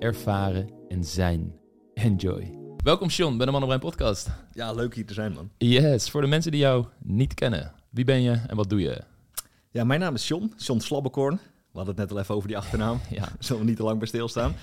ervaren 0.00 0.70
en 0.88 1.04
zijn. 1.04 1.54
Enjoy. 1.94 2.58
Welkom 2.84 3.10
Sean 3.10 3.36
bij 3.36 3.46
de 3.46 3.52
Man 3.52 3.60
op 3.60 3.66
Brein 3.66 3.80
podcast. 3.80 4.30
Ja, 4.52 4.72
leuk 4.72 4.94
hier 4.94 5.06
te 5.06 5.14
zijn, 5.14 5.32
man. 5.32 5.50
Yes, 5.58 6.10
voor 6.10 6.20
de 6.20 6.26
mensen 6.26 6.50
die 6.50 6.60
jou 6.60 6.86
niet 6.98 7.34
kennen. 7.34 7.72
Wie 7.90 8.04
ben 8.04 8.22
je 8.22 8.30
en 8.46 8.56
wat 8.56 8.70
doe 8.70 8.80
je? 8.80 9.02
Ja, 9.70 9.84
mijn 9.84 10.00
naam 10.00 10.14
is 10.14 10.28
John, 10.28 10.52
John 10.56 10.80
Slabbekorn. 10.80 11.34
We 11.34 11.78
hadden 11.78 11.94
het 11.94 12.02
net 12.04 12.12
al 12.12 12.18
even 12.18 12.34
over 12.34 12.48
die 12.48 12.56
achternaam. 12.56 13.00
Ja. 13.10 13.28
Zullen 13.38 13.62
we 13.62 13.68
niet 13.68 13.76
te 13.76 13.82
lang 13.82 13.98
bij 13.98 14.08
stilstaan. 14.08 14.54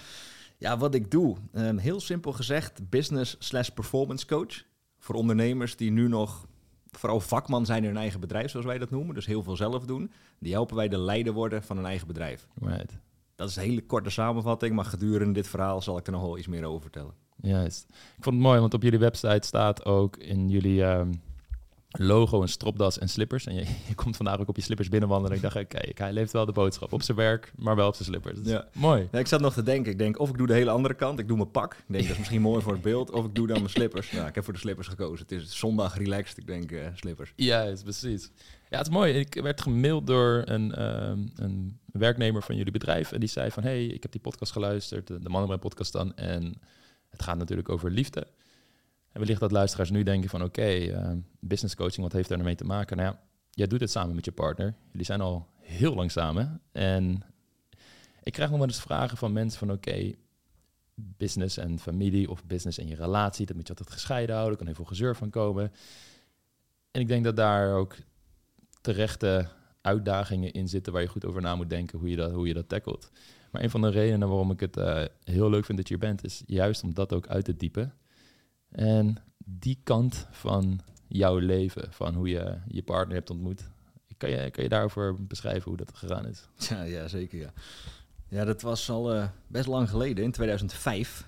Ja, 0.58 0.78
wat 0.78 0.94
ik 0.94 1.12
doe, 1.12 1.38
ehm, 1.54 1.78
heel 1.78 2.00
simpel 2.00 2.32
gezegd, 2.32 2.90
business 2.90 3.36
slash 3.40 3.70
performance 3.70 4.26
coach. 4.26 4.64
Voor 5.00 5.16
ondernemers 5.16 5.76
die 5.76 5.92
nu 5.92 6.08
nog 6.08 6.48
vooral 6.92 7.20
vakman 7.20 7.66
zijn 7.66 7.84
in 7.84 7.90
hun 7.90 7.98
eigen 7.98 8.20
bedrijf, 8.20 8.52
zoals 8.52 8.66
wij 8.66 8.78
dat 8.78 8.90
noemen. 8.90 9.16
Dus 9.16 9.26
heel 9.26 9.44
veel 9.44 9.56
zelf 9.56 9.86
doen. 9.86 10.12
Die 10.40 10.54
helpen 10.54 10.76
wij 10.76 10.88
de 10.88 10.98
leider 10.98 11.34
worden 11.34 11.64
van 11.64 11.78
hun 11.78 11.86
eigen 11.86 12.08
bedrijf. 12.08 12.48
Right. 12.62 12.98
Dat 13.38 13.50
is 13.50 13.56
een 13.56 13.64
hele 13.64 13.86
korte 13.86 14.10
samenvatting, 14.10 14.76
maar 14.76 14.86
gedurende 14.86 15.34
dit 15.34 15.48
verhaal 15.48 15.82
zal 15.82 15.98
ik 15.98 16.06
er 16.06 16.12
nog 16.12 16.22
wel 16.22 16.38
iets 16.38 16.48
meer 16.48 16.64
over 16.66 16.82
vertellen. 16.82 17.14
Juist. 17.42 17.86
Ik 17.90 18.24
vond 18.24 18.36
het 18.36 18.44
mooi, 18.44 18.60
want 18.60 18.74
op 18.74 18.84
jullie 18.84 19.00
website 19.00 19.48
staat 19.48 19.86
ook 19.86 20.18
in 20.18 20.50
jullie 20.50 20.84
ehm, 20.84 21.12
logo 21.90 22.42
een 22.42 22.50
stropdas 22.50 23.00
en 23.00 23.10
slippers. 23.10 23.46
En 23.46 23.56
je, 23.56 23.62
je 23.88 23.96
komt 23.96 24.16
vandaag 24.16 24.40
ook 24.40 24.48
op 24.48 24.56
je 24.56 24.62
slippers 24.62 24.90
binnenwandelen. 24.90 25.32
En 25.32 25.44
ik 25.44 25.54
dacht, 25.54 25.68
kijk, 25.68 25.98
hij 25.98 26.14
leeft 26.14 26.32
wel 26.32 26.46
de 26.46 26.52
boodschap 26.52 26.94
op 26.94 27.02
zijn 27.02 27.18
werk, 27.18 27.52
maar 27.56 27.76
wel 27.76 27.88
op 27.88 27.96
zijn 27.96 28.08
slippers. 28.08 28.40
Ja. 28.44 28.68
Mooi. 28.74 29.08
Ja, 29.12 29.20
ik 29.20 29.28
zat 29.28 29.42
nog 29.42 29.54
te 29.54 29.64
denken, 29.64 29.92
ik 29.92 29.98
denk 29.98 30.20
of 30.20 30.30
ik 30.30 30.38
doe 30.38 30.48
de 30.48 30.54
hele 30.54 30.70
andere 30.70 30.94
kant, 30.94 31.20
ik 31.20 31.28
doe 31.28 31.38
mijn 31.38 31.52
pak. 31.52 31.74
Ik 31.74 31.84
denk 31.88 32.04
dat 32.04 32.12
is 32.12 32.18
misschien 32.18 32.42
mooi 32.42 32.62
voor 32.62 32.74
het 32.74 32.82
beeld, 32.82 33.12
of 33.12 33.26
ik 33.26 33.36
doe 33.36 33.48
dan 33.48 33.58
mijn 33.58 33.70
slippers. 33.70 34.12
Nou, 34.12 34.28
ik 34.28 34.36
heb 34.36 34.44
voor 34.44 34.54
de 34.54 34.60
slippers 34.60 34.88
gekozen. 34.88 35.26
Het 35.30 35.32
is 35.32 35.58
zondag 35.58 35.98
relaxed, 35.98 36.38
ik 36.38 36.48
denk 36.48 36.72
eh, 36.72 36.88
slippers. 36.94 37.34
Juist, 37.36 37.84
precies. 37.84 38.32
Ja, 38.70 38.78
het 38.78 38.88
is 38.88 38.94
mooi. 38.94 39.14
Ik 39.14 39.34
werd 39.34 39.62
gemaild 39.62 40.08
door 40.08 40.42
een, 40.46 40.76
ehm, 40.76 41.28
een 41.36 41.80
werknemer 41.86 42.44
van 42.44 42.56
jullie 42.56 42.72
bedrijf. 42.72 43.12
En 43.12 43.20
die 43.20 43.30
zei 43.30 43.52
van, 43.52 43.64
hey, 43.64 43.86
ik 43.86 44.02
heb 44.02 44.12
die 44.12 44.22
podcast 44.22 44.52
geluisterd, 44.52 45.08
de, 45.08 45.20
Mannenbrein 45.20 45.60
podcast 45.60 45.92
dan. 45.92 46.16
En 46.16 46.62
het 47.10 47.22
gaat 47.22 47.38
natuurlijk 47.38 47.70
over 47.70 47.92
liefde. 47.92 48.28
En 49.12 49.20
wellicht 49.20 49.40
dat 49.40 49.52
luisteraars 49.52 49.90
nu 49.90 50.04
denken 50.04 50.30
van, 50.30 50.44
oké, 50.44 50.62
ehm, 50.62 51.18
business 51.40 51.76
coaching, 51.76 52.02
wat 52.02 52.12
heeft 52.12 52.28
daar 52.28 52.38
nou 52.38 52.50
mee 52.50 52.58
te 52.58 52.66
maken? 52.66 52.98
Nou 52.98 53.10
ja, 53.10 53.20
jij 53.52 53.68
doet 53.68 53.80
het 53.80 53.92
samen 53.92 54.16
met 54.16 54.26
je 54.26 54.32
partner. 54.32 54.76
Jullie 54.92 55.06
zijn 55.06 55.22
al 55.22 55.48
heel 55.60 55.96
lang 55.96 56.12
samen. 56.12 56.62
En 56.72 57.24
ik 58.24 58.34
krijg 58.34 58.50
nog 58.50 58.60
wel 58.60 58.68
eens 58.68 58.82
vragen 58.82 59.18
van 59.18 59.34
mensen 59.34 59.60
van, 59.60 59.72
oké, 59.72 60.14
business 60.96 61.58
en 61.58 61.80
familie 61.80 62.30
of 62.30 62.46
business 62.46 62.78
en 62.78 62.88
je 62.88 62.96
relatie, 62.96 63.46
dat 63.46 63.56
moet 63.56 63.68
je 63.68 63.74
altijd 63.74 63.94
gescheiden 63.94 64.36
houden. 64.36 64.52
Er 64.52 64.58
kan 64.58 64.68
heel 64.68 64.84
veel 64.86 64.96
gezeur 64.96 65.16
van 65.16 65.30
komen. 65.30 65.72
En 66.92 67.02
ik 67.02 67.08
denk 67.08 67.24
dat 67.24 67.36
daar 67.36 67.76
ook 67.76 67.96
terechte 68.94 69.48
uitdagingen 69.82 70.52
in 70.52 70.68
zitten 70.68 70.94
waar 70.94 71.02
je 71.02 71.08
goed 71.08 71.26
over 71.26 71.42
na 71.42 71.56
moet 71.56 71.70
denken 71.70 72.00
hoe 72.00 72.10
je 72.10 72.16
dat, 72.16 72.32
hoe 72.32 72.48
je 72.48 72.54
dat 72.54 72.70
tackelt. 72.70 73.12
Maar 73.52 73.64
een 73.64 73.70
van 73.70 73.82
de 73.82 73.90
redenen 73.90 74.28
waarom 74.28 74.52
ik 74.52 74.60
het 74.60 74.78
eh, 74.78 75.04
heel 75.24 75.50
leuk 75.50 75.66
vind 75.66 75.78
dat 75.78 75.88
je 75.88 75.94
hier 75.94 76.08
bent, 76.08 76.24
is 76.24 76.44
juist 76.46 76.84
om 76.84 76.94
dat 76.94 77.14
ook 77.14 77.28
uit 77.28 77.46
te 77.46 77.56
diepen. 77.56 77.94
En 78.70 79.16
die 79.46 79.80
kant 79.84 80.28
van 80.32 80.80
jouw 81.08 81.38
leven, 81.38 81.94
van 81.94 82.14
hoe 82.14 82.30
je 82.30 82.58
je 82.68 82.84
partner 82.84 83.16
hebt 83.16 83.30
ontmoet, 83.30 83.70
kan 84.18 84.30
je, 84.30 84.52
kan 84.52 84.64
je 84.64 84.70
daarover 84.70 85.28
beschrijven 85.28 85.70
hoe 85.70 85.78
dat 85.78 85.92
gegaan 85.94 86.28
is? 86.28 86.48
Ja, 86.70 86.84
ja 86.84 87.08
zeker 87.08 87.40
ja. 87.40 87.54
Ja, 88.30 88.46
dat 88.46 88.62
was 88.62 88.90
al 88.90 89.14
eh, 89.14 89.28
best 89.48 89.68
lang 89.68 89.90
geleden, 89.90 90.24
in 90.24 90.32
2005, 90.32 91.28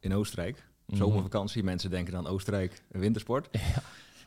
in 0.00 0.14
Oostenrijk. 0.14 0.68
Mhm. 0.86 0.96
Zomervakantie, 0.96 1.62
mensen 1.62 1.90
denken 1.90 2.12
dan 2.12 2.26
Oostenrijk, 2.26 2.82
wintersport. 2.88 3.48
Ja. 3.74 3.82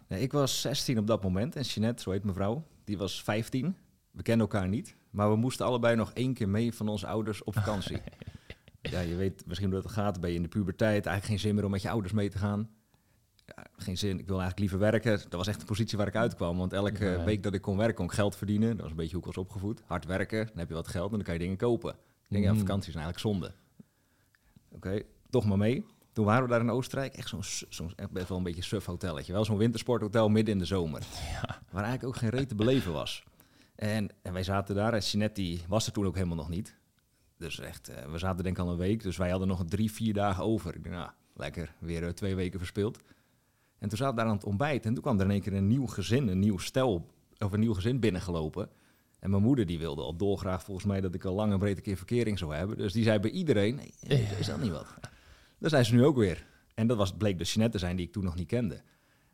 Nee, 0.08 0.22
ik 0.22 0.32
was 0.32 0.62
16 0.62 0.98
op 0.98 1.08
dat 1.08 1.24
moment 1.24 1.56
en 1.56 1.62
Jeanette, 1.64 2.02
zo 2.04 2.12
heet 2.12 2.24
mijn 2.24 2.36
vrouw, 2.36 2.64
die 2.84 2.98
was 2.98 3.24
15. 3.24 3.76
We 4.12 4.22
kenden 4.24 4.48
elkaar 4.48 4.68
niet, 4.68 4.96
maar 5.10 5.30
we 5.30 5.36
moesten 5.36 5.66
allebei 5.66 5.96
nog 5.96 6.12
één 6.14 6.34
keer 6.34 6.50
mee 6.50 6.74
van 6.74 6.88
onze 6.88 7.08
ouders 7.08 7.44
op 7.44 7.54
vakantie. 7.54 8.02
ja, 8.82 9.00
je 9.00 9.16
weet 9.16 9.44
misschien 9.46 9.72
hoe 9.72 9.82
dat 9.82 9.92
gaat, 9.92 10.20
ben 10.20 10.30
je 10.30 10.36
in 10.36 10.42
de 10.42 10.48
puberteit, 10.48 11.06
eigenlijk 11.06 11.26
geen 11.26 11.40
zin 11.40 11.56
meer 11.56 11.66
om 11.66 11.72
met 11.72 11.82
je 11.82 11.90
ouders 11.90 12.14
mee 12.14 12.30
te 12.30 12.38
gaan. 12.38 12.70
Ja, 13.46 13.66
geen 13.78 13.98
zin, 13.98 14.20
ik 14.20 14.28
wil 14.28 14.40
eigenlijk 14.40 14.60
liever 14.60 14.80
werken. 14.92 15.18
Dat 15.18 15.34
was 15.34 15.48
echt 15.48 15.60
de 15.60 15.66
positie 15.66 15.98
waar 15.98 16.08
ik 16.08 16.16
uitkwam, 16.16 16.58
want 16.58 16.74
elke 16.74 17.06
Ja. 17.06 17.24
week 17.24 17.44
dat 17.44 17.54
ik 17.54 17.62
kon 17.62 17.78
werken, 17.78 17.96
kon 17.96 18.06
ik 18.06 18.12
geld 18.12 18.36
verdienen. 18.36 18.70
Dat 18.70 18.80
was 18.82 18.90
een 18.90 18.96
beetje 18.96 19.12
hoe 19.16 19.20
ik 19.28 19.34
was 19.36 19.38
opgevoed. 19.46 19.82
Hard 19.86 20.06
werken, 20.06 20.46
dan 20.46 20.58
heb 20.58 20.68
je 20.68 20.74
wat 20.74 20.88
geld 20.88 21.10
en 21.10 21.16
dan 21.16 21.26
kan 21.26 21.34
je 21.34 21.40
dingen 21.40 21.58
kopen. 21.58 21.92
Ik 21.94 21.98
denk, 22.30 22.44
ja, 22.44 22.50
Mhm. 22.52 22.60
vakantie 22.60 22.90
is 22.90 22.96
eigenlijk 22.96 23.26
zonde. 23.26 23.54
Oké, 24.72 25.02
toch 25.30 25.46
maar 25.46 25.58
mee. 25.58 25.86
Toen 26.18 26.26
waren 26.26 26.44
we 26.44 26.50
daar 26.50 26.60
in 26.62 26.70
Oostenrijk, 26.70 27.14
echt 27.14 27.30
zo'n 27.70 27.94
best 28.12 28.30
wel 28.30 28.38
een 28.38 28.44
beetje 28.44 28.62
suf 28.64 28.86
hotelletje. 28.86 29.34
Wel 29.34 29.46
zo'n 29.46 29.58
wintersporthotel 29.58 30.30
midden 30.30 30.54
in 30.54 30.60
de 30.60 30.66
zomer. 30.66 31.02
Ja. 31.32 31.62
Waar 31.72 31.84
eigenlijk 31.84 32.04
ook 32.04 32.16
geen 32.16 32.30
reet 32.30 32.50
te 32.50 32.56
beleven 32.56 32.94
was. 32.94 33.24
En, 33.76 34.10
en 34.22 34.34
wij 34.34 34.44
zaten 34.44 34.76
daar 34.76 34.94
en 34.94 35.30
die 35.34 35.62
was 35.68 35.86
er 35.86 35.92
toen 35.92 36.06
ook 36.06 36.16
helemaal 36.16 36.36
nog 36.36 36.50
niet. 36.50 36.76
Dus 37.38 37.60
echt, 37.60 37.90
eh, 37.90 38.12
we 38.12 38.18
zaten 38.18 38.44
denk 38.44 38.58
ik 38.58 38.64
al 38.64 38.72
een 38.72 38.78
week. 38.78 39.04
Dus 39.04 39.18
wij 39.18 39.30
hadden 39.30 39.48
nog 39.48 39.66
drie, 39.66 39.92
vier 39.92 40.14
dagen 40.14 40.44
over. 40.44 40.76
Ik 40.76 40.84
dacht, 40.84 40.96
nou, 40.96 41.10
lekker, 41.34 41.74
weer 41.80 42.04
eh, 42.04 42.10
twee 42.10 42.36
weken 42.36 42.60
verspeeld. 42.60 42.98
En 43.80 43.90
toen 43.90 43.98
zaten 43.98 44.16
we 44.16 44.22
daar 44.22 44.30
aan 44.30 44.36
het 44.36 44.46
ontbijt. 44.46 44.86
En 44.86 44.94
toen 44.94 45.04
kwam 45.04 45.20
er 45.20 45.26
in 45.26 45.32
één 45.32 45.42
keer 45.42 45.54
een 45.54 45.68
nieuw 45.68 45.88
gezin, 45.88 46.28
een 46.28 46.40
nieuw 46.40 46.58
stel, 46.58 47.08
of 47.38 47.52
een 47.52 47.60
nieuw 47.60 47.74
gezin 47.74 48.00
binnengelopen. 48.00 48.70
En 49.20 49.30
mijn 49.30 49.44
moeder 49.44 49.66
die 49.66 49.80
wilde 49.80 50.02
al 50.02 50.16
dolgraag 50.16 50.64
volgens 50.64 50.86
mij 50.86 51.02
dat 51.02 51.14
ik 51.14 51.26
al 51.26 51.34
lang 51.34 51.52
en 51.52 51.60
breed 51.60 51.78
een 51.78 51.84
keer 51.84 51.98
verkering 51.98 52.38
zou 52.38 52.56
hebben. 52.56 52.78
Dus 52.78 52.94
die 52.94 53.04
zei 53.04 53.20
bij 53.20 53.32
iedereen, 53.32 53.76
nee, 53.76 53.94
nee, 54.08 54.28
is 54.40 54.48
dat 54.48 54.62
niet 54.62 54.72
wat? 54.72 54.88
Daar 55.60 55.70
zijn 55.70 55.86
ze 55.86 55.94
nu 55.94 56.06
ook 56.06 56.18
weer. 56.18 56.46
En 56.74 56.88
dat 56.88 56.98
was, 56.98 57.14
bleek 57.18 57.38
dus 57.38 57.54
Jeanette 57.54 57.78
te 57.78 57.84
zijn 57.86 57.96
die 57.96 58.06
ik 58.06 58.12
toen 58.12 58.24
nog 58.24 58.36
niet 58.36 58.48
kende. 58.48 58.82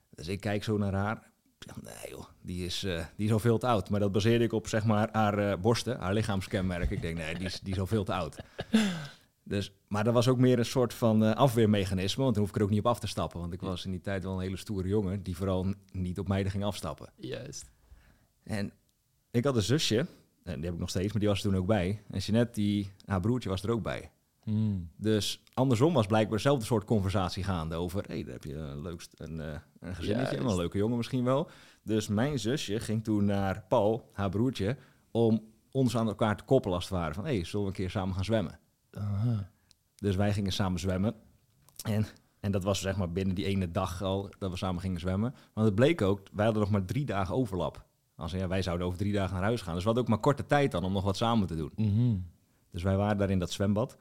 Dus 0.09 0.27
ik 0.27 0.39
kijk 0.39 0.63
zo 0.63 0.77
naar 0.77 0.93
haar. 0.93 1.31
Nee 1.81 2.09
joh, 2.09 2.25
die 2.41 2.65
is, 2.65 2.83
eh, 2.83 3.05
die 3.15 3.25
is 3.25 3.31
al 3.31 3.39
veel 3.39 3.57
te 3.57 3.67
oud. 3.67 3.89
Maar 3.89 3.99
dat 3.99 4.11
baseerde 4.11 4.43
ik 4.43 4.53
op 4.53 4.67
zeg 4.67 4.85
maar 4.85 5.09
haar 5.11 5.37
eh, 5.37 5.59
borsten, 5.59 5.99
haar 5.99 6.13
lichaamskenmerk. 6.13 6.91
Ik 6.91 7.01
denk, 7.01 7.17
nee, 7.17 7.35
die 7.35 7.45
is, 7.45 7.59
die 7.59 7.73
is 7.73 7.79
al 7.79 7.87
veel 7.87 8.03
te 8.03 8.13
oud. 8.13 8.37
Dus, 9.45 9.73
maar 9.87 10.03
dat 10.03 10.13
was 10.13 10.27
ook 10.27 10.37
meer 10.37 10.59
een 10.59 10.65
soort 10.65 10.93
van 10.93 11.23
eh, 11.23 11.35
afweermechanisme. 11.35 12.23
Want 12.23 12.35
dan 12.35 12.43
hoef 12.43 12.53
ik 12.53 12.57
er 12.57 12.63
ook 12.63 12.69
niet 12.69 12.79
op 12.79 12.87
af 12.87 12.99
te 12.99 13.07
stappen. 13.07 13.39
Want 13.39 13.53
ik 13.53 13.61
was 13.61 13.85
in 13.85 13.91
die 13.91 14.01
tijd 14.01 14.23
wel 14.23 14.33
een 14.33 14.41
hele 14.41 14.57
stoere 14.57 14.87
jongen. 14.87 15.23
Die 15.23 15.35
vooral 15.35 15.73
niet 15.91 16.19
op 16.19 16.27
meiden 16.27 16.51
ging 16.51 16.63
afstappen. 16.63 17.09
Juist. 17.15 17.65
En 18.43 18.73
ik 19.31 19.43
had 19.43 19.55
een 19.55 19.61
zusje. 19.61 20.05
En 20.43 20.55
die 20.55 20.65
heb 20.65 20.73
ik 20.73 20.79
nog 20.79 20.89
steeds, 20.89 21.11
maar 21.11 21.19
die 21.19 21.29
was 21.29 21.43
er 21.43 21.49
toen 21.49 21.59
ook 21.59 21.67
bij. 21.67 22.01
En 22.09 22.19
Jeanette, 22.19 22.53
die, 22.53 22.91
haar 23.05 23.19
broertje, 23.19 23.49
was 23.49 23.63
er 23.63 23.71
ook 23.71 23.83
bij. 23.83 24.11
Hmm. 24.43 24.89
Dus 24.95 25.43
andersom 25.53 25.93
was 25.93 26.05
blijkbaar 26.05 26.37
dezelfde 26.37 26.65
soort 26.65 26.85
conversatie 26.85 27.43
gaande 27.43 27.75
over... 27.75 28.03
hé, 28.07 28.13
hey, 28.13 28.23
daar 28.23 28.33
heb 28.33 28.43
je 28.43 28.55
een, 28.55 28.81
leukst, 28.81 29.13
een, 29.17 29.39
eh, 29.39 29.59
een 29.79 29.95
gezinnetje, 29.95 30.35
Juist. 30.35 30.49
een 30.49 30.55
leuke 30.55 30.77
jongen 30.77 30.97
misschien 30.97 31.23
wel. 31.23 31.49
Dus 31.83 32.07
mijn 32.07 32.39
zusje 32.39 32.79
ging 32.79 33.03
toen 33.03 33.25
naar 33.25 33.65
Paul, 33.67 34.09
haar 34.13 34.29
broertje... 34.29 34.77
om 35.11 35.43
ons 35.71 35.97
aan 35.97 36.07
elkaar 36.07 36.37
te 36.37 36.43
koppelen 36.43 36.75
als 36.75 36.89
het 36.89 36.93
ware. 36.93 37.13
Van, 37.13 37.25
hé, 37.25 37.35
hey, 37.35 37.45
zullen 37.45 37.65
we 37.65 37.71
een 37.71 37.77
keer 37.77 37.89
samen 37.89 38.15
gaan 38.15 38.23
zwemmen? 38.23 38.59
Aha. 38.91 39.49
Dus 39.95 40.15
wij 40.15 40.33
gingen 40.33 40.51
samen 40.51 40.79
zwemmen. 40.79 41.15
En, 41.83 42.05
en 42.39 42.51
dat 42.51 42.63
was 42.63 42.81
zeg 42.81 42.97
maar 42.97 43.11
binnen 43.11 43.35
die 43.35 43.45
ene 43.45 43.71
dag 43.71 44.01
al 44.01 44.29
dat 44.37 44.51
we 44.51 44.57
samen 44.57 44.81
gingen 44.81 44.99
zwemmen. 44.99 45.35
Want 45.53 45.67
het 45.67 45.75
bleek 45.75 46.01
ook, 46.01 46.21
wij 46.33 46.45
hadden 46.45 46.63
nog 46.63 46.71
maar 46.71 46.85
drie 46.85 47.05
dagen 47.05 47.35
overlap. 47.35 47.85
Als 48.15 48.31
ja, 48.31 48.47
wij 48.47 48.61
zouden 48.61 48.87
over 48.87 48.99
drie 48.99 49.13
dagen 49.13 49.33
naar 49.33 49.43
huis 49.43 49.61
gaan. 49.61 49.73
Dus 49.73 49.81
we 49.81 49.85
hadden 49.85 50.03
ook 50.03 50.09
maar 50.09 50.19
korte 50.19 50.45
tijd 50.45 50.71
dan 50.71 50.83
om 50.83 50.93
nog 50.93 51.03
wat 51.03 51.17
samen 51.17 51.47
te 51.47 51.55
doen. 51.55 51.71
Mhm. 51.75 52.17
Dus 52.71 52.83
wij 52.83 52.97
waren 52.97 53.17
daar 53.17 53.29
in 53.29 53.39
dat 53.39 53.51
zwembad. 53.51 53.97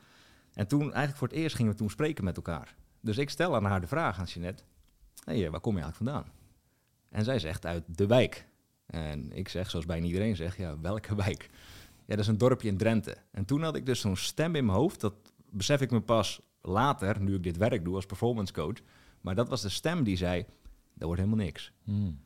En 0.54 0.66
toen, 0.66 0.80
eigenlijk 0.80 1.16
voor 1.16 1.28
het 1.28 1.36
eerst, 1.36 1.56
gingen 1.56 1.72
we 1.72 1.78
toen 1.78 1.90
spreken 1.90 2.24
met 2.24 2.36
elkaar. 2.36 2.74
Dus 3.00 3.18
ik 3.18 3.30
stel 3.30 3.54
aan 3.54 3.64
haar 3.64 3.80
de 3.80 3.86
vraag 3.86 4.18
aan 4.18 4.24
Jeanette. 4.24 4.62
Hé, 5.24 5.40
hey, 5.40 5.50
waar 5.50 5.60
kom 5.60 5.76
je 5.76 5.82
eigenlijk 5.82 6.10
vandaan? 6.10 6.32
En 7.10 7.24
zij 7.24 7.38
zegt 7.38 7.66
uit 7.66 7.84
de 7.86 8.06
wijk. 8.06 8.46
En 8.86 9.32
ik 9.32 9.48
zeg, 9.48 9.70
zoals 9.70 9.86
bijna 9.86 10.06
iedereen 10.06 10.36
zegt, 10.36 10.56
ja, 10.56 10.80
welke 10.80 11.14
wijk? 11.14 11.50
Ja, 12.06 12.16
dat 12.16 12.18
is 12.18 12.26
een 12.26 12.38
dorpje 12.38 12.68
in 12.68 12.76
Drenthe. 12.76 13.16
En 13.30 13.44
toen 13.44 13.62
had 13.62 13.76
ik 13.76 13.86
dus 13.86 14.00
zo'n 14.00 14.16
stem 14.16 14.54
in 14.54 14.64
mijn 14.66 14.78
hoofd. 14.78 15.00
Dat 15.00 15.14
besef 15.50 15.80
ik 15.80 15.90
me 15.90 16.00
pas 16.00 16.40
later, 16.62 17.20
nu 17.20 17.34
ik 17.34 17.42
dit 17.42 17.56
werk 17.56 17.84
doe 17.84 17.94
als 17.94 18.06
performance 18.06 18.52
coach. 18.52 18.76
Maar 19.20 19.34
dat 19.34 19.48
was 19.48 19.62
de 19.62 19.68
stem 19.68 20.02
die 20.02 20.16
zei, 20.16 20.44
dat 20.94 21.06
wordt 21.06 21.20
helemaal 21.20 21.44
niks. 21.44 21.72
Hmm. 21.84 22.20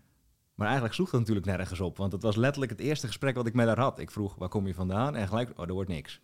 Maar 0.55 0.67
eigenlijk 0.67 0.95
sloeg 0.95 1.11
dat 1.11 1.21
natuurlijk 1.21 1.47
nergens 1.47 1.81
op. 1.81 1.97
Want 1.97 2.13
het 2.13 2.23
was 2.23 2.37
letterlijk 2.37 2.73
het 2.73 2.81
eerste 2.81 3.07
gesprek 3.07 3.35
wat 3.35 3.47
ik 3.47 3.55
met 3.55 3.67
haar 3.67 3.79
had. 3.79 3.99
Ik 3.99 4.11
vroeg, 4.11 4.35
waar 4.35 4.49
kom 4.49 4.67
je 4.67 4.75
vandaan? 4.75 5.17
En 5.17 5.29
gelijk, 5.29 5.59
oh, 5.59 5.67
er 5.67 5.73
wordt 5.73 5.91
niks. 5.91 6.21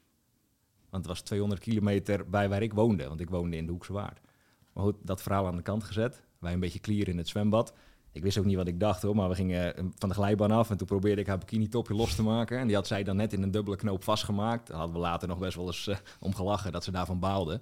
Want 0.92 1.04
het 1.04 1.12
was 1.12 1.20
200 1.20 1.60
kilometer 1.60 2.28
bij 2.30 2.48
waar 2.48 2.62
ik 2.62 2.72
woonde. 2.72 3.08
Want 3.08 3.20
ik 3.20 3.30
woonde 3.30 3.56
in 3.56 3.66
de 3.66 3.72
Hoekse 3.72 3.92
Waard. 3.92 4.20
Maar 4.72 4.84
goed, 4.84 4.96
dat 5.02 5.22
verhaal 5.22 5.46
aan 5.46 5.56
de 5.56 5.62
kant 5.62 5.84
gezet. 5.84 6.22
Wij 6.38 6.52
een 6.52 6.60
beetje 6.60 6.78
klieren 6.78 7.12
in 7.12 7.18
het 7.18 7.28
zwembad. 7.28 7.72
Ik 8.12 8.22
wist 8.22 8.38
ook 8.38 8.44
niet 8.44 8.56
wat 8.56 8.66
ik 8.66 8.80
dacht 8.80 9.02
hoor, 9.02 9.16
maar 9.16 9.28
we 9.28 9.34
gingen 9.34 9.76
eh, 9.76 9.84
van 9.98 10.08
de 10.08 10.14
glijbaan 10.14 10.50
af 10.50 10.70
en 10.70 10.76
toen 10.76 10.86
probeerde 10.86 11.20
ik 11.20 11.26
haar 11.26 11.38
bikini 11.38 11.68
topje 11.68 11.94
los 11.94 12.14
te 12.14 12.22
maken. 12.22 12.58
En 12.58 12.66
die 12.66 12.76
had 12.76 12.86
zij 12.86 13.02
dan 13.02 13.16
net 13.16 13.32
in 13.32 13.42
een 13.42 13.50
dubbele 13.50 13.76
knoop 13.76 14.04
vastgemaakt. 14.04 14.66
Daar 14.66 14.76
hadden 14.76 14.96
we 14.96 15.02
later 15.02 15.28
nog 15.28 15.38
best 15.38 15.56
wel 15.56 15.66
eens 15.66 15.86
uh, 15.86 15.96
om 16.20 16.34
gelachen 16.34 16.72
dat 16.72 16.84
ze 16.84 16.90
daarvan 16.90 17.18
baalde. 17.18 17.60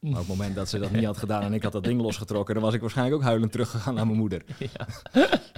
Maar 0.00 0.12
op 0.12 0.18
het 0.18 0.28
moment 0.28 0.54
dat 0.54 0.68
ze 0.68 0.78
dat 0.78 0.90
niet 0.90 1.04
had 1.04 1.16
gedaan 1.16 1.42
en 1.42 1.52
ik 1.52 1.62
had 1.62 1.72
dat 1.72 1.84
ding 1.84 2.00
losgetrokken, 2.00 2.54
dan 2.54 2.62
was 2.62 2.74
ik 2.74 2.80
waarschijnlijk 2.80 3.16
ook 3.16 3.22
huilend 3.22 3.52
teruggegaan 3.52 3.94
naar 3.94 4.06
mijn 4.06 4.18
moeder. 4.18 4.42
Ja. 4.58 4.86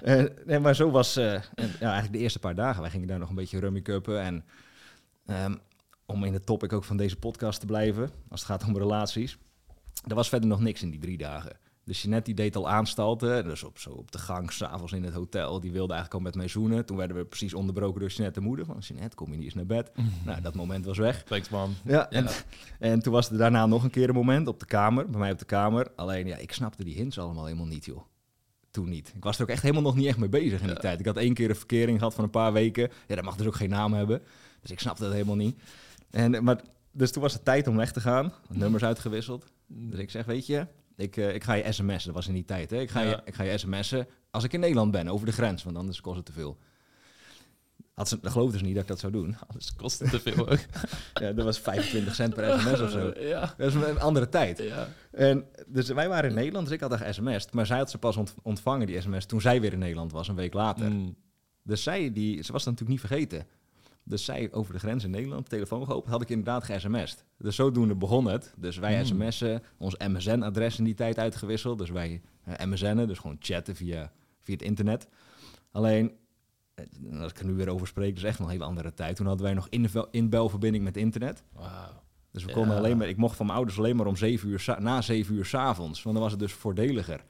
uh, 0.47 0.59
maar 0.59 0.75
zo 0.75 0.91
was 0.91 1.17
uh, 1.17 1.25
ja, 1.25 1.43
eigenlijk 1.81 2.13
de 2.13 2.19
eerste 2.19 2.39
paar 2.39 2.55
dagen. 2.55 2.81
Wij 2.81 2.91
gingen 2.91 3.09
daar 3.09 3.19
nog 3.19 3.29
een 3.29 3.35
beetje 3.35 3.59
rummy 3.59 3.83
cuppen. 3.83 4.21
En 4.21 4.45
um, 5.27 5.61
om 6.07 6.25
in 6.25 6.33
de 6.33 6.45
topic 6.45 6.73
ook 6.73 6.85
van 6.85 6.97
deze 6.97 7.17
podcast 7.17 7.61
te 7.61 7.67
blijven, 7.67 8.11
als 8.29 8.41
het 8.41 8.51
gaat 8.51 8.65
om 8.65 8.79
relaties. 8.79 9.39
Er 10.09 10.15
was 10.15 10.29
verder 10.29 10.49
nog 10.49 10.61
niks 10.61 10.83
in 10.83 10.91
die 10.91 11.01
drie 11.01 11.19
dagen. 11.19 11.57
Dus 11.85 12.03
Jeanette 12.03 12.25
die 12.25 12.35
deed 12.35 12.57
al 12.57 12.69
aanstalten, 12.69 13.45
dus 13.45 13.63
op, 13.63 13.79
zo 13.79 13.91
op 13.91 14.13
de 14.13 14.19
gang, 14.19 14.53
s'avonds 14.53 14.93
in 14.93 15.05
het 15.05 15.15
hotel. 15.15 15.61
Die 15.61 15.73
wilde 15.73 15.93
eigenlijk 15.93 16.15
al 16.15 16.31
met 16.31 16.35
mij 16.35 16.49
zoenen. 16.49 16.87
Toen 16.87 16.97
werden 16.97 17.17
we 17.17 17.25
precies 17.25 17.55
onderbroken 17.55 18.01
door 18.01 18.09
Jeanette 18.09 18.41
de 18.41 18.47
moeder. 18.47 18.65
Van 18.65 18.79
Jeanette, 18.79 19.17
kom 19.17 19.31
je 19.31 19.37
niet 19.37 19.45
eens 19.45 19.55
naar 19.55 19.67
bed? 19.67 19.91
nou, 20.25 20.41
dat 20.41 20.55
moment 20.55 20.85
was 20.85 20.99
weg. 20.99 21.23
Thanks 21.23 21.49
man. 21.49 21.75
Ja, 21.85 22.11
en, 22.11 22.27
en, 22.79 23.01
toen 23.01 23.13
was 23.13 23.31
er 23.31 23.37
daarna 23.37 23.67
nog 23.67 23.85
een 23.85 23.91
keer 23.91 24.09
een 24.09 24.15
moment 24.15 24.49
op 24.49 24.61
de 24.61 24.67
kamer, 24.67 25.11
bij 25.11 25.21
mij 25.21 25.33
op 25.33 25.39
de 25.39 25.45
kamer. 25.45 25.87
Alleen, 25.97 26.27
ja, 26.27 26.37
ik 26.37 26.53
snapte 26.53 26.85
die 26.85 26.95
hints 26.95 27.19
allemaal 27.19 27.45
helemaal 27.45 27.67
niet, 27.67 27.85
joh. 27.85 28.03
Toen 28.71 28.89
niet. 28.89 29.13
Ik 29.17 29.25
was 29.25 29.37
er 29.37 29.43
ook 29.43 29.49
echt 29.49 29.63
helemaal 29.63 29.83
nog 29.83 29.97
niet 29.97 30.07
echt 30.07 30.19
mee 30.19 30.29
bezig 30.29 30.61
in 30.61 30.67
die 30.67 30.77
tijd. 30.77 31.01
Ik 31.01 31.07
had 31.07 31.17
één 31.17 31.35
keer 31.35 31.51
een 31.51 31.57
verkering 31.57 31.99
gehad 31.99 32.15
van 32.15 32.25
een 32.25 32.31
paar 32.31 32.53
weken. 32.53 32.91
Ja, 33.07 33.15
dat 33.15 33.25
mag 33.25 33.37
dus 33.37 33.47
ook 33.47 33.55
geen 33.55 33.71
naam 33.71 33.93
hebben. 33.93 34.23
Dus 34.61 34.71
ik 34.71 34.81
snapte 34.81 35.03
dat 35.03 35.13
helemaal 35.13 35.37
niet. 35.37 35.61
En, 36.13 36.45
maar, 36.45 36.61
dus 36.93 37.13
toen 37.13 37.23
was 37.23 37.33
het 37.33 37.45
tijd 37.45 37.67
om 37.67 37.77
weg 37.77 37.93
te 37.93 38.01
gaan. 38.01 38.33
Nummers 38.49 38.85
uitgewisseld. 38.85 39.47
Dus 39.67 39.99
ik 39.99 40.11
zeg, 40.11 40.25
weet 40.25 40.47
je, 40.47 40.67
ik, 40.97 41.17
uh, 41.17 41.35
ik 41.35 41.45
ga 41.45 41.53
je 41.53 41.73
sms'en. 41.73 42.05
Dat 42.05 42.15
was 42.15 42.29
in 42.29 42.35
die 42.35 42.45
tijd. 42.45 42.71
Hè? 42.71 42.81
Ik, 42.81 42.91
ga 42.91 43.01
ja. 43.01 43.09
je, 43.09 43.21
ik 43.25 43.35
ga 43.35 43.43
je 43.43 43.59
sms'en 43.59 44.07
als 44.31 44.45
ik 44.45 44.53
in 44.53 44.61
Nederland 44.61 44.91
ben, 44.91 45.09
over 45.09 45.27
de 45.27 45.33
grens. 45.33 45.63
Want 45.63 45.77
anders 45.77 46.01
kost 46.01 46.17
het 46.17 46.27
te 46.27 46.33
veel. 46.33 46.59
Had 47.95 48.09
ze, 48.09 48.21
dat 48.21 48.33
geloofden 48.33 48.59
ze 48.59 48.65
niet 48.65 48.75
dat 48.75 48.83
ik 48.83 48.89
dat 48.89 48.99
zou 48.99 49.13
doen. 49.13 49.37
Anders 49.47 49.75
kost 49.75 49.99
het 49.99 50.11
te 50.11 50.21
veel. 50.21 50.49
ja, 51.25 51.33
dat 51.33 51.45
was 51.45 51.59
25 51.59 52.15
cent 52.15 52.35
per 52.35 52.61
sms 52.61 52.81
of 52.81 52.91
zo. 52.91 53.13
Ja. 53.21 53.55
Dat 53.57 53.69
is 53.69 53.75
een 53.75 54.01
andere 54.01 54.29
tijd. 54.29 54.59
Ja. 54.59 54.89
En, 55.11 55.45
dus 55.67 55.89
wij 55.89 56.09
waren 56.09 56.31
in 56.31 56.37
Nederland, 56.37 56.67
dus 56.67 56.75
ik 56.75 56.81
had 56.81 56.99
haar 56.99 57.15
sms'd. 57.15 57.53
Maar 57.53 57.67
zij 57.67 57.79
had 57.79 57.91
ze 57.91 57.99
pas 57.99 58.19
ontvangen, 58.43 58.87
die 58.87 59.01
sms, 59.01 59.27
toen 59.27 59.41
zij 59.41 59.61
weer 59.61 59.73
in 59.73 59.79
Nederland 59.79 60.13
was, 60.13 60.29
een 60.29 60.35
week 60.35 60.55
later. 60.55 60.91
Mm. 60.91 61.17
Dus 61.63 61.83
zij, 61.83 62.13
die, 62.13 62.43
ze 62.43 62.53
was 62.53 62.65
dat 62.65 62.73
natuurlijk 62.73 63.01
niet 63.01 63.11
vergeten. 63.11 63.47
Dus 64.05 64.25
zij 64.25 64.53
over 64.53 64.73
de 64.73 64.79
grens 64.79 65.05
in 65.05 65.11
Nederland, 65.11 65.49
telefoon 65.49 65.87
geopend, 65.87 66.13
had 66.13 66.23
ik 66.23 66.29
inderdaad 66.29 66.65
ge-sms'd. 66.65 67.25
Dus 67.39 67.57
zodoende 67.57 67.95
begon 67.95 68.27
het. 68.27 68.55
Dus 68.57 68.77
wij 68.77 68.99
mm. 68.99 69.05
sms'en, 69.05 69.63
ons 69.79 69.97
MSN-adres 69.97 70.79
in 70.79 70.85
die 70.85 70.95
tijd 70.95 71.19
uitgewisseld. 71.19 71.79
Dus 71.79 71.91
wij 71.91 72.23
uh, 72.49 72.55
MSN'en, 72.67 73.07
dus 73.07 73.19
gewoon 73.19 73.37
chatten 73.41 73.77
via, 73.77 74.13
via 74.41 74.55
het 74.55 74.63
internet. 74.63 75.09
Alleen, 75.71 76.13
als 77.21 77.31
ik 77.31 77.39
er 77.39 77.47
nu 77.47 77.53
weer 77.53 77.69
over 77.69 77.87
spreek, 77.87 78.17
is 78.17 78.23
echt 78.23 78.39
een 78.39 78.49
hele 78.49 78.65
andere 78.65 78.95
tijd. 78.95 79.17
Toen 79.17 79.27
hadden 79.27 79.45
wij 79.45 79.55
nog 79.55 79.69
inbelverbinding 80.11 80.85
met 80.85 80.97
internet. 80.97 81.45
Wow. 81.53 81.67
Dus 82.31 82.45
we 82.45 82.53
konden 82.53 82.77
alleen 82.77 82.97
maar, 82.97 83.09
ik 83.09 83.17
mocht 83.17 83.37
van 83.37 83.47
mijn 83.47 83.59
ouders 83.59 83.79
alleen 83.79 83.97
maar 83.97 84.07
om 84.07 84.17
zeven 84.17 84.49
uur, 84.49 84.77
na 84.79 85.01
zeven 85.01 85.35
uur 85.35 85.45
s'avonds. 85.45 86.03
Want 86.03 86.15
dan 86.15 86.25
was 86.25 86.33
het 86.33 86.41
dus 86.41 86.53
voordeliger. 86.53 87.25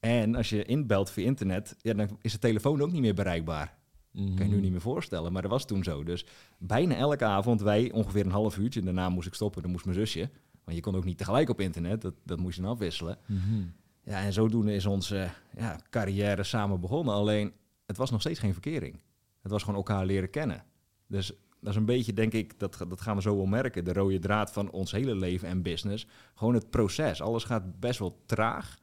En 0.00 0.34
als 0.34 0.48
je 0.48 0.64
inbelt 0.64 1.10
via 1.10 1.24
internet, 1.24 1.76
ja, 1.80 1.94
dan 1.94 2.18
is 2.20 2.32
de 2.32 2.38
telefoon 2.38 2.82
ook 2.82 2.92
niet 2.92 3.00
meer 3.00 3.14
bereikbaar. 3.14 3.76
Mm. 4.16 4.34
Kan 4.34 4.48
je 4.48 4.54
nu 4.54 4.60
niet 4.60 4.70
meer 4.70 4.80
voorstellen, 4.80 5.32
maar 5.32 5.42
dat 5.42 5.50
was 5.50 5.66
toen 5.66 5.82
zo. 5.84 6.04
Dus 6.04 6.26
bijna 6.58 6.94
elke 6.94 7.24
avond, 7.24 7.60
wij 7.60 7.92
ongeveer 7.92 8.24
een 8.24 8.30
half 8.30 8.58
uurtje. 8.58 8.82
Daarna 8.82 9.08
moest 9.08 9.26
ik 9.26 9.34
stoppen, 9.34 9.62
dan 9.62 9.70
moest 9.70 9.84
mijn 9.84 9.96
zusje. 9.96 10.30
Want 10.64 10.76
je 10.76 10.82
kon 10.82 10.96
ook 10.96 11.04
niet 11.04 11.18
tegelijk 11.18 11.48
op 11.48 11.60
internet, 11.60 12.02
dat, 12.02 12.14
dat 12.24 12.38
moest 12.38 12.56
je 12.56 12.62
dan 12.62 12.70
afwisselen. 12.70 13.18
Mm 13.26 13.72
Ja, 14.04 14.22
en 14.22 14.32
zodoende 14.32 14.74
is 14.74 14.86
onze 14.86 15.30
ja, 15.56 15.80
carrière 15.90 16.42
samen 16.42 16.80
begonnen. 16.80 17.14
Alleen, 17.14 17.52
het 17.86 17.96
was 17.96 18.10
nog 18.10 18.20
steeds 18.20 18.38
geen 18.38 18.52
verkering. 18.52 19.00
Het 19.42 19.52
was 19.52 19.62
gewoon 19.62 19.76
elkaar 19.76 20.06
leren 20.06 20.30
kennen. 20.30 20.64
Dus 21.06 21.32
dat 21.60 21.70
is 21.70 21.76
een 21.76 21.84
beetje, 21.84 22.12
denk 22.12 22.32
ik, 22.32 22.58
dat, 22.58 22.84
dat 22.88 23.00
gaan 23.00 23.16
we 23.16 23.22
zo 23.22 23.36
wel 23.36 23.46
merken. 23.46 23.84
De 23.84 23.92
rode 23.92 24.18
draad 24.18 24.52
van 24.52 24.70
ons 24.70 24.92
hele 24.92 25.14
leven 25.14 25.48
en 25.48 25.62
business. 25.62 26.06
Gewoon 26.34 26.54
het 26.54 26.70
proces. 26.70 27.22
Alles 27.22 27.44
gaat 27.44 27.80
best 27.80 27.98
wel 27.98 28.22
traag 28.26 28.78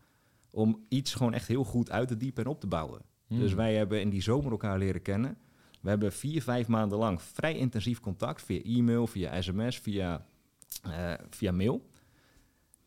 om 0.52 0.86
iets 0.90 1.14
gewoon 1.14 1.34
echt 1.34 1.48
heel 1.48 1.64
goed 1.64 1.92
uit 1.92 2.08
te 2.08 2.18
diepen 2.18 2.44
en 2.44 2.50
op 2.50 2.60
te 2.60 2.68
bouwen. 2.68 3.02
Dus 3.40 3.48
hmm. 3.48 3.58
wij 3.58 3.76
hebben 3.76 4.02
in 4.02 4.10
die 4.10 4.22
zomer 4.22 4.52
elkaar 4.52 4.78
leren 4.78 5.02
kennen. 5.02 5.38
We 5.82 5.90
hebben 5.90 6.14
vier, 6.14 6.42
vijf 6.42 6.68
maanden 6.68 6.98
lang 6.98 7.22
vrij 7.22 7.58
intensief 7.58 8.00
contact 8.00 8.42
via 8.42 8.62
e-mail, 8.62 9.08
via 9.08 9.42
sms, 9.42 9.80
via, 9.80 10.26
uh, 10.88 11.14
via 11.30 11.52
mail. 11.52 11.86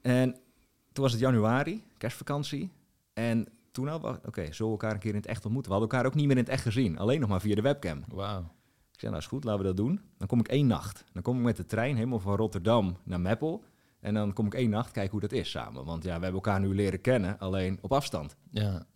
En 0.00 0.32
toen 0.92 1.04
was 1.04 1.12
het 1.12 1.20
januari, 1.20 1.84
kerstvakantie. 1.98 2.70
En 3.12 3.48
toen 3.70 3.84
we, 3.84 3.92
oké, 3.92 4.20
okay, 4.26 4.48
we 4.58 4.64
elkaar 4.64 4.92
een 4.92 4.98
keer 4.98 5.10
in 5.10 5.16
het 5.16 5.26
echt 5.26 5.44
ontmoeten? 5.44 5.72
We 5.72 5.78
hadden 5.78 5.96
elkaar 5.96 6.10
ook 6.10 6.16
niet 6.16 6.26
meer 6.26 6.36
in 6.36 6.42
het 6.42 6.52
echt 6.52 6.62
gezien, 6.62 6.98
alleen 6.98 7.20
nog 7.20 7.28
maar 7.28 7.40
via 7.40 7.54
de 7.54 7.62
webcam. 7.62 8.04
Wauw. 8.08 8.40
Ik 8.92 9.02
zei, 9.02 9.12
nou 9.12 9.24
is 9.24 9.28
goed, 9.28 9.44
laten 9.44 9.60
we 9.60 9.66
dat 9.66 9.76
doen. 9.76 10.00
Dan 10.18 10.26
kom 10.26 10.40
ik 10.40 10.48
één 10.48 10.66
nacht. 10.66 11.04
Dan 11.12 11.22
kom 11.22 11.36
ik 11.36 11.42
met 11.42 11.56
de 11.56 11.66
trein 11.66 11.94
helemaal 11.94 12.18
van 12.18 12.36
Rotterdam 12.36 12.96
naar 13.04 13.20
Meppel. 13.20 13.64
En 14.00 14.14
dan 14.14 14.32
kom 14.32 14.46
ik 14.46 14.54
één 14.54 14.70
nacht 14.70 14.90
kijken 14.90 15.10
hoe 15.10 15.20
dat 15.20 15.32
is 15.32 15.50
samen. 15.50 15.84
Want 15.84 16.02
ja, 16.02 16.16
we 16.16 16.22
hebben 16.22 16.32
elkaar 16.32 16.60
nu 16.60 16.74
leren 16.74 17.00
kennen, 17.00 17.38
alleen 17.38 17.78
op 17.80 17.92
afstand. 17.92 18.36
Ja. 18.50 18.86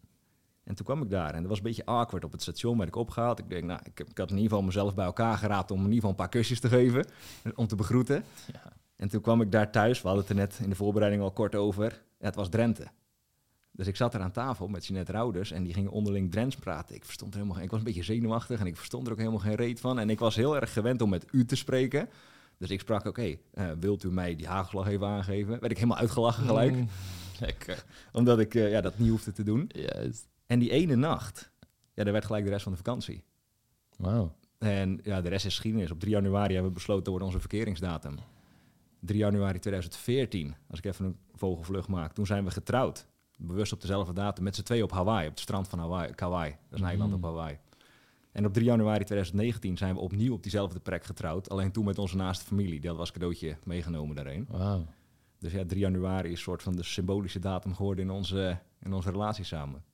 En 0.64 0.74
toen 0.74 0.84
kwam 0.84 1.02
ik 1.02 1.10
daar 1.10 1.34
en 1.34 1.40
dat 1.40 1.48
was 1.48 1.58
een 1.58 1.64
beetje 1.64 1.84
awkward 1.86 2.24
op 2.24 2.32
het 2.32 2.42
station, 2.42 2.76
werd 2.76 2.88
ik 2.88 2.96
opgehaald. 2.96 3.38
Ik 3.38 3.48
denk, 3.48 3.64
nou, 3.64 3.80
ik, 3.84 3.98
heb, 3.98 4.08
ik 4.08 4.18
had 4.18 4.30
in 4.30 4.36
ieder 4.36 4.50
geval 4.50 4.64
mezelf 4.64 4.94
bij 4.94 5.04
elkaar 5.04 5.38
geraapt 5.38 5.70
om 5.70 5.76
in 5.76 5.82
ieder 5.82 5.94
geval 5.94 6.10
een 6.10 6.16
paar 6.16 6.28
kusjes 6.28 6.60
te 6.60 6.68
geven, 6.68 7.06
om 7.54 7.66
te 7.66 7.76
begroeten. 7.76 8.24
Ja. 8.52 8.72
En 8.96 9.08
toen 9.08 9.20
kwam 9.20 9.40
ik 9.40 9.52
daar 9.52 9.70
thuis, 9.70 10.02
we 10.02 10.08
hadden 10.08 10.26
het 10.26 10.36
er 10.36 10.38
net 10.38 10.58
in 10.62 10.68
de 10.68 10.76
voorbereiding 10.76 11.22
al 11.22 11.32
kort 11.32 11.54
over. 11.54 12.02
Ja, 12.18 12.26
het 12.26 12.34
was 12.34 12.48
Drenthe. 12.48 12.86
Dus 13.72 13.86
ik 13.86 13.96
zat 13.96 14.14
er 14.14 14.20
aan 14.20 14.32
tafel 14.32 14.68
met 14.68 14.86
Jeanette 14.86 15.12
Rouders 15.12 15.50
en 15.50 15.62
die 15.62 15.74
gingen 15.74 15.90
onderling 15.90 16.30
Drents 16.30 16.56
praten. 16.56 16.94
Ik 16.94 17.04
verstond 17.04 17.30
er 17.30 17.36
helemaal 17.36 17.56
geen, 17.56 17.64
ik 17.64 17.70
was 17.70 17.80
een 17.80 17.86
beetje 17.86 18.02
zenuwachtig 18.02 18.60
en 18.60 18.66
ik 18.66 18.76
verstond 18.76 19.06
er 19.06 19.12
ook 19.12 19.18
helemaal 19.18 19.40
geen 19.40 19.54
reet 19.54 19.80
van. 19.80 19.98
En 19.98 20.10
ik 20.10 20.18
was 20.18 20.36
heel 20.36 20.56
erg 20.60 20.72
gewend 20.72 21.02
om 21.02 21.10
met 21.10 21.26
u 21.30 21.44
te 21.44 21.56
spreken. 21.56 22.08
Dus 22.58 22.70
ik 22.70 22.80
sprak, 22.80 23.06
oké, 23.06 23.36
eh, 23.52 23.70
wilt 23.80 24.04
u 24.04 24.12
mij 24.12 24.36
die 24.36 24.46
hagelslag 24.46 24.86
even 24.88 25.06
aangeven? 25.06 25.60
Werd 25.60 25.70
ik 25.70 25.76
helemaal 25.76 25.98
uitgelachen 25.98 26.46
gelijk. 26.46 26.72
Mm, 26.72 26.88
lekker. 27.40 27.84
Omdat 28.12 28.38
ik 28.38 28.54
uh, 28.54 28.70
ja, 28.70 28.80
dat 28.80 28.98
niet 28.98 29.10
hoefde 29.10 29.32
te 29.32 29.42
doen. 29.42 29.70
Juist. 29.74 30.28
En 30.50 30.58
die 30.58 30.70
ene 30.70 30.96
nacht, 30.96 31.50
ja, 31.94 32.04
daar 32.04 32.12
werd 32.12 32.24
gelijk 32.24 32.44
de 32.44 32.50
rest 32.50 32.62
van 32.62 32.72
de 32.72 32.78
vakantie. 32.78 33.22
Wauw. 33.96 34.34
En 34.58 35.00
ja, 35.02 35.20
de 35.20 35.28
rest 35.28 35.44
is 35.44 35.54
geschiedenis. 35.54 35.90
Op 35.90 36.00
3 36.00 36.12
januari 36.12 36.52
hebben 36.52 36.70
we 36.70 36.76
besloten, 36.76 37.04
dat 37.04 37.12
wordt 37.12 37.26
onze 37.26 37.40
verkeringsdatum. 37.40 38.18
3 39.00 39.18
januari 39.18 39.58
2014, 39.58 40.54
als 40.70 40.78
ik 40.78 40.84
even 40.84 41.04
een 41.04 41.16
vogelvlucht 41.34 41.88
maak. 41.88 42.12
Toen 42.12 42.26
zijn 42.26 42.44
we 42.44 42.50
getrouwd. 42.50 43.06
Bewust 43.38 43.72
op 43.72 43.80
dezelfde 43.80 44.12
datum, 44.12 44.44
met 44.44 44.54
z'n 44.54 44.62
twee 44.62 44.82
op 44.82 44.92
Hawaii, 44.92 45.26
op 45.26 45.32
het 45.32 45.40
strand 45.40 45.68
van 45.68 45.78
Hawaii, 45.78 46.14
Kauai. 46.14 46.50
Dat 46.50 46.72
is 46.72 46.80
een 46.80 46.86
eiland 46.86 47.12
op 47.12 47.18
mm. 47.20 47.24
Hawaii. 47.24 47.58
En 48.32 48.46
op 48.46 48.52
3 48.52 48.66
januari 48.66 49.04
2019 49.04 49.76
zijn 49.76 49.94
we 49.94 50.00
opnieuw 50.00 50.32
op 50.32 50.42
diezelfde 50.42 50.80
plek 50.80 51.04
getrouwd. 51.04 51.50
Alleen 51.50 51.72
toen 51.72 51.84
met 51.84 51.98
onze 51.98 52.16
naaste 52.16 52.44
familie. 52.44 52.80
Dat 52.80 52.96
was 52.96 53.10
cadeautje 53.10 53.56
meegenomen 53.64 54.16
daarheen. 54.16 54.46
Wow. 54.50 54.80
Dus 55.38 55.52
ja, 55.52 55.64
3 55.64 55.80
januari 55.80 56.26
is 56.28 56.34
een 56.34 56.38
soort 56.38 56.62
van 56.62 56.76
de 56.76 56.82
symbolische 56.82 57.38
datum 57.38 57.74
geworden 57.74 58.04
in 58.04 58.10
onze, 58.10 58.58
in 58.80 58.92
onze 58.92 59.10
relatie 59.10 59.44
samen. 59.44 59.88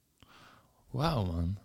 Wauw, 0.90 1.24
man. 1.24 1.58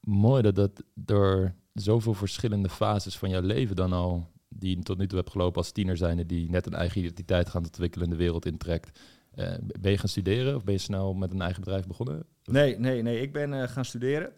Mooi 0.00 0.42
dat 0.42 0.54
dat 0.54 0.82
door 0.94 1.54
zoveel 1.72 2.14
verschillende 2.14 2.68
fases 2.68 3.18
van 3.18 3.28
jouw 3.28 3.40
leven 3.40 3.76
dan 3.76 3.92
al, 3.92 4.30
die 4.48 4.76
je 4.76 4.82
tot 4.82 4.98
nu 4.98 5.06
toe 5.06 5.18
hebt 5.18 5.30
gelopen 5.30 5.56
als 5.56 5.72
tiener 5.72 5.96
zijnde, 5.96 6.26
die 6.26 6.50
net 6.50 6.66
een 6.66 6.74
eigen 6.74 7.00
identiteit 7.00 7.48
gaan 7.48 7.64
ontwikkelen 7.64 8.04
en 8.04 8.12
de 8.12 8.18
wereld 8.18 8.46
intrekt. 8.46 9.00
Uh, 9.34 9.54
ben 9.80 9.90
je 9.90 9.98
gaan 9.98 10.08
studeren 10.08 10.56
of 10.56 10.64
ben 10.64 10.74
je 10.74 10.80
snel 10.80 11.14
met 11.14 11.32
een 11.32 11.40
eigen 11.40 11.60
bedrijf 11.60 11.86
begonnen? 11.86 12.24
Nee, 12.44 12.78
nee, 12.78 13.02
nee. 13.02 13.20
Ik 13.20 13.32
ben 13.32 13.52
uh, 13.52 13.62
gaan 13.62 13.84
studeren. 13.84 14.32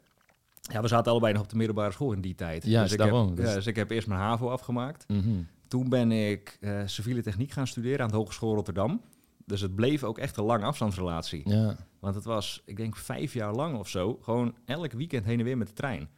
Ja, 0.60 0.82
we 0.82 0.88
zaten 0.88 1.10
allebei 1.10 1.32
nog 1.32 1.42
op 1.42 1.48
de 1.48 1.56
middelbare 1.56 1.92
school 1.92 2.12
in 2.12 2.20
die 2.20 2.34
tijd. 2.34 2.66
Ja, 2.66 2.82
dus, 2.82 2.92
ik 2.92 2.98
daarom, 2.98 3.26
heb, 3.26 3.36
dus... 3.36 3.48
Ja, 3.48 3.54
dus 3.54 3.66
ik 3.66 3.76
heb 3.76 3.90
eerst 3.90 4.08
mijn 4.08 4.20
HAVO 4.20 4.48
afgemaakt. 4.48 5.08
Mm 5.08 5.20
-hmm. 5.20 5.46
Toen 5.68 5.88
ben 5.88 6.12
ik 6.12 6.58
uh, 6.60 6.82
civiele 6.86 7.22
techniek 7.22 7.50
gaan 7.50 7.66
studeren 7.66 8.00
aan 8.00 8.10
de 8.10 8.16
Hogeschool 8.16 8.54
Rotterdam. 8.54 9.00
Dus 9.48 9.60
het 9.60 9.74
bleef 9.74 10.04
ook 10.04 10.18
echt 10.18 10.36
een 10.36 10.44
lange 10.44 10.64
afstandsrelatie. 10.64 11.48
Ja. 11.48 11.76
Want 11.98 12.14
het 12.14 12.24
was, 12.24 12.62
ik 12.64 12.76
denk, 12.76 12.96
vijf 12.96 13.32
jaar 13.32 13.54
lang 13.54 13.78
of 13.78 13.88
zo, 13.88 14.18
gewoon 14.22 14.54
elk 14.64 14.92
weekend 14.92 15.24
heen 15.24 15.38
en 15.38 15.44
weer 15.44 15.58
met 15.58 15.66
de 15.66 15.72
trein. 15.72 16.08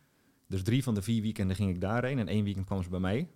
Dus 0.49 0.63
drie 0.63 0.83
van 0.83 0.95
de 0.95 1.03
vier 1.03 1.23
weekenden 1.23 1.57
ging 1.57 1.71
ik 1.71 1.81
daarheen 1.81 2.19
en 2.19 2.29
één 2.29 2.45
weekend 2.45 2.67
kwam 2.67 2.83
ze 2.83 2.89
bij 2.89 3.01
mij. 3.01 3.29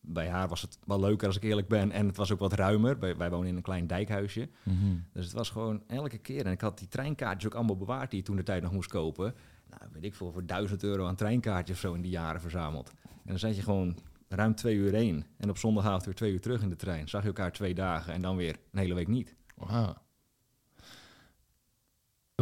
Bij 0.00 0.28
haar 0.28 0.48
was 0.48 0.62
het 0.62 0.78
wel 0.84 1.00
leuker 1.00 1.26
als 1.26 1.36
ik 1.36 1.42
eerlijk 1.42 1.68
ben 1.68 1.92
en 1.92 2.06
het 2.06 2.16
was 2.16 2.32
ook 2.32 2.38
wat 2.38 2.52
ruimer. 2.52 2.98
Wij, 2.98 3.30
wonen 3.30 3.48
in 3.48 3.56
een 3.56 3.62
klein 3.62 3.86
dijkhuisje. 3.86 4.48
Mhm. 4.62 4.76
Dus 5.12 5.24
het 5.24 5.34
was 5.34 5.50
gewoon 5.50 5.82
elke 5.86 6.18
keer. 6.18 6.46
En 6.46 6.52
ik 6.52 6.60
had 6.60 6.78
die 6.78 6.88
treinkaartjes 6.88 7.46
ook 7.46 7.56
allemaal 7.56 7.76
bewaard 7.76 8.10
die 8.10 8.18
je 8.18 8.24
toen 8.24 8.36
de 8.36 8.42
tijd 8.42 8.62
nog 8.62 8.72
moest 8.72 8.90
kopen. 8.90 9.34
Nou, 9.68 9.90
weet 9.92 10.04
ik 10.04 10.14
veel, 10.14 10.32
voor 10.32 10.46
duizend 10.46 10.82
euro 10.82 11.06
aan 11.06 11.16
treinkaartjes 11.16 11.76
of 11.76 11.82
zo 11.82 11.94
in 11.94 12.02
die 12.02 12.10
jaren 12.10 12.40
verzameld. 12.40 12.92
En 13.02 13.10
dan 13.24 13.38
zat 13.38 13.56
je 13.56 13.62
gewoon 13.62 13.98
ruim 14.28 14.54
twee 14.54 14.76
uur 14.76 14.92
heen. 14.92 15.24
En 15.36 15.50
op 15.50 15.58
zondagavond 15.58 16.04
weer 16.04 16.14
twee 16.14 16.32
uur 16.32 16.40
terug 16.40 16.62
in 16.62 16.68
de 16.68 16.76
trein. 16.76 17.08
Zag 17.08 17.20
je 17.20 17.26
elkaar 17.26 17.52
twee 17.52 17.74
dagen 17.74 18.12
en 18.12 18.22
dan 18.22 18.36
weer 18.36 18.56
een 18.72 18.78
hele 18.78 18.94
week 18.94 19.08
niet. 19.08 19.34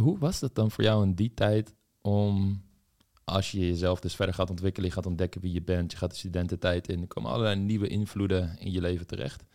Hoe 0.01 0.17
was 0.17 0.39
dat 0.39 0.55
dan 0.55 0.71
voor 0.71 0.83
jou 0.83 1.03
in 1.03 1.13
die 1.13 1.33
tijd 1.33 1.75
om, 2.01 2.61
als 3.23 3.51
je 3.51 3.59
jezelf 3.59 3.99
dus 3.99 4.15
verder 4.15 4.35
gaat 4.35 4.49
ontwikkelen, 4.49 4.87
je 4.89 4.95
gaat 4.95 5.05
ontdekken 5.05 5.41
wie 5.41 5.53
je 5.53 5.61
bent, 5.61 5.91
je 5.91 5.97
gaat 5.97 6.11
de 6.11 6.17
studententijd 6.17 6.87
in, 6.87 7.01
er 7.01 7.07
komen 7.07 7.31
allerlei 7.31 7.55
nieuwe 7.55 7.87
invloeden 7.87 8.57
in 8.59 8.71
je 8.71 8.81
leven 8.81 9.07
terecht. 9.07 9.45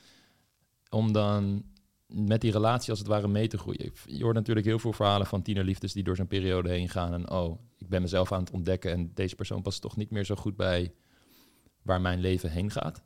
Om 0.88 1.12
dan 1.12 1.64
met 2.06 2.40
die 2.40 2.52
relatie 2.52 2.90
als 2.90 2.98
het 2.98 3.08
ware 3.08 3.28
mee 3.28 3.48
te 3.48 3.58
groeien. 3.58 3.92
Je 4.06 4.22
hoort 4.22 4.34
natuurlijk 4.34 4.66
heel 4.66 4.78
veel 4.78 4.92
verhalen 4.92 5.26
van 5.26 5.42
tienerliefdes 5.42 5.92
die 5.92 6.02
door 6.02 6.16
zo'n 6.16 6.26
periode 6.26 6.68
heen 6.68 6.88
gaan. 6.88 7.12
En 7.12 7.30
oh, 7.30 7.60
ik 7.78 7.88
ben 7.88 8.02
mezelf 8.02 8.32
aan 8.32 8.40
het 8.40 8.50
ontdekken 8.50 8.92
en 8.92 9.10
deze 9.14 9.34
persoon 9.34 9.62
past 9.62 9.80
toch 9.80 9.96
niet 9.96 10.10
meer 10.10 10.24
zo 10.24 10.34
goed 10.34 10.56
bij 10.56 10.94
waar 11.82 12.00
mijn 12.00 12.20
leven 12.20 12.50
heen 12.50 12.70
gaat. 12.70 13.02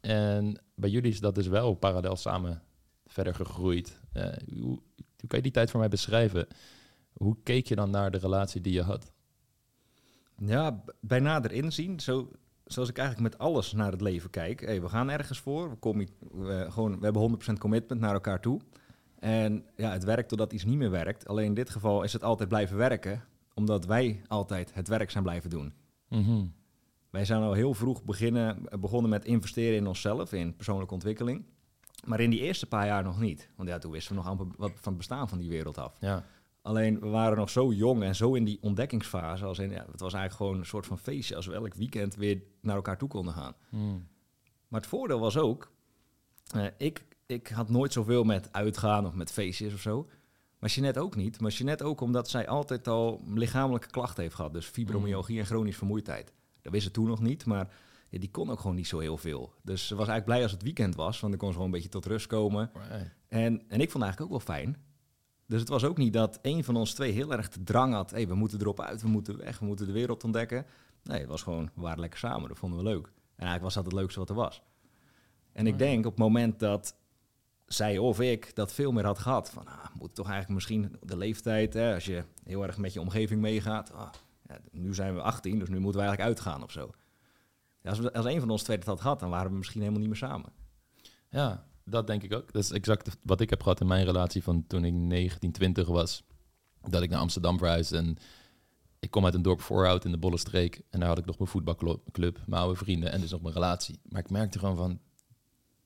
En 0.00 0.62
bij 0.74 0.90
jullie 0.90 1.10
is 1.10 1.20
dat 1.20 1.34
dus 1.34 1.46
wel 1.46 1.74
parallel 1.74 2.16
samen 2.16 2.62
verder 3.18 3.46
gegroeid. 3.46 4.00
Uh, 4.14 4.24
hoe, 4.60 4.78
hoe 4.96 5.28
kan 5.28 5.38
je 5.38 5.42
die 5.42 5.52
tijd 5.52 5.70
voor 5.70 5.80
mij 5.80 5.88
beschrijven? 5.88 6.46
Hoe 7.12 7.36
keek 7.42 7.66
je 7.66 7.74
dan 7.74 7.90
naar 7.90 8.10
de 8.10 8.18
relatie 8.18 8.60
die 8.60 8.72
je 8.72 8.82
had? 8.82 9.12
Ja, 10.36 10.84
bij 11.00 11.20
nader 11.20 11.52
inzien, 11.52 12.00
zo, 12.00 12.30
zoals 12.64 12.88
ik 12.88 12.98
eigenlijk 12.98 13.30
met 13.30 13.40
alles 13.40 13.72
naar 13.72 13.90
het 13.90 14.00
leven 14.00 14.30
kijk. 14.30 14.60
Hey, 14.60 14.80
we 14.80 14.88
gaan 14.88 15.10
ergens 15.10 15.38
voor, 15.38 15.70
we, 15.70 15.76
komen, 15.76 16.08
we, 16.30 16.66
gewoon, 16.68 16.98
we 16.98 17.04
hebben 17.04 17.40
100% 17.48 17.52
commitment 17.58 18.00
naar 18.00 18.14
elkaar 18.14 18.40
toe. 18.40 18.60
En 19.18 19.64
ja, 19.76 19.92
het 19.92 20.04
werkt 20.04 20.28
totdat 20.28 20.52
iets 20.52 20.64
niet 20.64 20.76
meer 20.76 20.90
werkt. 20.90 21.28
Alleen 21.28 21.46
in 21.46 21.54
dit 21.54 21.70
geval 21.70 22.02
is 22.02 22.12
het 22.12 22.22
altijd 22.22 22.48
blijven 22.48 22.76
werken, 22.76 23.24
omdat 23.54 23.86
wij 23.86 24.22
altijd 24.26 24.74
het 24.74 24.88
werk 24.88 25.10
zijn 25.10 25.24
blijven 25.24 25.50
doen. 25.50 25.72
Mhm. 26.08 26.44
Wij 27.10 27.24
zijn 27.24 27.42
al 27.42 27.52
heel 27.52 27.74
vroeg 27.74 28.04
beginnen, 28.04 28.62
begonnen 28.80 29.10
met 29.10 29.24
investeren 29.24 29.76
in 29.76 29.86
onszelf, 29.86 30.32
in 30.32 30.56
persoonlijke 30.56 30.94
ontwikkeling. 30.94 31.44
Maar 32.04 32.20
in 32.20 32.30
die 32.30 32.40
eerste 32.40 32.66
paar 32.66 32.86
jaar 32.86 33.02
nog 33.02 33.20
niet. 33.20 33.48
Want 33.56 33.68
ja, 33.68 33.78
toen 33.78 33.90
wisten 33.92 34.12
we 34.14 34.18
nog 34.20 34.28
amper 34.30 34.46
wat 34.56 34.70
van 34.74 34.82
het 34.84 34.96
bestaan 34.96 35.28
van 35.28 35.38
die 35.38 35.48
wereld 35.48 35.78
af. 35.78 35.96
Ja. 36.00 36.24
Alleen 36.62 37.00
we 37.00 37.06
waren 37.08 37.36
nog 37.38 37.50
zo 37.50 37.72
jong 37.72 38.02
en 38.02 38.14
zo 38.14 38.34
in 38.34 38.44
die 38.44 38.58
ontdekkingsfase. 38.60 39.44
Als 39.44 39.58
in, 39.58 39.70
ja, 39.70 39.86
het 39.90 40.00
was 40.00 40.12
eigenlijk 40.12 40.34
gewoon 40.34 40.58
een 40.58 40.66
soort 40.66 40.86
van 40.86 40.98
feestje. 40.98 41.36
Als 41.36 41.46
we 41.46 41.54
elk 41.54 41.74
weekend 41.74 42.14
weer 42.14 42.42
naar 42.60 42.76
elkaar 42.76 42.98
toe 42.98 43.08
konden 43.08 43.34
gaan. 43.34 43.54
Hmm. 43.68 44.06
Maar 44.68 44.80
het 44.80 44.88
voordeel 44.88 45.20
was 45.20 45.36
ook. 45.36 45.70
eh, 46.54 46.64
ik, 46.78 47.06
ik 47.26 47.48
had 47.48 47.68
nooit 47.68 47.92
zoveel 47.92 48.24
met 48.24 48.52
uitgaan 48.52 49.06
of 49.06 49.14
met 49.14 49.32
feestjes 49.32 49.74
of 49.74 49.80
zo. 49.80 50.08
Maar 50.58 50.70
Jeanette 50.70 51.00
ook 51.00 51.16
niet. 51.16 51.40
Maar 51.40 51.50
Jeanette 51.50 51.84
ook 51.84 52.00
omdat 52.00 52.30
zij 52.30 52.48
altijd 52.48 52.88
al 52.88 53.22
lichamelijke 53.34 53.90
klachten 53.90 54.22
heeft 54.22 54.34
gehad. 54.34 54.52
Dus 54.52 54.66
fibromyalgie 54.66 55.38
en 55.38 55.46
chronische 55.46 55.78
vermoeidheid. 55.78 56.32
Dat 56.62 56.72
wist 56.72 56.84
ze 56.84 56.90
toen 56.90 57.06
nog 57.06 57.20
niet. 57.20 57.44
Maar 57.44 57.68
ja, 58.08 58.18
die 58.18 58.30
kon 58.30 58.50
ook 58.50 58.60
gewoon 58.60 58.76
niet 58.76 58.86
zo 58.86 58.98
heel 58.98 59.16
veel. 59.16 59.54
Dus 59.62 59.86
ze 59.86 59.94
was 59.94 60.08
eigenlijk 60.08 60.24
blij 60.24 60.42
als 60.42 60.52
het 60.52 60.62
weekend 60.62 60.94
was. 60.94 61.20
Want 61.20 61.32
dan 61.32 61.40
kon 61.40 61.48
ze 61.48 61.54
gewoon 61.54 61.68
een 61.68 61.74
beetje 61.74 61.88
tot 61.88 62.06
rust 62.06 62.26
komen. 62.26 62.70
Right. 62.74 63.14
En, 63.28 63.62
en 63.68 63.80
ik 63.80 63.90
vond 63.90 63.92
het 63.92 64.02
eigenlijk 64.02 64.20
ook 64.20 64.30
wel 64.30 64.56
fijn. 64.56 64.76
Dus 65.46 65.60
het 65.60 65.68
was 65.68 65.84
ook 65.84 65.96
niet 65.96 66.12
dat 66.12 66.38
een 66.42 66.64
van 66.64 66.76
ons 66.76 66.94
twee 66.94 67.12
heel 67.12 67.32
erg 67.32 67.48
de 67.48 67.62
drang 67.62 67.92
had. 67.92 68.10
Hé, 68.10 68.26
we 68.26 68.34
moeten 68.34 68.60
erop 68.60 68.80
uit, 68.80 69.02
we 69.02 69.08
moeten 69.08 69.36
weg, 69.36 69.58
we 69.58 69.66
moeten 69.66 69.86
de 69.86 69.92
wereld 69.92 70.24
ontdekken. 70.24 70.66
Nee, 71.02 71.20
het 71.20 71.28
was 71.28 71.42
gewoon, 71.42 71.70
we 71.74 71.80
waren 71.80 72.00
lekker 72.00 72.18
samen, 72.18 72.48
dat 72.48 72.58
vonden 72.58 72.78
we 72.78 72.84
leuk. 72.84 73.06
En 73.06 73.46
eigenlijk 73.46 73.62
was 73.62 73.74
dat 73.74 73.84
het 73.84 73.92
leukste 73.92 74.18
wat 74.18 74.28
er 74.28 74.34
was. 74.34 74.62
En 75.52 75.66
ik 75.66 75.78
denk 75.78 76.06
op 76.06 76.10
het 76.10 76.20
moment 76.20 76.58
dat 76.58 76.94
zij 77.66 77.98
of 77.98 78.20
ik 78.20 78.54
dat 78.54 78.72
veel 78.72 78.92
meer 78.92 79.04
had 79.04 79.18
gehad. 79.18 79.50
Van, 79.50 79.66
ah, 79.66 79.84
moet 79.98 80.14
toch 80.14 80.26
eigenlijk 80.26 80.54
misschien 80.54 80.96
de 81.02 81.16
leeftijd, 81.16 81.74
hè, 81.74 81.94
als 81.94 82.04
je 82.04 82.24
heel 82.44 82.62
erg 82.62 82.78
met 82.78 82.92
je 82.92 83.00
omgeving 83.00 83.40
meegaat. 83.40 83.92
Ah, 83.92 84.12
ja, 84.48 84.58
nu 84.70 84.94
zijn 84.94 85.14
we 85.14 85.22
18, 85.22 85.58
dus 85.58 85.68
nu 85.68 85.78
moeten 85.78 86.00
we 86.00 86.06
eigenlijk 86.06 86.28
uitgaan 86.28 86.62
of 86.62 86.70
zo. 86.70 86.90
Als, 87.88 87.98
we, 87.98 88.12
als 88.12 88.26
een 88.26 88.40
van 88.40 88.50
ons 88.50 88.62
twee 88.62 88.76
dat 88.76 88.86
had 88.86 89.00
gehad, 89.00 89.20
dan 89.20 89.30
waren 89.30 89.50
we 89.50 89.56
misschien 89.56 89.80
helemaal 89.80 90.00
niet 90.00 90.10
meer 90.10 90.18
samen. 90.18 90.52
Ja, 91.30 91.66
dat 91.84 92.06
denk 92.06 92.22
ik 92.22 92.34
ook. 92.34 92.52
Dat 92.52 92.62
is 92.62 92.70
exact 92.70 93.16
wat 93.22 93.40
ik 93.40 93.50
heb 93.50 93.62
gehad 93.62 93.80
in 93.80 93.86
mijn 93.86 94.04
relatie 94.04 94.42
van 94.42 94.66
toen 94.66 94.84
ik 94.84 94.92
19, 94.92 95.52
20 95.52 95.88
was. 95.88 96.22
Dat 96.80 97.02
ik 97.02 97.10
naar 97.10 97.20
Amsterdam 97.20 97.58
verhuisde 97.58 97.96
en 97.96 98.16
ik 99.00 99.10
kom 99.10 99.24
uit 99.24 99.34
een 99.34 99.42
dorp 99.42 99.60
Voorhout 99.60 100.04
in 100.04 100.10
de 100.10 100.18
Bolle 100.18 100.38
Streek. 100.38 100.82
En 100.90 101.00
daar 101.00 101.08
had 101.08 101.18
ik 101.18 101.26
nog 101.26 101.38
mijn 101.38 101.50
voetbalclub, 101.50 102.40
mijn 102.46 102.62
oude 102.62 102.78
vrienden 102.78 103.12
en 103.12 103.20
dus 103.20 103.30
nog 103.30 103.40
mijn 103.40 103.54
relatie. 103.54 103.98
Maar 104.08 104.20
ik 104.20 104.30
merkte 104.30 104.58
gewoon 104.58 104.76
van, 104.76 105.00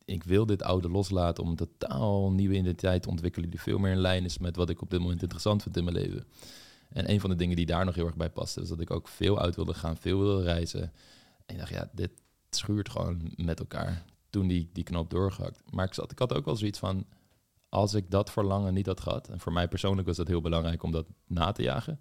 ik 0.04 0.24
wil 0.24 0.46
dit 0.46 0.62
oude 0.62 0.88
loslaten 0.88 1.42
om 1.44 1.50
een 1.50 1.56
totaal 1.56 2.32
nieuwe 2.32 2.54
identiteit 2.54 3.02
te 3.02 3.08
ontwikkelen 3.08 3.50
die 3.50 3.60
veel 3.60 3.78
meer 3.78 3.92
in 3.92 4.00
lijn 4.00 4.24
is 4.24 4.38
met 4.38 4.56
wat 4.56 4.70
ik 4.70 4.82
op 4.82 4.90
dit 4.90 5.00
moment 5.00 5.22
interessant 5.22 5.62
vind 5.62 5.76
in 5.76 5.84
mijn 5.84 5.96
leven. 5.96 6.24
En 6.88 7.10
een 7.10 7.20
van 7.20 7.30
de 7.30 7.36
dingen 7.36 7.56
die 7.56 7.66
daar 7.66 7.84
nog 7.84 7.94
heel 7.94 8.06
erg 8.06 8.16
bij 8.16 8.30
paste, 8.30 8.60
is 8.60 8.68
dat 8.68 8.80
ik 8.80 8.90
ook 8.90 9.08
veel 9.08 9.38
uit 9.38 9.56
wilde 9.56 9.74
gaan, 9.74 9.96
veel 9.96 10.18
wilde 10.18 10.42
reizen. 10.42 10.92
En 11.46 11.54
ik 11.54 11.58
dacht, 11.58 11.70
ja, 11.70 11.90
dit 11.92 12.10
schuurt 12.50 12.88
gewoon 12.88 13.32
met 13.36 13.58
elkaar. 13.58 14.04
Toen 14.30 14.46
die, 14.46 14.70
die 14.72 14.84
knoop 14.84 15.10
doorgehakt. 15.10 15.62
Maar 15.70 15.86
ik, 15.86 15.94
zat, 15.94 16.10
ik 16.10 16.18
had 16.18 16.32
ook 16.32 16.44
wel 16.44 16.56
zoiets 16.56 16.78
van, 16.78 17.06
als 17.68 17.94
ik 17.94 18.10
dat 18.10 18.30
verlangen 18.30 18.74
niet 18.74 18.86
had 18.86 19.00
gehad, 19.00 19.28
en 19.28 19.40
voor 19.40 19.52
mij 19.52 19.68
persoonlijk 19.68 20.06
was 20.06 20.16
dat 20.16 20.28
heel 20.28 20.40
belangrijk 20.40 20.82
om 20.82 20.90
dat 20.90 21.06
na 21.26 21.52
te 21.52 21.62
jagen, 21.62 22.00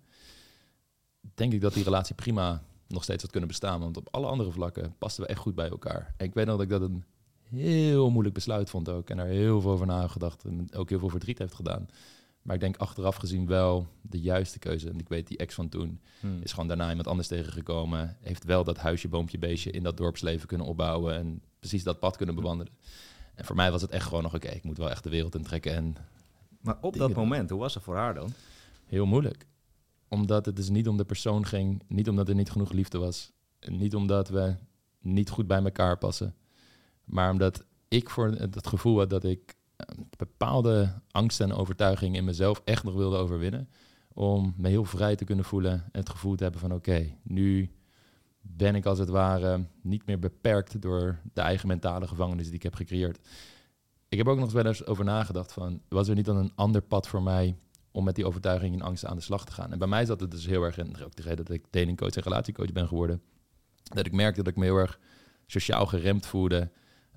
denk 1.34 1.54
ik 1.54 1.62
dat 1.62 1.74
die 1.74 1.84
relatie 1.84 2.16
prima 2.16 2.64
nog 2.88 3.04
steeds 3.04 3.22
had 3.22 3.32
kunnen 3.32 3.50
bestaan. 3.50 3.80
Want 3.80 3.98
op 3.98 4.08
alle 4.12 4.28
andere 4.28 4.52
vlakken 4.52 4.96
pasten 4.98 5.24
we 5.24 5.30
echt 5.30 5.40
goed 5.40 5.56
bij 5.56 5.70
elkaar. 5.70 6.14
En 6.18 6.26
ik 6.26 6.34
weet 6.34 6.46
nog 6.46 6.56
dat 6.56 6.64
ik 6.64 6.70
dat 6.70 6.82
een 6.82 7.04
heel 7.50 8.10
moeilijk 8.10 8.36
besluit 8.36 8.70
vond 8.70 8.90
ook. 8.90 9.10
En 9.10 9.20
er 9.20 9.26
heel 9.26 9.62
veel 9.62 9.72
over 9.72 9.86
nagedacht 9.86 10.44
en 10.44 10.74
ook 10.74 10.90
heel 10.90 11.00
veel 11.00 11.10
verdriet 11.10 11.38
heeft 11.38 11.54
gedaan. 11.54 11.88
Maar 12.42 12.56
ik 12.56 12.62
denk 12.62 12.78
achteraf 12.78 13.16
gezien 13.16 13.48
wel 13.48 13.88
de 14.02 14.20
juiste 14.20 14.60
keuze. 14.60 14.90
En 14.90 15.00
ik 15.00 15.10
weet, 15.10 15.28
die 15.28 15.38
ex 15.38 15.56
van 15.56 15.70
toen 15.70 16.02
is 16.42 16.52
gewoon 16.52 16.68
daarna 16.68 16.90
iemand 16.90 17.08
anders 17.08 17.28
tegengekomen. 17.28 18.18
Heeft 18.22 18.44
wel 18.44 18.64
dat 18.64 18.78
huisje, 18.78 19.08
boompje, 19.08 19.38
beestje 19.38 19.72
in 19.72 19.84
dat 19.84 19.98
dorpsleven 19.98 20.48
kunnen 20.48 20.68
opbouwen. 20.68 21.16
En 21.16 21.42
precies 21.60 21.84
dat 21.84 22.00
pad 22.00 22.18
kunnen 22.18 22.36
bewandelen. 22.36 22.74
En 23.36 23.46
voor 23.46 23.56
mij 23.56 23.72
was 23.72 23.82
het 23.82 23.92
echt 23.92 24.08
gewoon 24.08 24.24
nog, 24.24 24.36
oké, 24.36 24.48
ik 24.48 24.64
moet 24.64 24.78
wel 24.78 24.90
echt 24.90 25.04
de 25.04 25.10
wereld 25.10 25.36
intrekken. 25.36 25.74
En 25.74 25.96
Maar 26.62 26.78
op 26.82 26.98
dat 26.98 27.14
moment, 27.14 27.50
hoe 27.50 27.60
was 27.60 27.74
het 27.74 27.84
voor 27.84 27.96
haar 27.96 28.14
dan? 28.14 28.34
heel 28.86 29.06
moeilijk. 29.06 29.46
Omdat 30.08 30.46
het 30.46 30.56
dus 30.56 30.70
niet 30.70 30.88
om 30.88 30.98
de 30.98 31.06
persoon 31.06 31.46
ging, 31.46 31.84
niet 31.88 32.10
omdat 32.10 32.30
er 32.30 32.36
niet 32.36 32.52
genoeg 32.52 32.72
liefde 32.72 32.98
was. 32.98 33.32
En 33.60 33.78
niet 33.78 33.96
omdat 33.96 34.30
we 34.30 34.56
niet 35.00 35.30
goed 35.30 35.48
bij 35.48 35.64
elkaar 35.64 35.98
passen. 35.98 36.36
Maar 37.04 37.32
omdat 37.32 37.64
ik 37.88 38.10
voor 38.10 38.28
het 38.28 38.68
gevoel 38.68 38.98
had 38.98 39.10
dat 39.10 39.24
ik 39.24 39.56
bepaalde 40.18 41.02
angsten 41.12 41.50
en 41.50 41.56
overtuigingen 41.56 42.16
in 42.16 42.26
mezelf 42.26 42.62
echt 42.66 42.84
nog 42.84 42.94
wilde 42.94 43.18
overwinnen. 43.18 43.70
Om 44.14 44.54
me 44.58 44.70
heel 44.70 44.86
vrij 44.86 45.16
te 45.16 45.26
kunnen 45.26 45.46
voelen 45.46 45.74
en 45.74 46.00
het 46.00 46.10
gevoel 46.10 46.36
te 46.36 46.44
hebben 46.44 46.62
van 46.62 46.74
oké, 46.74 47.16
nu 47.24 47.72
ben 48.42 48.76
ik 48.76 48.86
als 48.86 49.00
het 49.00 49.10
ware 49.10 49.66
niet 49.82 50.06
meer 50.06 50.20
beperkt 50.20 50.82
door 50.82 51.20
de 51.34 51.42
eigen 51.42 51.68
mentale 51.68 52.08
gevangenis 52.08 52.46
die 52.46 52.56
ik 52.56 52.64
heb 52.64 52.76
gecreëerd. 52.76 53.20
Ik 54.10 54.18
heb 54.18 54.28
ook 54.28 54.40
nog 54.40 54.52
wel 54.52 54.66
eens 54.66 54.86
over 54.86 55.06
nagedacht 55.06 55.54
van, 55.54 55.82
was 55.90 56.08
er 56.08 56.16
niet 56.16 56.26
dan 56.26 56.38
een 56.38 56.52
ander 56.56 56.82
pad 56.82 57.08
voor 57.08 57.24
mij 57.24 57.56
om 57.92 58.04
met 58.04 58.16
die 58.16 58.26
overtuiging 58.26 58.74
en 58.74 58.82
angsten 58.82 59.10
aan 59.10 59.16
de 59.16 59.22
slag 59.22 59.46
te 59.46 59.52
gaan? 59.52 59.72
En 59.72 59.80
bij 59.80 59.88
mij 59.88 60.06
zat 60.06 60.20
het 60.20 60.32
dus 60.32 60.46
heel 60.46 60.64
erg 60.64 60.78
in, 60.78 61.04
ook 61.04 61.16
de 61.16 61.22
reden 61.22 61.46
dat 61.46 61.56
ik 61.56 61.66
datingcoach 61.70 62.16
en 62.16 62.24
relatiecoach 62.24 62.72
ben 62.72 62.88
geworden, 62.88 63.22
dat 63.84 64.06
ik 64.06 64.12
merkte 64.12 64.44
dat 64.44 64.52
ik 64.52 64.60
me 64.60 64.66
heel 64.66 64.78
erg 64.78 65.00
sociaal 65.46 65.86
geremd 65.86 66.26
voelde 66.26 66.72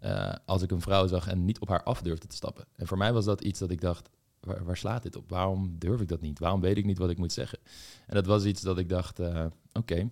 eh, 0.05 0.33
als 0.45 0.63
ik 0.63 0.71
een 0.71 0.81
vrouw 0.81 1.07
zag 1.07 1.29
en 1.29 1.45
niet 1.45 1.59
op 1.59 1.69
haar 1.69 1.83
af 1.83 2.03
durfde 2.03 2.27
te 2.27 2.37
stappen. 2.37 2.65
En 2.77 2.87
voor 2.87 2.99
mij 2.99 3.13
was 3.13 3.25
dat 3.25 3.41
iets 3.41 3.59
dat 3.59 3.71
ik 3.71 3.81
dacht, 3.81 4.11
waar, 4.41 4.77
slaat 4.77 5.03
dit 5.03 5.17
op? 5.17 5.29
Waarom 5.29 5.75
durf 5.79 6.01
ik 6.01 6.09
dat 6.09 6.21
niet? 6.21 6.39
Waarom 6.39 6.61
weet 6.61 6.77
ik 6.77 6.85
niet 6.85 6.99
wat 6.99 7.11
ik 7.11 7.19
moet 7.19 7.33
zeggen? 7.33 7.59
En 8.07 8.15
dat 8.15 8.27
was 8.27 8.45
iets 8.45 8.63
dat 8.63 8.79
ik 8.79 8.89
dacht, 8.89 9.19
eh, 9.19 9.47
oké, 9.73 10.09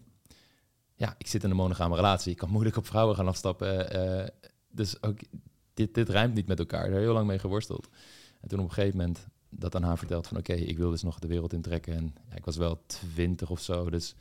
ja, 0.94 1.14
ik 1.18 1.26
zit 1.26 1.44
in 1.44 1.50
een 1.50 1.56
monogame 1.56 1.96
relatie. 1.96 2.32
Ik 2.32 2.38
kan 2.38 2.50
moeilijk 2.50 2.76
op 2.76 2.86
vrouwen 2.86 3.16
gaan 3.16 3.28
afstappen. 3.28 3.90
eh, 3.90 4.28
dus 4.70 5.02
ook, 5.02 5.18
dit, 5.74 5.94
dit 5.94 6.08
rijmt 6.08 6.34
niet 6.34 6.46
met 6.46 6.58
elkaar. 6.58 6.90
Daar 6.90 7.00
heel 7.00 7.12
lang 7.12 7.26
mee 7.26 7.38
geworsteld. 7.38 7.88
En 8.40 8.48
toen 8.48 8.58
op 8.58 8.64
een 8.64 8.72
gegeven 8.72 8.96
moment 8.96 9.26
dat 9.48 9.74
aan 9.74 9.82
haar 9.82 9.98
verteld 9.98 10.26
van... 10.26 10.36
oké, 10.36 10.52
ik 10.52 10.76
wil 10.78 10.90
dus 10.90 11.02
nog 11.02 11.18
de 11.18 11.28
wereld 11.28 11.52
intrekken. 11.52 11.94
En 11.94 12.14
ja, 12.28 12.36
ik 12.36 12.44
was 12.44 12.56
wel 12.56 12.82
twintig 12.86 13.50
of 13.50 13.60
zo, 13.60 13.90
dus... 13.90 14.14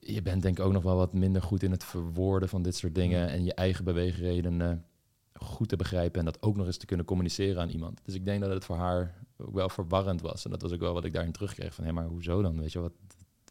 Je 0.00 0.22
bent 0.22 0.42
denk 0.42 0.58
ik 0.58 0.64
ook 0.64 0.72
nog 0.72 0.82
wel 0.82 0.96
wat 0.96 1.12
minder 1.12 1.42
goed 1.42 1.62
in 1.62 1.70
het 1.70 1.84
verwoorden 1.84 2.48
van 2.48 2.62
dit 2.62 2.76
soort 2.76 2.94
dingen... 2.94 3.28
en 3.28 3.44
je 3.44 3.54
eigen 3.54 3.84
beweegredenen 3.84 4.84
goed 5.32 5.68
te 5.68 5.76
begrijpen... 5.76 6.18
en 6.18 6.24
dat 6.24 6.42
ook 6.42 6.56
nog 6.56 6.66
eens 6.66 6.76
te 6.76 6.86
kunnen 6.86 7.06
communiceren 7.06 7.62
aan 7.62 7.68
iemand. 7.68 8.00
Dus 8.04 8.14
ik 8.14 8.24
denk 8.24 8.40
dat 8.40 8.50
het 8.50 8.64
voor 8.64 8.76
haar 8.76 9.14
ook 9.36 9.54
wel 9.54 9.68
verwarrend 9.68 10.20
was. 10.20 10.44
En 10.44 10.50
dat 10.50 10.62
was 10.62 10.72
ook 10.72 10.80
wel 10.80 10.92
wat 10.92 11.04
ik 11.04 11.12
daarin 11.12 11.32
terugkreeg. 11.32 11.74
Van, 11.74 11.84
hé, 11.84 11.92
maar 11.92 12.06
hoezo 12.06 12.42
dan? 12.42 12.60
Weet 12.60 12.72
je, 12.72 12.78
wat, 12.80 12.92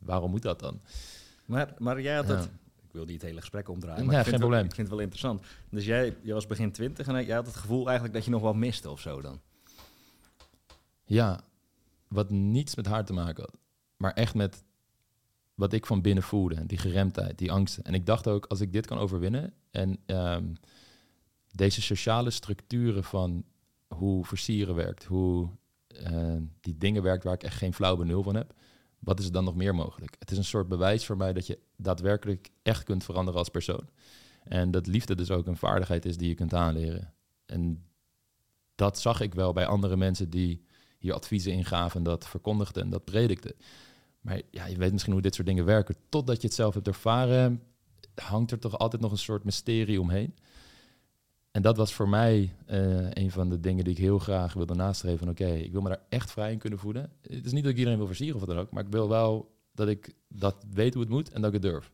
waarom 0.04 0.32
moet 0.32 0.42
dat 0.42 0.60
dan? 0.60 0.82
Maar, 1.46 1.74
maar 1.78 2.02
jij 2.02 2.16
had 2.16 2.28
Ja. 2.28 2.36
het... 2.36 2.50
Ik 2.84 2.96
wil 2.96 3.06
niet 3.06 3.14
het 3.14 3.30
hele 3.30 3.40
gesprek 3.40 3.70
omdraaien, 3.70 4.00
Ja, 4.00 4.06
maar 4.06 4.16
ik, 4.16 4.22
geen 4.22 4.40
vind 4.40 4.50
wel, 4.50 4.60
ik 4.60 4.66
vind 4.66 4.78
het 4.78 4.90
wel 4.90 5.00
interessant. 5.00 5.46
Dus 5.70 5.86
jij, 5.86 6.18
jij 6.22 6.34
was 6.34 6.46
begin 6.46 6.72
twintig 6.72 7.08
en 7.08 7.26
jij 7.26 7.36
had 7.36 7.46
het 7.46 7.56
gevoel 7.56 7.86
eigenlijk 7.86 8.14
dat 8.16 8.26
je 8.26 8.32
nog 8.32 8.42
wat 8.42 8.56
miste 8.56 8.90
of 8.90 9.00
zo 9.00 9.22
dan. 9.22 9.42
Ja, 11.06 11.40
wat 12.08 12.30
niets 12.30 12.76
met 12.76 12.86
haar 12.86 13.06
te 13.06 13.14
maken 13.14 13.44
had. 13.44 13.58
Maar 13.98 14.14
echt 14.14 14.34
met 14.36 14.64
wat 15.60 15.74
ik 15.74 15.86
van 15.86 16.02
binnen 16.02 16.24
voelde. 16.24 16.66
Die 16.66 16.78
geremdheid, 16.78 17.38
die 17.38 17.52
angsten. 17.52 17.84
En 17.84 17.94
ik 17.94 18.06
dacht 18.06 18.28
ook, 18.28 18.46
als 18.46 18.62
ik 18.62 18.74
dit 18.74 18.86
kan 18.86 18.98
overwinnen... 18.98 19.54
en 19.72 19.98
ehm, 20.06 20.54
deze 21.52 21.82
sociale 21.82 22.30
structuren 22.30 23.04
van 23.04 23.44
hoe 23.88 24.26
versieren 24.26 24.76
werkt... 24.76 25.04
hoe 25.04 25.50
eh, 25.88 26.36
die 26.60 26.78
dingen 26.78 27.04
werkt 27.04 27.24
waar 27.24 27.34
ik 27.34 27.44
echt 27.44 27.58
geen 27.58 27.74
flauw 27.74 27.96
benul 27.96 28.24
van 28.24 28.36
heb... 28.36 28.54
wat 29.00 29.20
is 29.20 29.26
er 29.26 29.32
dan 29.32 29.44
nog 29.44 29.56
meer 29.56 29.76
mogelijk? 29.76 30.16
Het 30.20 30.32
is 30.32 30.38
een 30.38 30.44
soort 30.44 30.68
bewijs 30.68 31.06
voor 31.06 31.18
mij 31.18 31.34
dat 31.34 31.48
je 31.48 31.60
daadwerkelijk 31.76 32.50
echt 32.64 32.84
kunt 32.84 33.04
veranderen 33.04 33.40
als 33.40 33.50
persoon. 33.50 33.90
En 34.44 34.72
dat 34.72 34.88
liefde 34.88 35.16
dus 35.16 35.32
ook 35.32 35.48
een 35.48 35.58
vaardigheid 35.58 36.06
is 36.06 36.18
die 36.18 36.28
je 36.28 36.36
kunt 36.36 36.54
aanleren. 36.54 37.14
En 37.46 37.86
dat 38.76 39.00
zag 39.00 39.22
ik 39.22 39.34
wel 39.34 39.54
bij 39.54 39.66
andere 39.66 39.98
mensen 39.98 40.30
die 40.30 40.66
hier 41.00 41.14
adviezen 41.14 41.52
in 41.52 41.66
gaven 41.66 41.98
en 41.98 42.04
dat 42.04 42.28
verkondigden 42.28 42.84
en 42.84 42.90
dat 42.90 43.06
predikten. 43.06 43.56
Maar 44.22 44.42
ja, 44.52 44.66
je 44.66 44.78
weet 44.78 44.92
misschien 44.92 45.14
hoe 45.14 45.22
dit 45.22 45.36
soort 45.36 45.48
dingen 45.48 45.66
werken. 45.66 45.96
Totdat 46.10 46.42
je 46.42 46.48
het 46.48 46.56
zelf 46.56 46.74
hebt 46.74 46.88
ervaren, 46.88 47.64
hangt 48.16 48.52
er 48.52 48.60
toch 48.60 48.78
altijd 48.78 49.02
nog 49.02 49.12
een 49.12 49.18
soort 49.18 49.44
mysterie 49.44 50.02
omheen. 50.02 50.36
en 51.52 51.62
dat 51.62 51.78
was 51.78 51.94
voor 51.94 52.10
mij 52.10 52.56
eh, 52.66 53.12
een 53.12 53.32
van 53.32 53.50
de 53.50 53.60
dingen 53.60 53.84
die 53.84 53.94
ik 53.94 54.00
heel 54.00 54.20
graag 54.20 54.54
wilde 54.54 54.76
nastreven. 54.76 55.20
Van 55.20 55.30
oké, 55.30 55.48
ik 55.48 55.72
wil 55.72 55.82
me 55.82 55.90
daar 55.90 56.06
echt 56.10 56.32
vrij 56.32 56.52
in 56.52 56.58
kunnen 56.58 56.80
voeden. 56.80 57.12
Het 57.22 57.46
is 57.46 57.52
niet 57.52 57.64
dat 57.64 57.72
ik 57.72 57.78
iedereen 57.78 57.98
wil 57.98 58.08
versieren 58.08 58.36
of 58.36 58.46
wat 58.46 58.56
dan 58.56 58.60
ook, 58.60 58.72
maar 58.72 58.84
ik 58.84 58.92
wil 58.92 59.10
wel 59.10 59.58
dat 59.72 59.88
ik 59.88 60.14
dat 60.28 60.66
weet 60.72 60.94
hoe 60.94 61.04
het 61.04 61.12
moet 61.12 61.30
en 61.30 61.42
dat 61.42 61.54
ik 61.54 61.62
het 61.62 61.72
durf. 61.72 61.92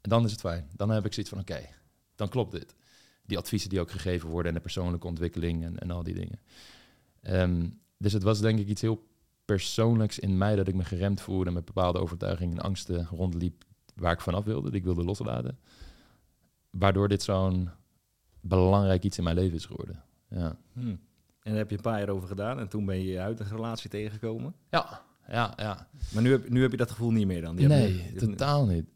En 0.00 0.10
dan 0.10 0.24
is 0.24 0.30
het 0.30 0.40
fijn. 0.40 0.68
Dan 0.76 0.90
heb 0.90 1.04
ik 1.04 1.12
zoiets 1.12 1.32
van 1.32 1.40
oké, 1.40 1.66
dan 2.14 2.28
klopt 2.28 2.52
dit. 2.52 2.74
Die 3.22 3.38
adviezen 3.38 3.70
die 3.70 3.80
ook 3.80 3.90
gegeven 3.90 4.28
worden 4.28 4.48
en 4.48 4.54
de 4.54 4.62
persoonlijke 4.62 5.06
ontwikkeling 5.06 5.64
en, 5.64 5.78
en 5.78 5.90
al 5.90 6.02
die 6.02 6.14
dingen. 6.14 6.40
Ehm, 7.20 7.68
dus 7.98 8.12
het 8.12 8.22
was 8.22 8.40
denk 8.40 8.58
ik 8.58 8.68
iets 8.68 8.80
heel 8.80 9.07
persoonlijks 9.48 10.18
in 10.18 10.38
mij 10.38 10.56
dat 10.56 10.68
ik 10.68 10.74
me 10.74 10.84
geremd 10.84 11.20
voelde 11.20 11.50
met 11.50 11.64
bepaalde 11.64 11.98
overtuigingen 11.98 12.56
en 12.58 12.64
angsten 12.64 13.06
rondliep 13.10 13.64
waar 13.94 14.12
ik 14.12 14.20
vanaf 14.20 14.44
wilde, 14.44 14.70
die 14.70 14.78
ik 14.78 14.84
wilde 14.84 15.04
loslaten. 15.04 15.58
Waardoor 16.70 17.08
dit 17.08 17.22
zo'n 17.22 17.70
belangrijk 18.40 19.04
iets 19.04 19.18
in 19.18 19.24
mijn 19.24 19.36
leven 19.36 19.56
is 19.56 19.64
geworden. 19.66 20.02
Ja. 20.28 20.56
Hmm. 20.72 20.88
En 21.42 21.50
daar 21.50 21.56
heb 21.56 21.70
je 21.70 21.76
een 21.76 21.82
paar 21.82 21.98
jaar 21.98 22.08
over 22.08 22.28
gedaan 22.28 22.58
en 22.58 22.68
toen 22.68 22.84
ben 22.84 23.02
je 23.02 23.20
uit 23.20 23.40
een 23.40 23.48
relatie 23.48 23.90
tegengekomen. 23.90 24.54
Ja, 24.70 25.02
ja, 25.28 25.52
ja. 25.56 25.88
Maar 26.12 26.22
nu 26.22 26.30
heb, 26.30 26.48
nu 26.48 26.62
heb 26.62 26.70
je 26.70 26.76
dat 26.76 26.90
gevoel 26.90 27.10
niet 27.10 27.26
meer 27.26 27.42
dan? 27.42 27.56
Die 27.56 27.66
nee, 27.66 28.12
je- 28.12 28.18
totaal 28.18 28.66
niet. 28.66 28.86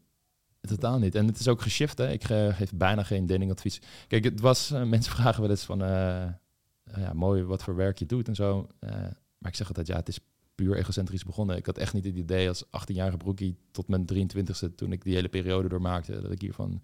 Totaal 0.61 0.99
niet. 0.99 1.15
En 1.15 1.27
het 1.27 1.39
is 1.39 1.47
ook 1.47 1.61
geshift, 1.61 1.97
hè. 1.97 2.11
Ik 2.11 2.23
eh, 2.23 2.55
geef 2.55 2.73
bijna 2.73 3.03
geen 3.03 3.25
datingadvies. 3.25 3.81
Kijk, 4.07 4.23
het 4.23 4.39
was... 4.39 4.71
eh, 4.71 4.83
mensen 4.83 5.11
vragen 5.11 5.41
wel 5.41 5.49
eens 5.49 5.63
van... 5.65 5.81
eh, 5.83 6.27
ja, 6.95 7.13
mooi 7.13 7.43
wat 7.43 7.63
voor 7.63 7.75
werk 7.75 7.97
je 7.97 8.05
doet 8.05 8.27
en 8.27 8.35
zo. 8.35 8.67
Maar 9.37 9.51
ik 9.51 9.55
zeg 9.55 9.67
altijd, 9.67 9.87
ja, 9.87 9.95
het 9.95 10.07
is 10.07 10.19
puur 10.55 10.77
egocentrisch 10.77 11.23
begonnen. 11.23 11.57
Ik 11.57 11.65
had 11.65 11.77
echt 11.77 11.93
niet 11.93 12.05
het 12.05 12.15
idee 12.15 12.47
als 12.47 12.65
18-jarige 12.65 13.17
broekie 13.17 13.57
tot 13.71 13.87
mijn 13.87 14.05
23e... 14.13 14.75
toen 14.75 14.91
ik 14.91 15.03
die 15.03 15.15
hele 15.15 15.29
periode 15.29 15.67
doormaakte... 15.67 16.21
dat 16.21 16.31
ik 16.31 16.41
hiervan 16.41 16.81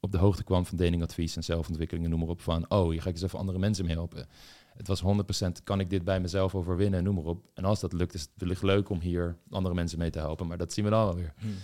op 0.00 0.12
de 0.12 0.18
hoogte 0.18 0.44
kwam 0.44 0.66
van 0.66 0.76
datingadvies 0.76 1.36
en 1.36 1.44
zelfontwikkeling 1.44 2.04
en 2.04 2.10
noem 2.10 2.20
maar 2.20 2.28
op. 2.28 2.40
Van, 2.40 2.70
oh, 2.70 2.90
hier 2.90 3.02
ga 3.02 3.08
ik 3.08 3.14
eens 3.14 3.24
even 3.24 3.38
andere 3.38 3.58
mensen 3.58 3.84
mee 3.84 3.94
helpen. 3.94 4.26
Het 4.76 4.88
was 4.88 5.02
100% 5.02 5.62
kan 5.64 5.80
ik 5.80 5.90
dit 5.90 6.04
bij 6.04 6.20
mezelf 6.20 6.54
overwinnen 6.54 6.98
en 6.98 7.04
noem 7.04 7.14
maar 7.14 7.24
op. 7.24 7.50
En 7.54 7.64
als 7.64 7.80
dat 7.80 7.92
lukt, 7.92 8.14
is 8.14 8.20
het 8.20 8.30
wellicht 8.36 8.62
leuk 8.62 8.88
om 8.88 9.00
hier 9.00 9.36
andere 9.50 9.74
mensen 9.74 9.98
mee 9.98 10.10
te 10.10 10.18
helpen. 10.18 10.46
Maar 10.46 10.58
dat 10.58 10.72
zien 10.72 10.84
we 10.84 10.90
dan 10.90 11.04
wel 11.04 11.14
weer. 11.14 11.34
Hmm. 11.38 11.54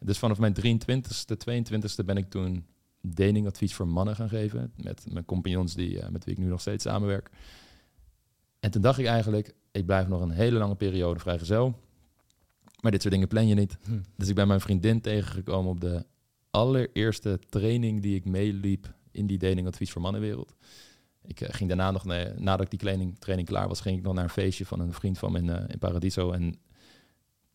Dus 0.00 0.18
vanaf 0.18 0.38
mijn 0.38 0.54
23ste, 0.54 1.36
22ste 1.50 2.04
ben 2.04 2.16
ik 2.16 2.30
toen 2.30 2.66
datingadvies 3.00 3.74
voor 3.74 3.88
mannen 3.88 4.16
gaan 4.16 4.28
geven. 4.28 4.72
Met 4.76 5.12
mijn 5.12 5.24
compagnons 5.24 5.74
die, 5.74 6.00
eh, 6.00 6.08
met 6.08 6.24
wie 6.24 6.34
ik 6.34 6.40
nu 6.40 6.46
nog 6.48 6.60
steeds 6.60 6.84
samenwerk. 6.84 7.30
En 8.60 8.70
toen 8.70 8.82
dacht 8.82 8.98
ik 8.98 9.06
eigenlijk, 9.06 9.54
ik 9.78 9.86
blijf 9.86 10.08
nog 10.08 10.20
een 10.20 10.30
hele 10.30 10.58
lange 10.58 10.74
periode 10.74 11.20
vrijgezel. 11.20 11.78
Maar 12.80 12.90
dit 12.90 13.00
soort 13.00 13.14
dingen 13.14 13.28
plan 13.28 13.46
je 13.46 13.54
niet. 13.54 13.78
Hmm. 13.84 14.02
Dus 14.16 14.28
ik 14.28 14.34
ben 14.34 14.48
mijn 14.48 14.60
vriendin 14.60 15.00
tegengekomen 15.00 15.70
op 15.70 15.80
de 15.80 16.06
allereerste 16.50 17.38
training 17.48 18.02
die 18.02 18.14
ik 18.14 18.24
meeliep 18.24 18.94
in 19.10 19.26
die 19.26 19.38
datingadvies 19.38 19.92
voor 19.92 20.02
mannenwereld. 20.02 20.54
Ik 21.22 21.40
eh, 21.40 21.48
ging 21.54 21.68
daarna 21.68 21.90
nog, 21.90 22.04
naar, 22.04 22.32
nadat 22.36 22.64
ik 22.64 22.70
die 22.70 22.78
training, 22.78 23.18
training 23.18 23.48
klaar 23.48 23.68
was, 23.68 23.80
ging 23.80 23.98
ik 23.98 24.02
nog 24.02 24.14
naar 24.14 24.24
een 24.24 24.30
feestje 24.30 24.66
van 24.66 24.80
een 24.80 24.92
vriend 24.92 25.18
van 25.18 25.32
me 25.32 25.38
in, 25.38 25.48
eh, 25.48 25.64
in 25.68 25.78
Paradiso. 25.78 26.32
En 26.32 26.58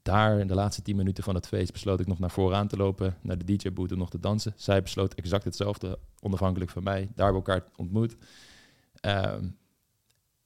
daar, 0.01 0.39
in 0.39 0.47
de 0.47 0.55
laatste 0.55 0.81
tien 0.81 0.95
minuten 0.95 1.23
van 1.23 1.35
het 1.35 1.47
feest, 1.47 1.71
besloot 1.71 1.99
ik 1.99 2.07
nog 2.07 2.19
naar 2.19 2.31
vooraan 2.31 2.67
te 2.67 2.77
lopen, 2.77 3.17
naar 3.21 3.37
de 3.37 3.55
DJ-boot 3.55 3.91
en 3.91 3.97
nog 3.97 4.09
te 4.09 4.19
dansen. 4.19 4.53
Zij 4.55 4.81
besloot 4.81 5.13
exact 5.13 5.43
hetzelfde, 5.43 5.99
onafhankelijk 6.19 6.71
van 6.71 6.83
mij. 6.83 7.09
Daar 7.15 7.25
hebben 7.25 7.43
we 7.43 7.51
elkaar 7.51 7.69
ontmoet. 7.75 8.15
Ehm, 8.93 9.47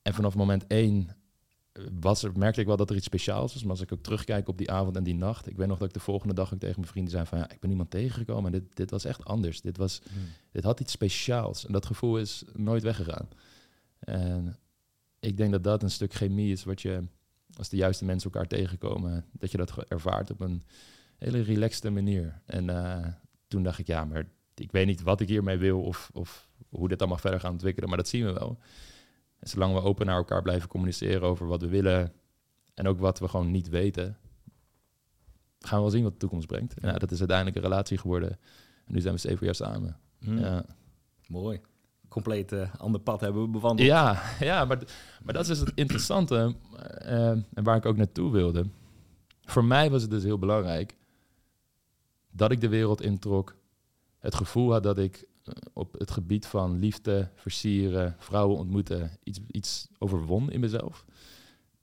en 0.01 0.13
vanaf 0.13 0.35
moment 0.35 0.67
één 0.67 1.09
was 1.99 2.23
er, 2.23 2.31
merkte 2.37 2.61
ik 2.61 2.67
wel 2.67 2.77
dat 2.77 2.89
er 2.89 2.95
iets 2.95 3.05
speciaals 3.05 3.53
was. 3.53 3.61
Maar 3.61 3.71
als 3.71 3.81
ik 3.81 3.93
ook 3.93 4.03
terugkijk 4.03 4.47
op 4.47 4.57
die 4.57 4.71
avond 4.71 4.95
en 4.95 5.03
die 5.03 5.15
nacht. 5.15 5.47
Ik 5.47 5.57
weet 5.57 5.67
nog 5.67 5.77
dat 5.77 5.87
ik 5.87 5.93
de 5.93 5.99
volgende 5.99 6.33
dag 6.33 6.53
ook 6.53 6.59
tegen 6.59 6.75
mijn 6.79 6.91
vrienden 6.91 7.11
zei 7.11 7.25
van... 7.25 7.37
ja, 7.37 7.49
ik 7.51 7.59
ben 7.59 7.69
iemand 7.69 7.89
tegengekomen 7.89 8.53
en 8.53 8.59
dit, 8.59 8.75
dit 8.75 8.91
was 8.91 9.05
echt 9.05 9.25
anders. 9.25 9.61
Dit, 9.61 9.77
was, 9.77 10.01
Hmm. 10.11 10.21
dit 10.51 10.63
had 10.63 10.79
iets 10.79 10.91
speciaals. 10.91 11.65
En 11.65 11.73
dat 11.73 11.85
gevoel 11.85 12.17
is 12.17 12.43
nooit 12.53 12.83
weggegaan. 12.83 13.27
En 13.99 14.57
ik 15.19 15.37
denk 15.37 15.51
dat 15.51 15.63
dat 15.63 15.83
een 15.83 15.91
stuk 15.91 16.13
chemie 16.13 16.51
is 16.51 16.63
wat 16.63 16.81
je... 16.81 17.03
als 17.57 17.69
de 17.69 17.77
juiste 17.77 18.05
mensen 18.05 18.31
elkaar 18.31 18.49
tegenkomen... 18.49 19.25
dat 19.31 19.51
je 19.51 19.57
dat 19.57 19.77
ervaart 19.77 20.31
op 20.31 20.39
een 20.39 20.63
hele 21.17 21.41
relaxte 21.41 21.89
manier. 21.89 22.41
En 22.45 22.69
eh, 22.69 23.07
toen 23.47 23.63
dacht 23.63 23.79
ik, 23.79 23.87
ja, 23.87 24.05
maar 24.05 24.27
ik 24.55 24.71
weet 24.71 24.85
niet 24.85 25.01
wat 25.01 25.21
ik 25.21 25.27
hiermee 25.27 25.57
wil... 25.57 25.81
of, 25.81 26.09
of 26.13 26.49
hoe 26.69 26.87
dit 26.87 26.99
allemaal 26.99 27.17
verder 27.17 27.39
gaat 27.39 27.51
ontwikkelen, 27.51 27.89
maar 27.89 27.97
dat 27.97 28.07
zien 28.07 28.25
we 28.25 28.33
wel. 28.33 28.59
En 29.39 29.47
zolang 29.49 29.73
we 29.73 29.81
open 29.81 30.05
naar 30.05 30.17
elkaar 30.17 30.41
blijven 30.41 30.69
communiceren 30.69 31.21
over 31.21 31.47
wat 31.47 31.61
we 31.61 31.67
willen 31.67 32.13
en 32.73 32.87
ook 32.87 32.99
wat 32.99 33.19
we 33.19 33.27
gewoon 33.27 33.51
niet 33.51 33.69
weten, 33.69 34.17
gaan 35.59 35.75
we 35.75 35.81
wel 35.81 35.89
zien 35.89 36.03
wat 36.03 36.11
de 36.11 36.17
toekomst 36.17 36.47
brengt. 36.47 36.79
En 36.79 36.89
ja, 36.89 36.97
dat 36.97 37.11
is 37.11 37.19
uiteindelijk 37.19 37.57
een 37.57 37.63
relatie 37.63 37.97
geworden. 37.97 38.29
En 38.85 38.93
nu 38.93 39.01
zijn 39.01 39.13
we 39.13 39.19
zeven 39.19 39.45
jaar 39.45 39.55
samen. 39.55 39.97
Hmm. 40.19 40.37
Ja, 40.37 40.65
Mooi. 41.27 41.61
Compleet 42.07 42.51
eh, 42.51 42.75
ander 42.77 43.01
pad 43.01 43.21
hebben 43.21 43.41
we 43.41 43.47
bewandeld. 43.47 43.87
ja, 43.87 44.21
ja 44.39 44.65
maar, 44.65 44.77
maar 45.23 45.33
dat 45.33 45.41
is 45.41 45.47
dus 45.47 45.59
het 45.59 45.71
interessante 45.75 46.55
eh, 46.97 47.29
en 47.29 47.63
waar 47.63 47.75
ik 47.75 47.85
ook 47.85 47.97
naartoe 47.97 48.31
wilde. 48.31 48.65
Voor 49.41 49.65
mij 49.65 49.89
was 49.89 50.01
het 50.01 50.11
dus 50.11 50.23
heel 50.23 50.39
belangrijk 50.39 50.95
dat 52.31 52.51
ik 52.51 52.61
de 52.61 52.69
wereld 52.69 53.01
introk. 53.01 53.55
Het 54.19 54.35
gevoel 54.35 54.71
had 54.71 54.83
dat 54.83 54.97
ik 54.97 55.26
op 55.73 55.93
het 55.99 56.11
gebied 56.11 56.45
van 56.45 56.79
liefde, 56.79 57.29
versieren, 57.35 58.15
vrouwen 58.19 58.57
ontmoeten, 58.57 59.11
iets, 59.23 59.39
iets 59.47 59.87
overwon 59.97 60.51
in 60.51 60.59
mezelf. 60.59 61.05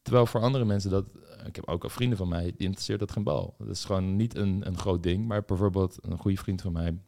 Terwijl 0.03 0.27
voor 0.27 0.41
andere 0.41 0.65
mensen 0.65 0.91
dat, 0.91 1.05
eh, 1.39 1.47
ik 1.47 1.57
heb 1.57 1.69
ook 1.69 1.83
al 1.83 1.89
vrienden 1.89 2.19
van 2.19 2.29
mij, 2.29 2.45
die 2.45 2.67
interesseert 2.67 2.99
dat 2.99 3.13
geen 3.13 3.23
bal. 3.23 3.55
Dat 3.59 3.69
is 3.69 3.85
gewoon 3.85 4.17
niet 4.17 4.37
een, 4.37 4.67
een 4.67 4.79
groot 4.79 5.03
ding. 5.03 5.27
Maar 5.27 5.45
bijvoorbeeld 5.45 5.99
een 6.01 6.19
goede 6.19 6.37
vriend 6.37 6.61
van 6.61 6.73
mij, 6.73 6.99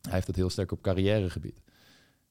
hij 0.00 0.12
heeft 0.12 0.26
het 0.26 0.36
heel 0.36 0.50
sterk 0.50 0.72
op 0.72 0.82
carrièregebied. 0.82 1.60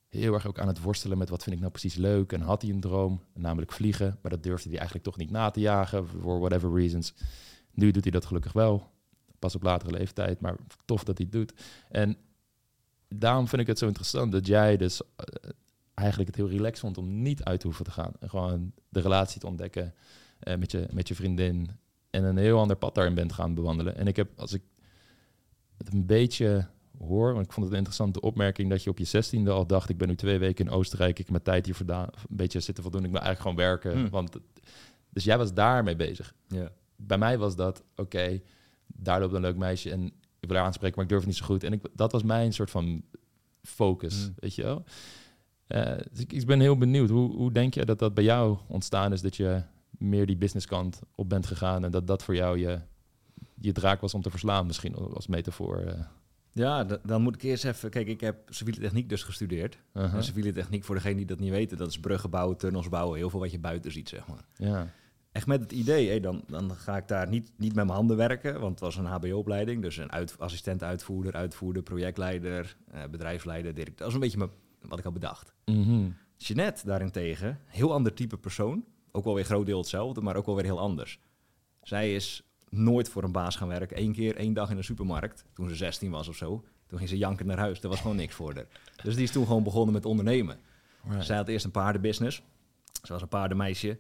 Heel 0.10 0.34
erg 0.34 0.48
ook 0.48 0.60
aan 0.60 0.68
het 0.68 0.82
worstelen 0.82 1.18
met 1.18 1.30
wat 1.30 1.44
vind 1.44 1.56
ik 1.56 1.62
nou 1.62 1.72
precies 1.72 1.96
leuk. 1.96 2.34
En 2.34 2.42
had 2.42 2.62
hij 2.62 2.72
een 2.72 2.80
droom, 2.80 3.22
namelijk 3.34 3.72
vliegen. 3.72 4.18
Maar 4.22 4.32
dat 4.32 4.44
durfde 4.44 4.70
hij 4.70 4.78
eigenlijk 4.78 5.08
toch 5.08 5.18
niet 5.18 5.32
na 5.32 5.50
te 5.50 5.60
jagen, 5.60 6.08
voor 6.08 6.40
whatever 6.40 6.74
reasons. 6.74 7.14
Nu 7.72 7.92
doet 7.92 8.04
hij 8.04 8.12
dat 8.12 8.26
gelukkig 8.26 8.54
wel. 8.54 8.92
Pas 9.40 9.56
op 9.56 9.64
latere 9.64 9.92
leeftijd, 9.92 10.40
maar 10.40 10.56
tof 10.86 11.04
dat 11.04 11.18
hij 11.18 11.28
het 11.32 11.40
doet. 11.40 11.54
En 11.90 12.18
daarom 13.10 13.48
vind 13.48 13.62
ik 13.62 13.68
het 13.68 13.78
zo 13.78 13.88
interessant 13.88 14.32
dat 14.32 14.48
jij 14.48 14.78
dus 14.78 15.02
eh, 15.02 15.50
eigenlijk 15.94 16.30
het 16.30 16.38
heel 16.38 16.50
relaxed 16.50 16.80
vond 16.80 16.98
om 16.98 17.22
niet 17.22 17.44
uit 17.44 17.60
te 17.60 17.66
hoeven 17.66 17.86
te 17.86 17.92
gaan. 17.92 18.12
En 18.20 18.30
gewoon 18.30 18.72
de 18.90 19.00
relatie 19.00 19.40
te 19.40 19.48
ontdekken 19.48 19.94
eh, 20.40 20.58
met, 20.58 20.72
je, 20.72 20.88
met 20.92 21.08
je 21.08 21.16
vriendin. 21.16 21.70
En 22.10 22.24
een 22.24 22.38
heel 22.38 22.60
ander 22.60 22.76
pad 22.76 22.96
daarin 22.96 23.14
bent 23.14 23.34
gaan 23.34 23.54
bewandelen. 23.54 23.96
En 23.96 24.08
ik 24.08 24.16
heb, 24.16 24.30
als 24.36 24.54
ik 24.54 24.62
het 25.78 25.94
een 25.94 26.06
beetje 26.06 26.68
hoor, 26.98 27.34
want 27.34 27.46
ik 27.46 27.52
vond 27.52 27.66
het 27.66 27.72
een 27.72 27.82
interessante 27.82 28.22
opmerking 28.22 28.70
dat 28.70 28.84
je 28.84 28.90
op 28.90 28.98
je 28.98 29.04
zestiende 29.04 29.52
al 29.52 29.66
dacht, 29.66 29.90
ik 29.90 29.98
ben 29.98 30.08
nu 30.08 30.16
twee 30.16 30.40
weken 30.40 30.66
in 30.66 30.72
Oostenrijk, 30.72 31.12
ik 31.12 31.18
heb 31.18 31.30
mijn 31.30 31.44
tijd 31.44 31.66
hier 31.66 31.76
vandaan, 31.76 32.08
een 32.30 32.36
beetje 32.36 32.60
zitten 32.60 32.84
voldoen, 32.84 33.04
ik 33.04 33.12
wil 33.12 33.22
eigenlijk 33.22 33.50
gewoon 33.50 33.70
werken. 33.70 33.92
Hmm. 33.92 34.10
Want, 34.10 34.38
dus 35.10 35.24
jij 35.24 35.38
was 35.38 35.54
daarmee 35.54 35.96
bezig. 35.96 36.34
Ja. 36.48 36.72
Bij 36.96 37.18
mij 37.18 37.38
was 37.38 37.56
dat, 37.56 37.84
oké, 37.96 38.42
daar 38.88 39.20
loopt 39.20 39.34
een 39.34 39.42
leuk 39.42 39.56
meisje 39.56 39.92
en 39.92 40.14
ik 40.40 40.48
wil 40.48 40.58
haar 40.58 40.66
aanspreken, 40.66 40.96
maar 40.96 41.04
ik 41.06 41.10
durf 41.12 41.22
het 41.22 41.30
niet 41.30 41.40
zo 41.40 41.46
goed. 41.46 41.64
En 41.64 41.74
ik, 41.74 41.82
dat 41.94 42.12
was 42.12 42.24
mijn 42.24 42.54
soort 42.54 42.70
van 42.72 43.02
focus, 43.64 44.24
Hmm. 44.24 44.34
weet 44.40 44.56
je 44.56 44.64
wel. 44.64 44.84
Eh, 45.68 45.98
dus 46.12 46.20
ik, 46.20 46.34
ik 46.34 46.46
ben 46.46 46.60
heel 46.60 46.78
benieuwd, 46.78 47.10
hoe, 47.10 47.36
hoe 47.36 47.52
denk 47.52 47.74
je 47.74 47.86
dat 47.86 48.00
dat 48.00 48.14
bij 48.14 48.24
jou 48.24 48.58
ontstaan 48.68 49.14
is, 49.14 49.22
dat 49.22 49.36
je 49.36 49.62
meer 49.90 50.26
die 50.26 50.38
businesskant 50.38 51.02
op 51.16 51.30
bent 51.30 51.46
gegaan 51.48 51.84
en 51.84 51.92
dat 51.92 52.08
dat 52.08 52.24
voor 52.24 52.36
jou 52.36 52.58
je, 52.60 52.80
je 53.62 53.72
draak 53.72 54.02
was 54.02 54.14
om 54.14 54.22
te 54.22 54.30
verslaan, 54.30 54.66
misschien 54.66 54.96
als 54.96 55.28
metafoor. 55.28 55.78
eh. 55.78 56.00
Ja, 56.52 56.84
dan 56.84 57.22
moet 57.22 57.36
ik 57.36 57.42
eerst 57.42 57.66
even... 57.66 57.90
Kijk, 57.90 58.08
ik 58.08 58.22
heb 58.22 58.38
civiele 58.50 58.80
techniek 58.80 59.10
dus 59.10 59.24
gestudeerd. 59.24 59.78
Uh-huh. 59.94 60.14
En 60.14 60.24
civiele 60.24 60.52
techniek, 60.52 60.84
voor 60.84 60.96
degenen 60.96 61.18
die 61.18 61.26
dat 61.26 61.40
niet 61.40 61.50
weten, 61.50 61.78
dat 61.78 61.90
is 61.90 62.00
bruggen 62.00 62.30
bouwen, 62.30 62.58
tunnels 62.58 62.90
bouwen, 62.90 63.18
heel 63.18 63.30
veel 63.30 63.40
wat 63.40 63.52
je 63.52 63.60
buiten 63.60 63.92
ziet, 63.92 64.10
zeg 64.10 64.28
maar. 64.28 64.46
Ja. 64.56 64.94
Echt 65.32 65.48
met 65.48 65.62
het 65.62 65.72
idee, 65.72 66.10
hé, 66.10 66.20
dan, 66.20 66.44
dan 66.48 66.76
ga 66.76 66.98
ik 66.98 67.08
daar 67.08 67.28
niet, 67.28 67.52
niet 67.58 67.76
met 67.76 67.86
mijn 67.86 67.98
handen 67.98 68.18
werken, 68.18 68.60
want 68.60 68.72
het 68.72 68.80
was 68.80 68.96
een 68.96 69.06
HBO-opleiding. 69.06 69.82
Dus 69.82 69.98
een 69.98 70.12
uit, 70.12 70.36
assistent-uitvoerder, 70.40 71.34
uitvoerder, 71.34 71.84
projectleider, 71.84 72.78
eh, 72.92 73.02
bedrijfsleider, 73.12 73.74
directeur. 73.74 73.96
Dat 73.98 74.06
was 74.06 74.14
een 74.14 74.20
beetje 74.20 74.38
mijn, 74.38 74.50
wat 74.82 74.98
ik 74.98 75.04
had 75.04 75.14
bedacht. 75.14 75.54
Mhm. 75.66 76.10
Jeanette 76.38 76.86
daarentegen, 76.86 77.60
heel 77.66 77.94
ander 77.94 78.14
type 78.14 78.38
persoon. 78.38 78.86
Ook 79.12 79.24
wel 79.24 79.34
weer 79.34 79.46
groot 79.46 79.66
deel 79.66 79.78
hetzelfde, 79.78 80.22
maar 80.22 80.36
ook 80.36 80.46
wel 80.46 80.56
weer 80.56 80.64
heel 80.64 80.80
anders. 80.80 81.20
Zij 81.82 82.16
is 82.16 82.44
nooit 82.70 83.10
voor 83.10 83.24
een 83.24 83.32
baas 83.32 83.56
gaan 83.56 83.68
werken. 83.68 84.00
Eén 84.00 84.14
keer, 84.14 84.36
één 84.36 84.54
dag 84.54 84.70
in 84.70 84.76
de 84.76 84.84
supermarkt, 84.84 85.46
toen 85.54 85.70
ze 85.70 85.76
16 85.76 86.12
was 86.12 86.28
of 86.28 86.36
zo. 86.36 86.64
Toen 86.88 86.98
ging 86.98 87.10
ze 87.10 87.18
janken 87.18 87.46
naar 87.46 87.58
huis, 87.58 87.82
er 87.82 87.90
was 87.90 88.02
gewoon 88.02 88.16
niks 88.16 88.36
voor 88.36 88.54
haar. 88.54 88.68
Dus 89.04 89.16
die 89.16 89.24
is 89.24 89.32
toen 89.32 89.46
gewoon 89.46 89.64
begonnen 89.64 89.94
met 89.94 90.06
ondernemen. 90.06 90.60
Right. 91.08 91.26
Zij 91.26 91.38
had 91.38 91.48
eerst 91.48 91.66
een 91.66 91.72
paardenbusiness. 91.72 92.44
Ze 93.04 93.14
was 93.14 93.22
een 93.22 93.28
paardenmeisje. 93.28 93.98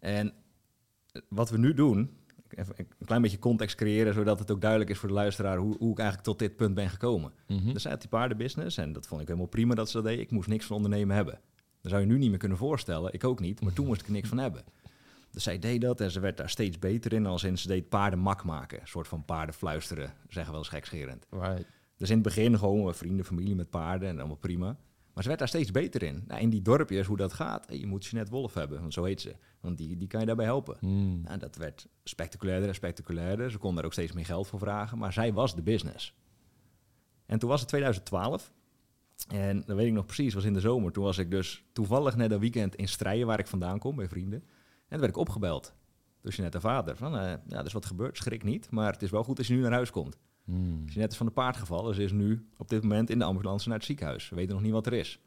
En 0.00 0.32
wat 1.28 1.50
we 1.50 1.58
nu 1.58 1.74
doen, 1.74 2.10
even 2.48 2.74
een 2.76 3.06
klein 3.06 3.22
beetje 3.22 3.38
context 3.38 3.76
creëren, 3.76 4.14
zodat 4.14 4.38
het 4.38 4.50
ook 4.50 4.60
duidelijk 4.60 4.90
is 4.90 4.98
voor 4.98 5.08
de 5.08 5.14
luisteraar 5.14 5.56
hoe, 5.56 5.76
hoe 5.78 5.90
ik 5.90 5.98
eigenlijk 5.98 6.28
tot 6.28 6.38
dit 6.38 6.56
punt 6.56 6.74
ben 6.74 6.90
gekomen. 6.90 7.32
Dus 7.72 7.82
zij 7.82 7.90
had 7.90 8.00
die 8.00 8.10
paardenbusiness 8.10 8.76
en 8.76 8.92
dat 8.92 9.06
vond 9.06 9.20
ik 9.20 9.26
helemaal 9.26 9.48
prima 9.48 9.74
dat 9.74 9.90
ze 9.90 9.96
dat 9.96 10.04
deed. 10.04 10.18
Ik 10.18 10.30
moest 10.30 10.48
niks 10.48 10.66
van 10.66 10.76
ondernemen 10.76 11.16
hebben. 11.16 11.40
Dat 11.80 11.90
zou 11.90 12.00
je 12.00 12.06
nu 12.12 12.18
niet 12.18 12.30
meer 12.30 12.38
kunnen 12.38 12.58
voorstellen. 12.58 13.12
Ik 13.12 13.24
ook 13.24 13.40
niet, 13.40 13.60
maar 13.60 13.72
toen 13.72 13.86
moest 13.86 14.00
ik 14.00 14.06
er 14.06 14.12
niks 14.12 14.28
van 14.28 14.38
hebben. 14.38 14.64
Dus 15.30 15.42
zij 15.42 15.58
deed 15.58 15.80
dat 15.80 16.00
en 16.00 16.10
ze 16.10 16.20
werd 16.20 16.36
daar 16.36 16.50
steeds 16.50 16.78
beter 16.78 17.12
in. 17.12 17.26
Als 17.26 17.44
in 17.44 17.58
ze 17.58 17.68
deed 17.68 17.88
paarden 17.88 18.18
mak 18.18 18.44
maken. 18.44 18.80
Een 18.80 18.88
soort 18.88 19.08
van 19.08 19.24
paarden 19.24 19.54
fluisteren, 19.54 20.12
zeggen 20.28 20.44
we 20.44 20.50
wel 20.50 20.58
eens 20.58 20.68
gekscherend. 20.68 21.26
Right. 21.30 21.66
Dus 21.96 22.08
in 22.08 22.14
het 22.14 22.24
begin 22.24 22.58
gewoon 22.58 22.94
vrienden, 22.94 23.24
familie 23.24 23.54
met 23.54 23.70
paarden 23.70 24.08
en 24.08 24.18
allemaal 24.18 24.36
prima. 24.36 24.76
Maar 25.12 25.22
ze 25.22 25.28
werd 25.28 25.38
daar 25.38 25.48
steeds 25.48 25.70
beter 25.70 26.02
in. 26.02 26.24
Nou, 26.26 26.40
in 26.40 26.50
die 26.50 26.62
dorpjes, 26.62 27.06
hoe 27.06 27.16
dat 27.16 27.32
gaat, 27.32 27.66
je 27.68 27.86
moet 27.86 28.06
Jeanette 28.06 28.32
Wolf 28.32 28.54
hebben, 28.54 28.80
want 28.80 28.92
zo 28.92 29.04
heet 29.04 29.20
ze. 29.20 29.36
Want 29.66 29.78
die, 29.78 29.96
die 29.96 30.08
kan 30.08 30.20
je 30.20 30.26
daarbij 30.26 30.44
helpen. 30.44 30.76
Mm. 30.80 31.20
Nou, 31.22 31.38
dat 31.38 31.56
werd 31.56 31.86
spectaculairder 32.04 32.68
en 32.68 32.74
spectaculairder. 32.74 33.50
Ze 33.50 33.58
konden 33.58 33.78
er 33.78 33.84
ook 33.84 33.92
steeds 33.92 34.12
meer 34.12 34.24
geld 34.24 34.46
voor 34.46 34.58
vragen, 34.58 34.98
maar 34.98 35.12
zij 35.12 35.32
was 35.32 35.54
de 35.54 35.62
business. 35.62 36.14
En 37.26 37.38
toen 37.38 37.48
was 37.48 37.60
het 37.60 37.68
2012. 37.68 38.52
En 39.28 39.62
dat 39.66 39.76
weet 39.76 39.86
ik 39.86 39.92
nog 39.92 40.06
precies, 40.06 40.34
was 40.34 40.44
in 40.44 40.52
de 40.52 40.60
zomer. 40.60 40.92
Toen 40.92 41.04
was 41.04 41.18
ik 41.18 41.30
dus 41.30 41.64
toevallig 41.72 42.16
net 42.16 42.30
een 42.30 42.38
weekend 42.38 42.74
in 42.74 42.88
Strijen, 42.88 43.26
waar 43.26 43.38
ik 43.38 43.46
vandaan 43.46 43.78
kom, 43.78 43.96
bij 43.96 44.08
vrienden. 44.08 44.38
En 44.38 44.88
toen 44.88 44.98
werd 44.98 45.12
ik 45.12 45.16
opgebeld 45.16 45.74
door 46.20 46.32
Jeanette 46.32 46.58
de 46.58 46.64
vader. 46.64 46.96
Van, 46.96 47.18
eh, 47.18 47.32
ja, 47.48 47.58
er 47.58 47.64
is 47.64 47.72
wat 47.72 47.86
gebeurd, 47.86 48.16
schrik 48.16 48.42
niet. 48.42 48.70
Maar 48.70 48.92
het 48.92 49.02
is 49.02 49.10
wel 49.10 49.24
goed 49.24 49.38
als 49.38 49.46
je 49.46 49.54
nu 49.54 49.60
naar 49.60 49.72
huis 49.72 49.90
komt. 49.90 50.18
Mm. 50.44 50.84
Jeanette 50.84 51.10
is 51.10 51.16
van 51.16 51.26
de 51.26 51.32
paard 51.32 51.56
gevallen. 51.56 51.94
Ze 51.94 52.02
is 52.02 52.12
nu 52.12 52.48
op 52.56 52.68
dit 52.68 52.82
moment 52.82 53.10
in 53.10 53.18
de 53.18 53.24
ambulance 53.24 53.68
naar 53.68 53.76
het 53.76 53.86
ziekenhuis. 53.86 54.28
We 54.28 54.36
weten 54.36 54.54
nog 54.54 54.62
niet 54.62 54.72
wat 54.72 54.86
er 54.86 54.92
is. 54.92 55.20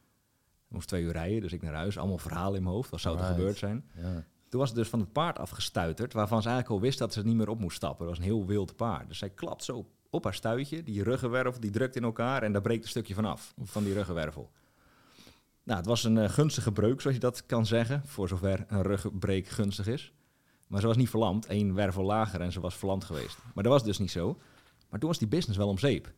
Moest 0.70 0.88
twee 0.88 1.04
uur 1.04 1.12
rijden, 1.12 1.42
dus 1.42 1.54
ik 1.54 1.62
naar 1.62 1.74
huis. 1.74 1.98
Allemaal 1.98 2.18
verhalen 2.18 2.56
in 2.58 2.64
mijn 2.64 2.76
hoofd. 2.76 2.90
Wat 2.90 3.00
zou 3.00 3.18
er 3.18 3.24
gebeurd 3.24 3.58
zijn? 3.58 3.86
Ja. 3.96 4.26
Toen 4.50 4.60
was 4.60 4.70
het 4.70 4.78
dus 4.78 4.90
van 4.90 5.00
het 5.00 5.12
paard 5.12 5.40
afgestuiterd, 5.40 6.14
waarvan 6.14 6.42
ze 6.42 6.48
eigenlijk 6.48 6.80
al 6.80 6.86
wist 6.86 7.00
dat 7.00 7.14
ze 7.14 7.24
niet 7.24 7.36
meer 7.36 7.50
op 7.50 7.60
moest 7.60 7.76
stappen. 7.76 8.06
Dat 8.06 8.16
was 8.16 8.18
een 8.18 8.32
heel 8.32 8.46
wild 8.46 8.76
paard. 8.76 9.08
Dus 9.08 9.18
zij 9.18 9.30
klapt 9.30 9.64
zo 9.64 9.86
op 10.10 10.24
haar 10.24 10.34
stuitje, 10.34 10.84
die 10.84 11.04
ruggenwervel, 11.04 11.60
die 11.60 11.72
drukt 11.72 11.96
in 11.96 12.04
elkaar 12.04 12.44
en 12.44 12.52
daar 12.52 12.62
breekt 12.62 12.84
een 12.84 12.90
stukje 12.90 13.14
van 13.14 13.26
af, 13.26 13.54
van 13.64 13.84
die 13.84 13.94
ruggenwervel. 13.94 14.52
Nou, 15.64 15.78
het 15.78 15.88
was 15.90 16.04
een 16.04 16.18
eh, 16.18 16.30
gunstige 16.30 16.72
breuk, 16.72 17.02
zoals 17.02 17.16
je 17.16 17.22
dat 17.22 17.46
kan 17.46 17.66
zeggen, 17.66 18.02
voor 18.06 18.28
zover 18.28 18.66
een 18.68 18.82
ruggenbreek 18.82 19.48
gunstig 19.48 19.88
is. 19.88 20.14
Maar 20.68 20.82
ze 20.82 20.88
was 20.88 20.98
niet 20.98 21.10
verlamd, 21.10 21.46
één 21.46 21.74
wervel 21.74 22.04
lager 22.04 22.42
en 22.42 22.52
ze 22.52 22.60
was 22.60 22.76
verlamd 22.76 23.04
geweest. 23.04 23.38
Maar 23.54 23.64
dat 23.64 23.74
was 23.74 23.84
dus 23.84 23.98
niet 23.98 24.12
zo. 24.12 24.38
Maar 24.90 25.00
toen 25.00 25.10
was 25.10 25.20
die 25.20 25.28
business 25.28 25.58
wel 25.58 25.68
om 25.68 25.78
zeep. 25.78 26.14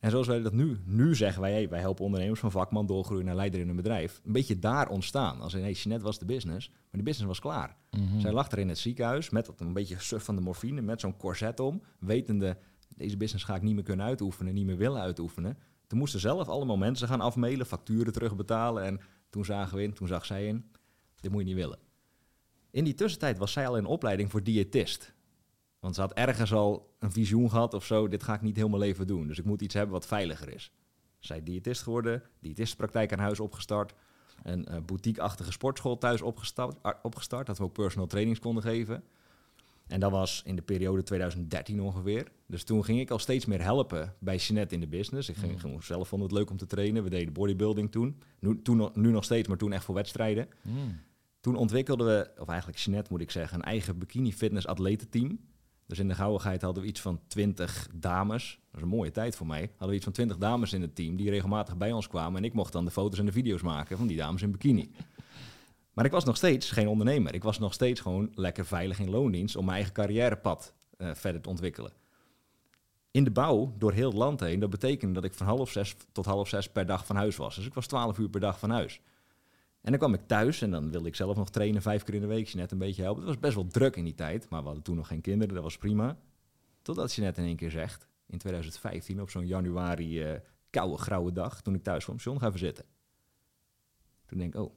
En 0.00 0.10
zoals 0.10 0.26
wij 0.26 0.42
dat 0.42 0.52
nu, 0.52 0.78
nu 0.84 1.14
zeggen 1.14 1.42
wij, 1.42 1.52
hey, 1.52 1.68
wij 1.68 1.80
helpen 1.80 2.04
ondernemers 2.04 2.40
van 2.40 2.50
vakman 2.50 2.86
doorgroeien 2.86 3.24
naar 3.24 3.34
leider 3.34 3.60
in 3.60 3.68
een 3.68 3.76
bedrijf. 3.76 4.20
Een 4.24 4.32
beetje 4.32 4.58
daar 4.58 4.88
ontstaan. 4.88 5.40
Als 5.40 5.54
in, 5.54 5.62
hey, 5.62 5.72
Jeanette 5.72 6.04
was 6.04 6.18
de 6.18 6.24
business, 6.24 6.68
maar 6.68 6.78
die 6.90 7.02
business 7.02 7.26
was 7.28 7.40
klaar. 7.40 7.76
Mhm. 7.90 8.20
Zij 8.20 8.32
lag 8.32 8.50
er 8.50 8.58
in 8.58 8.68
het 8.68 8.78
ziekenhuis 8.78 9.30
met 9.30 9.46
dat 9.46 9.60
een 9.60 9.72
beetje 9.72 9.98
suf 9.98 10.24
van 10.24 10.34
de 10.34 10.40
morfine, 10.40 10.80
met 10.80 11.00
zo'n 11.00 11.16
corset 11.16 11.60
om, 11.60 11.82
wetende, 11.98 12.56
deze 12.96 13.16
business 13.16 13.44
ga 13.44 13.54
ik 13.54 13.62
niet 13.62 13.74
meer 13.74 13.84
kunnen 13.84 14.06
uitoefenen, 14.06 14.54
niet 14.54 14.66
meer 14.66 14.76
willen 14.76 15.00
uitoefenen. 15.00 15.58
Toen 15.86 15.98
moesten 15.98 16.20
zelf 16.20 16.48
allemaal 16.48 16.76
mensen 16.76 17.08
gaan 17.08 17.20
afmailen, 17.20 17.66
facturen 17.66 18.12
terugbetalen 18.12 18.84
en 18.84 19.00
toen 19.30 19.44
zagen 19.44 19.76
we 19.76 19.82
in, 19.82 19.92
toen 19.92 20.06
zag 20.06 20.26
zij 20.26 20.46
in, 20.46 20.64
dit 21.20 21.30
moet 21.30 21.40
je 21.40 21.46
niet 21.46 21.56
willen. 21.56 21.78
In 22.70 22.84
die 22.84 22.94
tussentijd 22.94 23.38
was 23.38 23.52
zij 23.52 23.66
al 23.66 23.76
in 23.76 23.86
opleiding 23.86 24.30
voor 24.30 24.42
diëtist. 24.42 25.14
Want 25.80 25.94
ze 25.94 26.00
had 26.00 26.12
ergens 26.12 26.52
al 26.52 26.94
een 26.98 27.12
visioen 27.12 27.50
gehad 27.50 27.74
of 27.74 27.84
zo, 27.84 28.08
dit 28.08 28.22
ga 28.22 28.34
ik 28.34 28.42
niet 28.42 28.56
heel 28.56 28.68
mijn 28.68 28.80
leven 28.80 29.06
doen. 29.06 29.26
Dus 29.26 29.38
ik 29.38 29.44
moet 29.44 29.62
iets 29.62 29.74
hebben 29.74 29.92
wat 29.92 30.06
veiliger 30.06 30.54
is. 30.54 30.72
Zij 31.18 31.36
is 31.36 31.44
diëtist 31.44 31.82
geworden, 31.82 32.22
diëtistenpraktijk 32.40 33.12
aan 33.12 33.18
huis 33.18 33.40
opgestart. 33.40 33.94
Een 34.42 34.64
eh, 34.66 34.80
boutique-achtige 34.86 35.52
sportschool 35.52 35.98
thuis 35.98 36.22
opgestart, 36.22 36.82
ah, 36.82 36.94
opgestart, 37.02 37.46
dat 37.46 37.58
we 37.58 37.64
ook 37.64 37.72
personal 37.72 38.06
trainings 38.06 38.38
konden 38.40 38.62
geven. 38.62 39.02
En 39.86 40.00
dat 40.00 40.10
was 40.10 40.42
in 40.44 40.56
de 40.56 40.62
periode 40.62 41.02
2013 41.02 41.80
ongeveer. 41.82 42.26
Dus 42.46 42.64
toen 42.64 42.84
ging 42.84 43.00
ik 43.00 43.10
al 43.10 43.18
steeds 43.18 43.46
meer 43.46 43.62
helpen 43.62 44.14
bij 44.18 44.36
Jeanette 44.36 44.74
in 44.74 44.80
de 44.80 44.86
business. 44.86 45.28
Ik 45.28 45.36
ging, 45.36 45.62
Mm. 45.62 45.82
zelf 45.82 46.08
vond 46.08 46.22
het 46.22 46.32
leuk 46.32 46.50
om 46.50 46.56
te 46.56 46.66
trainen. 46.66 47.02
We 47.02 47.10
deden 47.10 47.32
bodybuilding 47.32 47.90
toen. 47.90 48.20
Nu, 48.38 48.62
toen 48.62 48.90
nu 48.94 49.10
nog 49.10 49.24
steeds, 49.24 49.48
maar 49.48 49.56
toen 49.56 49.72
echt 49.72 49.84
voor 49.84 49.94
wedstrijden. 49.94 50.48
Mm. 50.62 51.00
Toen 51.40 51.56
ontwikkelden 51.56 52.06
we, 52.06 52.30
of 52.40 52.48
eigenlijk 52.48 52.78
Jeanette 52.78 53.12
moet 53.12 53.20
ik 53.20 53.30
zeggen, 53.30 53.58
een 53.58 53.64
eigen 53.64 53.98
bikini 53.98 54.32
fitness 54.32 54.66
atletenteam. 54.66 55.38
Dus 55.90 55.98
in 55.98 56.08
de 56.08 56.14
gauwigheid 56.14 56.62
hadden 56.62 56.82
we 56.82 56.88
iets 56.88 57.00
van 57.00 57.20
20 57.26 57.88
dames. 57.94 58.58
Dat 58.66 58.76
is 58.76 58.82
een 58.82 58.96
mooie 58.96 59.10
tijd 59.10 59.36
voor 59.36 59.46
mij. 59.46 59.60
Hadden 59.60 59.88
we 59.88 59.94
iets 59.94 60.04
van 60.04 60.12
20 60.12 60.38
dames 60.38 60.72
in 60.72 60.82
het 60.82 60.94
team 60.94 61.16
die 61.16 61.30
regelmatig 61.30 61.76
bij 61.76 61.92
ons 61.92 62.08
kwamen. 62.08 62.38
En 62.38 62.44
ik 62.44 62.52
mocht 62.52 62.72
dan 62.72 62.84
de 62.84 62.90
foto's 62.90 63.18
en 63.18 63.26
de 63.26 63.32
video's 63.32 63.62
maken 63.62 63.96
van 63.96 64.06
die 64.06 64.16
dames 64.16 64.42
in 64.42 64.50
bikini. 64.50 64.90
Maar 65.92 66.04
ik 66.04 66.10
was 66.10 66.24
nog 66.24 66.36
steeds 66.36 66.70
geen 66.70 66.88
ondernemer. 66.88 67.34
Ik 67.34 67.42
was 67.42 67.58
nog 67.58 67.72
steeds 67.72 68.00
gewoon 68.00 68.30
lekker 68.34 68.66
veilig 68.66 68.98
in 68.98 69.10
loondienst 69.10 69.56
om 69.56 69.64
mijn 69.64 69.76
eigen 69.76 69.94
carrièrepad 69.94 70.74
eh, 70.96 71.10
verder 71.14 71.40
te 71.40 71.48
ontwikkelen. 71.48 71.92
In 73.10 73.24
de 73.24 73.30
bouw, 73.30 73.74
door 73.78 73.92
heel 73.92 74.08
het 74.08 74.18
land 74.18 74.40
heen, 74.40 74.60
dat 74.60 74.70
betekende 74.70 75.14
dat 75.14 75.24
ik 75.24 75.34
van 75.34 75.46
half 75.46 75.70
zes 75.70 75.96
tot 76.12 76.24
half 76.24 76.48
zes 76.48 76.68
per 76.68 76.86
dag 76.86 77.06
van 77.06 77.16
huis 77.16 77.36
was. 77.36 77.54
Dus 77.54 77.66
ik 77.66 77.74
was 77.74 77.86
12 77.86 78.18
uur 78.18 78.28
per 78.28 78.40
dag 78.40 78.58
van 78.58 78.70
huis. 78.70 79.00
En 79.80 79.90
dan 79.90 79.98
kwam 79.98 80.14
ik 80.14 80.26
thuis 80.26 80.62
en 80.62 80.70
dan 80.70 80.90
wilde 80.90 81.08
ik 81.08 81.14
zelf 81.14 81.36
nog 81.36 81.50
trainen 81.50 81.82
vijf 81.82 82.02
keer 82.02 82.14
in 82.14 82.20
de 82.20 82.26
week. 82.26 82.54
net 82.54 82.72
een 82.72 82.78
beetje 82.78 83.02
helpen. 83.02 83.22
Het 83.22 83.30
was 83.30 83.40
best 83.40 83.54
wel 83.54 83.66
druk 83.66 83.96
in 83.96 84.04
die 84.04 84.14
tijd, 84.14 84.48
maar 84.48 84.60
we 84.60 84.66
hadden 84.66 84.84
toen 84.84 84.96
nog 84.96 85.06
geen 85.06 85.20
kinderen. 85.20 85.54
Dat 85.54 85.62
was 85.62 85.78
prima. 85.78 86.18
Totdat 86.82 87.12
je 87.12 87.22
net 87.22 87.38
in 87.38 87.44
één 87.44 87.56
keer 87.56 87.70
zegt, 87.70 88.08
in 88.26 88.38
2015 88.38 89.20
op 89.20 89.30
zo'n 89.30 89.46
januari 89.46 90.22
eh, 90.22 90.40
koude, 90.70 90.96
grauwe 90.96 91.32
dag, 91.32 91.62
toen 91.62 91.74
ik 91.74 91.82
thuis 91.82 92.04
kwam, 92.04 92.16
John, 92.16 92.38
ga 92.38 92.46
even 92.46 92.58
zitten. 92.58 92.84
Toen 94.26 94.38
denk 94.38 94.54
ik, 94.54 94.60
oh, 94.60 94.74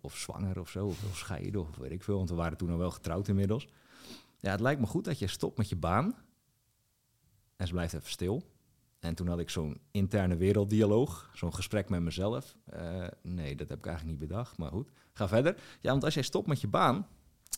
of 0.00 0.16
zwanger 0.16 0.60
of 0.60 0.70
zo, 0.70 0.86
of, 0.86 1.04
of 1.04 1.16
scheiden 1.16 1.60
of 1.60 1.76
weet 1.76 1.90
ik 1.90 2.02
veel. 2.02 2.16
Want 2.16 2.28
we 2.28 2.34
waren 2.34 2.56
toen 2.56 2.70
al 2.70 2.78
wel 2.78 2.90
getrouwd 2.90 3.28
inmiddels. 3.28 3.68
Ja, 4.38 4.50
het 4.50 4.60
lijkt 4.60 4.80
me 4.80 4.86
goed 4.86 5.04
dat 5.04 5.18
je 5.18 5.26
stopt 5.26 5.58
met 5.58 5.68
je 5.68 5.76
baan 5.76 6.14
en 7.56 7.66
ze 7.66 7.72
blijft 7.72 7.94
even 7.94 8.10
stil. 8.10 8.42
En 9.04 9.14
toen 9.14 9.28
had 9.28 9.38
ik 9.38 9.50
zo'n 9.50 9.80
interne 9.90 10.36
werelddialoog, 10.36 11.30
zo'n 11.34 11.54
gesprek 11.54 11.88
met 11.88 12.00
mezelf. 12.00 12.56
Eh, 12.64 13.06
nee, 13.22 13.56
dat 13.56 13.68
heb 13.68 13.78
ik 13.78 13.86
eigenlijk 13.86 14.18
niet 14.18 14.28
bedacht, 14.28 14.58
maar 14.58 14.70
goed. 14.70 14.90
Ga 15.12 15.28
verder. 15.28 15.56
Ja, 15.80 15.90
want 15.90 16.04
als 16.04 16.14
jij 16.14 16.22
stopt 16.22 16.46
met 16.46 16.60
je 16.60 16.68
baan, 16.68 17.06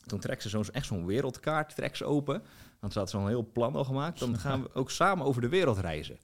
toen 0.06 0.18
trekt 0.18 0.42
ze 0.42 0.48
zo'n, 0.48 0.64
echt 0.70 0.86
zo'n 0.86 1.06
wereldkaart 1.06 1.74
trekt 1.74 1.96
ze 1.96 2.04
open. 2.04 2.42
Want 2.80 2.92
ze 2.92 2.98
had 2.98 3.10
zo'n 3.10 3.28
heel 3.28 3.50
plan 3.52 3.74
al 3.74 3.84
gemaakt. 3.84 4.18
Dan 4.18 4.38
gaan 4.38 4.62
we 4.62 4.74
ook 4.74 4.90
samen 4.90 5.26
over 5.26 5.40
de 5.40 5.48
wereld 5.48 5.78
reizen. 5.78 6.18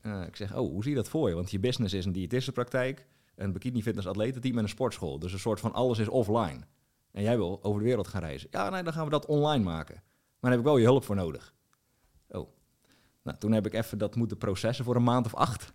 Eh, 0.00 0.22
ik 0.26 0.36
zeg, 0.36 0.54
oh, 0.54 0.70
hoe 0.70 0.82
zie 0.82 0.90
je 0.90 0.96
dat 0.96 1.08
voor 1.08 1.28
je? 1.28 1.34
Want 1.34 1.50
je 1.50 1.58
business 1.58 1.94
is 1.94 2.04
een 2.04 2.12
diëtistenpraktijk, 2.12 3.06
een 3.34 3.52
bikini 3.52 3.82
fitness 3.82 4.08
atletenteam 4.08 4.56
en 4.56 4.62
een 4.62 4.68
sportschool. 4.68 5.18
Dus 5.18 5.32
een 5.32 5.38
soort 5.38 5.60
van 5.60 5.72
alles 5.72 5.98
is 5.98 6.08
offline. 6.08 6.60
En 7.12 7.22
jij 7.22 7.36
wil 7.36 7.58
over 7.62 7.80
de 7.80 7.86
wereld 7.86 8.08
gaan 8.08 8.22
reizen. 8.22 8.48
Ja, 8.50 8.70
nee, 8.70 8.82
dan 8.82 8.92
gaan 8.92 9.04
we 9.04 9.10
dat 9.10 9.26
online 9.26 9.64
maken. 9.64 9.94
Maar 9.94 10.40
daar 10.40 10.50
heb 10.50 10.60
ik 10.60 10.66
wel 10.66 10.76
je 10.76 10.84
hulp 10.84 11.04
voor 11.04 11.16
nodig. 11.16 11.54
Oh. 12.28 12.54
Nou, 13.26 13.38
toen 13.38 13.52
heb 13.52 13.66
ik 13.66 13.74
even 13.74 13.98
dat 13.98 14.16
moeten 14.16 14.38
processen 14.38 14.84
voor 14.84 14.96
een 14.96 15.02
maand 15.02 15.26
of 15.26 15.34
acht. 15.34 15.70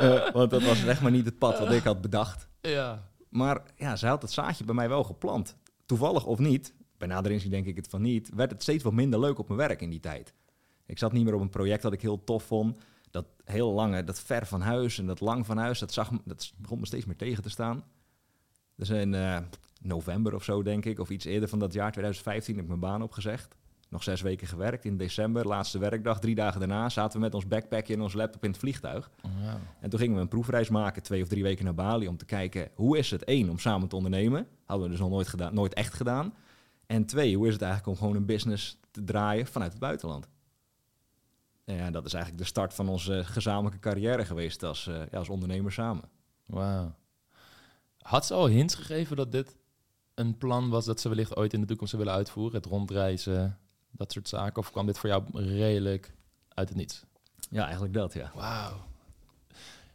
Eh, 0.00 0.30
want 0.32 0.50
dat 0.50 0.62
was 0.62 0.84
echt 0.84 1.02
maar 1.02 1.10
niet 1.10 1.24
het 1.24 1.38
pad 1.38 1.58
wat 1.58 1.72
ik 1.72 1.82
had 1.82 2.00
bedacht. 2.00 2.48
Ja. 2.60 3.08
Maar 3.28 3.62
ja, 3.76 3.96
ze 3.96 4.06
had 4.06 4.22
het 4.22 4.30
zaadje 4.30 4.64
bij 4.64 4.74
mij 4.74 4.88
wel 4.88 5.04
geplant. 5.04 5.56
Toevallig 5.86 6.24
of 6.26 6.38
niet, 6.38 6.74
bij 6.98 7.08
nader 7.08 7.32
inzien 7.32 7.50
denk 7.50 7.66
ik 7.66 7.76
het 7.76 7.88
van 7.88 8.02
niet, 8.02 8.30
werd 8.34 8.50
het 8.50 8.62
steeds 8.62 8.84
wat 8.84 8.92
minder 8.92 9.20
leuk 9.20 9.38
op 9.38 9.46
mijn 9.46 9.58
werk 9.60 9.80
in 9.80 9.90
die 9.90 10.00
tijd. 10.00 10.34
Ik 10.86 10.98
zat 10.98 11.12
niet 11.12 11.24
meer 11.24 11.34
op 11.34 11.40
een 11.40 11.48
project 11.48 11.82
dat 11.82 11.92
ik 11.92 12.00
heel 12.00 12.24
tof 12.24 12.42
vond. 12.42 12.78
Dat 13.10 13.26
heel 13.44 13.72
lange, 13.72 14.04
dat 14.04 14.20
ver 14.20 14.46
van 14.46 14.60
huis 14.60 14.98
en 14.98 15.06
dat 15.06 15.20
lang 15.20 15.46
van 15.46 15.56
huis, 15.58 15.78
dat, 15.78 15.92
zag, 15.92 16.10
dat 16.24 16.52
begon 16.56 16.80
me 16.80 16.86
steeds 16.86 17.04
meer 17.04 17.16
tegen 17.16 17.42
te 17.42 17.50
staan. 17.50 17.84
Dus 18.76 18.90
in 18.90 19.14
eh, 19.14 19.38
november 19.80 20.34
of 20.34 20.44
zo, 20.44 20.62
denk 20.62 20.84
ik, 20.84 20.98
of 20.98 21.10
iets 21.10 21.24
eerder 21.24 21.48
van 21.48 21.58
dat 21.58 21.72
jaar 21.72 21.92
2015, 21.92 22.54
heb 22.54 22.62
ik 22.62 22.68
mijn 22.68 22.80
baan 22.80 23.02
opgezegd. 23.02 23.56
Nog 23.90 24.02
zes 24.02 24.20
weken 24.20 24.46
gewerkt. 24.46 24.84
In 24.84 24.96
december, 24.96 25.46
laatste 25.46 25.78
werkdag, 25.78 26.20
drie 26.20 26.34
dagen 26.34 26.58
daarna, 26.58 26.88
zaten 26.88 27.18
we 27.18 27.24
met 27.24 27.34
ons 27.34 27.46
backpackje 27.46 27.94
en 27.94 28.00
ons 28.00 28.12
laptop 28.12 28.44
in 28.44 28.50
het 28.50 28.58
vliegtuig. 28.58 29.10
Oh. 29.22 29.30
En 29.80 29.90
toen 29.90 29.98
gingen 29.98 30.14
we 30.14 30.20
een 30.20 30.28
proefreis 30.28 30.68
maken, 30.68 31.02
twee 31.02 31.22
of 31.22 31.28
drie 31.28 31.42
weken 31.42 31.64
naar 31.64 31.74
Bali, 31.74 32.08
om 32.08 32.16
te 32.16 32.24
kijken 32.24 32.70
hoe 32.74 32.98
is 32.98 33.10
het, 33.10 33.24
één, 33.24 33.50
om 33.50 33.58
samen 33.58 33.88
te 33.88 33.96
ondernemen. 33.96 34.46
Hadden 34.64 34.84
we 34.86 34.92
dus 34.92 35.00
nog 35.00 35.10
nooit, 35.10 35.28
gedaan, 35.28 35.54
nooit 35.54 35.74
echt 35.74 35.94
gedaan. 35.94 36.34
En 36.86 37.06
twee, 37.06 37.36
hoe 37.36 37.46
is 37.46 37.52
het 37.52 37.62
eigenlijk 37.62 37.92
om 37.92 37.98
gewoon 37.98 38.16
een 38.16 38.26
business 38.26 38.78
te 38.90 39.04
draaien 39.04 39.46
vanuit 39.46 39.70
het 39.70 39.80
buitenland. 39.80 40.28
En 41.64 41.76
ja, 41.76 41.90
dat 41.90 42.06
is 42.06 42.12
eigenlijk 42.12 42.42
de 42.42 42.48
start 42.48 42.74
van 42.74 42.88
onze 42.88 43.24
gezamenlijke 43.24 43.78
carrière 43.78 44.24
geweest 44.24 44.62
als, 44.62 44.86
eh, 44.86 45.02
ja, 45.10 45.18
als 45.18 45.28
ondernemer 45.28 45.72
samen. 45.72 46.04
Wauw. 46.46 46.94
Had 47.98 48.26
ze 48.26 48.34
al 48.34 48.48
hints 48.48 48.74
gegeven 48.74 49.16
dat 49.16 49.32
dit 49.32 49.56
een 50.14 50.38
plan 50.38 50.68
was 50.68 50.84
dat 50.84 51.00
ze 51.00 51.08
wellicht 51.08 51.36
ooit 51.36 51.52
in 51.52 51.60
de 51.60 51.66
toekomst 51.66 51.92
zou 51.92 52.02
willen 52.02 52.18
uitvoeren? 52.18 52.56
Het 52.56 52.66
rondreizen, 52.66 53.58
dat 53.90 54.12
soort 54.12 54.28
zaken? 54.28 54.62
Of 54.62 54.70
kwam 54.70 54.86
dit 54.86 54.98
voor 54.98 55.08
jou 55.08 55.22
redelijk 55.32 56.12
uit 56.48 56.68
het 56.68 56.78
niets? 56.78 57.04
Ja, 57.50 57.62
eigenlijk 57.62 57.94
dat, 57.94 58.12
ja. 58.12 58.32
Wauw. 58.34 58.88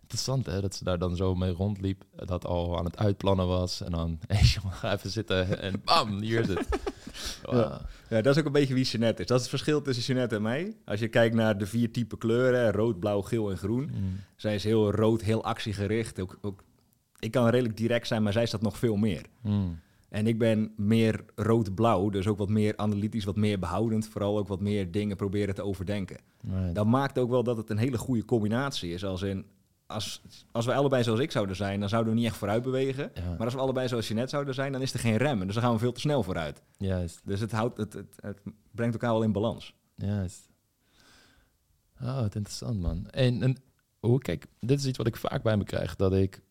Interessant 0.01 0.45
hè, 0.45 0.62
dat 0.62 0.75
ze 0.75 0.84
daar 0.84 0.97
dan 0.97 1.15
zo 1.15 1.36
mee 1.36 1.51
rondliep. 1.51 2.03
Dat 2.15 2.45
al 2.45 2.77
aan 2.77 2.86
het 2.86 2.97
uitplannen 2.97 3.47
was. 3.47 3.81
En 3.81 3.91
dan, 3.91 4.19
hé 4.27 4.39
jongen, 4.53 4.77
ga 4.77 4.93
even 4.93 5.10
zitten. 5.10 5.62
En 5.62 5.81
bam, 5.86 6.21
hier 6.21 6.39
is 6.39 6.47
het. 6.47 6.67
Ja, 8.10 8.21
dat 8.21 8.25
is 8.25 8.38
ook 8.38 8.45
een 8.45 8.51
beetje 8.51 8.73
wie 8.73 8.86
Jeanette 8.86 9.21
is. 9.21 9.27
Dat 9.27 9.38
is 9.38 9.43
het 9.43 9.51
verschil 9.51 9.81
tussen 9.81 10.03
Jeanette 10.03 10.36
en 10.36 10.41
mij. 10.41 10.75
Als 10.86 10.99
je 10.99 11.08
kijkt 11.08 11.36
naar 11.36 11.58
de 11.58 11.65
vier 11.65 11.91
typen 11.91 12.17
kleuren, 12.17 12.71
rood, 12.71 12.99
blauw, 12.99 13.21
geel 13.21 13.51
en 13.51 13.58
groen. 13.58 13.91
Mm. 13.93 14.19
Zij 14.36 14.55
is 14.55 14.63
heel 14.63 14.91
rood, 14.91 15.21
heel 15.21 15.43
actiegericht. 15.43 16.19
Ook, 16.19 16.38
ook, 16.41 16.63
ik 17.19 17.31
kan 17.31 17.47
redelijk 17.47 17.77
direct 17.77 18.08
zijn, 18.08 18.23
maar 18.23 18.34
zij 18.34 18.43
is 18.43 18.51
dat 18.51 18.62
nog 18.62 18.77
veel 18.77 18.95
meer. 18.95 19.25
Mm. 19.41 19.79
En 20.15 20.28
ik 20.28 20.38
ben 20.38 20.73
meer 20.75 21.25
rood-blauw, 21.36 22.10
dus 22.10 22.28
ook 22.28 22.38
wat 22.38 22.49
meer 22.49 22.78
analytisch, 22.78 23.23
wat 23.23 23.36
meer 23.36 23.60
behoudend. 23.60 24.08
Vooral 24.08 24.38
ook 24.38 24.47
wat 24.47 24.60
meer 24.60 24.91
dingen 24.91 25.15
proberen 25.17 25.56
te 25.56 25.63
overdenken. 25.63 26.17
Right. 26.47 26.75
Dat 26.75 26.86
maakt 26.86 27.17
ook 27.17 27.30
wel 27.30 27.43
dat 27.43 27.58
het 27.58 27.69
een 27.69 27.78
hele 27.78 27.97
goede 27.97 28.25
combinatie 28.25 28.93
is. 28.93 29.06
Als, 29.06 29.21
in, 29.21 29.45
als, 29.86 30.21
als 30.51 30.65
we 30.65 30.73
allebei 30.73 31.04
zoals 31.04 31.19
ik 31.19 31.32
zouden 31.32 31.56
zijn, 31.56 31.80
dan 31.80 31.89
zouden 31.89 32.13
we 32.13 32.19
niet 32.19 32.28
echt 32.28 32.38
vooruit 32.38 32.63
bewegen. 32.63 33.12
Ja, 33.13 33.30
Maar 33.30 33.45
als 33.45 33.54
we 33.54 33.60
allebei 33.60 33.88
zoals 33.88 34.08
je 34.08 34.13
net 34.13 34.30
zouden 34.30 34.54
zijn, 34.54 34.71
dan 34.71 34.82
is 34.82 34.93
er 34.93 34.99
geen 34.99 35.17
remmen. 35.17 35.45
Dus 35.45 35.56
dan 35.56 35.63
gaan 35.63 35.73
we 35.73 35.80
veel 35.80 35.91
te 35.91 35.99
snel 35.99 36.23
vooruit. 36.23 36.62
juist. 36.78 37.21
Dus 37.23 37.39
het, 37.39 37.51
houdt, 37.51 37.78
het, 37.78 37.93
het, 37.93 38.15
het 38.19 38.41
brengt 38.71 38.93
elkaar 38.93 39.12
wel 39.12 39.23
in 39.23 39.32
balans. 39.32 39.75
Juist. 39.95 40.49
Oh, 42.01 42.19
wat 42.19 42.36
interessant, 42.36 42.80
man. 42.82 43.08
En, 43.10 43.41
en 43.41 43.56
hoe, 43.99 44.19
kijk, 44.19 44.45
dit 44.60 44.80
is 44.80 44.86
iets 44.86 44.97
wat 44.97 45.08
ik 45.08 45.15
vaak 45.15 45.43
bij 45.43 45.58
me 45.58 45.63
krijg. 45.63 45.95
Dat 45.95 46.13
ik 46.13 46.41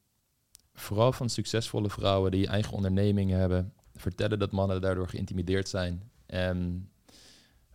vooral 0.74 1.12
van 1.12 1.28
succesvolle 1.28 1.90
vrouwen 1.90 2.30
die 2.30 2.46
eigen 2.46 2.72
ondernemingen 2.72 3.38
hebben, 3.38 3.72
vertellen 3.94 4.38
dat 4.38 4.52
mannen 4.52 4.80
daardoor 4.80 5.08
geïntimideerd 5.08 5.68
zijn. 5.68 6.10
En 6.26 6.88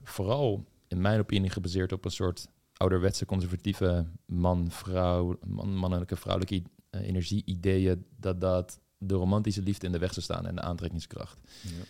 vooral, 0.02 0.66
in 0.88 1.02
mijn 1.02 1.20
opinie, 1.20 1.50
gebaseerd 1.50 1.92
op 1.92 2.06
een 2.06 2.12
soort 2.12 2.48
ouderwetse 2.74 3.26
conservatieve 3.26 4.06
man-vrouw, 4.26 5.40
man, 5.48 5.76
mannelijke 5.76 6.16
vrouwelijke 6.16 6.70
uh, 6.92 7.08
energie-ideeën, 7.08 8.06
dat 8.18 8.42
dat 8.42 8.80
de 8.98 9.14
romantische 9.14 9.62
liefde 9.62 9.86
in 9.86 9.92
de 9.92 10.00
weg 10.00 10.14
zou 10.14 10.24
staan 10.24 10.46
en 10.46 10.56
de 10.56 10.62
aantrekkingskracht. 10.62 11.40
Ja. 11.62 11.84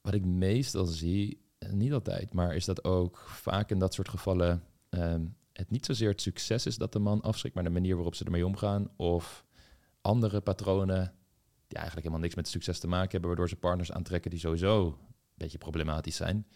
Wat 0.00 0.14
ik 0.14 0.24
meestal 0.24 0.84
zie, 0.84 1.40
eh, 1.58 1.72
niet 1.72 1.92
altijd, 1.92 2.32
maar 2.32 2.54
is 2.54 2.64
dat 2.64 2.84
ook 2.84 3.18
vaak 3.18 3.70
in 3.70 3.78
dat 3.78 3.94
soort 3.94 4.08
gevallen 4.08 4.62
um, 4.90 5.36
het 5.52 5.70
niet 5.70 5.86
zozeer 5.86 6.08
het 6.08 6.20
succes 6.20 6.66
is 6.66 6.76
dat 6.76 6.92
de 6.92 6.98
man 6.98 7.20
afschrikt, 7.20 7.54
maar 7.54 7.64
de 7.64 7.70
manier 7.70 7.94
waarop 7.94 8.14
ze 8.14 8.24
ermee 8.24 8.46
omgaan 8.46 8.90
of 8.96 9.44
andere 10.08 10.40
patronen 10.40 11.12
die 11.66 11.76
eigenlijk 11.76 12.06
helemaal 12.06 12.18
niks 12.18 12.34
met 12.34 12.48
succes 12.48 12.78
te 12.78 12.88
maken 12.88 13.10
hebben, 13.10 13.28
waardoor 13.28 13.48
ze 13.48 13.56
partners 13.56 13.92
aantrekken 13.92 14.30
die 14.30 14.40
sowieso 14.40 14.86
een 14.86 14.94
beetje 15.34 15.58
problematisch 15.58 16.16
zijn. 16.16 16.46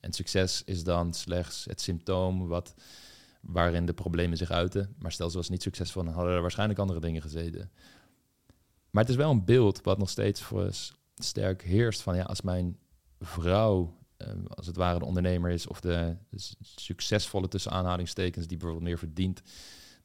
En 0.00 0.12
succes 0.12 0.62
is 0.64 0.84
dan 0.84 1.14
slechts 1.14 1.64
het 1.64 1.80
symptoom 1.80 2.48
wat, 2.48 2.74
waarin 3.40 3.86
de 3.86 3.94
problemen 3.94 4.36
zich 4.36 4.50
uiten. 4.50 4.94
Maar 4.98 5.12
stel 5.12 5.30
ze 5.30 5.36
was 5.36 5.48
niet 5.48 5.62
succesvol, 5.62 6.04
dan 6.04 6.12
hadden 6.12 6.32
er 6.32 6.40
waarschijnlijk 6.40 6.78
andere 6.78 7.00
dingen 7.00 7.22
gezeten. 7.22 7.70
Maar 8.90 9.02
het 9.02 9.12
is 9.12 9.18
wel 9.18 9.30
een 9.30 9.44
beeld 9.44 9.82
wat 9.82 9.98
nog 9.98 10.10
steeds 10.10 10.42
voor 10.42 10.70
sterk 11.14 11.62
heerst 11.62 12.00
van 12.00 12.16
ja, 12.16 12.22
als 12.22 12.40
mijn 12.40 12.78
vrouw 13.20 13.98
Ehm, 14.18 14.44
als 14.46 14.66
het 14.66 14.76
ware 14.76 14.98
de 14.98 15.04
ondernemer 15.04 15.50
is 15.50 15.66
of 15.66 15.80
de, 15.80 16.16
succesvolle 16.60 17.48
tussen 17.48 17.72
aanhalingstekens 17.72 18.46
die 18.46 18.56
bijvoorbeeld 18.56 18.88
meer 18.88 18.98
verdient, 18.98 19.42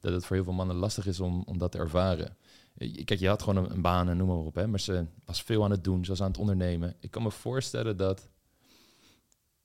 dat 0.00 0.12
het 0.12 0.24
voor 0.24 0.36
heel 0.36 0.44
veel 0.44 0.54
mannen 0.54 0.76
lastig 0.76 1.06
is 1.06 1.20
om, 1.20 1.42
om 1.46 1.58
dat 1.58 1.72
te 1.72 1.78
ervaren. 1.78 2.36
Kijk, 2.78 3.18
je 3.18 3.28
had 3.28 3.42
gewoon 3.42 3.70
een, 3.70 3.82
baan 3.82 4.08
en 4.08 4.16
noem 4.16 4.28
maar 4.28 4.36
op, 4.36 4.54
hè, 4.54 4.66
maar 4.66 4.80
ze 4.80 5.06
was 5.24 5.42
veel 5.42 5.64
aan 5.64 5.70
het 5.70 5.84
doen, 5.84 6.04
ze 6.04 6.10
was 6.10 6.22
aan 6.22 6.30
het 6.30 6.38
ondernemen. 6.38 6.96
Ik 7.00 7.10
kan 7.10 7.22
me 7.22 7.30
voorstellen 7.30 7.96
dat 7.96 8.28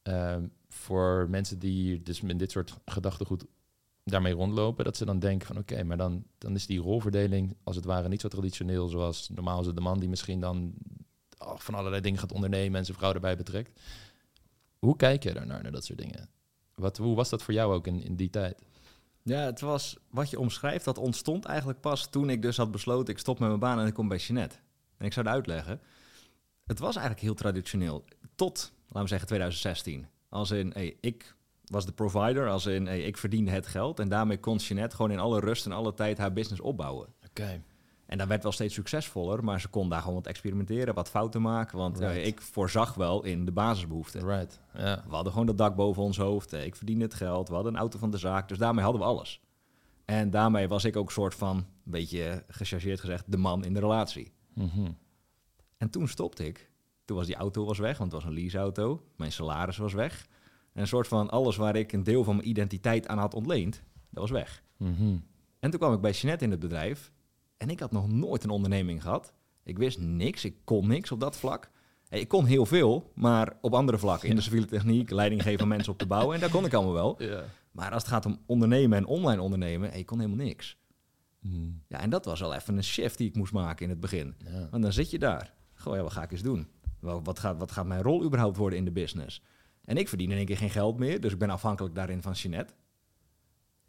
ehm, 0.02 0.48
voor 0.68 1.28
mensen 1.30 1.60
die 1.60 2.04
dus 2.04 2.22
met 2.22 2.40
dit 2.40 2.52
soort 2.52 2.78
gedachtegoed 2.86 3.46
daarmee 4.04 4.34
rondlopen, 4.34 4.86
dat 4.86 4.98
ze 4.98 5.06
dan 5.06 5.20
denken 5.20 5.48
van 5.48 5.58
oké, 5.58 5.84
maar 5.84 5.98
dan, 5.98 6.24
dan 6.38 6.56
is 6.56 6.66
die 6.66 6.80
rolverdeling 6.80 7.56
als 7.64 7.76
het 7.76 7.86
ware 7.86 8.08
niet 8.08 8.22
zo 8.22 8.28
traditioneel 8.28 8.88
zoals 8.88 9.30
normaal 9.30 9.60
is 9.60 9.66
het 9.66 9.76
de 9.76 9.82
man 9.82 10.00
die 10.00 10.10
misschien 10.10 10.40
dan 10.40 10.74
oh, 11.38 11.58
van 11.58 11.74
allerlei 11.74 12.02
dingen 12.02 12.20
gaat 12.20 12.32
ondernemen 12.32 12.80
en 12.80 12.86
zijn 12.86 12.98
vrouw 12.98 13.14
erbij 13.14 13.38
betrekt. 13.38 13.80
Hoe 14.80 14.96
kijk 14.96 15.24
je 15.24 15.34
daarnaar, 15.34 15.62
naar 15.62 15.72
dat 15.72 15.86
soort 15.86 16.00
dingen? 16.00 16.30
Wat, 16.76 16.98
hoe 16.98 17.16
was 17.16 17.30
dat 17.30 17.44
voor 17.44 17.54
jou 17.54 17.74
ook 17.74 17.88
in, 17.88 18.04
in 18.04 18.16
die 18.16 18.30
tijd? 18.30 18.62
Ja, 19.30 19.46
het 19.46 19.60
was 19.60 19.98
wat 20.10 20.30
je 20.30 20.40
omschrijft, 20.40 20.86
dat 20.86 20.98
ontstond 20.98 21.46
eigenlijk 21.46 21.80
pas 21.80 22.08
toen 22.10 22.30
ik 22.30 22.42
dus 22.42 22.58
had 22.58 22.72
besloten, 22.72 23.14
ik 23.14 23.20
stop 23.20 23.40
met 23.40 23.48
mijn 23.48 23.60
baan 23.60 23.80
en 23.80 23.88
ik 23.88 23.94
kom 23.94 24.08
bij 24.08 24.18
Jeanette. 24.18 24.56
En 24.98 25.06
ik 25.06 25.14
zou 25.14 25.26
het 25.26 25.36
uitleggen. 25.36 25.82
Het 26.66 26.80
was 26.80 26.96
eigenlijk 26.96 27.26
heel 27.26 27.36
traditioneel. 27.36 28.06
Tot, 28.36 28.74
laten 28.88 29.02
we 29.02 29.08
zeggen, 29.08 29.28
2016. 29.28 30.08
Als 30.30 30.52
in, 30.52 30.72
hey, 30.74 30.98
ik 31.02 31.36
was 31.66 31.86
de 31.86 31.92
provider, 31.92 32.50
als 32.50 32.66
in, 32.66 32.86
hey, 32.86 33.02
ik 33.02 33.18
verdiende 33.18 33.52
het 33.52 33.68
geld. 33.68 34.00
En 34.00 34.10
daarmee 34.10 34.40
kon 34.40 34.58
Jeanette 34.58 34.96
gewoon 34.96 35.12
in 35.12 35.20
alle 35.20 35.40
rust 35.40 35.66
en 35.66 35.72
alle 35.72 35.94
tijd 35.94 36.18
haar 36.18 36.34
business 36.34 36.62
opbouwen. 36.62 37.08
Oké. 37.30 37.62
En 38.10 38.18
dat 38.18 38.28
werd 38.28 38.44
wel 38.44 38.52
steeds 38.52 38.74
succesvoller, 38.74 39.44
maar 39.44 39.62
ze 39.62 39.68
kon 39.68 39.90
daar 39.90 40.00
gewoon 40.00 40.16
wat 40.16 40.28
experimenteren, 40.28 40.94
wat 40.94 41.10
fouten 41.10 41.42
maken. 41.42 41.78
Want 41.78 42.00
eh, 42.00 42.26
ik 42.26 42.42
voorzag 42.42 42.94
wel 42.94 43.24
in 43.24 43.46
de 43.46 43.52
basisbehoeften. 43.52 44.26
Right. 44.26 44.60
We 44.74 45.00
hadden 45.10 45.32
gewoon 45.32 45.48
dat 45.48 45.58
dak 45.58 45.76
boven 45.76 46.04
ons 46.04 46.18
hoofd. 46.18 46.54
Eh, 46.54 46.66
ik 46.66 46.76
verdiende 46.76 47.04
het 47.04 47.14
geld. 47.14 47.48
We 47.48 47.54
hadden 47.54 47.74
een 47.74 47.80
auto 47.80 48.00
van 48.00 48.12
de 48.12 48.18
zaak. 48.18 48.48
Dus 48.48 48.58
daarmee 48.58 48.84
hadden 48.84 49.02
we 49.02 49.08
alles. 49.08 49.42
En 50.06 50.30
daarmee 50.30 50.68
was 50.68 50.84
ik 50.84 50.96
ook 50.96 51.06
een 51.06 51.12
soort 51.12 51.36
van, 51.36 51.58
een 51.58 51.66
beetje 51.84 52.44
gechargeerd 52.48 53.00
gezegd, 53.00 53.32
de 53.32 53.38
man 53.38 53.66
in 53.66 53.74
de 53.74 53.80
relatie. 53.80 54.32
Mhm. 54.54 54.92
En 55.78 55.90
toen 55.90 56.08
stopte 56.08 56.46
ik. 56.46 56.72
Toen 57.06 57.18
was 57.18 57.26
die 57.26 57.36
auto 57.36 57.66
was 57.66 57.80
weg, 57.80 57.98
want 57.98 58.12
het 58.12 58.22
was 58.22 58.32
een 58.32 58.38
leaseauto. 58.38 59.04
Mijn 59.16 59.32
salaris 59.32 59.78
was 59.78 59.94
weg. 59.94 60.28
En 60.74 60.82
een 60.82 60.88
soort 60.88 61.08
van 61.08 61.30
alles 61.30 61.56
waar 61.56 61.76
ik 61.76 61.92
een 61.92 62.04
deel 62.04 62.24
van 62.24 62.36
mijn 62.36 62.50
identiteit 62.50 63.08
aan 63.08 63.18
had 63.18 63.34
ontleend, 63.34 63.84
dat 64.10 64.22
was 64.22 64.32
weg. 64.32 64.64
Mhm. 64.78 65.18
En 65.60 65.70
toen 65.70 65.80
kwam 65.80 65.94
ik 65.94 66.02
bij 66.02 66.12
Jeanette 66.12 66.46
in 66.46 66.52
het 66.52 66.60
bedrijf. 66.60 67.12
En 67.60 67.70
ik 67.70 67.80
had 67.80 67.92
nog 67.92 68.08
nooit 68.08 68.44
een 68.44 68.50
onderneming 68.50 69.02
gehad. 69.02 69.34
Ik 69.64 69.78
wist 69.78 70.00
niks, 70.00 70.46
ik 70.46 70.56
kon 70.64 70.88
niks 70.88 71.12
op 71.12 71.20
dat 71.20 71.38
vlak. 71.38 71.70
Ik 72.10 72.28
kon 72.28 72.46
heel 72.46 72.66
veel, 72.66 73.12
maar 73.16 73.58
op 73.62 73.74
andere 73.74 73.98
vlakken. 73.98 74.30
In 74.30 74.36
de 74.36 74.42
civiele 74.42 74.66
techniek, 74.66 75.10
leiding 75.10 75.44
geven 75.44 75.68
mensen 75.68 75.92
op 75.92 75.98
te 75.98 76.06
bouwen. 76.06 76.36
En 76.36 76.42
daar 76.42 76.50
kon 76.50 76.66
ik 76.66 76.74
allemaal 76.74 76.94
wel. 76.94 77.24
Ja. 77.24 77.44
Maar 77.72 77.92
als 77.92 78.02
het 78.02 78.12
gaat 78.12 78.26
om 78.26 78.40
ondernemen 78.46 78.98
en 78.98 79.06
online 79.06 79.42
ondernemen, 79.42 79.94
ik 79.94 80.06
kon 80.06 80.20
helemaal 80.20 80.46
niks. 80.46 80.78
Hmm. 81.40 81.82
Ja, 81.88 82.00
en 82.00 82.10
dat 82.10 82.26
was 82.26 82.44
al 82.44 82.54
even 82.54 82.78
een 82.78 82.84
shift 82.84 83.18
die 83.18 83.28
ik 83.28 83.36
moest 83.36 83.54
maken 83.54 83.84
in 83.84 83.90
het 83.90 84.00
begin. 84.00 84.36
Want 84.72 84.84
dan 84.84 84.94
zit 84.94 85.10
je 85.12 85.20
daar. 85.20 85.54
Goh, 85.74 85.96
ja, 85.96 86.02
wat 86.02 86.12
ga 86.12 86.24
ik 86.24 86.32
eens 86.32 86.42
doen? 86.42 86.68
Wat 87.00 87.40
gaat, 87.40 87.58
wat 87.58 87.72
gaat 87.72 87.86
mijn 87.86 88.02
rol 88.02 88.24
überhaupt 88.24 88.58
worden 88.58 88.80
in 88.80 88.86
de 88.86 88.92
business? 88.92 89.42
En 89.86 89.98
ik 89.98 90.08
verdien 90.08 90.32
in 90.32 90.38
één 90.38 90.46
keer 90.46 90.58
geen 90.58 90.70
geld 90.70 90.98
meer, 90.98 91.22
dus 91.22 91.32
ik 91.32 91.40
ben 91.40 91.50
afhankelijk 91.50 91.96
daarin 91.96 92.22
van 92.22 92.32
Jeanette. 92.32 92.74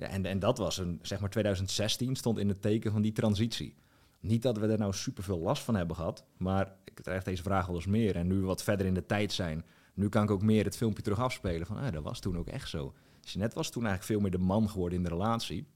Ja, 0.01 0.07
en, 0.07 0.27
en 0.27 0.39
dat 0.39 0.59
was 0.59 0.79
een, 0.79 0.99
zeg 1.03 1.21
maar 1.21 1.31
2016 1.31 2.17
stond 2.17 2.39
in 2.39 2.49
het 2.49 2.63
teken 2.63 2.93
van 2.93 3.03
die 3.03 3.13
transitie. 3.13 3.75
Niet 4.21 4.43
dat 4.43 4.59
we 4.59 4.67
er 4.67 4.79
nou 4.79 4.93
super 4.93 5.23
veel 5.23 5.39
last 5.39 5.63
van 5.63 5.75
hebben 5.75 5.97
gehad, 5.97 6.25
maar 6.37 6.73
ik 6.85 6.95
krijg 6.95 7.23
deze 7.23 7.43
vraag 7.43 7.67
wel 7.67 7.75
eens 7.75 7.87
meer. 7.87 8.17
En 8.17 8.27
nu 8.27 8.35
we 8.35 8.47
wat 8.47 8.63
verder 8.63 8.87
in 8.87 8.95
de 8.95 9.07
tijd 9.07 9.33
zijn, 9.33 9.65
nu 9.95 10.09
kan 10.09 10.23
ik 10.23 10.31
ook 10.31 10.43
meer 10.43 10.65
het 10.65 10.77
filmpje 10.77 11.03
terug 11.03 11.19
afspelen 11.19 11.67
van, 11.67 11.77
ah, 11.77 11.93
dat 11.93 12.03
was 12.03 12.21
toen 12.21 12.39
ook 12.39 12.47
echt 12.47 12.69
zo. 12.69 12.95
Jeanette 13.21 13.57
was 13.57 13.71
toen 13.71 13.87
eigenlijk 13.87 14.13
veel 14.13 14.21
meer 14.21 14.39
de 14.39 14.47
man 14.47 14.71
geworden 14.71 14.99
in 14.99 15.05
de 15.05 15.11
relatie. 15.11 15.67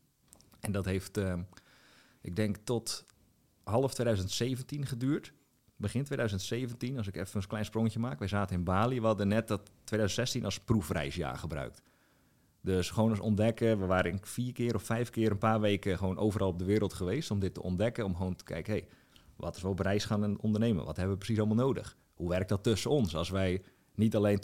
En 0.61 0.73
dat 0.73 0.85
heeft, 0.85 1.19
uh, 1.19 1.39
ik 2.21 2.37
denk, 2.37 2.57
tot 2.57 3.07
half 3.65 3.95
2017 3.95 4.87
geduurd. 4.87 5.33
Begin 5.77 6.05
2017, 6.05 6.97
als 6.97 7.07
ik 7.07 7.17
even 7.17 7.41
een 7.41 7.47
klein 7.47 7.65
sprongetje 7.65 7.99
maak. 7.99 8.19
Wij 8.19 8.29
zaten 8.29 8.57
in 8.57 8.65
Bali, 8.65 9.01
we 9.01 9.07
hadden 9.07 9.29
net 9.29 9.49
dat 9.49 9.71
2016 9.85 10.45
als 10.45 10.61
proefreisjaar 10.61 11.37
gebruikt. 11.37 11.83
Dus 12.65 12.91
gewoon 12.91 13.11
eens 13.11 13.21
ontdekken. 13.21 13.79
We 13.79 13.87
waren 13.87 14.19
vier 14.23 14.53
keer 14.53 14.75
of 14.75 14.83
vijf 14.83 15.11
keer 15.11 15.31
een 15.31 15.39
paar 15.39 15.61
weken 15.61 15.99
gewoon 15.99 16.19
overal 16.19 16.49
op 16.49 16.59
de 16.59 16.65
wereld 16.65 16.95
geweest 16.95 17.31
om 17.31 17.39
dit 17.39 17.55
te 17.55 17.63
ontdekken. 17.63 18.05
Om 18.05 18.17
gewoon 18.17 18.37
te 18.37 18.45
kijken, 18.45 18.73
hey, 18.73 18.87
wat 19.37 19.57
is 19.57 19.63
we 19.63 19.69
op 19.69 19.79
reis 19.79 20.05
gaan 20.05 20.41
ondernemen? 20.41 20.85
Wat 20.85 20.97
hebben 20.97 21.15
we 21.15 21.19
precies 21.19 21.39
allemaal 21.39 21.65
nodig? 21.67 21.97
Hoe 22.15 22.29
werkt 22.29 22.49
dat 22.49 22.63
tussen 22.63 22.91
ons? 22.91 23.17
Als 23.17 23.31
wij 23.31 23.63
niet 23.95 24.17
alleen 24.17 24.39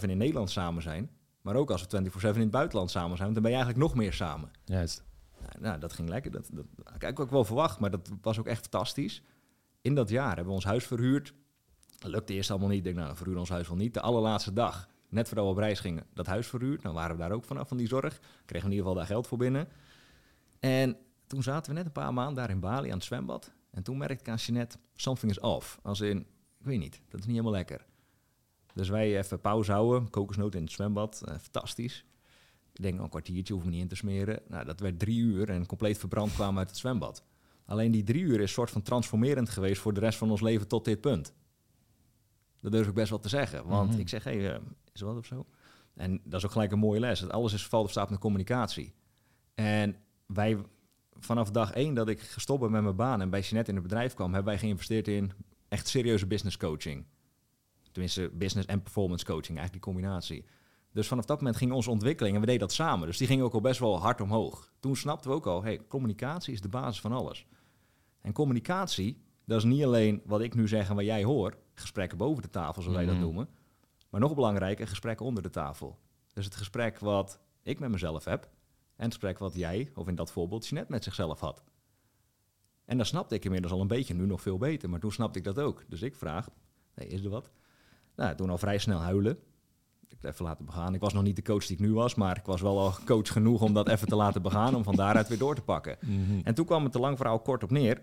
24-7 0.00 0.08
in 0.08 0.18
Nederland 0.18 0.50
samen 0.50 0.82
zijn, 0.82 1.10
maar 1.40 1.54
ook 1.54 1.70
als 1.70 1.86
we 1.88 2.10
24-7 2.10 2.34
in 2.34 2.40
het 2.40 2.50
buitenland 2.50 2.90
samen 2.90 3.16
zijn, 3.16 3.32
dan 3.32 3.42
ben 3.42 3.50
je 3.50 3.56
eigenlijk 3.56 3.86
nog 3.86 3.96
meer 3.96 4.12
samen. 4.12 4.50
Juist. 4.64 5.04
Nou, 5.40 5.52
nou 5.60 5.78
dat 5.78 5.92
ging 5.92 6.08
lekker. 6.08 6.30
Dat, 6.30 6.48
dat, 6.52 6.66
dat 6.76 7.10
ik 7.10 7.20
ook 7.20 7.30
wel 7.30 7.44
verwacht, 7.44 7.80
maar 7.80 7.90
dat 7.90 8.10
was 8.20 8.38
ook 8.38 8.46
echt 8.46 8.60
fantastisch. 8.60 9.22
In 9.80 9.94
dat 9.94 10.08
jaar 10.08 10.26
hebben 10.26 10.46
we 10.46 10.52
ons 10.52 10.64
huis 10.64 10.84
verhuurd. 10.84 11.34
Dat 11.98 12.10
lukte 12.10 12.32
eerst 12.32 12.50
allemaal 12.50 12.68
niet. 12.68 12.78
Ik 12.78 12.84
denk, 12.84 12.96
nou, 12.96 13.16
verhuren 13.16 13.40
ons 13.40 13.50
huis 13.50 13.68
wel 13.68 13.76
niet. 13.76 13.94
De 13.94 14.00
allerlaatste 14.00 14.52
dag 14.52 14.88
net 15.12 15.28
voordat 15.28 15.44
we 15.44 15.50
op 15.50 15.56
reis 15.56 15.80
gingen, 15.80 16.06
dat 16.14 16.26
huis 16.26 16.46
verhuurd. 16.46 16.82
Dan 16.82 16.94
waren 16.94 17.16
we 17.16 17.22
daar 17.22 17.32
ook 17.32 17.44
vanaf 17.44 17.68
van 17.68 17.76
die 17.76 17.88
zorg. 17.88 18.20
Kregen 18.44 18.68
we 18.68 18.74
in 18.74 18.78
ieder 18.78 18.78
geval 18.78 18.94
daar 18.94 19.06
geld 19.06 19.26
voor 19.26 19.38
binnen. 19.38 19.68
En 20.60 20.96
toen 21.26 21.42
zaten 21.42 21.72
we 21.72 21.76
net 21.76 21.86
een 21.86 21.92
paar 21.92 22.14
maanden 22.14 22.34
daar 22.34 22.50
in 22.50 22.60
Bali 22.60 22.88
aan 22.88 22.96
het 22.96 23.04
zwembad. 23.04 23.52
En 23.70 23.82
toen 23.82 23.96
merkte 23.96 24.24
ik 24.24 24.28
aan 24.28 24.36
Jeanette, 24.36 24.78
something 24.94 25.30
is 25.30 25.40
off. 25.40 25.78
Als 25.82 26.00
in, 26.00 26.18
ik 26.58 26.66
weet 26.66 26.78
niet, 26.78 27.00
dat 27.08 27.20
is 27.20 27.26
niet 27.26 27.36
helemaal 27.36 27.52
lekker. 27.52 27.84
Dus 28.74 28.88
wij 28.88 29.18
even 29.18 29.40
pauze 29.40 29.72
houden, 29.72 30.10
kokosnoot 30.10 30.54
in 30.54 30.62
het 30.62 30.72
zwembad, 30.72 31.22
eh, 31.24 31.34
fantastisch. 31.38 32.04
Ik 32.72 32.82
denk, 32.82 32.96
oh, 32.96 33.02
een 33.02 33.08
kwartiertje 33.08 33.52
hoeven 33.52 33.70
we 33.70 33.76
niet 33.76 33.84
in 33.84 33.90
te 33.90 33.96
smeren. 33.96 34.42
Nou, 34.48 34.64
dat 34.64 34.80
werd 34.80 34.98
drie 34.98 35.18
uur 35.18 35.48
en 35.48 35.66
compleet 35.66 35.98
verbrand 35.98 36.32
kwamen 36.34 36.58
uit 36.58 36.68
het 36.68 36.78
zwembad. 36.78 37.24
Alleen 37.66 37.90
die 37.90 38.02
drie 38.02 38.22
uur 38.22 38.34
is 38.34 38.40
een 38.40 38.48
soort 38.48 38.70
van 38.70 38.82
transformerend 38.82 39.48
geweest 39.48 39.80
voor 39.80 39.94
de 39.94 40.00
rest 40.00 40.18
van 40.18 40.30
ons 40.30 40.40
leven 40.40 40.68
tot 40.68 40.84
dit 40.84 41.00
punt. 41.00 41.32
Dat 42.62 42.72
durf 42.72 42.88
ik 42.88 42.94
best 42.94 43.10
wel 43.10 43.18
te 43.18 43.28
zeggen. 43.28 43.66
Want 43.66 43.90
mhm. 43.90 44.00
ik 44.00 44.08
zeg, 44.08 44.24
hé, 44.24 44.40
hey, 44.40 44.54
uh, 44.54 44.60
is 44.92 45.00
wat 45.00 45.16
of 45.16 45.26
zo? 45.26 45.46
En 45.94 46.20
dat 46.24 46.38
is 46.38 46.44
ook 46.44 46.52
gelijk 46.52 46.72
een 46.72 46.78
mooie 46.78 47.00
les. 47.00 47.20
Dat 47.20 47.30
alles 47.30 47.52
is 47.52 47.66
valt 47.66 47.84
of 47.84 47.90
staat 47.90 48.10
met 48.10 48.18
communicatie. 48.18 48.94
En 49.54 49.96
wij, 50.26 50.58
vanaf 51.18 51.50
dag 51.50 51.72
één 51.72 51.94
dat 51.94 52.08
ik 52.08 52.20
gestopt 52.20 52.60
ben 52.60 52.70
met 52.70 52.82
mijn 52.82 52.96
baan 52.96 53.20
en 53.20 53.30
bij 53.30 53.40
Jeanette 53.40 53.70
in 53.70 53.76
het 53.76 53.86
bedrijf 53.86 54.14
kwam, 54.14 54.32
hebben 54.32 54.52
wij 54.52 54.60
geïnvesteerd 54.60 55.08
in 55.08 55.32
echt 55.68 55.88
serieuze 55.88 56.26
business 56.26 56.56
coaching. 56.56 57.04
Tenminste, 57.92 58.30
business 58.34 58.66
en 58.66 58.82
performance 58.82 59.24
coaching, 59.24 59.58
eigenlijk 59.58 59.84
die 59.84 59.92
combinatie. 59.92 60.44
Dus 60.92 61.08
vanaf 61.08 61.24
dat 61.24 61.38
moment 61.38 61.56
ging 61.56 61.72
onze 61.72 61.90
ontwikkeling 61.90 62.34
en 62.34 62.40
we 62.40 62.46
deden 62.46 62.66
dat 62.66 62.72
samen. 62.72 63.06
Dus 63.06 63.16
die 63.16 63.26
ging 63.26 63.42
ook 63.42 63.54
al 63.54 63.60
best 63.60 63.80
wel 63.80 64.00
hard 64.00 64.20
omhoog. 64.20 64.72
Toen 64.80 64.96
snapten 64.96 65.30
we 65.30 65.36
ook 65.36 65.46
al, 65.46 65.62
hey, 65.62 65.80
communicatie 65.88 66.52
is 66.52 66.60
de 66.60 66.68
basis 66.68 67.00
van 67.00 67.12
alles. 67.12 67.46
En 68.20 68.32
communicatie, 68.32 69.22
dat 69.44 69.58
is 69.58 69.64
niet 69.64 69.84
alleen 69.84 70.22
wat 70.24 70.40
ik 70.40 70.54
nu 70.54 70.68
zeg 70.68 70.88
en 70.88 70.94
wat 70.94 71.04
jij 71.04 71.24
hoort 71.24 71.56
gesprekken 71.74 72.18
boven 72.18 72.42
de 72.42 72.50
tafel, 72.50 72.82
zoals 72.82 72.96
wij 72.96 73.06
dat 73.06 73.14
mhm. 73.14 73.24
noemen. 73.24 73.48
Maar 74.10 74.20
nog 74.20 74.34
belangrijker, 74.34 74.88
gesprekken 74.88 75.26
onder 75.26 75.42
de 75.42 75.50
tafel. 75.50 75.98
Dus 76.32 76.44
het 76.44 76.54
gesprek 76.54 76.98
wat 76.98 77.38
ik 77.62 77.78
met 77.78 77.90
mezelf 77.90 78.24
heb 78.24 78.42
en 78.96 79.04
het 79.04 79.12
gesprek 79.12 79.38
wat 79.38 79.54
jij, 79.54 79.90
of 79.94 80.08
in 80.08 80.14
dat 80.14 80.32
voorbeeld, 80.32 80.70
net 80.70 80.88
met 80.88 81.04
zichzelf 81.04 81.40
had. 81.40 81.62
En 82.84 82.96
dan 82.96 83.06
snapte 83.06 83.34
ik 83.34 83.44
inmiddels 83.44 83.72
al 83.72 83.80
een 83.80 83.86
beetje, 83.86 84.14
nu 84.14 84.26
nog 84.26 84.40
veel 84.40 84.58
beter, 84.58 84.90
maar 84.90 85.00
toen 85.00 85.12
snapte 85.12 85.38
ik 85.38 85.44
dat 85.44 85.58
ook. 85.58 85.84
Dus 85.88 86.02
ik 86.02 86.16
vraag, 86.16 86.48
is 86.94 87.24
er 87.24 87.30
wat? 87.30 87.50
Nou, 88.16 88.36
toen 88.36 88.50
al 88.50 88.58
vrij 88.58 88.78
snel 88.78 88.98
huilen. 88.98 89.38
het 90.08 90.24
even 90.24 90.44
laten 90.44 90.64
begaan. 90.64 90.94
Ik 90.94 91.00
was 91.00 91.12
nog 91.12 91.22
niet 91.22 91.36
de 91.36 91.42
coach 91.42 91.66
die 91.66 91.76
ik 91.76 91.82
nu 91.82 91.92
was, 91.92 92.14
maar 92.14 92.36
ik 92.36 92.44
was 92.44 92.60
wel 92.60 92.78
al 92.78 92.94
coach 93.04 93.28
genoeg 93.28 93.62
om 93.62 93.74
dat 93.74 93.88
even 93.88 94.08
te 94.08 94.16
laten 94.16 94.42
begaan, 94.42 94.74
om 94.74 94.84
van 94.84 94.94
daaruit 94.94 95.28
weer 95.28 95.38
door 95.38 95.54
te 95.54 95.62
pakken. 95.62 95.96
Mhm. 96.00 96.40
En 96.42 96.54
toen 96.54 96.66
kwam 96.66 96.82
het 96.82 96.92
te 96.92 96.98
lang 96.98 97.16
verhaal 97.16 97.40
kort 97.40 97.62
op 97.62 97.70
neer. 97.70 98.02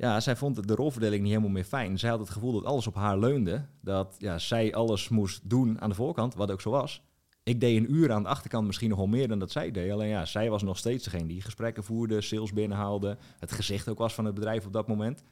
Ja, 0.00 0.20
zij 0.20 0.36
vond 0.36 0.68
de 0.68 0.74
rolverdeling 0.74 1.22
niet 1.22 1.30
helemaal 1.30 1.52
meer 1.52 1.64
fijn. 1.64 1.98
Zij 1.98 2.10
had 2.10 2.18
het 2.18 2.30
gevoel 2.30 2.52
dat 2.52 2.64
alles 2.64 2.86
op 2.86 2.94
haar 2.94 3.18
leunde. 3.18 3.64
Dat 3.80 4.14
ja, 4.18 4.38
zij 4.38 4.74
alles 4.74 5.08
moest 5.08 5.50
doen 5.50 5.80
aan 5.80 5.88
de 5.88 5.94
voorkant, 5.94 6.34
wat 6.34 6.50
ook 6.50 6.60
zo 6.60 6.70
was. 6.70 7.02
Ik 7.42 7.60
deed 7.60 7.76
een 7.76 7.92
uur 7.92 8.12
aan 8.12 8.22
de 8.22 8.28
achterkant 8.28 8.66
misschien 8.66 8.88
nog 8.88 8.98
wel 8.98 9.06
meer 9.06 9.28
dan 9.28 9.38
dat 9.38 9.50
zij 9.50 9.70
deed. 9.70 9.92
Alleen 9.92 10.08
ja, 10.08 10.24
zij 10.24 10.50
was 10.50 10.62
nog 10.62 10.78
steeds 10.78 11.04
degene 11.04 11.26
die 11.26 11.40
gesprekken 11.40 11.84
voerde, 11.84 12.20
sales 12.20 12.52
binnenhaalde. 12.52 13.18
Het 13.38 13.52
gezicht 13.52 13.88
ook 13.88 13.98
was 13.98 14.14
van 14.14 14.24
het 14.24 14.34
bedrijf 14.34 14.66
op 14.66 14.72
dat 14.72 14.88
moment. 14.88 15.22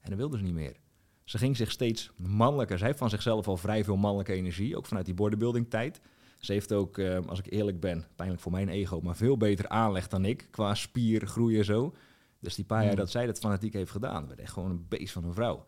En 0.00 0.10
dat 0.10 0.18
wilde 0.18 0.36
ze 0.36 0.42
niet 0.42 0.54
meer. 0.54 0.76
Ze 1.24 1.38
ging 1.38 1.56
zich 1.56 1.70
steeds 1.70 2.10
mannelijker. 2.16 2.78
Zij 2.78 2.86
heeft 2.86 2.98
van 2.98 3.10
zichzelf 3.10 3.48
al 3.48 3.56
vrij 3.56 3.84
veel 3.84 3.96
mannelijke 3.96 4.32
energie, 4.32 4.76
ook 4.76 4.86
vanuit 4.86 5.06
die 5.06 5.14
bodybuilding 5.14 5.70
tijd. 5.70 6.00
Ze 6.38 6.52
heeft 6.52 6.72
ook, 6.72 6.98
eh, 6.98 7.18
als 7.26 7.38
ik 7.38 7.52
eerlijk 7.52 7.80
ben, 7.80 8.04
pijnlijk 8.16 8.42
voor 8.42 8.52
mijn 8.52 8.68
ego, 8.68 9.00
maar 9.00 9.16
veel 9.16 9.36
beter 9.36 9.68
aanleg 9.68 10.08
dan 10.08 10.24
ik 10.24 10.48
qua 10.50 10.74
spiergroei 10.74 11.58
en 11.58 11.64
zo. 11.64 11.94
Dus 12.40 12.54
die 12.54 12.64
paar 12.64 12.82
jaar 12.82 12.90
Mm. 12.90 12.96
dat 12.98 13.10
zij 13.10 13.26
dat 13.26 13.38
fanatiek 13.38 13.72
heeft 13.72 13.90
gedaan, 13.90 14.26
werd 14.26 14.40
echt 14.40 14.52
gewoon 14.52 14.70
een 14.70 14.86
beest 14.88 15.12
van 15.12 15.24
een 15.24 15.34
vrouw. 15.34 15.64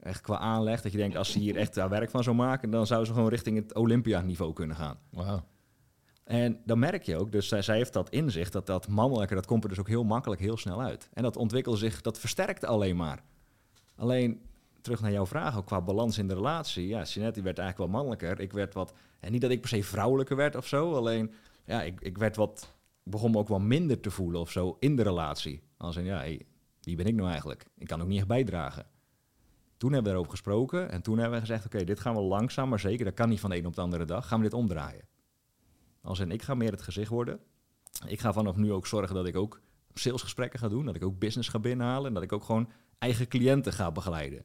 Echt 0.00 0.20
qua 0.20 0.38
aanleg, 0.38 0.82
dat 0.82 0.92
je 0.92 0.98
denkt, 0.98 1.16
als 1.16 1.32
ze 1.32 1.38
hier 1.38 1.56
echt 1.56 1.76
haar 1.76 1.88
werk 1.88 2.10
van 2.10 2.22
zou 2.22 2.36
maken, 2.36 2.70
dan 2.70 2.86
zou 2.86 3.04
ze 3.04 3.12
gewoon 3.12 3.28
richting 3.28 3.56
het 3.56 3.74
Olympia-niveau 3.74 4.52
kunnen 4.52 4.76
gaan. 4.76 4.98
Wauw. 5.10 5.44
En 6.24 6.60
dan 6.64 6.78
merk 6.78 7.02
je 7.02 7.16
ook, 7.16 7.32
dus 7.32 7.48
zij, 7.48 7.62
zij 7.62 7.76
heeft 7.76 7.92
dat 7.92 8.10
inzicht, 8.10 8.52
dat 8.52 8.66
dat 8.66 8.88
mannelijke, 8.88 9.34
dat 9.34 9.46
komt 9.46 9.62
er 9.62 9.68
dus 9.68 9.78
ook 9.78 9.88
heel 9.88 10.04
makkelijk, 10.04 10.40
heel 10.40 10.56
snel 10.56 10.82
uit. 10.82 11.08
En 11.12 11.22
dat 11.22 11.36
ontwikkelde 11.36 11.78
zich, 11.78 12.00
dat 12.00 12.18
versterkte 12.18 12.66
alleen 12.66 12.96
maar. 12.96 13.22
Alleen, 13.96 14.40
terug 14.80 15.00
naar 15.00 15.12
jouw 15.12 15.26
vraag, 15.26 15.56
ook 15.56 15.66
qua 15.66 15.80
balans 15.80 16.18
in 16.18 16.28
de 16.28 16.34
relatie. 16.34 16.86
Ja, 16.86 17.02
Jeanette 17.02 17.34
die 17.34 17.42
werd 17.42 17.58
eigenlijk 17.58 17.78
wel 17.78 18.00
mannelijker. 18.00 18.40
Ik 18.40 18.52
werd 18.52 18.74
wat, 18.74 18.92
en 19.20 19.32
niet 19.32 19.40
dat 19.40 19.50
ik 19.50 19.60
per 19.60 19.68
se 19.68 19.84
vrouwelijker 19.84 20.36
werd 20.36 20.56
of 20.56 20.66
zo, 20.66 20.94
alleen, 20.94 21.32
ja, 21.64 21.82
ik, 21.82 22.00
ik 22.00 22.18
werd 22.18 22.36
wat, 22.36 22.74
begon 23.02 23.30
me 23.30 23.38
ook 23.38 23.48
wel 23.48 23.60
minder 23.60 24.00
te 24.00 24.10
voelen 24.10 24.40
of 24.40 24.50
zo 24.50 24.76
in 24.78 24.96
de 24.96 25.02
relatie. 25.02 25.62
Als 25.80 25.96
in, 25.96 26.04
ja, 26.04 26.16
hey, 26.16 26.46
wie 26.80 26.96
ben 26.96 27.06
ik 27.06 27.14
nou 27.14 27.28
eigenlijk? 27.28 27.66
Ik 27.78 27.86
kan 27.86 28.00
ook 28.00 28.08
niet 28.08 28.18
echt 28.18 28.26
bijdragen. 28.26 28.86
Toen 29.76 29.92
hebben 29.92 30.10
we 30.10 30.16
erover 30.16 30.32
gesproken 30.32 30.90
en 30.90 31.02
toen 31.02 31.18
hebben 31.18 31.34
we 31.34 31.46
gezegd, 31.46 31.64
oké, 31.64 31.84
dit 31.84 32.00
gaan 32.00 32.14
we 32.14 32.20
langzaam, 32.20 32.68
maar 32.68 32.80
zeker, 32.80 33.04
dat 33.04 33.14
kan 33.14 33.28
niet 33.28 33.40
van 33.40 33.50
de 33.50 33.56
een 33.56 33.66
op 33.66 33.74
de 33.74 33.80
andere 33.80 34.04
dag, 34.04 34.28
gaan 34.28 34.38
we 34.38 34.44
dit 34.44 34.54
omdraaien. 34.54 35.08
Als 36.02 36.18
in, 36.18 36.30
ik 36.30 36.42
ga 36.42 36.54
meer 36.54 36.70
het 36.70 36.82
gezicht 36.82 37.10
worden. 37.10 37.40
Ik 38.06 38.20
ga 38.20 38.32
vanaf 38.32 38.56
nu 38.56 38.72
ook 38.72 38.86
zorgen 38.86 39.14
dat 39.14 39.26
ik 39.26 39.36
ook 39.36 39.60
salesgesprekken 39.94 40.58
ga 40.58 40.68
doen, 40.68 40.84
dat 40.84 40.96
ik 40.96 41.04
ook 41.04 41.18
business 41.18 41.48
ga 41.48 41.58
binnenhalen 41.58 42.06
en 42.06 42.14
dat 42.14 42.22
ik 42.22 42.32
ook 42.32 42.44
gewoon 42.44 42.70
eigen 42.98 43.28
cliënten 43.28 43.72
ga 43.72 43.92
begeleiden. 43.92 44.44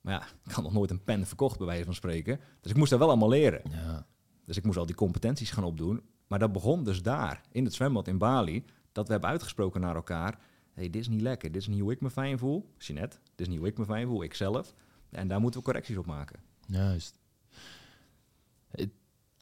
Maar 0.00 0.12
ja, 0.12 0.26
ik 0.44 0.52
had 0.52 0.64
nog 0.64 0.72
nooit 0.72 0.90
een 0.90 1.04
pen 1.04 1.26
verkocht, 1.26 1.58
bij 1.58 1.66
wijze 1.66 1.84
van 1.84 1.94
spreken. 1.94 2.40
Dus 2.60 2.70
ik 2.70 2.76
moest 2.76 2.90
dat 2.90 2.98
wel 2.98 3.08
allemaal 3.08 3.28
leren. 3.28 3.62
Ja. 3.70 4.06
Dus 4.44 4.56
ik 4.56 4.64
moest 4.64 4.78
al 4.78 4.86
die 4.86 4.94
competenties 4.94 5.50
gaan 5.50 5.64
opdoen. 5.64 6.02
Maar 6.26 6.38
dat 6.38 6.52
begon 6.52 6.84
dus 6.84 7.02
daar, 7.02 7.42
in 7.50 7.64
het 7.64 7.74
zwembad 7.74 8.08
in 8.08 8.18
Bali, 8.18 8.64
dat 8.94 9.06
we 9.06 9.12
hebben 9.12 9.30
uitgesproken 9.30 9.80
naar 9.80 9.94
elkaar. 9.94 10.38
hey, 10.72 10.90
dit 10.90 11.00
is 11.00 11.08
niet 11.08 11.20
lekker. 11.20 11.52
Dit 11.52 11.60
is 11.60 11.68
niet 11.68 11.80
hoe 11.80 11.92
ik 11.92 12.00
me 12.00 12.10
fijn 12.10 12.38
voel. 12.38 12.72
Jeanette, 12.78 13.16
dit 13.24 13.40
is 13.40 13.48
niet 13.48 13.58
hoe 13.58 13.68
ik 13.68 13.78
me 13.78 13.84
fijn 13.84 14.06
voel, 14.06 14.22
ik 14.22 14.34
zelf. 14.34 14.74
En 15.10 15.28
daar 15.28 15.40
moeten 15.40 15.60
we 15.60 15.66
correcties 15.66 15.96
op 15.96 16.06
maken. 16.06 16.40
Juist. 16.66 17.18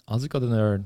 Als 0.04 0.22
ik 0.22 0.34
altijd 0.34 0.50
naar 0.52 0.84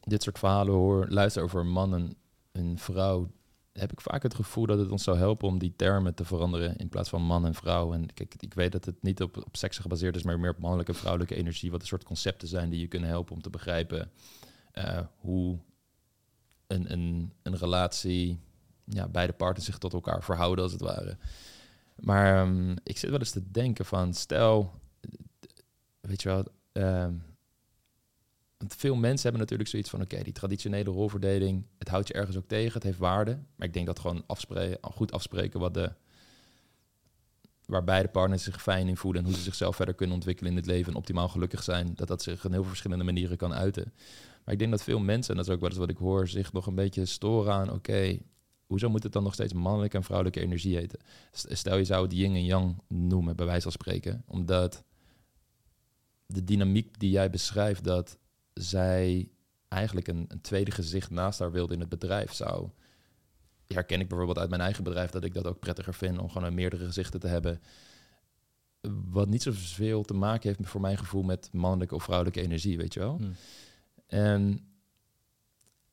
dit 0.00 0.22
soort 0.22 0.38
verhalen 0.38 0.74
hoor, 0.74 1.06
luister 1.08 1.42
over 1.42 1.60
een 1.60 1.70
man 1.70 2.16
en 2.52 2.78
vrouw, 2.78 3.30
heb 3.72 3.92
ik 3.92 4.00
vaak 4.00 4.22
het 4.22 4.34
gevoel 4.34 4.66
dat 4.66 4.78
het 4.78 4.90
ons 4.90 5.04
zou 5.04 5.16
helpen 5.16 5.48
om 5.48 5.58
die 5.58 5.72
termen 5.76 6.14
te 6.14 6.24
veranderen 6.24 6.76
in 6.76 6.88
plaats 6.88 7.08
van 7.08 7.22
man 7.22 7.46
en 7.46 7.54
vrouw. 7.54 7.92
En 7.92 8.14
kijk, 8.14 8.34
ik 8.38 8.54
weet 8.54 8.72
dat 8.72 8.84
het 8.84 9.02
niet 9.02 9.22
op, 9.22 9.36
op 9.36 9.56
seks 9.56 9.78
gebaseerd 9.78 10.16
is, 10.16 10.22
maar 10.22 10.40
meer 10.40 10.50
op 10.50 10.58
mannelijke 10.58 10.92
en 10.92 10.98
vrouwelijke 10.98 11.34
energie, 11.34 11.70
wat 11.70 11.80
een 11.80 11.86
soort 11.86 12.04
concepten 12.04 12.48
zijn 12.48 12.70
die 12.70 12.80
je 12.80 12.86
kunnen 12.86 13.08
helpen 13.08 13.34
om 13.34 13.42
te 13.42 13.50
begrijpen 13.50 14.10
eh, 14.72 15.00
hoe 15.18 15.58
een, 16.66 16.92
een, 16.92 17.32
een 17.42 17.56
relatie, 17.56 18.40
ja, 18.84 19.08
beide 19.08 19.32
partners 19.32 19.66
zich 19.66 19.78
tot 19.78 19.92
elkaar 19.92 20.22
verhouden 20.22 20.64
als 20.64 20.72
het 20.72 20.80
ware. 20.80 21.16
Maar 21.96 22.40
ehm, 22.40 22.76
ik 22.82 22.98
zit 22.98 23.10
wel 23.10 23.18
eens 23.18 23.30
te 23.30 23.50
denken 23.50 23.84
van, 23.84 24.14
stel, 24.14 24.80
weet 26.00 26.22
je 26.22 26.28
wel, 26.28 26.44
ehm, 26.72 27.12
want 28.58 28.76
veel 28.76 28.94
mensen 28.94 29.22
hebben 29.22 29.40
natuurlijk 29.40 29.68
zoiets 29.68 29.90
van, 29.90 30.00
oké, 30.00 30.22
die 30.22 30.32
traditionele 30.32 30.90
rolverdeling, 30.90 31.66
het 31.78 31.88
houdt 31.88 32.08
je 32.08 32.14
ergens 32.14 32.36
ook 32.36 32.48
tegen, 32.48 32.72
het 32.72 32.82
heeft 32.82 32.98
waarde. 32.98 33.38
Maar 33.56 33.66
ik 33.66 33.72
denk 33.74 33.86
dat 33.86 33.98
gewoon 33.98 34.24
afspreken, 34.26 34.78
goed 34.82 35.12
afspreken 35.12 35.60
wat 35.60 35.74
de, 35.74 35.92
waar 37.66 37.84
beide 37.84 38.08
partners 38.08 38.42
zich 38.42 38.62
fijn 38.62 38.88
in 38.88 38.96
voelen 38.96 39.20
en 39.20 39.28
hoe 39.28 39.36
ze 39.36 39.42
zichzelf 39.42 39.76
verder 39.76 39.94
kunnen 39.94 40.14
ontwikkelen 40.14 40.50
in 40.50 40.56
het 40.56 40.66
leven 40.66 40.92
en 40.92 40.98
optimaal 40.98 41.28
gelukkig 41.28 41.62
zijn, 41.62 41.94
dat 41.94 42.08
dat 42.08 42.22
zich 42.22 42.44
in 42.44 42.50
heel 42.50 42.60
veel 42.60 42.68
verschillende 42.68 43.04
manieren 43.04 43.36
kan 43.36 43.54
uiten. 43.54 43.92
Maar 44.44 44.54
ik 44.54 44.58
denk 44.58 44.70
dat 44.70 44.82
veel 44.82 44.98
mensen, 44.98 45.30
en 45.30 45.36
dat 45.36 45.48
is 45.48 45.54
ook 45.54 45.60
wel 45.60 45.68
eens 45.68 45.78
wat 45.78 45.90
ik 45.90 45.96
hoor, 45.96 46.28
zich 46.28 46.52
nog 46.52 46.66
een 46.66 46.74
beetje 46.74 47.04
storen 47.04 47.52
aan, 47.52 47.72
oké, 47.72 48.18
hoezo 48.66 48.88
moet 48.88 49.02
het 49.02 49.12
dan 49.12 49.22
nog 49.22 49.34
steeds 49.34 49.52
mannelijke 49.52 49.96
en 49.96 50.04
vrouwelijke 50.04 50.40
energie 50.40 50.76
heten? 50.76 50.98
Stel 51.32 51.76
je 51.76 51.84
zou 51.84 52.02
het 52.02 52.12
yin 52.12 52.34
en 52.34 52.44
yang 52.44 52.82
noemen, 52.88 53.36
bij 53.36 53.46
wijze 53.46 53.62
van 53.62 53.72
spreken, 53.72 54.22
omdat 54.26 54.84
de 56.26 56.44
dynamiek 56.44 56.98
die 56.98 57.10
jij 57.10 57.30
beschrijft, 57.30 57.84
dat 57.84 58.18
zij 58.52 59.28
eigenlijk 59.68 60.08
een, 60.08 60.24
een 60.28 60.40
tweede 60.40 60.70
gezicht 60.70 61.10
naast 61.10 61.38
haar 61.38 61.52
wilde 61.52 61.74
in 61.74 61.80
het 61.80 61.88
bedrijf 61.88 62.32
zou. 62.32 62.68
Herken 63.66 64.00
ik 64.00 64.08
bijvoorbeeld 64.08 64.38
uit 64.38 64.48
mijn 64.48 64.60
eigen 64.60 64.84
bedrijf 64.84 65.10
dat 65.10 65.24
ik 65.24 65.34
dat 65.34 65.46
ook 65.46 65.58
prettiger 65.58 65.94
vind 65.94 66.18
om 66.18 66.30
gewoon 66.30 66.54
meerdere 66.54 66.84
gezichten 66.84 67.20
te 67.20 67.26
hebben. 67.26 67.62
Wat 69.10 69.28
niet 69.28 69.42
zoveel 69.42 70.02
te 70.02 70.14
maken 70.14 70.48
heeft 70.48 70.70
voor 70.70 70.80
mijn 70.80 70.98
gevoel 70.98 71.22
met 71.22 71.48
mannelijke 71.52 71.94
of 71.94 72.02
vrouwelijke 72.02 72.40
energie, 72.40 72.76
weet 72.76 72.94
je 72.94 73.00
wel. 73.00 73.16
Hmm. 73.16 73.34
En 74.06 74.68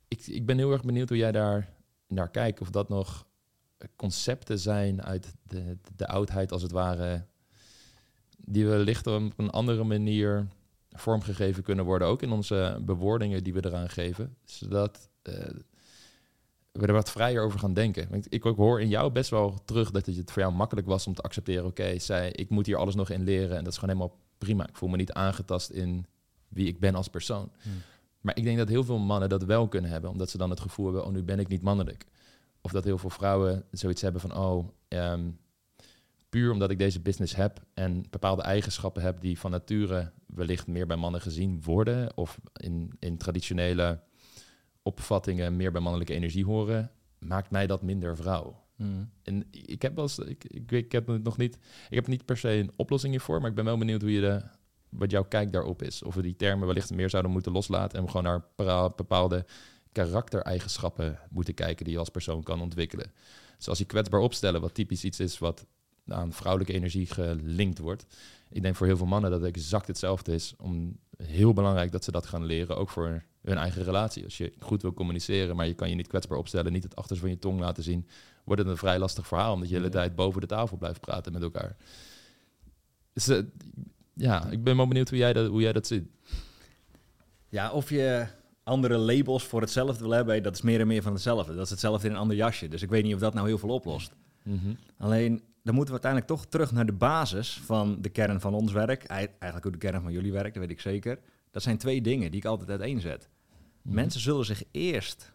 ik, 0.08 0.28
ik 0.28 0.46
ben 0.46 0.58
heel 0.58 0.72
erg 0.72 0.84
benieuwd 0.84 1.10
hoe 1.10 1.18
jij 1.18 1.32
daar 1.32 1.74
naar 2.08 2.30
kijkt. 2.30 2.62
Of 2.62 2.70
dat 2.70 2.90
nog 2.90 3.26
concepten 3.96 4.60
zijn 4.60 5.04
uit 5.04 5.34
de, 5.44 5.78
de 5.96 6.08
oudheid, 6.08 6.52
als 6.52 6.62
het 6.62 6.72
ware, 6.72 7.26
die 8.38 8.66
wellicht 8.66 9.08
op 9.08 9.34
een 9.38 9.50
andere 9.50 9.84
manier 9.84 10.48
vormgegeven 10.90 11.64
kunnen 11.64 11.86
worden. 11.86 12.08
Ook 12.08 12.22
in 12.22 12.32
onze 12.32 12.80
bewoordingen 12.82 13.44
die 13.44 13.54
we 13.54 13.66
eraan 13.66 13.90
geven. 13.90 14.36
Zodat 14.44 15.10
eh, 15.22 15.50
we 16.72 16.86
er 16.86 16.94
wat 16.94 17.12
vrijer 17.12 17.44
over 17.44 17.60
gaan 17.60 17.74
denken. 17.74 18.24
Ik 18.30 18.46
ook 18.46 18.58
hoor 18.58 18.82
in 18.82 18.90
jou 18.90 19.12
best 19.12 19.30
wel 19.30 19.64
terug 19.66 19.92
dat 19.92 20.06
het 20.06 20.32
voor 20.32 20.42
jou 20.42 20.54
makkelijk 20.54 20.88
was 20.88 21.08
om 21.08 21.14
te 21.14 21.22
accepteren. 21.22 21.66
Oké, 21.66 22.00
zij, 22.00 22.32
ik 22.32 22.50
moet 22.50 22.66
hier 22.66 22.78
alles 22.78 22.96
nog 22.96 23.10
in 23.10 23.24
leren. 23.24 23.58
En 23.58 23.64
dat 23.64 23.74
is 23.74 23.80
gewoon 23.80 23.96
helemaal 23.96 24.20
prima. 24.38 24.68
Ik 24.68 24.76
voel 24.76 24.90
me 24.90 24.98
niet 24.98 25.14
aangetast 25.14 25.70
in 25.70 26.06
wie 26.48 26.68
ik 26.68 26.80
ben 26.80 26.96
als 26.96 27.08
persoon. 27.08 27.52
Hmm. 27.62 27.82
Maar 28.22 28.38
ik 28.38 28.44
denk 28.44 28.58
dat 28.58 28.70
heel 28.70 28.84
veel 28.84 29.00
mannen 29.00 29.30
dat 29.30 29.44
wel 29.44 29.68
kunnen 29.68 29.92
hebben, 29.92 30.10
omdat 30.10 30.30
ze 30.30 30.38
dan 30.38 30.50
het 30.50 30.60
gevoel 30.60 30.86
hebben, 30.86 31.06
oh, 31.06 31.12
nu 31.12 31.24
ben 31.24 31.40
ik 31.40 31.48
niet 31.48 31.62
mannelijk. 31.62 32.06
Of 32.62 32.72
dat 32.72 32.84
heel 32.84 32.98
veel 32.98 33.10
vrouwen 33.10 33.64
zoiets 33.72 34.02
hebben 34.02 34.22
van, 34.22 34.36
oh, 34.36 34.68
ehm, 34.88 35.30
puur 36.30 36.52
omdat 36.52 36.72
ik 36.72 36.78
deze 36.78 37.00
business 37.00 37.36
heb 37.36 37.64
en 37.74 38.06
bepaalde 38.10 38.42
eigenschappen 38.42 39.02
heb 39.02 39.22
die 39.22 39.40
van 39.40 39.52
nature 39.52 40.12
wellicht 40.26 40.68
meer 40.68 40.88
bij 40.88 40.98
mannen 40.98 41.22
gezien 41.22 41.62
worden, 41.64 42.18
of 42.18 42.40
in, 42.54 42.92
in 43.00 43.18
traditionele 43.18 44.00
opvattingen 44.82 45.56
meer 45.56 45.72
bij 45.72 45.82
mannelijke 45.82 46.14
energie 46.14 46.46
horen, 46.46 46.92
maakt 47.20 47.52
mij 47.52 47.68
dat 47.68 47.82
minder 47.82 48.16
vrouw. 48.16 48.64
Hmm. 48.76 49.10
En 49.24 49.48
ik 49.52 49.82
heb 49.82 49.96
wel 49.96 50.04
eens, 50.04 50.20
ik, 50.20 50.44
ik, 50.44 50.72
ik 50.72 50.92
heb 50.92 51.08
het 51.08 51.24
nog 51.24 51.38
niet, 51.38 51.58
ik 51.90 51.96
heb 51.96 52.08
niet 52.08 52.26
per 52.26 52.38
se 52.38 52.50
een 52.50 52.72
oplossing 52.76 53.14
hiervoor, 53.14 53.42
maar 53.42 53.50
ik 53.50 53.56
ben 53.56 53.66
wel 53.66 53.78
benieuwd 53.78 54.02
hoe 54.02 54.12
je 54.12 54.22
de, 54.22 54.42
wat 54.92 55.12
jouw 55.12 55.24
kijk 55.24 55.52
daarop 55.52 55.82
is. 55.82 56.04
Of 56.04 56.16
we 56.16 56.22
die 56.22 56.36
termen 56.36 56.68
wellicht 56.68 56.94
meer 56.94 57.10
zouden 57.10 57.32
moeten 57.32 57.52
loslaten 57.52 57.98
en 57.98 58.06
we 58.06 58.12
gewoon 58.12 58.42
naar 58.58 58.92
bepaalde 58.96 59.46
karaktereigenschappen 59.92 61.20
moeten 61.30 61.54
kijken 61.54 61.86
die 61.86 61.94
je 61.94 62.00
als 62.00 62.10
persoon 62.10 62.44
kan 62.44 62.62
ontwikkelen. 62.62 63.12
Zoals 63.58 63.80
je 63.80 63.86
kwetsbaar 63.86 64.20
opstellen, 64.20 64.62
wat 64.62 64.74
typisch 64.74 65.04
iets 65.04 65.20
is 65.20 65.38
wat 65.38 65.66
aan 66.08 66.34
vrouwelijke 66.34 66.74
energie 66.74 67.06
gelinkt 67.08 67.80
wordt. 67.80 68.06
Ik 68.50 68.62
denk 68.62 68.76
voor 68.76 68.88
heel 68.88 68.98
veel 68.98 69.06
mannen 69.06 69.32
dat 69.32 69.42
het 69.42 69.56
exact 69.56 69.88
hetzelfde 69.88 70.34
is. 70.34 70.54
Om 70.58 70.98
heel 71.24 71.54
belangrijk 71.54 71.92
dat 71.92 72.04
ze 72.04 72.12
dat 72.12 72.26
gaan 72.26 72.46
leren, 72.46 72.78
ook 72.78 72.90
voor 72.90 73.24
hun 73.42 73.58
eigen 73.58 73.84
relatie. 73.84 74.24
Als 74.24 74.38
je 74.38 74.54
goed 74.60 74.82
wil 74.82 74.94
communiceren, 74.94 75.56
maar 75.56 75.68
je 75.68 75.74
kan 75.74 75.90
je 75.90 75.96
niet 75.96 76.08
kwetsbaar 76.08 76.38
opstellen, 76.38 76.72
niet 76.72 76.84
het 76.84 76.96
achterste 76.96 77.24
van 77.24 77.34
je 77.34 77.40
tong 77.40 77.60
laten 77.60 77.84
zien, 77.84 78.08
wordt 78.44 78.62
het 78.62 78.72
een 78.72 78.78
vrij 78.78 79.00
lastig 79.00 79.28
verhaal, 79.28 79.54
omdat 79.54 79.68
je 79.68 79.74
de 79.74 79.80
hele 79.80 79.94
tijd 79.94 80.16
boven 80.16 80.42
de 80.42 80.48
tafel 80.48 80.78
blijft 80.78 81.02
praten 81.02 81.34
met 81.34 81.42
elkaar. 81.42 81.76
Dus, 83.14 83.28
eh, 83.28 83.38
ja, 84.22 84.46
ik 84.50 84.64
ben 84.64 84.78
wel 84.78 84.88
benieuwd 84.88 85.10
hoe 85.10 85.18
jij 85.18 85.34
dat, 85.34 85.48
hoe 85.48 85.62
jij 85.62 85.74
dat 85.74 85.88
ziet. 85.88 86.04
Ja, 87.50 87.72
of 87.72 87.90
je 87.90 88.28
andere 88.64 88.98
labels 88.98 89.44
voor 89.44 89.62
hetzelfde 89.62 90.04
wil 90.04 90.12
hebben, 90.12 90.44
dat 90.44 90.56
is 90.56 90.62
meer 90.62 90.80
en 90.80 90.88
meer 90.88 91.02
van 91.02 91.14
hetzelfde. 91.14 91.56
Dat 91.56 91.64
is 91.66 91.70
hetzelfde 91.70 92.08
in 92.08 92.14
een 92.14 92.20
ander 92.20 92.36
jasje. 92.38 92.68
Dus 92.68 92.82
ik 92.82 92.90
weet 92.90 93.04
niet 93.04 93.14
of 93.14 93.20
dat 93.20 93.34
nou 93.34 93.48
heel 93.48 93.58
veel 93.58 93.70
oplost. 93.70 94.12
Alleen, 94.98 95.42
dan 95.64 95.76
moeten 95.76 95.94
we 95.96 96.02
uiteindelijk 96.02 96.32
toch 96.32 96.46
terug 96.46 96.72
naar 96.72 96.86
de 96.86 96.94
basis 96.94 97.62
van 97.66 98.02
de 98.02 98.10
kern 98.10 98.40
van 98.42 98.54
ons 98.54 98.72
werk. 98.72 99.04
Ei- 99.04 99.28
Eigenlijk 99.40 99.66
ook 99.66 99.72
de 99.82 99.88
kern 99.88 100.02
van 100.02 100.12
jullie 100.12 100.32
werk, 100.32 100.54
dat 100.54 100.64
weet 100.64 100.72
ik 100.72 100.80
zeker. 100.82 101.20
Dat 101.52 101.62
zijn 101.64 101.78
twee 101.78 102.02
dingen 102.02 102.32
die 102.32 102.40
ik 102.40 102.46
altijd 102.46 102.70
uiteenzet. 102.70 103.30
Mhm. 103.82 103.96
Mensen 103.96 104.22
zullen 104.22 104.46
zich 104.46 104.64
eerst 104.72 105.34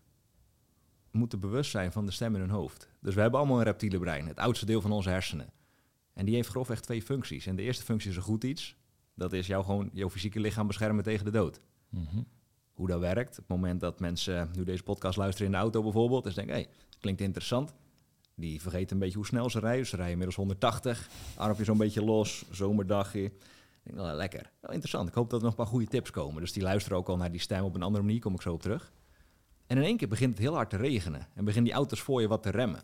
moeten 1.11 1.41
bewust 1.41 1.71
zijn 1.71 1.93
van 1.93 2.07
de 2.07 2.13
stem 2.13 2.35
in 2.35 2.41
hun 2.41 2.51
hoofd. 2.51 2.89
Dus 3.01 3.15
we 3.15 3.21
hebben 3.21 3.39
allemaal 3.41 3.59
een 3.59 3.65
reptiele 3.65 3.99
brein, 3.99 4.27
het 4.27 4.39
oudste 4.39 4.67
deel 4.67 4.81
van 4.81 4.93
onze 4.93 5.09
hersenen. 5.09 5.47
En 6.17 6.25
die 6.25 6.35
heeft 6.35 6.49
grofweg 6.49 6.81
twee 6.81 7.03
functies. 7.03 7.47
En 7.47 7.57
de 7.57 7.63
eerste 7.63 7.85
functie 7.85 8.11
is 8.11 8.17
een 8.17 8.23
goed 8.23 8.45
iets. 8.45 8.77
Dat 9.15 9.33
is 9.33 9.47
jou 9.47 9.65
gewoon 9.65 9.91
jouw 9.93 10.11
fysieke 10.11 10.41
lichaam 10.41 10.67
beschermen 10.67 11.05
tegen 11.05 11.25
de 11.25 11.31
dood. 11.31 11.61
Mhm. 11.89 12.23
Hoe 12.73 12.87
dat 12.87 13.01
werkt, 13.01 13.31
op 13.31 13.37
het 13.37 13.49
moment 13.49 13.81
dat 13.81 14.01
mensen 14.01 14.51
nu 14.55 14.65
deze 14.65 14.83
podcast 14.83 15.17
luisteren 15.17 15.47
in 15.47 15.53
de 15.53 15.59
auto 15.59 15.83
bijvoorbeeld, 15.83 16.25
dus 16.25 16.35
denken, 16.35 16.55
hé, 16.55 16.61
hey, 16.61 16.71
klinkt 17.01 17.21
interessant. 17.21 17.75
Die 18.35 18.61
vergeten 18.61 18.93
een 18.93 19.03
beetje 19.03 19.17
hoe 19.17 19.27
snel 19.27 19.51
ze 19.51 19.59
rijden. 19.59 19.87
Ze 19.87 19.97
rijden 19.97 20.13
inmiddels 20.13 20.37
180, 20.37 21.09
armpje 21.37 21.65
zo'n 21.65 21.79
beetje 21.79 22.05
los, 22.05 22.45
zomerdagje. 22.51 23.33
Denk, 23.83 23.97
nou, 23.97 24.17
lekker. 24.17 24.51
Wel 24.61 24.71
interessant. 24.71 25.09
Ik 25.09 25.15
hoop 25.15 25.31
dat 25.31 25.39
er 25.39 25.45
nog 25.45 25.57
een 25.57 25.65
paar 25.65 25.73
goede 25.73 25.87
tips 25.87 26.11
komen. 26.11 26.41
Dus 26.41 26.53
die 26.53 26.63
luisteren 26.63 26.99
ook 26.99 27.09
al 27.09 27.17
naar 27.17 27.31
die 27.31 27.41
stem 27.41 27.65
op 27.65 27.75
een 27.75 27.83
andere 27.83 28.05
manier, 28.05 28.21
kom 28.21 28.35
ik 28.35 28.43
zo 28.43 28.53
op 28.53 28.63
terug. 28.63 28.93
En 29.67 29.77
in 29.77 29.83
één 29.83 29.97
keer 29.97 30.09
begint 30.09 30.31
het 30.31 30.39
heel 30.39 30.55
hard 30.55 30.71
te 30.71 30.77
regenen 30.77 31.29
en 31.35 31.45
beginnen 31.45 31.65
die 31.65 31.79
auto's 31.79 32.01
voor 32.01 32.21
je 32.21 32.29
wat 32.29 32.43
te 32.43 32.51
remmen. 32.51 32.83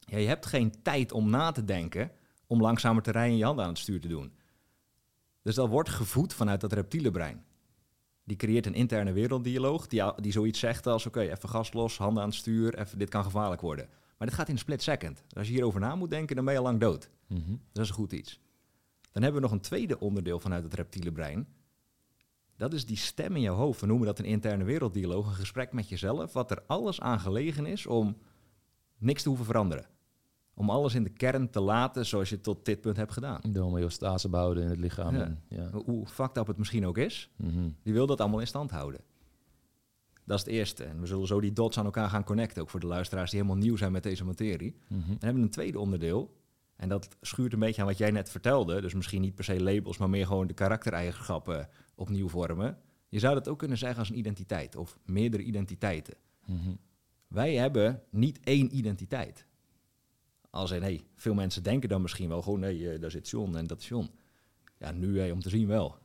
Ja, 0.00 0.18
je 0.18 0.26
hebt 0.26 0.46
geen 0.46 0.82
tijd 0.82 1.12
om 1.12 1.30
na 1.30 1.52
te 1.52 1.64
denken 1.64 2.10
om 2.48 2.60
langzamer 2.60 3.02
te 3.02 3.10
rijden 3.10 3.32
en 3.32 3.38
je 3.38 3.44
handen 3.44 3.64
aan 3.64 3.70
het 3.70 3.78
stuur 3.78 4.00
te 4.00 4.08
doen. 4.08 4.32
Dus 5.42 5.54
dat 5.54 5.68
wordt 5.68 5.88
gevoed 5.88 6.34
vanuit 6.34 6.60
dat 6.60 6.72
reptiele 6.72 7.10
brein. 7.10 7.44
Die 8.24 8.36
creëert 8.36 8.66
een 8.66 8.74
interne 8.74 9.12
werelddialoog 9.12 9.86
die, 9.86 10.02
die 10.16 10.32
zoiets 10.32 10.58
zegt 10.58 10.86
als... 10.86 11.06
oké, 11.06 11.20
even 11.20 11.48
gas 11.48 11.72
los, 11.72 11.98
handen 11.98 12.22
aan 12.22 12.28
het 12.28 12.38
stuur, 12.38 12.78
even, 12.78 12.98
dit 12.98 13.08
kan 13.08 13.24
gevaarlijk 13.24 13.60
worden. 13.60 13.88
Maar 14.18 14.28
dit 14.28 14.36
gaat 14.36 14.48
in 14.48 14.52
een 14.52 14.58
split 14.58 14.82
second. 14.82 15.22
Dus 15.26 15.36
als 15.36 15.46
je 15.46 15.52
hierover 15.52 15.80
na 15.80 15.94
moet 15.94 16.10
denken, 16.10 16.36
dan 16.36 16.44
ben 16.44 16.54
je 16.54 16.60
al 16.60 16.66
lang 16.66 16.80
dood. 16.80 17.10
Mhm. 17.26 17.56
Dat 17.72 17.82
is 17.82 17.88
een 17.88 17.94
goed 17.94 18.12
iets. 18.12 18.40
Dan 19.12 19.22
hebben 19.22 19.40
we 19.40 19.48
nog 19.48 19.56
een 19.56 19.64
tweede 19.64 20.00
onderdeel 20.00 20.40
vanuit 20.40 20.64
het 20.64 20.74
reptiele 20.74 21.12
brein. 21.12 21.46
Dat 22.56 22.72
is 22.72 22.86
die 22.86 22.96
stem 22.96 23.36
in 23.36 23.42
jouw 23.42 23.54
hoofd. 23.54 23.80
We 23.80 23.86
noemen 23.86 24.06
dat 24.06 24.18
een 24.18 24.24
interne 24.24 24.64
werelddialoog, 24.64 25.26
een 25.26 25.34
gesprek 25.34 25.72
met 25.72 25.88
jezelf, 25.88 26.32
wat 26.32 26.50
er 26.50 26.62
alles 26.66 27.00
aan 27.00 27.20
gelegen 27.20 27.66
is 27.66 27.86
om 27.86 28.16
niks 28.98 29.22
te 29.22 29.28
hoeven 29.28 29.46
veranderen. 29.46 29.86
Om 30.58 30.70
alles 30.70 30.94
in 30.94 31.02
de 31.02 31.10
kern 31.10 31.50
te 31.50 31.60
laten 31.60 32.06
zoals 32.06 32.28
je 32.28 32.34
het 32.34 32.44
tot 32.44 32.64
dit 32.64 32.80
punt 32.80 32.96
hebt 32.96 33.12
gedaan. 33.12 33.40
De 33.52 33.58
homeostase 33.58 34.28
behouden 34.28 34.62
in 34.62 34.68
het 34.68 34.78
lichaam. 34.78 35.14
Ja. 35.16 35.22
En, 35.22 35.42
ja. 35.48 35.70
Hoe 35.70 36.06
fucked 36.06 36.36
up 36.36 36.46
het 36.46 36.56
misschien 36.56 36.86
ook 36.86 36.98
is, 36.98 37.30
Mhm. 37.36 37.68
die 37.82 37.92
wil 37.92 38.06
dat 38.06 38.20
allemaal 38.20 38.40
in 38.40 38.46
stand 38.46 38.70
houden. 38.70 39.00
Dat 40.24 40.38
is 40.38 40.44
het 40.44 40.54
eerste. 40.54 40.84
En 40.84 41.00
we 41.00 41.06
zullen 41.06 41.26
zo 41.26 41.40
die 41.40 41.52
dots 41.52 41.78
aan 41.78 41.84
elkaar 41.84 42.08
gaan 42.10 42.24
connecten, 42.24 42.62
ook 42.62 42.70
voor 42.70 42.80
de 42.80 42.86
luisteraars 42.86 43.30
die 43.30 43.40
helemaal 43.40 43.62
nieuw 43.62 43.76
zijn 43.76 43.92
met 43.92 44.02
deze 44.02 44.24
materie. 44.24 44.76
Mhm. 44.88 44.98
Dan 45.06 45.16
hebben 45.20 45.34
we 45.34 45.42
een 45.42 45.50
tweede 45.50 45.78
onderdeel. 45.78 46.36
En 46.76 46.88
dat 46.88 47.08
schuurt 47.20 47.52
een 47.52 47.58
beetje 47.58 47.80
aan 47.80 47.86
wat 47.86 47.98
jij 47.98 48.10
net 48.10 48.30
vertelde. 48.30 48.80
Dus 48.80 48.94
misschien 48.94 49.20
niet 49.20 49.34
per 49.34 49.44
se 49.44 49.62
labels, 49.62 49.98
maar 49.98 50.10
meer 50.10 50.26
gewoon 50.26 50.46
de 50.46 50.54
karaktereigenschappen 50.54 51.68
opnieuw 51.94 52.28
vormen. 52.28 52.78
Je 53.08 53.18
zou 53.18 53.34
dat 53.34 53.48
ook 53.48 53.58
kunnen 53.58 53.78
zeggen 53.78 53.98
als 53.98 54.10
een 54.10 54.18
identiteit 54.18 54.76
of 54.76 54.98
meerdere 55.04 55.42
identiteiten. 55.42 56.14
Mhm. 56.46 56.70
Wij 57.28 57.54
hebben 57.54 58.02
niet 58.10 58.40
één 58.44 58.76
identiteit. 58.76 59.46
Als 60.58 60.70
in, 60.70 60.82
hey, 60.82 61.00
veel 61.14 61.34
mensen 61.34 61.62
denken 61.62 61.88
dan 61.88 62.02
misschien 62.02 62.28
wel 62.28 62.42
gewoon, 62.42 62.60
nee, 62.60 62.90
eh, 62.90 63.00
daar 63.00 63.10
zit 63.10 63.28
John 63.28 63.56
en 63.56 63.66
dat 63.66 63.80
is 63.80 63.88
John. 63.88 64.10
Ja, 64.78 64.92
nu 64.92 65.18
hey, 65.18 65.30
om 65.30 65.40
te 65.40 65.48
zien 65.48 65.66
wel. 65.66 65.96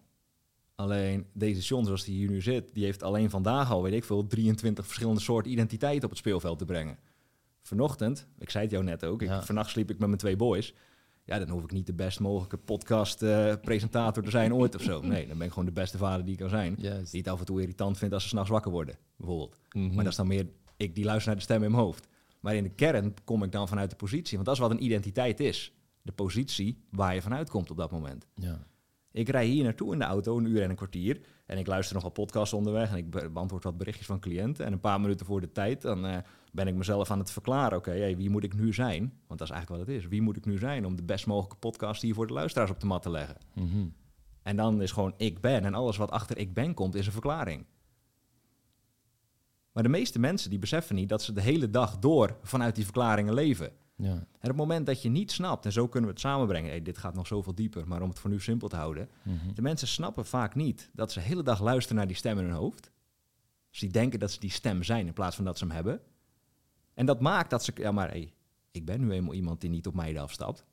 Alleen 0.76 1.26
deze 1.34 1.62
John 1.62 1.86
zoals 1.86 2.04
die 2.04 2.16
hier 2.16 2.30
nu 2.30 2.42
zit, 2.42 2.74
die 2.74 2.84
heeft 2.84 3.04
alleen 3.04 3.30
vandaag 3.30 3.72
al, 3.72 3.84
weet 3.84 3.94
ik 3.94 4.04
veel, 4.04 4.28
23 4.28 4.86
verschillende 4.86 5.22
soorten 5.22 5.52
identiteiten 5.52 6.04
op 6.04 6.10
het 6.10 6.20
speelveld 6.20 6.58
te 6.58 6.66
brengen. 6.66 6.98
Vanochtend, 7.62 8.28
ik 8.38 8.50
zei 8.50 8.64
het 8.64 8.72
jou 8.74 8.84
net 8.84 9.06
ook, 9.06 9.22
ik, 9.22 9.28
Ja. 9.28 9.44
vannacht 9.44 9.70
sliep 9.70 9.90
ik 9.90 9.98
met 10.00 10.08
mijn 10.08 10.20
twee 10.20 10.36
boys. 10.36 10.74
Ja, 11.26 11.40
dan 11.40 11.50
hoef 11.50 11.64
ik 11.64 11.72
niet 11.72 11.86
de 11.86 11.94
best 11.94 12.20
mogelijke 12.20 12.58
podcast-presentator 12.58 14.24
te 14.24 14.30
zijn 14.30 14.54
ooit 14.54 14.76
of 14.76 14.82
zo. 14.82 15.02
Nee, 15.06 15.28
dan 15.28 15.38
ben 15.38 15.46
ik 15.48 15.54
gewoon 15.54 15.68
de 15.68 15.74
beste 15.82 15.98
vader 15.98 16.24
die 16.24 16.34
ik 16.34 16.40
kan 16.40 16.50
zijn. 16.50 16.76
Juist. 16.78 17.12
Die 17.12 17.22
het 17.22 17.30
af 17.30 17.40
en 17.40 17.46
toe 17.46 17.62
irritant 17.62 17.98
vindt 17.98 18.14
als 18.14 18.24
ze 18.24 18.30
s'nachts 18.30 18.50
wakker 18.50 18.72
worden, 18.72 18.98
bijvoorbeeld. 19.16 19.60
Mhm. 19.72 19.94
Maar 19.94 20.04
dat 20.04 20.12
is 20.12 20.18
dan 20.18 20.28
meer 20.28 20.48
ik 20.78 20.96
die 20.96 21.06
luister 21.06 21.28
naar 21.28 21.36
de 21.38 21.44
stem 21.44 21.64
in 21.64 21.72
mijn 21.72 21.84
hoofd. 21.84 22.08
Maar 22.44 22.56
in 22.56 22.64
de 22.64 22.70
kern 22.70 23.14
kom 23.24 23.44
ik 23.44 23.52
dan 23.52 23.68
vanuit 23.68 23.90
de 23.90 23.96
positie. 23.96 24.34
Want 24.34 24.46
dat 24.46 24.56
is 24.56 24.62
wat 24.62 24.72
een 24.72 24.84
identiteit 24.84 25.40
is. 25.40 25.74
De 26.02 26.12
positie 26.12 26.84
waar 26.92 27.14
je 27.16 27.22
vanuit 27.22 27.50
komt 27.50 27.72
op 27.72 27.78
dat 27.78 27.92
moment. 27.92 28.28
Ja. 28.36 28.68
Ik 29.12 29.30
rij 29.30 29.46
hier 29.46 29.64
naartoe 29.64 29.94
in 29.94 30.00
de 30.00 30.06
auto, 30.06 30.38
een 30.38 30.46
uur 30.46 30.62
en 30.62 30.70
een 30.70 30.76
kwartier. 30.76 31.20
En 31.46 31.58
ik 31.58 31.68
luister 31.68 31.94
nog 31.96 32.04
wat 32.04 32.14
podcasts 32.14 32.54
onderweg. 32.54 32.92
En 32.92 32.98
ik 32.98 33.10
be- 33.10 33.30
beantwoord 33.30 33.64
wat 33.64 33.78
berichtjes 33.78 34.06
van 34.08 34.20
cliënten. 34.20 34.66
En 34.66 34.74
een 34.74 34.80
paar 34.80 35.02
minuten 35.02 35.26
voor 35.26 35.42
de 35.42 35.52
tijd, 35.52 35.82
dan 35.82 36.06
eh, 36.06 36.18
ben 36.52 36.68
ik 36.68 36.76
mezelf 36.76 37.12
aan 37.12 37.20
het 37.20 37.32
verklaren. 37.32 37.78
Oké, 37.78 37.92
hey, 37.92 38.18
wie 38.18 38.30
moet 38.30 38.44
ik 38.44 38.54
nu 38.56 38.74
zijn? 38.74 39.02
Want 39.28 39.40
dat 39.40 39.48
is 39.50 39.54
eigenlijk 39.54 39.70
wat 39.86 39.94
het 39.96 40.04
is. 40.04 40.10
Wie 40.10 40.22
moet 40.22 40.38
ik 40.38 40.46
nu 40.46 40.58
zijn 40.58 40.86
om 40.86 40.96
de 40.96 41.04
best 41.04 41.26
mogelijke 41.28 41.58
podcast 41.58 42.02
hier 42.02 42.14
voor 42.14 42.28
de 42.28 42.34
luisteraars 42.34 42.72
op 42.72 42.80
de 42.80 42.86
mat 42.86 43.02
te 43.02 43.10
leggen? 43.10 43.38
Mhm. 43.54 43.88
En 44.44 44.56
dan 44.56 44.82
is 44.82 44.92
gewoon 44.92 45.14
ik 45.18 45.42
ben. 45.42 45.66
En 45.66 45.74
alles 45.74 45.98
wat 45.98 46.12
achter 46.12 46.38
ik 46.38 46.54
ben 46.54 46.74
komt, 46.74 46.96
is 46.96 47.06
een 47.06 47.12
verklaring. 47.12 47.66
Maar 49.74 49.84
de 49.84 49.90
meeste 49.90 50.20
mensen 50.20 50.50
die 50.50 50.60
beseffen 50.60 50.96
niet 50.96 51.10
dat 51.10 51.22
ze 51.22 51.34
de 51.34 51.42
hele 51.42 51.70
dag 51.70 52.00
door 52.00 52.38
vanuit 52.42 52.76
die 52.76 52.84
verklaringen 52.84 53.34
leven. 53.34 53.72
Ja. 53.96 54.12
En 54.14 54.22
op 54.22 54.42
het 54.42 54.56
moment 54.56 54.86
dat 54.86 55.02
je 55.02 55.10
niet 55.10 55.32
snapt, 55.32 55.66
en 55.66 55.72
zo 55.72 55.88
kunnen 55.88 56.10
we 56.10 56.16
het 56.16 56.26
samenbrengen, 56.26 56.70
hey, 56.70 56.82
dit 56.82 56.98
gaat 56.98 57.14
nog 57.14 57.28
zoveel 57.28 57.56
dieper, 57.56 57.88
maar 57.88 58.02
om 58.02 58.10
het 58.10 58.20
voor 58.20 58.30
nu 58.30 58.40
simpel 58.40 58.68
te 58.68 58.76
houden. 58.76 59.10
Mhm. 59.24 59.54
De 59.54 59.62
mensen 59.62 59.88
snappen 59.88 60.26
vaak 60.26 60.56
niet 60.56 60.90
dat 60.94 61.12
ze 61.12 61.20
de 61.20 61.26
hele 61.26 61.44
dag 61.44 61.62
luisteren 61.62 61.98
naar 61.98 62.08
die 62.08 62.16
stem 62.16 62.40
in 62.40 62.44
hun 62.44 62.54
hoofd. 62.54 62.92
Dus 63.70 63.80
die 63.80 63.92
denken 63.92 64.20
dat 64.20 64.32
ze 64.32 64.40
die 64.40 64.50
stem 64.50 64.84
zijn 64.84 65.08
in 65.08 65.14
plaats 65.14 65.36
van 65.36 65.46
dat 65.46 65.58
ze 65.58 65.66
hem 65.66 65.74
hebben. 65.74 66.02
En 66.94 67.06
dat 67.06 67.20
maakt 67.20 67.50
dat 67.50 67.64
ze, 67.64 67.72
ja 67.76 67.92
maar 67.92 68.10
hey, 68.10 68.34
ik 68.72 68.86
ben 68.86 69.00
nu 69.00 69.12
eenmaal 69.12 69.34
iemand 69.34 69.62
die 69.62 69.70
niet 69.70 69.88
op 69.88 69.94
mij 69.94 70.20
afstapt. 70.20 70.66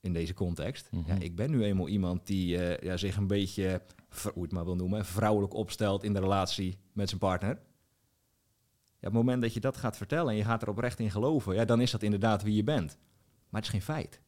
In 0.00 0.12
deze 0.12 0.34
context. 0.34 0.88
Mhm. 0.90 1.06
Ja, 1.06 1.18
ik 1.18 1.36
ben 1.36 1.50
nu 1.50 1.64
eenmaal 1.64 1.88
iemand 1.88 2.26
die 2.26 2.58
eh, 2.58 2.88
ja, 2.88 2.96
zich 2.96 3.16
een 3.16 3.26
beetje, 3.26 3.82
hoe 4.34 4.42
het 4.42 4.52
maar 4.52 4.64
wil 4.64 4.76
noemen, 4.76 5.04
vrouwelijk 5.04 5.54
opstelt 5.54 6.04
in 6.04 6.12
de 6.12 6.20
relatie 6.20 6.78
met 6.92 7.08
zijn 7.08 7.20
partner. 7.20 7.58
Ja, 9.00 9.08
op 9.08 9.14
het 9.14 9.22
moment 9.24 9.42
dat 9.42 9.54
je 9.54 9.60
dat 9.60 9.76
gaat 9.76 9.96
vertellen 9.96 10.30
en 10.30 10.36
je 10.36 10.44
gaat 10.44 10.62
er 10.62 10.68
oprecht 10.68 10.98
in 10.98 11.10
geloven, 11.10 11.54
ja, 11.54 11.64
dan 11.64 11.80
is 11.80 11.90
dat 11.90 12.02
inderdaad 12.02 12.42
wie 12.42 12.54
je 12.54 12.64
bent. 12.64 12.98
Maar 13.48 13.60
het 13.60 13.64
is 13.64 13.70
geen 13.70 13.94
feit. 13.94 14.20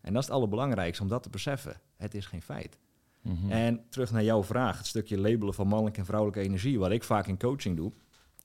En 0.00 0.12
dat 0.12 0.22
is 0.22 0.28
het 0.28 0.36
allerbelangrijkste 0.36 1.02
om 1.02 1.08
dat 1.08 1.22
te 1.22 1.30
beseffen. 1.30 1.80
Het 1.96 2.14
is 2.14 2.26
geen 2.26 2.42
feit. 2.42 2.78
Mhm. 3.20 3.50
En 3.50 3.84
terug 3.88 4.12
naar 4.12 4.22
jouw 4.22 4.44
vraag, 4.44 4.78
het 4.78 4.86
stukje 4.86 5.18
labelen 5.18 5.54
van 5.54 5.66
mannelijke 5.66 5.98
en 5.98 6.06
vrouwelijke 6.06 6.42
energie, 6.42 6.78
wat 6.78 6.90
ik 6.90 7.04
vaak 7.04 7.26
in 7.26 7.38
coaching 7.38 7.76
doe. 7.76 7.92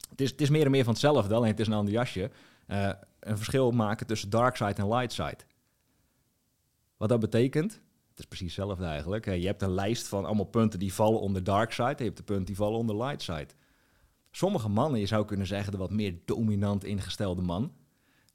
Het 0.10 0.22
is, 0.22 0.32
het 0.32 0.42
is 0.42 0.50
meer 0.50 0.66
en 0.66 0.72
meer 0.72 0.84
van 0.84 0.94
hetzelfde, 0.94 1.36
alleen 1.36 1.50
het 1.50 1.60
is 1.60 1.68
een 1.68 1.74
ander 1.74 1.94
jasje. 1.94 2.32
Eh, 2.68 2.90
een 3.20 3.38
verschil 3.38 3.72
maken 3.72 4.08
tussen 4.08 4.30
dark 4.30 4.56
side 4.56 4.74
en 4.74 4.88
light 4.88 5.14
side. 5.14 5.38
Wat 6.98 7.10
dat 7.10 7.20
betekent, 7.20 7.72
het 8.10 8.20
is 8.20 8.26
precies 8.26 8.56
hetzelfde 8.56 8.86
eigenlijk. 8.86 9.26
Je 9.26 9.46
hebt 9.46 9.62
een 9.62 9.74
lijst 9.74 10.08
van 10.08 10.26
allemaal 10.26 10.46
punten 10.46 10.80
die 10.80 10.94
vallen 10.94 11.20
onder 11.20 11.44
dark 11.44 11.72
side, 11.72 11.88
en 11.88 11.96
je 11.98 12.04
hebt 12.04 12.18
de 12.18 12.24
punten 12.24 12.46
die 12.46 12.56
vallen 12.56 12.80
onder 12.80 12.98
light 12.98 13.22
side. 13.22 13.48
Sommige 14.32 14.70
mannen, 14.70 15.00
je 15.00 15.06
zou 15.06 15.26
kunnen 15.26 15.48
zeggen 15.48 15.72
de 15.72 15.78
wat 15.78 15.92
meer 15.92 16.20
dominant 16.26 16.84
ingestelde 16.84 17.42
man, 17.42 17.74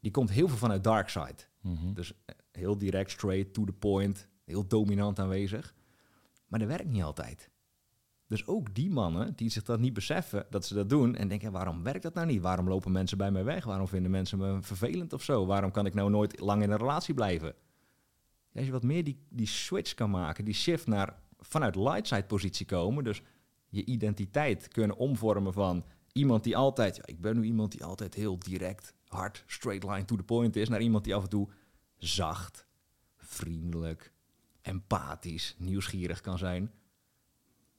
die 0.01 0.11
komt 0.11 0.31
heel 0.31 0.49
veel 0.49 0.57
vanuit 0.57 0.85
dark 0.85 1.09
side. 1.09 1.37
Mhm. 1.61 1.93
Dus 1.93 2.13
eh, 2.25 2.35
heel 2.53 2.79
direct, 2.79 3.11
straight, 3.11 3.53
to 3.53 3.65
the 3.65 3.73
point, 3.73 4.29
heel 4.45 4.67
dominant 4.67 5.19
aanwezig. 5.19 5.75
Maar 6.47 6.59
dat 6.59 6.69
werkt 6.69 6.91
niet 6.91 7.03
altijd. 7.03 7.51
Dus 8.29 8.47
ook 8.47 8.75
die 8.75 8.91
mannen 8.91 9.37
die 9.37 9.51
zich 9.51 9.63
dat 9.63 9.79
niet 9.81 9.93
beseffen, 9.93 10.47
dat 10.51 10.65
ze 10.67 10.75
dat 10.75 10.89
doen 10.89 11.15
en 11.15 11.29
denken, 11.29 11.53
waarom 11.53 11.83
werkt 11.83 12.03
dat 12.03 12.15
nou 12.15 12.27
niet? 12.27 12.43
Waarom 12.43 12.69
lopen 12.69 12.93
mensen 12.93 13.19
bij 13.19 13.31
mij 13.31 13.45
weg? 13.45 13.65
Waarom 13.65 13.89
vinden 13.89 14.11
mensen 14.11 14.39
me 14.39 14.63
vervelend 14.63 15.13
of 15.13 15.23
zo? 15.23 15.47
Waarom 15.47 15.71
kan 15.71 15.87
ik 15.87 15.95
nou 15.95 16.11
nooit 16.11 16.41
lang 16.41 16.63
in 16.63 16.71
een 16.71 16.79
relatie 16.79 17.15
blijven? 17.15 17.55
Als 18.55 18.65
je 18.65 18.73
wat 18.73 18.83
meer 18.83 19.05
die, 19.05 19.19
die 19.29 19.47
switch 19.47 19.95
kan 19.95 20.11
maken, 20.11 20.45
die 20.45 20.55
shift 20.55 20.87
naar 20.87 21.19
vanuit 21.39 21.77
light 21.77 22.07
side 22.07 22.25
positie 22.25 22.67
komen, 22.67 23.05
dus 23.05 23.23
je 23.77 23.85
identiteit 23.85 24.69
kunnen 24.69 24.97
omvormen 24.97 25.53
van 25.53 25.85
iemand 26.13 26.45
die 26.45 26.57
altijd, 26.57 26.97
ja, 26.97 27.03
ik 27.07 27.21
ben 27.21 27.37
nu 27.37 27.45
iemand 27.45 27.73
die 27.73 27.85
altijd 27.85 28.15
heel 28.15 28.39
direct, 28.39 28.95
hard, 29.09 29.45
straight 29.47 29.85
line 29.85 30.05
to 30.05 30.17
the 30.17 30.23
point 30.23 30.57
is, 30.57 30.69
naar 30.69 30.81
iemand 30.81 31.05
die 31.05 31.15
af 31.15 31.23
en 31.23 31.29
toe 31.29 31.49
zacht, 31.97 32.67
vriendelijk, 33.17 34.13
empathisch, 34.63 35.55
nieuwsgierig 35.59 36.21
kan 36.21 36.39
zijn. 36.39 36.71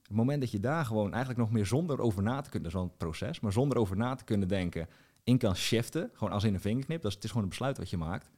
Het 0.01 0.15
moment 0.15 0.41
dat 0.41 0.51
je 0.51 0.59
daar 0.59 0.85
gewoon 0.85 1.13
eigenlijk 1.13 1.39
nog 1.39 1.51
meer 1.51 1.65
zonder 1.65 1.99
over 1.99 2.23
na 2.23 2.41
te 2.41 2.49
kunnen, 2.49 2.77
een 2.77 2.97
proces, 2.97 3.39
maar 3.39 3.51
zonder 3.51 3.77
over 3.77 3.97
na 3.97 4.15
te 4.15 4.23
kunnen 4.23 4.47
denken, 4.47 4.87
in 5.23 5.37
kan 5.37 5.55
shiften, 5.55 6.09
gewoon 6.13 6.33
als 6.33 6.43
in 6.43 6.53
een 6.53 6.59
vingerknip, 6.59 7.01
dat 7.01 7.09
is, 7.09 7.15
het 7.15 7.23
is 7.23 7.29
gewoon 7.29 7.43
een 7.43 7.49
besluit 7.49 7.77
wat 7.77 7.89
je 7.89 7.97
maakt, 7.97 8.29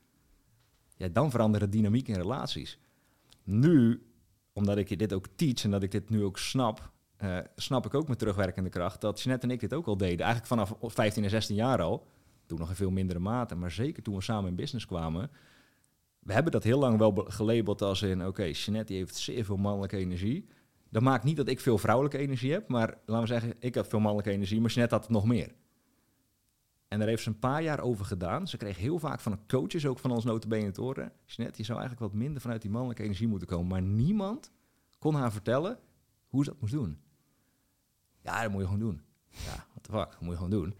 ja, 0.95 1.07
dan 1.07 1.31
veranderen 1.31 1.69
dynamiek 1.69 2.07
in 2.07 2.15
relaties. 2.15 2.79
Nu, 3.43 4.03
omdat 4.53 4.77
ik 4.77 4.89
je 4.89 4.97
dit 4.97 5.13
ook 5.13 5.27
teach 5.35 5.63
en 5.63 5.71
dat 5.71 5.83
ik 5.83 5.91
dit 5.91 6.09
nu 6.09 6.23
ook 6.23 6.37
snap, 6.37 6.91
eh, 7.19 7.37
snap 7.55 7.85
ik 7.85 7.93
ook 7.93 8.07
met 8.07 8.19
terugwerkende 8.19 8.69
kracht 8.69 9.01
dat 9.01 9.21
Jeanette 9.21 9.47
en 9.47 9.53
ik 9.53 9.59
dit 9.59 9.73
ook 9.73 9.85
al 9.87 9.97
deden. 9.97 10.25
Eigenlijk 10.25 10.45
vanaf 10.47 10.75
15 10.81 11.23
en 11.23 11.29
16 11.29 11.55
jaar 11.55 11.81
al. 11.81 12.07
Toen 12.45 12.59
nog 12.59 12.69
in 12.69 12.75
veel 12.75 12.91
mindere 12.91 13.19
mate, 13.19 13.55
maar 13.55 13.71
zeker 13.71 14.03
toen 14.03 14.15
we 14.15 14.21
samen 14.21 14.49
in 14.49 14.55
business 14.55 14.85
kwamen. 14.85 15.31
We 16.19 16.33
hebben 16.33 16.51
dat 16.51 16.63
heel 16.63 16.79
lang 16.79 16.97
wel 16.97 17.13
be- 17.13 17.31
gelabeld 17.31 17.81
als 17.81 18.01
in, 18.01 18.25
oké, 18.25 18.43
Jeanette 18.43 18.85
die 18.87 18.97
heeft 18.97 19.15
zeer 19.15 19.45
veel 19.45 19.57
mannelijke 19.57 19.97
energie. 19.97 20.47
Dat 20.89 21.01
maakt 21.01 21.23
niet 21.23 21.37
dat 21.37 21.47
ik 21.47 21.59
veel 21.59 21.77
vrouwelijke 21.77 22.17
energie 22.17 22.51
heb, 22.51 22.67
maar 22.67 22.97
laten 23.05 23.21
we 23.21 23.27
zeggen, 23.27 23.53
ik 23.59 23.73
heb 23.75 23.89
veel 23.89 23.99
mannelijke 23.99 24.31
energie, 24.31 24.61
maar 24.61 24.69
Jeanette 24.69 24.95
had 24.95 25.03
het 25.03 25.13
nog 25.13 25.25
meer. 25.25 25.51
En 26.87 26.99
daar 26.99 27.07
heeft 27.07 27.23
ze 27.23 27.29
een 27.29 27.39
paar 27.39 27.63
jaar 27.63 27.79
over 27.79 28.05
gedaan. 28.05 28.47
Ze 28.47 28.57
kreeg 28.57 28.77
heel 28.77 28.99
vaak 28.99 29.19
van 29.19 29.39
coaches, 29.47 29.85
ook 29.85 29.99
van 29.99 30.11
ons 30.11 30.23
notabene 30.23 30.71
te 30.71 30.81
horen. 30.81 31.11
Jeanette, 31.25 31.59
je 31.59 31.65
zou 31.65 31.79
eigenlijk 31.79 32.11
wat 32.11 32.21
minder 32.21 32.41
vanuit 32.41 32.61
die 32.61 32.71
mannelijke 32.71 33.03
energie 33.03 33.27
moeten 33.27 33.47
komen. 33.47 33.67
Maar 33.67 33.81
niemand 33.81 34.51
kon 34.99 35.15
haar 35.15 35.31
vertellen 35.31 35.79
hoe 36.27 36.43
ze 36.43 36.49
dat 36.49 36.59
moest 36.61 36.73
doen. 36.73 36.99
Ja, 38.21 38.41
dat 38.41 38.51
moet 38.51 38.59
je 38.61 38.65
gewoon 38.67 38.81
doen. 38.81 39.01
Ja, 39.29 39.65
what 39.71 39.83
the 39.83 39.91
fuck, 39.91 40.11
dat 40.11 40.19
moet 40.21 40.29
je 40.31 40.35
gewoon 40.35 40.49
doen. 40.61 40.75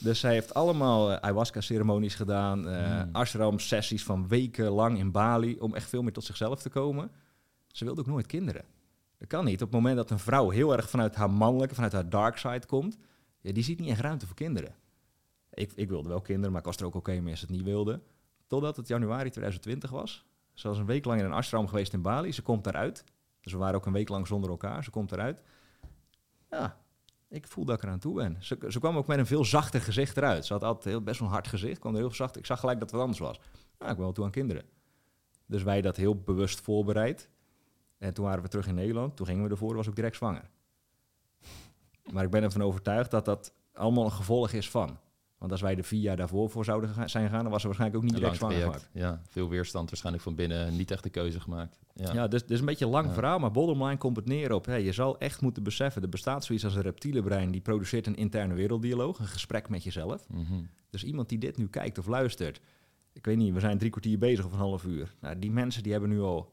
Dus 0.00 0.20
zij 0.20 0.32
heeft 0.32 0.54
allemaal 0.54 1.10
eh, 1.12 1.16
ayahuasca-ceremonies 1.16 2.14
gedaan, 2.14 2.58
Mm. 2.60 3.08
ashram-sessies 3.12 4.04
van 4.04 4.28
weken 4.28 4.70
lang 4.70 4.98
in 4.98 5.10
Bali, 5.10 5.58
om 5.58 5.74
echt 5.74 5.88
veel 5.88 6.02
meer 6.02 6.12
tot 6.12 6.24
zichzelf 6.24 6.62
te 6.62 6.68
komen. 6.68 7.10
Ze 7.66 7.84
wilde 7.84 8.00
ook 8.00 8.06
nooit 8.06 8.26
kinderen. 8.26 8.64
Dat 9.18 9.28
kan 9.28 9.44
niet. 9.44 9.54
Op 9.62 9.72
het 9.72 9.76
moment 9.76 9.96
dat 9.96 10.10
een 10.10 10.18
vrouw 10.18 10.50
heel 10.50 10.76
erg 10.76 10.90
vanuit 10.90 11.14
haar 11.14 11.30
mannelijke, 11.30 11.74
vanuit 11.74 11.92
haar 11.92 12.08
dark 12.08 12.36
side 12.38 12.66
komt, 12.66 12.98
ja, 13.40 13.52
die 13.52 13.62
ziet 13.64 13.80
niet 13.80 13.88
echt 13.88 14.00
ruimte 14.00 14.26
voor 14.26 14.36
kinderen. 14.36 14.74
Ik, 15.54 15.72
ik 15.74 15.88
wilde 15.88 16.08
wel 16.08 16.20
kinderen, 16.20 16.50
maar 16.50 16.60
ik 16.60 16.66
was 16.66 16.76
er 16.76 16.86
ook 16.86 16.94
oké 16.94 17.20
mee 17.20 17.30
als 17.30 17.40
ze 17.40 17.46
het 17.46 17.54
niet 17.54 17.64
wilde. 17.64 18.00
Totdat 18.46 18.76
het 18.76 18.88
januari 18.88 19.30
2020 19.30 19.90
was. 19.90 20.24
Ze 20.52 20.68
was 20.68 20.78
een 20.78 20.86
week 20.86 21.04
lang 21.04 21.20
in 21.20 21.26
een 21.26 21.32
ashram 21.32 21.66
geweest 21.68 21.92
in 21.92 22.02
Bali. 22.02 22.32
Ze 22.32 22.42
komt 22.42 22.64
daaruit. 22.64 23.04
Dus 23.40 23.52
we 23.52 23.58
waren 23.58 23.74
ook 23.74 23.86
een 23.86 23.92
week 23.92 24.08
lang 24.08 24.26
zonder 24.26 24.50
elkaar. 24.50 24.84
Ze 24.84 24.90
komt 24.90 25.12
eruit. 25.12 25.42
Ja, 26.52 26.76
ik 27.28 27.46
voel 27.48 27.64
dat 27.64 27.76
ik 27.76 27.82
eraan 27.82 27.98
toe 27.98 28.14
ben. 28.14 28.36
Ze, 28.40 28.58
ze 28.68 28.78
kwam 28.78 28.96
ook 28.96 29.06
met 29.06 29.18
een 29.18 29.26
veel 29.26 29.44
zachter 29.44 29.80
gezicht 29.80 30.16
eruit. 30.16 30.46
Ze 30.46 30.52
had 30.52 30.64
altijd 30.64 30.84
heel, 30.84 31.02
best 31.02 31.18
wel 31.18 31.28
een 31.28 31.34
hard 31.34 31.48
gezicht. 31.48 31.78
kwam 31.78 31.94
er 31.94 32.00
heel 32.00 32.10
zacht. 32.10 32.36
Ik 32.36 32.46
zag 32.46 32.60
gelijk 32.60 32.78
dat 32.78 32.90
het 32.90 33.00
anders 33.00 33.18
was. 33.18 33.40
Ja, 33.78 33.88
ik 33.88 33.94
ben 33.94 34.04
wel 34.04 34.12
toe 34.12 34.24
aan 34.24 34.30
kinderen. 34.30 34.64
Dus 35.46 35.62
wij 35.62 35.80
dat 35.80 35.96
heel 35.96 36.20
bewust 36.20 36.60
voorbereid. 36.60 37.28
En 37.98 38.14
toen 38.14 38.24
waren 38.24 38.42
we 38.42 38.48
terug 38.48 38.66
in 38.66 38.74
Nederland. 38.74 39.16
Toen 39.16 39.26
gingen 39.26 39.44
we 39.44 39.50
ervoor, 39.50 39.76
was 39.76 39.88
ook 39.88 39.96
direct 39.96 40.16
zwanger. 40.16 40.50
Maar 42.12 42.24
ik 42.24 42.30
ben 42.30 42.42
ervan 42.42 42.62
overtuigd 42.62 43.10
dat 43.10 43.24
dat 43.24 43.54
allemaal 43.72 44.04
een 44.04 44.12
gevolg 44.12 44.52
is 44.52 44.70
van. 44.70 44.98
Want 45.42 45.54
als 45.54 45.62
wij 45.62 45.76
er 45.76 45.84
vier 45.84 46.00
jaar 46.00 46.16
daarvoor 46.16 46.50
voor 46.50 46.64
zouden 46.64 47.10
zijn 47.10 47.28
gegaan, 47.28 47.42
dan 47.42 47.52
was 47.52 47.60
er 47.60 47.66
waarschijnlijk 47.66 48.02
ook 48.02 48.10
niet 48.10 48.20
direct 48.20 48.36
zwanger 48.36 48.60
gemaakt. 48.60 48.88
Ja, 48.92 49.22
veel 49.28 49.48
weerstand 49.48 49.88
waarschijnlijk 49.88 50.24
van 50.24 50.34
binnen, 50.34 50.76
niet 50.76 50.90
echt 50.90 51.02
de 51.02 51.10
keuze 51.10 51.40
gemaakt. 51.40 51.78
Ja, 51.94 52.12
ja 52.12 52.28
dus, 52.28 52.46
dus 52.46 52.60
een 52.60 52.64
beetje 52.66 52.84
een 52.84 52.90
lang 52.90 53.12
verhaal, 53.12 53.38
maar 53.38 53.50
bottom 53.50 53.98
komt 53.98 54.16
het 54.16 54.26
neer 54.26 54.52
op, 54.52 54.66
hey, 54.66 54.82
je 54.82 54.92
zal 54.92 55.18
echt 55.18 55.40
moeten 55.40 55.62
beseffen, 55.62 56.02
er 56.02 56.08
bestaat 56.08 56.44
zoiets 56.44 56.64
als 56.64 56.74
een 56.74 56.82
reptiele 56.82 57.22
brein, 57.22 57.50
die 57.50 57.60
produceert 57.60 58.06
een 58.06 58.14
interne 58.14 58.54
werelddialoog, 58.54 59.18
een 59.18 59.26
gesprek 59.26 59.68
met 59.68 59.84
jezelf. 59.84 60.28
Mhm. 60.28 60.62
Dus 60.90 61.04
iemand 61.04 61.28
die 61.28 61.38
dit 61.38 61.56
nu 61.56 61.68
kijkt 61.68 61.98
of 61.98 62.06
luistert, 62.06 62.60
ik 63.12 63.24
weet 63.26 63.36
niet, 63.36 63.54
we 63.54 63.60
zijn 63.60 63.78
drie 63.78 63.90
kwartier 63.90 64.18
bezig 64.18 64.44
of 64.44 64.52
een 64.52 64.58
half 64.58 64.84
uur. 64.84 65.14
Nou, 65.20 65.38
die 65.38 65.50
mensen 65.50 65.82
die 65.82 65.92
hebben 65.92 66.10
nu 66.10 66.20
al 66.20 66.52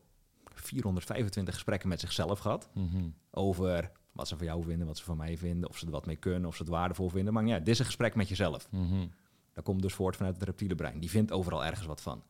425 0.53 1.53
gesprekken 1.53 1.89
met 1.89 1.99
zichzelf 1.99 2.39
gehad. 2.39 2.69
Mhm. 2.73 3.03
Over 3.31 3.91
wat 4.19 4.27
ze 4.27 4.37
van 4.37 4.45
jou 4.45 4.63
vinden, 4.63 4.87
wat 4.87 4.97
ze 4.97 5.03
van 5.03 5.17
mij 5.17 5.37
vinden, 5.37 5.69
of 5.69 5.77
ze 5.77 5.85
er 5.85 5.91
wat 5.91 6.05
mee 6.05 6.15
kunnen, 6.15 6.45
of 6.45 6.55
ze 6.55 6.61
het 6.61 6.71
waardevol 6.71 7.09
vinden. 7.09 7.33
Maar 7.33 7.45
ja, 7.45 7.59
dit 7.59 7.67
is 7.67 7.79
een 7.79 7.85
gesprek 7.85 8.15
met 8.15 8.29
jezelf. 8.29 8.67
Mm 8.71 9.11
Dat 9.53 9.63
komt 9.63 9.81
dus 9.81 9.93
voort 9.93 10.15
vanuit 10.15 10.35
het 10.35 10.43
reptiele 10.43 10.75
brein. 10.75 10.99
Die 10.99 11.09
vindt 11.09 11.31
overal 11.31 11.65
ergens 11.65 11.87
wat 11.87 12.01
van. 12.01 12.23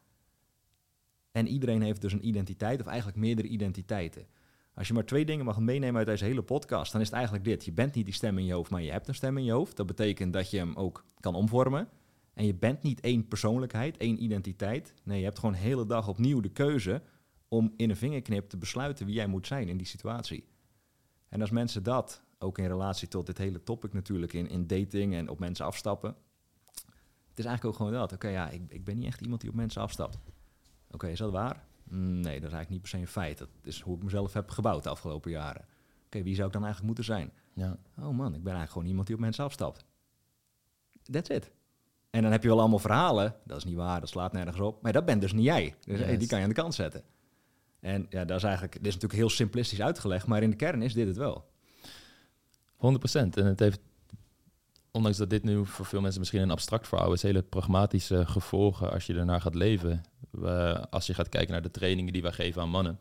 En 1.31 1.47
iedereen 1.47 1.81
heeft 1.81 2.01
dus 2.01 2.13
een 2.13 2.27
identiteit, 2.27 2.79
of 2.79 2.85
eigenlijk 2.85 3.17
meerdere 3.17 3.47
identiteiten. 3.47 4.25
Als 4.73 4.87
je 4.87 4.93
maar 4.93 5.05
twee 5.05 5.25
dingen 5.25 5.45
mag 5.45 5.59
meenemen 5.59 5.97
uit 5.97 6.07
deze 6.07 6.25
hele 6.25 6.41
podcast, 6.41 6.91
dan 6.91 7.01
is 7.01 7.07
het 7.07 7.15
eigenlijk 7.15 7.45
dit. 7.45 7.65
Je 7.65 7.71
bent 7.71 7.95
niet 7.95 8.05
die 8.05 8.13
stem 8.13 8.37
in 8.37 8.45
je 8.45 8.53
hoofd, 8.53 8.71
maar 8.71 8.81
je 8.81 8.91
hebt 8.91 9.07
een 9.07 9.15
stem 9.15 9.37
in 9.37 9.43
je 9.43 9.51
hoofd. 9.51 9.77
Dat 9.77 9.85
betekent 9.85 10.33
dat 10.33 10.51
je 10.51 10.57
hem 10.57 10.75
ook 10.75 11.05
kan 11.19 11.35
omvormen. 11.35 11.89
En 12.33 12.45
je 12.45 12.55
bent 12.55 12.83
niet 12.83 12.99
één 12.99 13.27
persoonlijkheid, 13.27 13.97
één 13.97 14.23
identiteit. 14.23 14.93
Nee, 15.03 15.19
je 15.19 15.25
hebt 15.25 15.39
gewoon 15.39 15.55
de 15.55 15.61
hele 15.61 15.85
dag 15.85 16.07
opnieuw 16.07 16.39
de 16.39 16.49
keuze 16.49 17.01
om 17.47 17.73
in 17.77 17.89
een 17.89 17.95
vingerknip 17.95 18.49
te 18.49 18.57
besluiten 18.57 19.05
wie 19.05 19.15
jij 19.15 19.27
moet 19.27 19.47
zijn 19.47 19.67
in 19.67 19.77
die 19.77 19.87
situatie. 19.87 20.43
En 21.29 21.41
als 21.41 21.49
mensen 21.49 21.83
dat, 21.83 22.21
ook 22.39 22.57
in 22.57 22.67
relatie 22.67 23.07
tot 23.07 23.25
dit 23.25 23.37
hele 23.37 23.63
topic 23.63 23.93
natuurlijk, 23.93 24.33
in, 24.33 24.49
in 24.49 24.67
dating 24.67 25.13
en 25.13 25.29
op 25.29 25.39
mensen 25.39 25.65
afstappen. 25.65 26.15
Het 27.29 27.39
is 27.39 27.45
eigenlijk 27.45 27.65
ook 27.65 27.75
gewoon 27.75 27.99
dat. 27.99 28.13
Oké, 28.13 28.27
ja, 28.27 28.49
ik, 28.49 28.61
ik 28.67 28.83
ben 28.83 28.95
niet 28.95 29.05
echt 29.05 29.21
iemand 29.21 29.41
die 29.41 29.49
op 29.49 29.55
mensen 29.55 29.81
afstapt. 29.81 30.17
Oké, 30.91 31.07
is 31.07 31.19
dat 31.19 31.31
waar? 31.31 31.63
Mm, 31.83 32.19
nee, 32.19 32.39
dat 32.39 32.49
is 32.49 32.55
eigenlijk 32.55 32.69
niet 32.69 32.81
per 32.81 32.89
se 32.89 32.97
een 32.97 33.07
feit. 33.07 33.37
Dat 33.37 33.49
is 33.61 33.81
hoe 33.81 33.95
ik 33.95 34.03
mezelf 34.03 34.33
heb 34.33 34.49
gebouwd 34.49 34.83
de 34.83 34.89
afgelopen 34.89 35.31
jaren. 35.31 35.65
Oké, 36.05 36.23
wie 36.23 36.35
zou 36.35 36.47
ik 36.47 36.53
dan 36.53 36.63
eigenlijk 36.63 36.95
moeten 36.95 37.15
zijn? 37.15 37.31
Ja. 37.53 37.77
Oh 37.97 38.09
man, 38.09 38.27
ik 38.27 38.43
ben 38.43 38.53
eigenlijk 38.53 38.71
gewoon 38.71 38.87
iemand 38.87 39.07
die 39.07 39.15
op 39.15 39.21
mensen 39.21 39.43
afstapt. 39.43 39.85
That's 41.11 41.29
it. 41.29 41.51
En 42.09 42.21
dan 42.21 42.31
heb 42.31 42.41
je 42.43 42.49
wel 42.49 42.59
allemaal 42.59 42.79
verhalen. 42.79 43.35
Dat 43.45 43.57
is 43.57 43.63
niet 43.63 43.75
waar, 43.75 43.99
dat 43.99 44.09
slaat 44.09 44.31
nergens 44.31 44.59
op. 44.59 44.81
Maar 44.81 44.91
dat 44.91 45.05
bent 45.05 45.21
dus 45.21 45.33
niet 45.33 45.43
jij. 45.43 45.75
Dus 45.79 46.17
die 46.19 46.27
kan 46.27 46.37
je 46.37 46.43
aan 46.43 46.49
de 46.49 46.61
kant 46.61 46.73
zetten. 46.73 47.03
En 47.79 48.05
ja, 48.09 48.25
dat 48.25 48.37
is 48.37 48.43
eigenlijk, 48.43 48.73
dit 48.73 48.85
is 48.85 48.93
natuurlijk 48.93 49.19
heel 49.19 49.29
simplistisch 49.29 49.81
uitgelegd, 49.81 50.27
maar 50.27 50.43
in 50.43 50.49
de 50.49 50.55
kern 50.55 50.81
is 50.81 50.93
dit 50.93 51.07
het 51.07 51.17
wel. 51.17 51.49
100%. 52.75 52.79
En 53.11 53.45
het 53.45 53.59
heeft, 53.59 53.79
ondanks 54.91 55.17
dat 55.17 55.29
dit 55.29 55.43
nu 55.43 55.65
voor 55.65 55.85
veel 55.85 56.01
mensen 56.01 56.19
misschien 56.19 56.41
een 56.41 56.51
abstract 56.51 56.87
verhaal 56.87 57.13
is, 57.13 57.21
hele 57.21 57.41
pragmatische 57.41 58.25
gevolgen 58.25 58.91
als 58.91 59.05
je 59.05 59.13
ernaar 59.13 59.41
gaat 59.41 59.55
leven. 59.55 60.01
als 60.89 61.07
je 61.07 61.13
gaat 61.13 61.29
kijken 61.29 61.51
naar 61.51 61.61
de 61.61 61.71
trainingen 61.71 62.13
die 62.13 62.21
wij 62.21 62.31
geven 62.31 62.61
aan 62.61 62.69
mannen. 62.69 62.99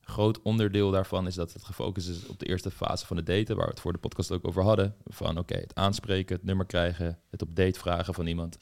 Groot 0.00 0.42
onderdeel 0.42 0.90
daarvan 0.90 1.26
is 1.26 1.34
dat 1.34 1.52
het 1.52 1.64
gefocust 1.64 2.08
is 2.08 2.26
op 2.26 2.38
de 2.38 2.46
eerste 2.46 2.70
fase 2.70 3.06
van 3.06 3.16
de 3.16 3.22
daten, 3.22 3.56
waar 3.56 3.64
we 3.64 3.70
het 3.70 3.80
voor 3.80 3.92
de 3.92 3.98
podcast 3.98 4.32
ook 4.32 4.46
over 4.46 4.62
hadden. 4.62 4.94
Van 5.04 5.38
oké, 5.38 5.54
het 5.54 5.74
aanspreken, 5.74 6.36
het 6.36 6.44
nummer 6.44 6.66
krijgen, 6.66 7.18
het 7.30 7.42
op 7.42 7.56
date 7.56 7.78
vragen 7.78 8.14
van 8.14 8.26
iemand. 8.26 8.58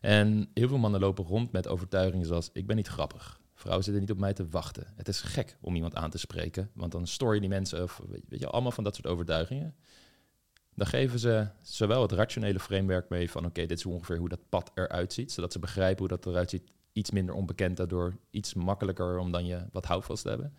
En 0.00 0.50
heel 0.54 0.68
veel 0.68 0.78
mannen 0.78 1.00
lopen 1.00 1.24
rond 1.24 1.52
met 1.52 1.68
overtuigingen 1.68 2.26
zoals: 2.26 2.50
ik 2.52 2.66
ben 2.66 2.76
niet 2.76 2.88
grappig. 2.88 3.39
Vrouwen 3.60 3.84
zitten 3.84 4.02
niet 4.02 4.12
op 4.12 4.18
mij 4.18 4.32
te 4.32 4.48
wachten. 4.48 4.86
Het 4.96 5.08
is 5.08 5.20
gek 5.20 5.56
om 5.60 5.74
iemand 5.74 5.94
aan 5.94 6.10
te 6.10 6.18
spreken, 6.18 6.70
want 6.74 6.92
dan 6.92 7.06
stoor 7.06 7.34
je 7.34 7.40
die 7.40 7.48
mensen, 7.48 7.82
of 7.82 8.00
weet 8.28 8.40
je, 8.40 8.46
allemaal 8.46 8.72
van 8.72 8.84
dat 8.84 8.94
soort 8.94 9.06
overtuigingen. 9.06 9.74
Dan 10.74 10.86
geven 10.86 11.18
ze 11.18 11.48
zowel 11.62 12.02
het 12.02 12.12
rationele 12.12 12.60
framework 12.60 13.08
mee 13.08 13.30
van 13.30 13.44
oké, 13.44 13.66
dit 13.66 13.78
is 13.78 13.86
ongeveer 13.86 14.16
hoe 14.16 14.28
dat 14.28 14.48
pad 14.48 14.70
eruit 14.74 15.12
ziet, 15.12 15.32
zodat 15.32 15.52
ze 15.52 15.58
begrijpen 15.58 15.98
hoe 15.98 16.08
dat 16.08 16.26
eruit 16.26 16.50
ziet, 16.50 16.70
iets 16.92 17.10
minder 17.10 17.34
onbekend, 17.34 17.76
daardoor 17.76 18.16
iets 18.30 18.54
makkelijker 18.54 19.18
om 19.18 19.32
dan 19.32 19.46
je 19.46 19.66
wat 19.72 19.86
houvast 19.86 20.22
te 20.22 20.28
hebben. 20.28 20.56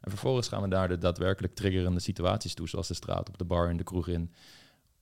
En 0.00 0.10
vervolgens 0.10 0.48
gaan 0.48 0.62
we 0.62 0.68
daar 0.68 0.88
de 0.88 0.98
daadwerkelijk 0.98 1.54
triggerende 1.54 2.00
situaties 2.00 2.54
toe, 2.54 2.68
zoals 2.68 2.88
de 2.88 2.94
straat, 2.94 3.28
op 3.28 3.38
de 3.38 3.44
bar, 3.44 3.70
in 3.70 3.76
de 3.76 3.84
kroeg 3.84 4.08
in, 4.08 4.32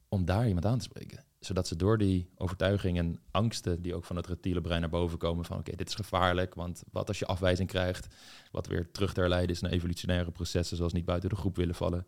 om 0.09 0.25
daar 0.25 0.47
iemand 0.47 0.67
aan 0.67 0.79
te 0.79 0.85
spreken 0.85 1.25
zodat 1.41 1.67
ze 1.67 1.77
door 1.77 1.99
die 1.99 2.31
overtuigingen 2.37 3.07
en 3.07 3.21
angsten 3.31 3.83
die 3.83 3.95
ook 3.95 4.05
van 4.05 4.17
het 4.17 4.27
reptiele 4.27 4.61
brein 4.61 4.81
naar 4.81 4.91
boven 4.91 5.19
komen 5.19 5.45
van 5.45 5.59
oké, 5.59 5.77
dit 5.77 5.89
is 5.89 5.95
gevaarlijk, 5.95 6.55
want 6.55 6.83
wat 6.91 7.09
als 7.09 7.19
je 7.19 7.27
afwijzing 7.27 7.69
krijgt, 7.69 8.15
wat 8.51 8.67
weer 8.67 8.91
terug 8.91 9.13
te 9.13 9.21
herleiden 9.21 9.55
is 9.55 9.61
naar 9.61 9.71
evolutionaire 9.71 10.31
processen 10.31 10.77
zoals 10.77 10.93
niet 10.93 11.05
buiten 11.05 11.29
de 11.29 11.37
groep 11.37 11.57
willen 11.57 11.75
vallen. 11.75 12.07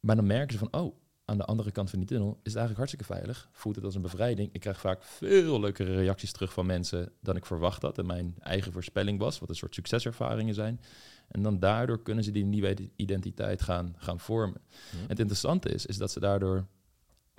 Maar 0.00 0.16
dan 0.16 0.26
merken 0.26 0.52
ze 0.52 0.58
van 0.58 0.80
oh, 0.80 0.96
aan 1.24 1.38
de 1.38 1.44
andere 1.44 1.70
kant 1.70 1.90
van 1.90 1.98
die 1.98 2.08
tunnel 2.08 2.30
is 2.30 2.52
het 2.52 2.56
eigenlijk 2.56 2.76
hartstikke 2.76 3.14
veilig, 3.14 3.48
voelt 3.52 3.76
het 3.76 3.84
als 3.84 3.94
een 3.94 4.02
bevrijding. 4.02 4.48
Ik 4.52 4.60
krijg 4.60 4.80
vaak 4.80 5.04
veel 5.04 5.60
leukere 5.60 5.94
reacties 5.94 6.32
terug 6.32 6.52
van 6.52 6.66
mensen 6.66 7.12
dan 7.20 7.36
ik 7.36 7.46
verwacht 7.46 7.82
had 7.82 7.98
en 7.98 8.06
mijn 8.06 8.34
eigen 8.38 8.72
voorspelling 8.72 9.18
was, 9.18 9.38
wat 9.38 9.48
een 9.48 9.54
soort 9.54 9.74
succeservaringen 9.74 10.54
zijn. 10.54 10.80
En 11.28 11.42
dan 11.42 11.58
daardoor 11.58 12.02
kunnen 12.02 12.24
ze 12.24 12.30
die 12.30 12.44
nieuwe 12.44 12.90
identiteit 12.96 13.62
gaan, 13.62 13.94
gaan 13.96 14.20
vormen. 14.20 14.60
En 14.92 15.08
het 15.08 15.18
interessante 15.18 15.68
is, 15.68 15.86
is 15.86 15.96
dat 15.96 16.10
ze 16.10 16.20
daardoor 16.20 16.66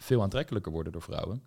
veel 0.01 0.21
aantrekkelijker 0.21 0.71
worden 0.71 0.91
door 0.91 1.01
vrouwen. 1.01 1.43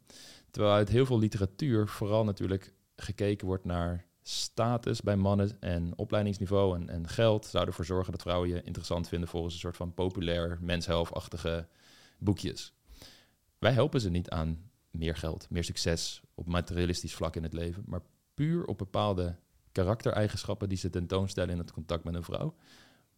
Terwijl 0.50 0.74
uit 0.74 0.88
heel 0.88 1.06
veel 1.06 1.18
literatuur 1.18 1.88
vooral 1.88 2.24
natuurlijk 2.24 2.74
gekeken 2.96 3.46
wordt 3.46 3.64
naar 3.64 4.06
status 4.22 5.00
bij 5.02 5.16
mannen 5.16 5.60
en 5.60 5.92
opleidingsniveau 5.96 6.76
en, 6.76 6.88
en 6.88 7.08
geld 7.08 7.46
zou 7.46 7.66
ervoor 7.66 7.84
zorgen 7.84 8.12
dat 8.12 8.22
vrouwen 8.22 8.48
je 8.48 8.62
interessant 8.62 9.08
vinden 9.08 9.28
volgens 9.28 9.54
een 9.54 9.60
soort 9.60 9.76
van 9.76 9.94
populair 9.94 10.58
menshelfachtige 10.60 11.66
boekjes. 12.18 12.74
Wij 13.58 13.72
helpen 13.72 14.00
ze 14.00 14.10
niet 14.10 14.30
aan 14.30 14.70
meer 14.90 15.16
geld, 15.16 15.50
meer 15.50 15.64
succes 15.64 16.22
op 16.34 16.46
materialistisch 16.46 17.14
vlak 17.14 17.36
in 17.36 17.42
het 17.42 17.52
leven, 17.52 17.82
maar 17.86 18.02
puur 18.34 18.64
op 18.64 18.78
bepaalde 18.78 19.36
karaktereigenschappen 19.72 20.68
die 20.68 20.78
ze 20.78 20.90
tentoonstellen 20.90 21.50
in 21.50 21.58
het 21.58 21.72
contact 21.72 22.04
met 22.04 22.14
een 22.14 22.22
vrouw, 22.22 22.54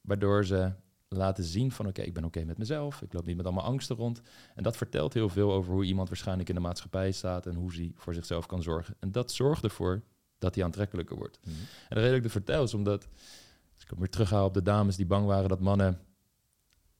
waardoor 0.00 0.44
ze 0.44 0.72
laten 1.18 1.44
zien 1.44 1.72
van 1.72 1.86
oké, 1.86 2.02
ik 2.02 2.14
ben 2.14 2.24
oké 2.24 2.44
met 2.44 2.58
mezelf, 2.58 3.02
ik 3.02 3.12
loop 3.12 3.26
niet 3.26 3.36
met 3.36 3.46
allemaal 3.46 3.64
angsten 3.64 3.96
rond. 3.96 4.20
En 4.54 4.62
dat 4.62 4.76
vertelt 4.76 5.14
heel 5.14 5.28
veel 5.28 5.52
over 5.52 5.72
hoe 5.72 5.84
iemand 5.84 6.08
waarschijnlijk 6.08 6.48
in 6.48 6.54
de 6.54 6.60
maatschappij 6.60 7.12
staat 7.12 7.46
en 7.46 7.54
hoe 7.54 7.72
hij 7.74 7.92
voor 7.94 8.14
zichzelf 8.14 8.46
kan 8.46 8.62
zorgen. 8.62 8.94
En 8.98 9.12
dat 9.12 9.32
zorgt 9.32 9.64
ervoor 9.64 10.02
dat 10.38 10.54
hij 10.54 10.64
aantrekkelijker 10.64 11.16
wordt. 11.16 11.38
Mhm. 11.42 11.50
En 11.88 11.88
de 11.88 11.94
reden 11.94 12.08
dat 12.08 12.16
ik 12.16 12.22
het 12.22 12.32
vertel 12.32 12.62
is 12.62 12.74
omdat, 12.74 13.08
als 13.74 13.82
ik 13.82 13.98
weer 13.98 14.08
terughaal 14.08 14.46
op 14.46 14.54
de 14.54 14.62
dames 14.62 14.96
die 14.96 15.06
bang 15.06 15.26
waren 15.26 15.48
dat 15.48 15.60
mannen 15.60 16.00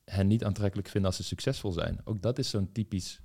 hen 0.05 0.27
niet 0.27 0.45
aantrekkelijk 0.45 0.89
vinden 0.89 1.11
als 1.11 1.17
ze 1.21 1.25
succesvol 1.25 1.73
zijn. 1.73 2.01
Ook 2.05 2.23
dat 2.23 2.39
is 2.39 2.51
zo'n 2.51 2.73
typisch 2.73 3.21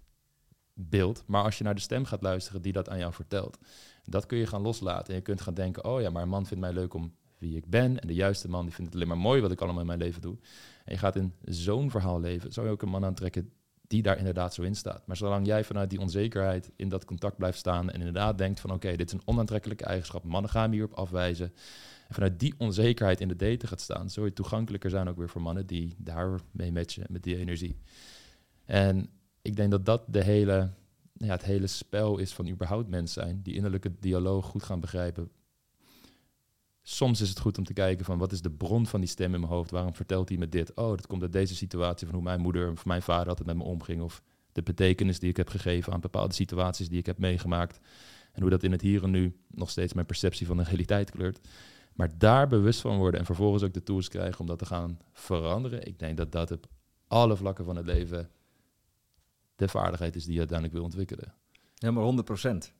beeld. 0.74 1.24
Maar 1.28 1.44
als 1.44 1.58
je 1.58 1.64
naar 1.64 1.76
de 1.76 1.82
stem 1.82 2.06
gaat 2.06 2.22
luisteren 2.22 2.62
die 2.62 2.74
dat 2.74 2.90
aan 2.90 2.98
jou 2.98 3.14
vertelt, 3.14 3.58
dat 4.04 4.26
kun 4.26 4.38
je 4.38 4.48
gaan 4.48 4.62
loslaten. 4.62 5.08
En 5.08 5.16
je 5.16 5.22
kunt 5.22 5.42
gaan 5.42 5.54
denken, 5.54 5.86
oh 5.86 6.02
ja, 6.02 6.10
maar 6.10 6.22
een 6.22 6.30
man 6.30 6.46
vindt 6.46 6.64
mij 6.64 6.74
leuk 6.74 6.94
om 6.94 7.16
wie 7.42 7.56
ik 7.56 7.70
ben. 7.70 8.00
En 8.00 8.08
de 8.08 8.14
juiste 8.14 8.50
man 8.50 8.66
die 8.66 8.74
vindt 8.74 8.94
het 8.94 9.02
alleen 9.02 9.16
maar 9.16 9.24
mooi 9.26 9.42
wat 9.42 9.52
ik 9.52 9.62
allemaal 9.62 9.82
in 9.82 9.88
mijn 9.88 10.00
leven 10.00 10.22
doe. 10.22 10.38
En 10.86 10.94
je 10.94 11.00
gaat 11.00 11.16
in 11.16 11.34
zo'n 11.44 11.92
verhaal 11.92 12.20
leven, 12.20 12.52
zou 12.52 12.66
je 12.66 12.72
ook 12.72 12.82
een 12.82 12.90
man 12.90 13.06
aantrekken 13.06 13.52
die 13.88 14.02
daar 14.02 14.18
inderdaad 14.18 14.54
zo 14.54 14.62
in 14.62 14.76
staat. 14.76 15.08
Maar 15.08 15.18
zolang 15.18 15.46
jij 15.46 15.64
vanuit 15.64 15.90
die 15.90 16.00
onzekerheid 16.00 16.72
in 16.76 16.90
dat 16.90 17.06
contact 17.06 17.38
blijft 17.38 17.58
staan 17.58 17.90
en 17.90 17.98
inderdaad 17.98 18.38
denkt 18.38 18.60
van 18.60 18.72
oké, 18.72 18.96
dit 18.96 19.08
is 19.08 19.14
een 19.14 19.22
onaantrekkelijke 19.26 19.86
eigenschap, 19.86 20.24
mannen 20.24 20.52
gaan 20.52 20.70
me 20.70 20.76
hierop 20.76 20.94
afwijzen. 20.94 21.54
En 22.08 22.14
vanuit 22.14 22.40
die 22.40 22.54
onzekerheid 22.58 23.22
in 23.22 23.28
de 23.28 23.36
daten 23.36 23.68
gaat 23.68 23.82
staan, 23.82 24.10
zul 24.10 24.26
je 24.26 24.34
toegankelijker 24.34 24.90
zijn 24.90 25.08
ook 25.08 25.18
weer 25.18 25.30
voor 25.30 25.42
mannen 25.42 25.66
die 25.66 25.96
daar 25.98 26.40
mee 26.52 26.72
matchen 26.72 27.06
met 27.10 27.24
die 27.24 27.38
energie. 27.38 27.78
En 28.66 29.10
ik 29.42 29.56
denk 29.56 29.72
dat 29.72 29.86
dat 29.86 30.04
de 30.08 30.24
hele, 30.24 30.70
ja, 31.14 31.32
het 31.32 31.44
hele 31.44 31.68
spel 31.68 32.18
is 32.18 32.34
van 32.34 32.50
überhaupt 32.50 32.90
mens 32.90 33.14
zijn, 33.14 33.42
die 33.44 33.56
innerlijke 33.56 33.92
dialoog 34.00 34.46
goed 34.46 34.64
gaan 34.64 34.80
begrijpen 34.80 35.32
soms 36.96 37.22
is 37.22 37.30
het 37.30 37.40
goed 37.40 37.58
om 37.58 37.64
te 37.64 37.74
kijken 37.74 38.06
van 38.06 38.18
wat 38.18 38.32
is 38.32 38.42
de 38.42 38.52
bron 38.52 38.88
van 38.88 39.00
die 39.00 39.10
stem 39.10 39.34
in 39.34 39.40
mijn 39.40 39.52
hoofd? 39.52 39.72
Waarom 39.72 39.96
vertelt 39.96 40.30
hij 40.30 40.38
me 40.38 40.50
dit? 40.50 40.74
Oh, 40.74 40.90
dat 40.90 41.08
komt 41.08 41.22
uit 41.22 41.34
deze 41.34 41.56
situatie 41.56 42.08
van 42.08 42.16
hoe 42.16 42.24
mijn 42.24 42.42
moeder 42.42 42.72
of 42.72 42.86
mijn 42.86 43.02
vader 43.02 43.28
altijd 43.28 43.48
met 43.48 43.58
me 43.58 43.64
omging. 43.64 44.02
Of 44.02 44.22
de 44.52 44.62
betekenis 44.62 45.20
die 45.20 45.30
ik 45.30 45.38
heb 45.38 45.50
gegeven 45.50 45.94
aan 45.94 46.00
bepaalde 46.00 46.34
situaties 46.34 46.90
die 46.90 47.00
ik 47.00 47.06
heb 47.06 47.18
meegemaakt. 47.18 47.80
En 48.32 48.42
hoe 48.42 48.50
dat 48.50 48.64
in 48.64 48.72
het 48.72 48.82
hier 48.82 49.04
en 49.04 49.12
nu 49.12 49.36
nog 49.48 49.70
steeds 49.70 49.94
mijn 49.94 50.06
perceptie 50.06 50.48
van 50.48 50.58
de 50.58 50.64
realiteit 50.64 51.12
kleurt. 51.12 51.48
Maar 51.94 52.18
daar 52.18 52.48
bewust 52.48 52.82
van 52.82 52.98
worden 52.98 53.20
en 53.20 53.26
vervolgens 53.26 53.64
ook 53.64 53.74
de 53.74 53.84
tools 53.84 54.08
krijgen 54.08 54.40
om 54.40 54.46
dat 54.46 54.60
te 54.60 54.66
gaan 54.66 55.00
veranderen. 55.14 55.88
Ik 55.88 56.00
denk 56.00 56.18
dat 56.18 56.32
dat 56.32 56.52
op 56.52 56.68
alle 57.08 57.36
vlakken 57.36 57.66
van 57.66 57.76
het 57.76 57.86
leven 57.86 58.30
de 59.56 59.68
vaardigheid 59.68 60.16
is 60.16 60.24
die 60.24 60.34
je 60.34 60.40
uiteindelijk 60.40 60.78
wil 60.78 60.86
ontwikkelen. 60.86 61.34
Ja, 61.76 61.92
maar 61.92 62.04
100 62.04 62.26
procent. 62.28 62.74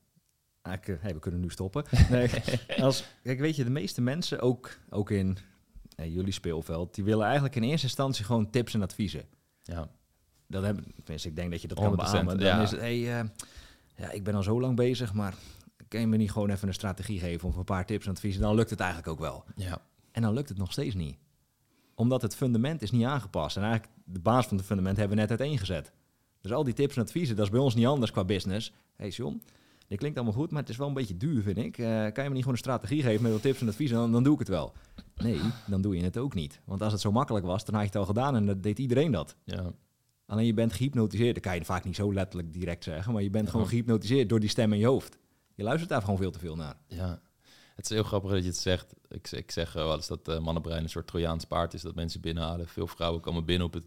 We 0.62 1.18
kunnen 1.20 1.40
nu 1.40 1.50
stoppen. 1.50 1.84
Nee, 2.10 2.30
als, 2.78 3.04
kijk, 3.22 3.40
weet 3.40 3.56
je, 3.56 3.64
de 3.64 3.70
meeste 3.70 4.00
mensen, 4.00 4.40
ook, 4.40 4.78
ook 4.90 5.10
in 5.10 5.38
eh, 5.96 6.14
jullie 6.14 6.32
speelveld, 6.32 6.94
die 6.94 7.04
willen 7.04 7.24
eigenlijk 7.24 7.56
in 7.56 7.62
eerste 7.62 7.86
instantie 7.86 8.24
gewoon 8.24 8.50
tips 8.50 8.74
en 8.74 8.82
adviezen. 8.82 9.24
Ja. 9.62 9.90
Dat 10.46 10.62
hebben, 10.62 10.84
tenminste, 10.94 11.28
ik 11.28 11.36
denk 11.36 11.50
dat 11.50 11.62
je 11.62 11.68
dat 11.68 11.78
kan 11.78 11.96
beamen. 11.96 12.38
Dan 12.38 12.46
ja. 12.46 12.62
is 12.62 12.70
het, 12.70 12.80
hey, 12.80 12.98
uh, 12.98 13.28
ja, 13.96 14.10
ik 14.10 14.24
ben 14.24 14.34
al 14.34 14.42
zo 14.42 14.60
lang 14.60 14.76
bezig, 14.76 15.12
maar 15.12 15.34
kan 15.88 16.00
je 16.00 16.06
me 16.06 16.16
niet 16.16 16.32
gewoon 16.32 16.50
even 16.50 16.68
een 16.68 16.74
strategie 16.74 17.20
geven 17.20 17.48
of 17.48 17.56
een 17.56 17.64
paar 17.64 17.86
tips 17.86 18.06
en 18.06 18.12
adviezen? 18.12 18.42
Dan 18.42 18.54
lukt 18.54 18.70
het 18.70 18.80
eigenlijk 18.80 19.10
ook 19.10 19.18
wel. 19.18 19.44
Ja. 19.56 19.82
En 20.10 20.22
dan 20.22 20.34
lukt 20.34 20.48
het 20.48 20.58
nog 20.58 20.72
steeds 20.72 20.94
niet. 20.94 21.16
Omdat 21.94 22.22
het 22.22 22.36
fundament 22.36 22.82
is 22.82 22.90
niet 22.90 23.04
aangepast. 23.04 23.56
En 23.56 23.62
eigenlijk 23.62 23.92
de 24.04 24.20
basis 24.20 24.46
van 24.46 24.56
het 24.56 24.66
fundament 24.66 24.96
hebben 24.96 25.16
we 25.16 25.22
net 25.22 25.30
uiteengezet. 25.30 25.92
Dus 26.40 26.52
al 26.52 26.64
die 26.64 26.74
tips 26.74 26.96
en 26.96 27.02
adviezen, 27.02 27.36
dat 27.36 27.44
is 27.44 27.50
bij 27.50 27.60
ons 27.60 27.74
niet 27.74 27.86
anders 27.86 28.10
qua 28.10 28.24
business. 28.24 28.72
hey 28.96 29.08
John, 29.08 29.42
dit 29.92 30.00
klinkt 30.00 30.18
allemaal 30.18 30.40
goed, 30.40 30.50
maar 30.50 30.60
het 30.60 30.70
is 30.70 30.76
wel 30.76 30.88
een 30.88 30.94
beetje 30.94 31.16
duur, 31.16 31.42
vind 31.42 31.56
ik. 31.58 31.78
Uh, 31.78 31.86
kan 31.86 32.24
je 32.24 32.28
me 32.28 32.28
niet 32.28 32.38
gewoon 32.38 32.52
een 32.52 32.56
strategie 32.56 33.02
geven 33.02 33.22
met 33.22 33.32
wat 33.32 33.42
tips 33.42 33.60
en 33.60 33.68
adviezen, 33.68 33.96
dan, 33.96 34.12
dan 34.12 34.22
doe 34.22 34.32
ik 34.32 34.38
het 34.38 34.48
wel. 34.48 34.72
Nee, 35.16 35.40
dan 35.66 35.82
doe 35.82 35.96
je 35.96 36.02
het 36.02 36.18
ook 36.18 36.34
niet. 36.34 36.60
Want 36.64 36.82
als 36.82 36.92
het 36.92 37.00
zo 37.00 37.12
makkelijk 37.12 37.46
was, 37.46 37.64
dan 37.64 37.74
had 37.74 37.82
je 37.82 37.88
het 37.88 37.98
al 37.98 38.06
gedaan 38.06 38.36
en 38.36 38.46
dan 38.46 38.60
deed 38.60 38.78
iedereen 38.78 39.10
dat. 39.10 39.36
Ja. 39.44 39.72
Alleen 40.26 40.46
je 40.46 40.54
bent 40.54 40.72
gehypnotiseerd. 40.72 41.34
Dat 41.34 41.42
kan 41.42 41.54
je 41.54 41.64
vaak 41.64 41.84
niet 41.84 41.96
zo 41.96 42.12
letterlijk 42.12 42.52
direct 42.52 42.84
zeggen, 42.84 43.12
maar 43.12 43.22
je 43.22 43.30
bent 43.30 43.50
gewoon 43.50 43.68
gehypnotiseerd 43.68 44.28
door 44.28 44.40
die 44.40 44.48
stem 44.48 44.72
in 44.72 44.78
je 44.78 44.86
hoofd. 44.86 45.18
Je 45.54 45.62
luistert 45.62 45.90
daar 45.90 46.00
gewoon 46.00 46.16
veel 46.16 46.30
te 46.30 46.38
veel 46.38 46.56
naar. 46.56 46.76
Ja, 46.86 47.20
het 47.74 47.84
is 47.84 47.90
heel 47.90 48.02
grappig 48.02 48.30
dat 48.30 48.42
je 48.42 48.48
het 48.48 48.56
zegt. 48.56 48.94
Ik, 49.08 49.30
ik 49.30 49.50
zeg 49.50 49.72
wel 49.72 49.94
eens 49.94 50.06
dat 50.06 50.28
uh, 50.28 50.38
mannenbrein 50.38 50.82
een 50.82 50.88
soort 50.88 51.06
Trojaans 51.06 51.44
paard 51.44 51.74
is 51.74 51.82
dat 51.82 51.94
mensen 51.94 52.20
binnenhalen. 52.20 52.68
Veel 52.68 52.86
vrouwen 52.86 53.20
komen 53.20 53.44
binnen 53.44 53.66
op 53.66 53.72
het, 53.72 53.86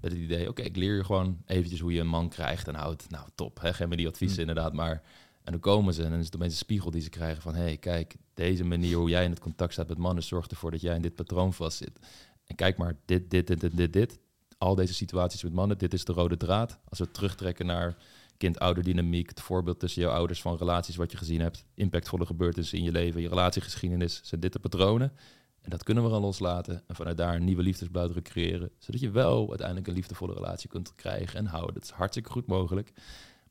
met 0.00 0.12
het 0.12 0.20
idee, 0.20 0.48
oké, 0.48 0.62
ik 0.62 0.76
leer 0.76 0.96
je 0.96 1.04
gewoon 1.04 1.42
eventjes 1.46 1.80
hoe 1.80 1.92
je 1.92 2.00
een 2.00 2.06
man 2.06 2.28
krijgt 2.28 2.68
en 2.68 2.74
houdt. 2.74 3.10
Nou, 3.10 3.28
top, 3.34 3.60
hè? 3.60 3.72
geef 3.72 3.88
me 3.88 3.96
die 3.96 4.08
adviezen 4.08 4.42
mm. 4.42 4.48
inderdaad, 4.48 4.72
maar... 4.72 5.02
En 5.44 5.52
dan 5.52 5.60
komen 5.60 5.94
ze 5.94 6.02
en 6.02 6.10
dan 6.10 6.18
is 6.18 6.24
het 6.24 6.34
opeens 6.34 6.52
een 6.52 6.58
spiegel 6.58 6.90
die 6.90 7.00
ze 7.00 7.08
krijgen 7.08 7.42
van... 7.42 7.54
hé, 7.54 7.62
hey, 7.62 7.76
kijk, 7.76 8.16
deze 8.34 8.64
manier 8.64 8.96
hoe 8.96 9.08
jij 9.08 9.24
in 9.24 9.30
het 9.30 9.40
contact 9.40 9.72
staat 9.72 9.88
met 9.88 9.98
mannen... 9.98 10.22
zorgt 10.22 10.50
ervoor 10.50 10.70
dat 10.70 10.80
jij 10.80 10.96
in 10.96 11.02
dit 11.02 11.14
patroon 11.14 11.52
vastzit. 11.52 11.98
En 12.44 12.54
kijk 12.54 12.76
maar, 12.76 12.96
dit, 13.04 13.30
dit, 13.30 13.46
dit, 13.46 13.60
dit, 13.60 13.76
dit, 13.76 13.92
dit. 13.92 14.18
Al 14.58 14.74
deze 14.74 14.94
situaties 14.94 15.42
met 15.42 15.52
mannen, 15.52 15.78
dit 15.78 15.92
is 15.92 16.04
de 16.04 16.12
rode 16.12 16.36
draad. 16.36 16.78
Als 16.88 16.98
we 16.98 17.10
terugtrekken 17.10 17.66
naar 17.66 17.96
kind-ouderdynamiek, 18.36 19.28
het 19.28 19.40
voorbeeld 19.40 19.80
tussen 19.80 20.02
jouw 20.02 20.12
ouders 20.12 20.40
van 20.42 20.56
relaties 20.56 20.96
wat 20.96 21.10
je 21.10 21.16
gezien 21.16 21.40
hebt, 21.40 21.64
impactvolle 21.74 22.26
gebeurtenissen 22.26 22.78
in 22.78 22.84
je 22.84 22.92
leven, 22.92 23.20
je 23.20 23.28
relatiegeschiedenis, 23.28 24.20
zijn 24.22 24.40
dit 24.40 24.52
de 24.52 24.58
patronen. 24.58 25.12
En 25.60 25.70
dat 25.70 25.82
kunnen 25.82 26.04
we 26.04 26.10
gaan 26.10 26.20
loslaten 26.20 26.82
en 26.86 26.94
vanuit 26.94 27.16
daar 27.16 27.34
een 27.34 27.44
nieuwe 27.44 27.62
liefdesbuideren 27.62 28.22
creëren, 28.22 28.70
zodat 28.78 29.00
je 29.00 29.10
wel 29.10 29.48
uiteindelijk 29.48 29.86
een 29.88 29.94
liefdevolle 29.94 30.34
relatie 30.34 30.68
kunt 30.68 30.94
krijgen 30.94 31.38
en 31.38 31.46
houden. 31.46 31.74
Dat 31.74 31.82
is 31.82 31.90
hartstikke 31.90 32.30
goed 32.30 32.46
mogelijk. 32.46 32.92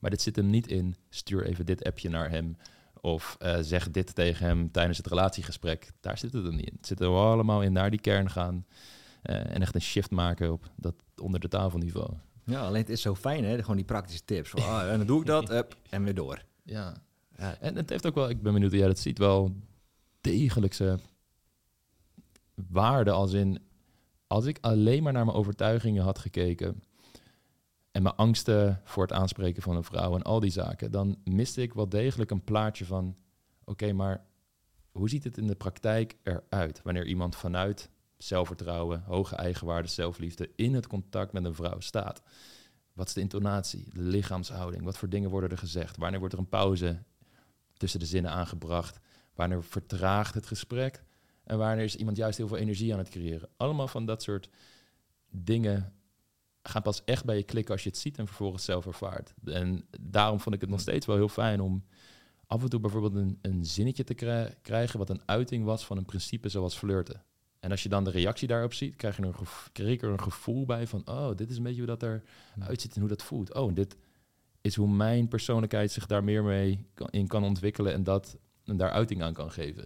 Maar 0.01 0.09
dit 0.09 0.21
zit 0.21 0.35
hem 0.35 0.49
niet 0.49 0.67
in, 0.67 0.95
stuur 1.09 1.45
even 1.45 1.65
dit 1.65 1.83
appje 1.83 2.09
naar 2.09 2.29
hem 2.29 2.57
of 3.01 3.37
uh, 3.41 3.57
zeg 3.61 3.91
dit 3.91 4.15
tegen 4.15 4.45
hem 4.45 4.71
tijdens 4.71 4.97
het 4.97 5.07
relatiegesprek. 5.07 5.91
Daar 5.99 6.17
zit 6.17 6.33
het 6.33 6.45
er 6.45 6.53
niet 6.53 6.69
in. 6.69 6.75
Het 6.75 6.87
zit 6.87 6.99
er 6.99 7.07
allemaal 7.07 7.61
in 7.61 7.73
naar 7.73 7.89
die 7.89 8.01
kern 8.01 8.29
gaan 8.29 8.65
uh, 9.23 9.35
en 9.35 9.61
echt 9.61 9.75
een 9.75 9.81
shift 9.81 10.11
maken 10.11 10.51
op 10.51 10.71
dat 10.75 10.95
onder 11.21 11.39
de 11.39 11.47
tafelniveau. 11.47 12.13
Ja, 12.43 12.61
alleen 12.61 12.81
het 12.81 12.89
is 12.89 13.01
zo 13.01 13.15
fijn, 13.15 13.43
hè? 13.43 13.59
Gewoon 13.61 13.75
die 13.75 13.85
praktische 13.85 14.25
tips. 14.25 14.55
ah, 14.55 14.91
en 14.91 14.97
dan 14.97 15.07
doe 15.07 15.19
ik 15.19 15.25
dat 15.25 15.51
up, 15.59 15.77
en 15.89 16.03
weer 16.03 16.13
door. 16.13 16.43
Ja. 16.63 16.93
ja. 17.37 17.57
En 17.59 17.75
het 17.75 17.89
heeft 17.89 18.07
ook 18.07 18.15
wel, 18.15 18.29
ik 18.29 18.41
ben 18.41 18.53
benieuwd, 18.53 18.71
ja, 18.71 18.87
dat 18.87 18.99
ziet 18.99 19.17
wel 19.17 19.55
degelijkse 20.21 20.99
waarde 22.69 23.11
als 23.11 23.33
in, 23.33 23.59
als 24.27 24.45
ik 24.45 24.57
alleen 24.61 25.03
maar 25.03 25.13
naar 25.13 25.25
mijn 25.25 25.37
overtuigingen 25.37 26.03
had 26.03 26.19
gekeken 26.19 26.83
en 27.91 28.03
mijn 28.03 28.15
angsten 28.15 28.81
voor 28.83 29.03
het 29.03 29.13
aanspreken 29.13 29.61
van 29.61 29.75
een 29.75 29.83
vrouw 29.83 30.15
en 30.15 30.21
al 30.21 30.39
die 30.39 30.51
zaken, 30.51 30.91
dan 30.91 31.17
miste 31.23 31.61
ik 31.61 31.73
wel 31.73 31.89
degelijk 31.89 32.31
een 32.31 32.43
plaatje 32.43 32.85
van, 32.85 33.17
oké, 33.63 33.93
maar 33.93 34.25
hoe 34.91 35.09
ziet 35.09 35.23
het 35.23 35.37
in 35.37 35.47
de 35.47 35.55
praktijk 35.55 36.17
eruit 36.23 36.81
wanneer 36.83 37.05
iemand 37.05 37.35
vanuit 37.35 37.89
zelfvertrouwen, 38.17 39.03
hoge 39.05 39.35
eigenwaarde, 39.35 39.87
zelfliefde 39.87 40.49
in 40.55 40.73
het 40.73 40.87
contact 40.87 41.33
met 41.33 41.45
een 41.45 41.55
vrouw 41.55 41.79
staat. 41.79 42.21
Wat 42.93 43.07
is 43.07 43.13
de 43.13 43.21
intonatie, 43.21 43.89
de 43.93 44.01
lichaamshouding? 44.01 44.83
Wat 44.83 44.97
voor 44.97 45.09
dingen 45.09 45.29
worden 45.29 45.49
er 45.49 45.57
gezegd? 45.57 45.97
Wanneer 45.97 46.19
wordt 46.19 46.33
er 46.33 46.39
een 46.39 46.49
pauze 46.49 47.03
tussen 47.77 47.99
de 47.99 48.05
zinnen 48.05 48.31
aangebracht? 48.31 48.99
Wanneer 49.33 49.63
vertraagt 49.63 50.33
het 50.33 50.45
gesprek? 50.45 51.03
En 51.43 51.57
wanneer 51.57 51.83
is 51.83 51.95
iemand 51.95 52.17
juist 52.17 52.37
heel 52.37 52.47
veel 52.47 52.57
energie 52.57 52.93
aan 52.93 52.99
het 52.99 53.09
creëren? 53.09 53.49
Allemaal 53.57 53.87
van 53.87 54.05
dat 54.05 54.21
soort 54.23 54.49
dingen 55.29 55.93
gaan 56.63 56.81
pas 56.81 57.03
echt 57.05 57.25
bij 57.25 57.37
je 57.37 57.43
klikken 57.43 57.73
als 57.73 57.83
je 57.83 57.89
het 57.89 57.97
ziet 57.97 58.17
en 58.17 58.27
vervolgens 58.27 58.65
zelf 58.65 58.85
ervaart. 58.85 59.33
En 59.45 59.85
daarom 59.99 60.39
vond 60.39 60.55
ik 60.55 60.61
het 60.61 60.69
nog 60.69 60.79
steeds 60.79 61.05
wel 61.05 61.15
heel 61.15 61.29
fijn 61.29 61.61
om 61.61 61.83
af 62.47 62.63
en 62.63 62.69
toe 62.69 62.79
bijvoorbeeld 62.79 63.15
een, 63.15 63.39
een 63.41 63.65
zinnetje 63.65 64.03
te 64.03 64.13
krijgen 64.61 64.99
wat 64.99 65.09
een 65.09 65.21
uiting 65.25 65.65
was 65.65 65.85
van 65.85 65.97
een 65.97 66.05
principe 66.05 66.49
zoals 66.49 66.77
flirten. 66.77 67.23
En 67.59 67.71
als 67.71 67.83
je 67.83 67.89
dan 67.89 68.03
de 68.03 68.09
reactie 68.09 68.47
daarop 68.47 68.73
ziet, 68.73 68.95
krijg 68.95 69.17
je 69.17 69.21
er 69.21 69.27
een, 69.27 69.47
kreeg 69.71 69.93
ik 69.93 70.01
er 70.01 70.09
een 70.09 70.21
gevoel 70.21 70.65
bij 70.65 70.87
van, 70.87 71.01
oh, 71.05 71.35
dit 71.35 71.49
is 71.49 71.57
een 71.57 71.63
beetje 71.63 71.85
hoe 71.85 71.97
dat 71.97 72.03
eruit 72.03 72.81
ziet 72.81 72.93
en 72.93 72.99
hoe 72.99 73.09
dat 73.09 73.23
voelt. 73.23 73.53
Oh, 73.53 73.67
en 73.67 73.73
dit 73.73 73.97
is 74.61 74.75
hoe 74.75 74.89
mijn 74.89 75.27
persoonlijkheid 75.27 75.91
zich 75.91 76.05
daar 76.05 76.23
meer 76.23 76.43
mee 76.43 76.85
in 77.09 77.27
kan 77.27 77.43
ontwikkelen 77.43 77.93
en 77.93 78.03
dat 78.03 78.37
en 78.65 78.77
daar 78.77 78.91
uiting 78.91 79.21
aan 79.21 79.33
kan 79.33 79.51
geven. 79.51 79.85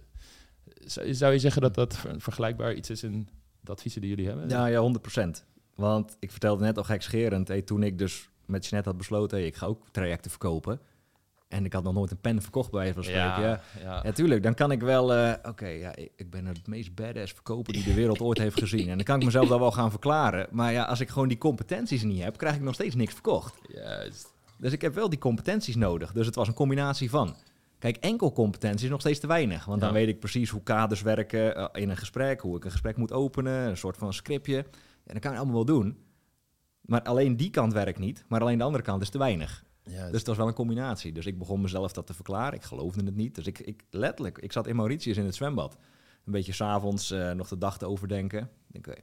Zou, 0.84 1.32
je 1.32 1.38
zeggen 1.38 1.62
dat 1.62 1.74
dat 1.74 1.96
vergelijkbaar 2.16 2.74
iets 2.74 2.90
is 2.90 3.02
in 3.02 3.28
de 3.60 3.72
adviezen 3.72 4.00
die 4.00 4.10
jullie 4.10 4.26
hebben? 4.26 4.48
Ja, 4.48 4.66
ja 4.66 4.92
100%. 5.40 5.44
Want 5.76 6.16
ik 6.20 6.30
vertelde 6.30 6.64
net 6.64 6.76
al 6.76 6.84
gekscherend, 6.84 7.48
hey, 7.48 7.62
toen 7.62 7.82
ik 7.82 7.98
dus 7.98 8.28
met 8.46 8.66
Jeanette 8.66 8.88
had 8.88 8.98
besloten, 8.98 9.38
hey, 9.38 9.46
ik 9.46 9.56
ga 9.56 9.66
ook 9.66 9.88
trajecten 9.90 10.30
verkopen. 10.30 10.80
En 11.48 11.64
ik 11.64 11.72
had 11.72 11.82
nog 11.82 11.94
nooit 11.94 12.10
een 12.10 12.20
pen 12.20 12.42
verkocht 12.42 12.70
bij 12.70 12.92
van 12.92 13.02
spreken. 13.02 13.40
Ja, 13.42 13.60
ja. 13.82 14.00
ja. 14.04 14.12
tuurlijk. 14.12 14.42
Dan 14.42 14.54
kan 14.54 14.70
ik 14.70 14.80
wel... 14.80 15.16
Uh, 15.16 15.32
Oké, 15.42 15.66
ja, 15.66 15.94
ik 15.96 16.30
ben 16.30 16.46
het 16.46 16.66
meest 16.66 16.94
badass 16.94 17.32
verkoper 17.32 17.72
die 17.72 17.84
de 17.84 17.94
wereld 17.94 18.20
ooit 18.20 18.38
heeft 18.38 18.58
gezien. 18.58 18.88
En 18.88 18.96
dan 18.96 19.04
kan 19.04 19.18
ik 19.18 19.24
mezelf 19.24 19.48
dat 19.48 19.58
wel 19.58 19.72
gaan 19.72 19.90
verklaren. 19.90 20.46
Maar 20.50 20.72
ja, 20.72 20.84
als 20.84 21.00
ik 21.00 21.08
gewoon 21.08 21.28
die 21.28 21.38
competenties 21.38 22.02
niet 22.02 22.22
heb, 22.22 22.36
krijg 22.36 22.54
ik 22.54 22.60
nog 22.60 22.74
steeds 22.74 22.94
niks 22.94 23.12
verkocht. 23.12 23.54
Juist. 23.68 24.34
Dus 24.58 24.72
ik 24.72 24.80
heb 24.80 24.94
wel 24.94 25.08
die 25.08 25.18
competenties 25.18 25.76
nodig. 25.76 26.12
Dus 26.12 26.26
het 26.26 26.34
was 26.34 26.48
een 26.48 26.54
combinatie 26.54 27.10
van... 27.10 27.36
Kijk, 27.78 27.96
enkel 27.96 28.32
competentie 28.32 28.84
is 28.84 28.90
nog 28.90 29.00
steeds 29.00 29.20
te 29.20 29.26
weinig. 29.26 29.64
Want 29.64 29.80
dan 29.80 29.92
weet 29.92 30.08
ik 30.08 30.20
precies 30.20 30.50
hoe 30.50 30.62
kaders 30.62 31.02
werken 31.02 31.56
eh, 31.56 31.82
in 31.82 31.88
een 31.88 31.96
gesprek. 31.96 32.40
Hoe 32.40 32.56
ik 32.56 32.64
een 32.64 32.70
gesprek 32.70 32.96
moet 32.96 33.12
openen. 33.12 33.68
Een 33.68 33.76
soort 33.76 33.96
van 33.96 34.12
scriptje. 34.12 34.64
En 35.06 35.12
dat 35.12 35.22
kan 35.22 35.32
ik 35.32 35.36
allemaal 35.36 35.54
wel 35.54 35.64
doen. 35.64 35.98
Maar 36.80 37.02
alleen 37.02 37.36
die 37.36 37.50
kant 37.50 37.72
werkt 37.72 37.98
niet. 37.98 38.24
Maar 38.28 38.40
alleen 38.40 38.58
de 38.58 38.64
andere 38.64 38.84
kant 38.84 39.02
is 39.02 39.10
te 39.10 39.18
weinig. 39.18 39.64
Dus 39.82 40.18
het 40.18 40.26
was 40.26 40.36
wel 40.36 40.46
een 40.46 40.54
combinatie. 40.54 41.12
Dus 41.12 41.26
ik 41.26 41.38
begon 41.38 41.60
mezelf 41.60 41.92
dat 41.92 42.06
te 42.06 42.14
verklaren. 42.14 42.54
Ik 42.54 42.62
geloofde 42.62 43.04
het 43.04 43.16
niet. 43.16 43.34
Dus 43.34 43.46
ik, 43.46 43.58
ik 43.58 43.82
letterlijk, 43.90 44.38
ik 44.38 44.52
zat 44.52 44.66
in 44.66 44.76
Mauritius 44.76 45.16
in 45.16 45.24
het 45.24 45.34
zwembad. 45.34 45.76
Een 46.24 46.32
beetje 46.32 46.52
s'avonds 46.52 47.10
uh, 47.10 47.32
nog 47.32 47.48
de 47.48 47.58
dag 47.58 47.78
te 47.78 47.86
overdenken. 47.86 48.50
Ik 48.70 48.84
denk, 48.84 49.02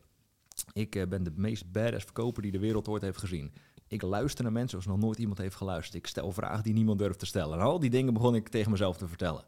ik 0.74 0.95
uh, 0.95 1.08
ben 1.08 1.24
de 1.24 1.32
meest 1.36 1.72
badass 1.72 2.04
verkoper 2.04 2.41
die 2.41 2.51
de 2.51 2.60
wereld 2.60 2.88
ooit 2.88 3.01
heeft 3.01 3.18
gezien. 3.18 3.54
Ik 3.88 4.01
luister 4.01 4.43
naar 4.43 4.54
mensen 4.54 4.82
zoals 4.82 4.97
nog 4.97 5.06
nooit 5.06 5.20
iemand 5.20 5.38
heeft 5.38 5.56
geluisterd. 5.56 5.95
Ik 5.95 6.08
stel 6.08 6.32
vragen 6.32 6.64
die 6.64 6.74
niemand 6.74 6.99
durft 6.99 7.20
te 7.20 7.26
stellen. 7.26 7.60
En 7.60 7.66
al 7.66 7.80
die 7.80 7.89
dingen 7.89 8.14
begon 8.14 8.36
ik 8.36 8.49
tegen 8.49 8.72
mezelf 8.72 8.97
te 8.97 9.08
vertellen. 9.08 9.43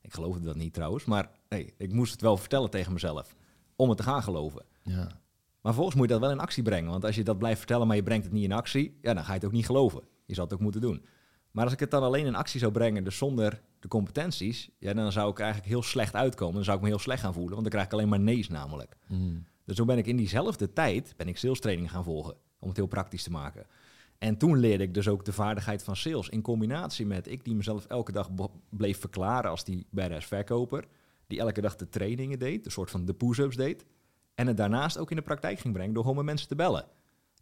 Ik 0.00 0.14
geloofde 0.14 0.44
dat 0.44 0.56
niet 0.56 0.72
trouwens, 0.72 1.04
maar 1.04 1.30
hey, 1.48 1.74
ik 1.76 1.92
moest 1.92 2.12
het 2.12 2.20
wel 2.20 2.36
vertellen 2.36 2.70
tegen 2.70 2.92
mezelf. 2.92 3.34
Om 3.76 3.88
het 3.88 3.98
te 3.98 4.04
gaan 4.04 4.22
geloven. 4.22 4.64
Ja. 4.82 5.20
Maar 5.66 5.74
volgens 5.74 5.96
moet 5.96 6.06
je 6.06 6.12
dat 6.12 6.20
wel 6.20 6.30
in 6.30 6.40
actie 6.40 6.62
brengen. 6.62 6.90
Want 6.90 7.04
als 7.04 7.14
je 7.14 7.24
dat 7.24 7.38
blijft 7.38 7.58
vertellen, 7.58 7.86
maar 7.86 7.96
je 7.96 8.02
brengt 8.02 8.24
het 8.24 8.32
niet 8.32 8.44
in 8.44 8.52
actie, 8.52 8.98
ja, 9.02 9.14
dan 9.14 9.24
ga 9.24 9.28
je 9.28 9.38
het 9.38 9.44
ook 9.44 9.52
niet 9.52 9.66
geloven. 9.66 10.02
Je 10.26 10.34
zal 10.34 10.44
het 10.44 10.52
ook 10.52 10.60
moeten 10.60 10.80
doen. 10.80 11.04
Maar 11.50 11.64
als 11.64 11.72
ik 11.72 11.80
het 11.80 11.90
dan 11.90 12.02
alleen 12.02 12.26
in 12.26 12.34
actie 12.34 12.60
zou 12.60 12.72
brengen, 12.72 13.04
dus 13.04 13.16
zonder 13.16 13.62
de 13.80 13.88
competenties, 13.88 14.70
ja, 14.78 14.94
dan 14.94 15.12
zou 15.12 15.30
ik 15.30 15.38
eigenlijk 15.38 15.70
heel 15.70 15.82
slecht 15.82 16.14
uitkomen. 16.14 16.54
Dan 16.54 16.64
zou 16.64 16.76
ik 16.76 16.82
me 16.82 16.88
heel 16.88 16.98
slecht 16.98 17.20
gaan 17.20 17.32
voelen, 17.32 17.52
want 17.52 17.62
dan 17.62 17.70
krijg 17.70 17.86
ik 17.86 17.92
alleen 17.92 18.08
maar 18.08 18.20
nee's 18.20 18.48
namelijk. 18.48 18.96
Mm. 19.08 19.44
Dus 19.64 19.76
zo 19.76 19.84
ben 19.84 19.98
ik 19.98 20.06
in 20.06 20.16
diezelfde 20.16 20.72
tijd 20.72 21.14
ben 21.16 21.28
ik 21.28 21.38
sales 21.38 21.60
training 21.60 21.90
gaan 21.90 22.04
volgen, 22.04 22.34
om 22.58 22.68
het 22.68 22.76
heel 22.76 22.86
praktisch 22.86 23.22
te 23.22 23.30
maken. 23.30 23.66
En 24.18 24.36
toen 24.36 24.58
leerde 24.58 24.84
ik 24.84 24.94
dus 24.94 25.08
ook 25.08 25.24
de 25.24 25.32
vaardigheid 25.32 25.82
van 25.82 25.96
sales 25.96 26.28
in 26.28 26.42
combinatie 26.42 27.06
met 27.06 27.30
ik 27.30 27.44
die 27.44 27.54
mezelf 27.54 27.84
elke 27.86 28.12
dag 28.12 28.30
bleef 28.68 29.00
verklaren 29.00 29.50
als 29.50 29.64
die 29.64 29.86
badass 29.90 30.26
verkoper, 30.26 30.84
die 31.26 31.38
elke 31.38 31.60
dag 31.60 31.76
de 31.76 31.88
trainingen 31.88 32.38
deed, 32.38 32.64
een 32.64 32.72
soort 32.72 32.90
van 32.90 33.04
de 33.04 33.14
push-ups 33.14 33.56
deed, 33.56 33.84
en 34.36 34.46
het 34.46 34.56
daarnaast 34.56 34.98
ook 34.98 35.10
in 35.10 35.16
de 35.16 35.22
praktijk 35.22 35.58
ging 35.58 35.74
brengen 35.74 35.94
door 35.94 36.02
gewoon 36.02 36.16
met 36.16 36.26
mensen 36.26 36.48
te 36.48 36.54
bellen. 36.54 36.84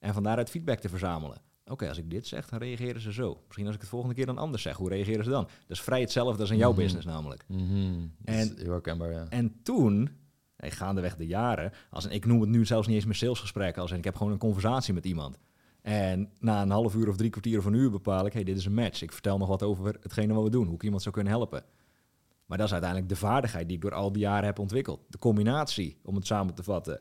En 0.01 0.15
van 0.15 0.23
daaruit 0.23 0.51
feedback 0.51 0.79
te 0.79 0.89
verzamelen. 0.89 1.39
Oké, 1.67 1.89
als 1.89 1.99
ik 1.99 2.11
dit 2.11 2.27
zeg, 2.27 2.49
dan 2.49 2.59
reageren 2.59 3.01
ze 3.01 3.13
zo. 3.13 3.41
Misschien 3.45 3.67
als 3.67 3.75
ik 3.75 3.81
het 3.81 3.91
volgende 3.91 4.15
keer 4.15 4.27
dan 4.27 4.39
anders 4.39 4.63
zeg, 4.63 4.77
hoe 4.77 4.89
reageren 4.89 5.25
ze 5.25 5.31
dan? 5.31 5.45
Dat 5.45 5.77
is 5.77 5.81
vrij 5.81 6.01
hetzelfde 6.01 6.41
als 6.41 6.51
in 6.51 6.57
jouw 6.57 6.71
mhm. 6.73 6.81
business 6.81 7.07
namelijk. 7.07 7.45
Mm 7.49 8.13
En, 8.25 8.55
heel 8.57 8.71
herkenbaar, 8.71 9.13
ja. 9.13 9.27
En 9.29 9.63
toen, 9.63 10.11
hey, 10.57 10.71
gaandeweg 10.71 11.17
de 11.17 11.27
jaren, 11.27 11.73
als 11.91 12.05
een, 12.05 12.11
ik 12.11 12.27
noem 12.27 12.41
het 12.41 12.51
nu 12.51 12.67
zelfs 12.67 12.87
niet 12.87 12.97
eens 12.97 13.05
meer 13.05 13.15
salesgesprekken, 13.15 13.83
als 13.83 13.91
in 13.91 13.99
ik 13.99 14.05
heb 14.05 14.17
gewoon 14.17 14.33
een 14.33 14.39
conversatie 14.39 14.95
met 14.95 15.05
iemand. 15.05 15.39
En 15.83 16.31
na 16.39 16.63
een 16.63 16.71
half 16.71 16.95
uur 16.95 17.09
of 17.09 17.17
drie 17.17 17.31
kwartier 17.31 17.59
of 17.59 17.65
een 17.65 17.75
uur 17.75 17.91
bepaal 17.91 18.27
ik, 18.27 18.33
hey, 18.33 18.45
dit 18.45 18.57
is 18.57 18.65
een 18.65 18.75
match. 18.75 19.03
Ik 19.03 19.13
vertel 19.13 19.39
nog 19.39 19.49
wat 19.49 19.63
over 19.63 19.97
hetgene 20.01 20.35
wat 20.35 20.45
we 20.45 20.51
doen, 20.51 20.67
hoe 20.67 20.75
ik 20.75 20.83
iemand 20.83 21.03
zou 21.03 21.15
kunnen 21.15 21.33
helpen. 21.33 21.65
Maar 22.47 22.59
dat 22.59 22.67
is 22.67 22.73
uiteindelijk 22.73 23.11
de 23.11 23.17
vaardigheid 23.17 23.67
die 23.67 23.77
ik 23.77 23.83
door 23.83 23.95
al 23.95 24.13
die 24.13 24.23
jaren 24.23 24.45
heb 24.45 24.59
ontwikkeld. 24.59 25.01
De 25.09 25.19
combinatie, 25.19 25.99
om 26.03 26.15
het 26.15 26.27
samen 26.27 26.55
te 26.55 26.63
vatten. 26.63 27.01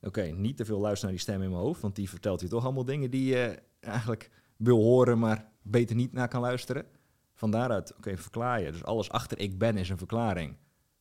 Oké, 0.00 0.22
niet 0.22 0.56
te 0.56 0.64
veel 0.64 0.80
luisteren 0.80 1.14
naar 1.14 1.22
die 1.22 1.32
stem 1.32 1.42
in 1.42 1.50
mijn 1.50 1.62
hoofd, 1.62 1.80
want 1.80 1.96
die 1.96 2.08
vertelt 2.08 2.40
je 2.40 2.48
toch 2.48 2.64
allemaal 2.64 2.84
dingen 2.84 3.10
die 3.10 3.24
je 3.24 3.62
eigenlijk 3.80 4.30
wil 4.56 4.82
horen, 4.82 5.18
maar 5.18 5.52
beter 5.62 5.96
niet 5.96 6.12
naar 6.12 6.28
kan 6.28 6.40
luisteren. 6.40 6.86
Van 7.34 7.50
daaruit, 7.50 7.96
oké, 7.96 8.16
verklaar 8.16 8.62
je. 8.62 8.72
Dus 8.72 8.84
alles 8.84 9.10
achter 9.10 9.38
ik 9.38 9.58
ben 9.58 9.76
is 9.76 9.88
een 9.88 9.98
verklaring. 9.98 10.56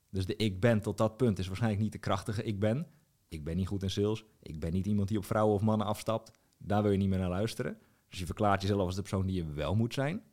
Dus 0.10 0.26
de 0.26 0.36
ik 0.36 0.60
ben 0.60 0.82
tot 0.82 0.98
dat 0.98 1.18
punt 1.18 1.40
is 1.40 1.48
waarschijnlijk 1.48 1.84
niet 1.84 1.92
de 1.92 1.98
krachtige 1.98 2.44
ik 2.44 2.60
ben. 2.60 2.88
Ik 3.28 3.44
ben 3.44 3.56
niet 3.56 3.68
goed 3.68 3.84
in 3.84 3.90
sales. 3.90 4.26
Ik 4.42 4.60
ben 4.60 4.74
niet 4.74 4.86
iemand 4.86 5.08
die 5.08 5.18
op 5.18 5.26
vrouwen 5.26 5.56
of 5.56 5.62
mannen 5.62 5.88
afstapt. 5.88 6.32
Daar 6.58 6.82
wil 6.82 6.92
je 6.92 6.98
niet 6.98 7.10
meer 7.10 7.20
naar 7.20 7.30
luisteren. 7.30 7.78
Dus 8.10 8.20
je 8.20 8.26
verklaart 8.26 8.62
jezelf 8.62 8.82
als 8.82 8.96
de 8.96 9.02
persoon 9.02 9.26
die 9.26 9.36
je 9.36 9.54
wel 9.54 9.76
moet 9.76 9.94
zijn. 9.94 10.24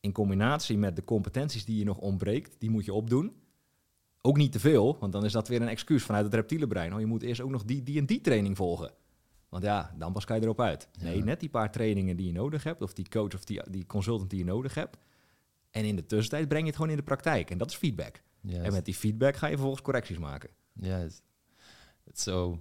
In 0.00 0.12
combinatie 0.12 0.78
met 0.78 0.96
de 0.96 1.04
competenties 1.04 1.64
die 1.64 1.78
je 1.78 1.84
nog 1.84 1.98
ontbreekt, 1.98 2.56
die 2.58 2.70
moet 2.70 2.84
je 2.84 2.92
opdoen. 2.92 3.32
Ook 4.22 4.36
niet 4.36 4.52
te 4.52 4.60
veel, 4.60 4.96
want 4.98 5.12
dan 5.12 5.24
is 5.24 5.32
dat 5.32 5.48
weer 5.48 5.62
een 5.62 5.68
excuus 5.68 6.02
vanuit 6.02 6.24
het 6.24 6.34
reptiele 6.34 6.66
brein. 6.66 6.94
Oh, 6.94 7.00
je 7.00 7.06
moet 7.06 7.22
eerst 7.22 7.40
ook 7.40 7.50
nog 7.50 7.64
die, 7.64 7.82
die 7.82 7.98
en 7.98 8.06
die 8.06 8.20
training 8.20 8.56
volgen. 8.56 8.92
Want 9.48 9.62
ja, 9.64 9.94
dan 9.98 10.12
pas 10.12 10.24
kan 10.24 10.36
je 10.36 10.42
erop 10.42 10.60
uit. 10.60 10.88
Nee, 11.00 11.16
Ja. 11.18 11.24
net 11.24 11.40
die 11.40 11.48
paar 11.48 11.72
trainingen 11.72 12.16
die 12.16 12.26
je 12.26 12.32
nodig 12.32 12.62
hebt, 12.64 12.82
of 12.82 12.92
die 12.92 13.08
coach 13.08 13.34
of 13.34 13.44
die, 13.44 13.70
die 13.70 13.86
consultant 13.86 14.30
die 14.30 14.38
je 14.38 14.44
nodig 14.44 14.74
hebt. 14.74 14.96
En 15.70 15.84
in 15.84 15.96
de 15.96 16.06
tussentijd 16.06 16.48
breng 16.48 16.60
je 16.62 16.66
het 16.66 16.76
gewoon 16.76 16.90
in 16.90 16.96
de 16.96 17.02
praktijk. 17.02 17.50
En 17.50 17.58
dat 17.58 17.70
is 17.70 17.76
feedback. 17.76 18.22
En 18.48 18.72
met 18.72 18.84
die 18.84 18.94
feedback 18.94 19.36
ga 19.36 19.46
je 19.46 19.52
vervolgens 19.52 19.82
correcties 19.82 20.18
maken. 20.18 20.50
Juist. 20.72 21.22
Het 22.04 22.16
is 22.16 22.22
zo 22.22 22.58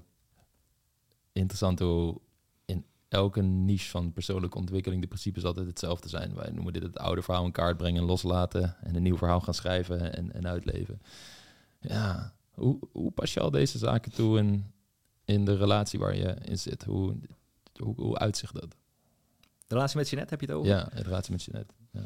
interessant 1.32 1.80
hoe 1.80 2.20
elke 3.10 3.42
niche 3.42 3.90
van 3.90 4.14
persoonlijke 4.14 4.58
ontwikkeling 4.58 5.02
de 5.02 5.08
principes 5.08 5.44
altijd 5.44 5.68
hetzelfde 5.68 6.10
zijn. 6.10 6.36
Wij 6.36 6.50
noemen 6.50 6.74
dit 6.74 6.84
het 6.84 6.98
oude 6.98 7.22
verhaal 7.22 7.46
in 7.46 7.52
kaart 7.52 7.78
brengen 7.78 8.02
en 8.02 8.08
loslaten 8.08 8.76
en 8.82 8.96
een 8.96 9.04
nieuw 9.04 9.18
verhaal 9.18 9.42
gaan 9.42 9.54
schrijven 9.54 10.16
en, 10.16 10.34
en 10.34 10.48
uitleven. 10.48 11.02
Ja, 11.80 12.34
hoe, 12.52 12.80
hoe 12.92 13.12
pas 13.12 13.34
je 13.34 13.40
al 13.40 13.52
deze 13.52 13.78
zaken 13.78 14.12
toe 14.12 14.38
in, 14.38 14.72
in 15.26 15.46
de 15.46 15.58
relatie 15.58 16.00
waar 16.00 16.16
je 16.16 16.36
in 16.46 16.60
zit? 16.60 16.84
Hoe, 16.84 17.16
hoe, 17.76 17.96
hoe 17.96 18.18
uitzicht 18.18 18.54
dat? 18.54 18.70
De 19.68 19.76
relatie 19.76 19.98
met 19.98 20.10
Jeanette 20.10 20.34
heb 20.34 20.42
je 20.42 20.48
het 20.48 20.56
over? 20.56 20.72
Ja, 20.72 20.92
in 20.92 21.04
relatie 21.04 21.32
met 21.32 21.44
je 21.44 21.52
net. 21.52 21.74
Ja. 21.92 22.02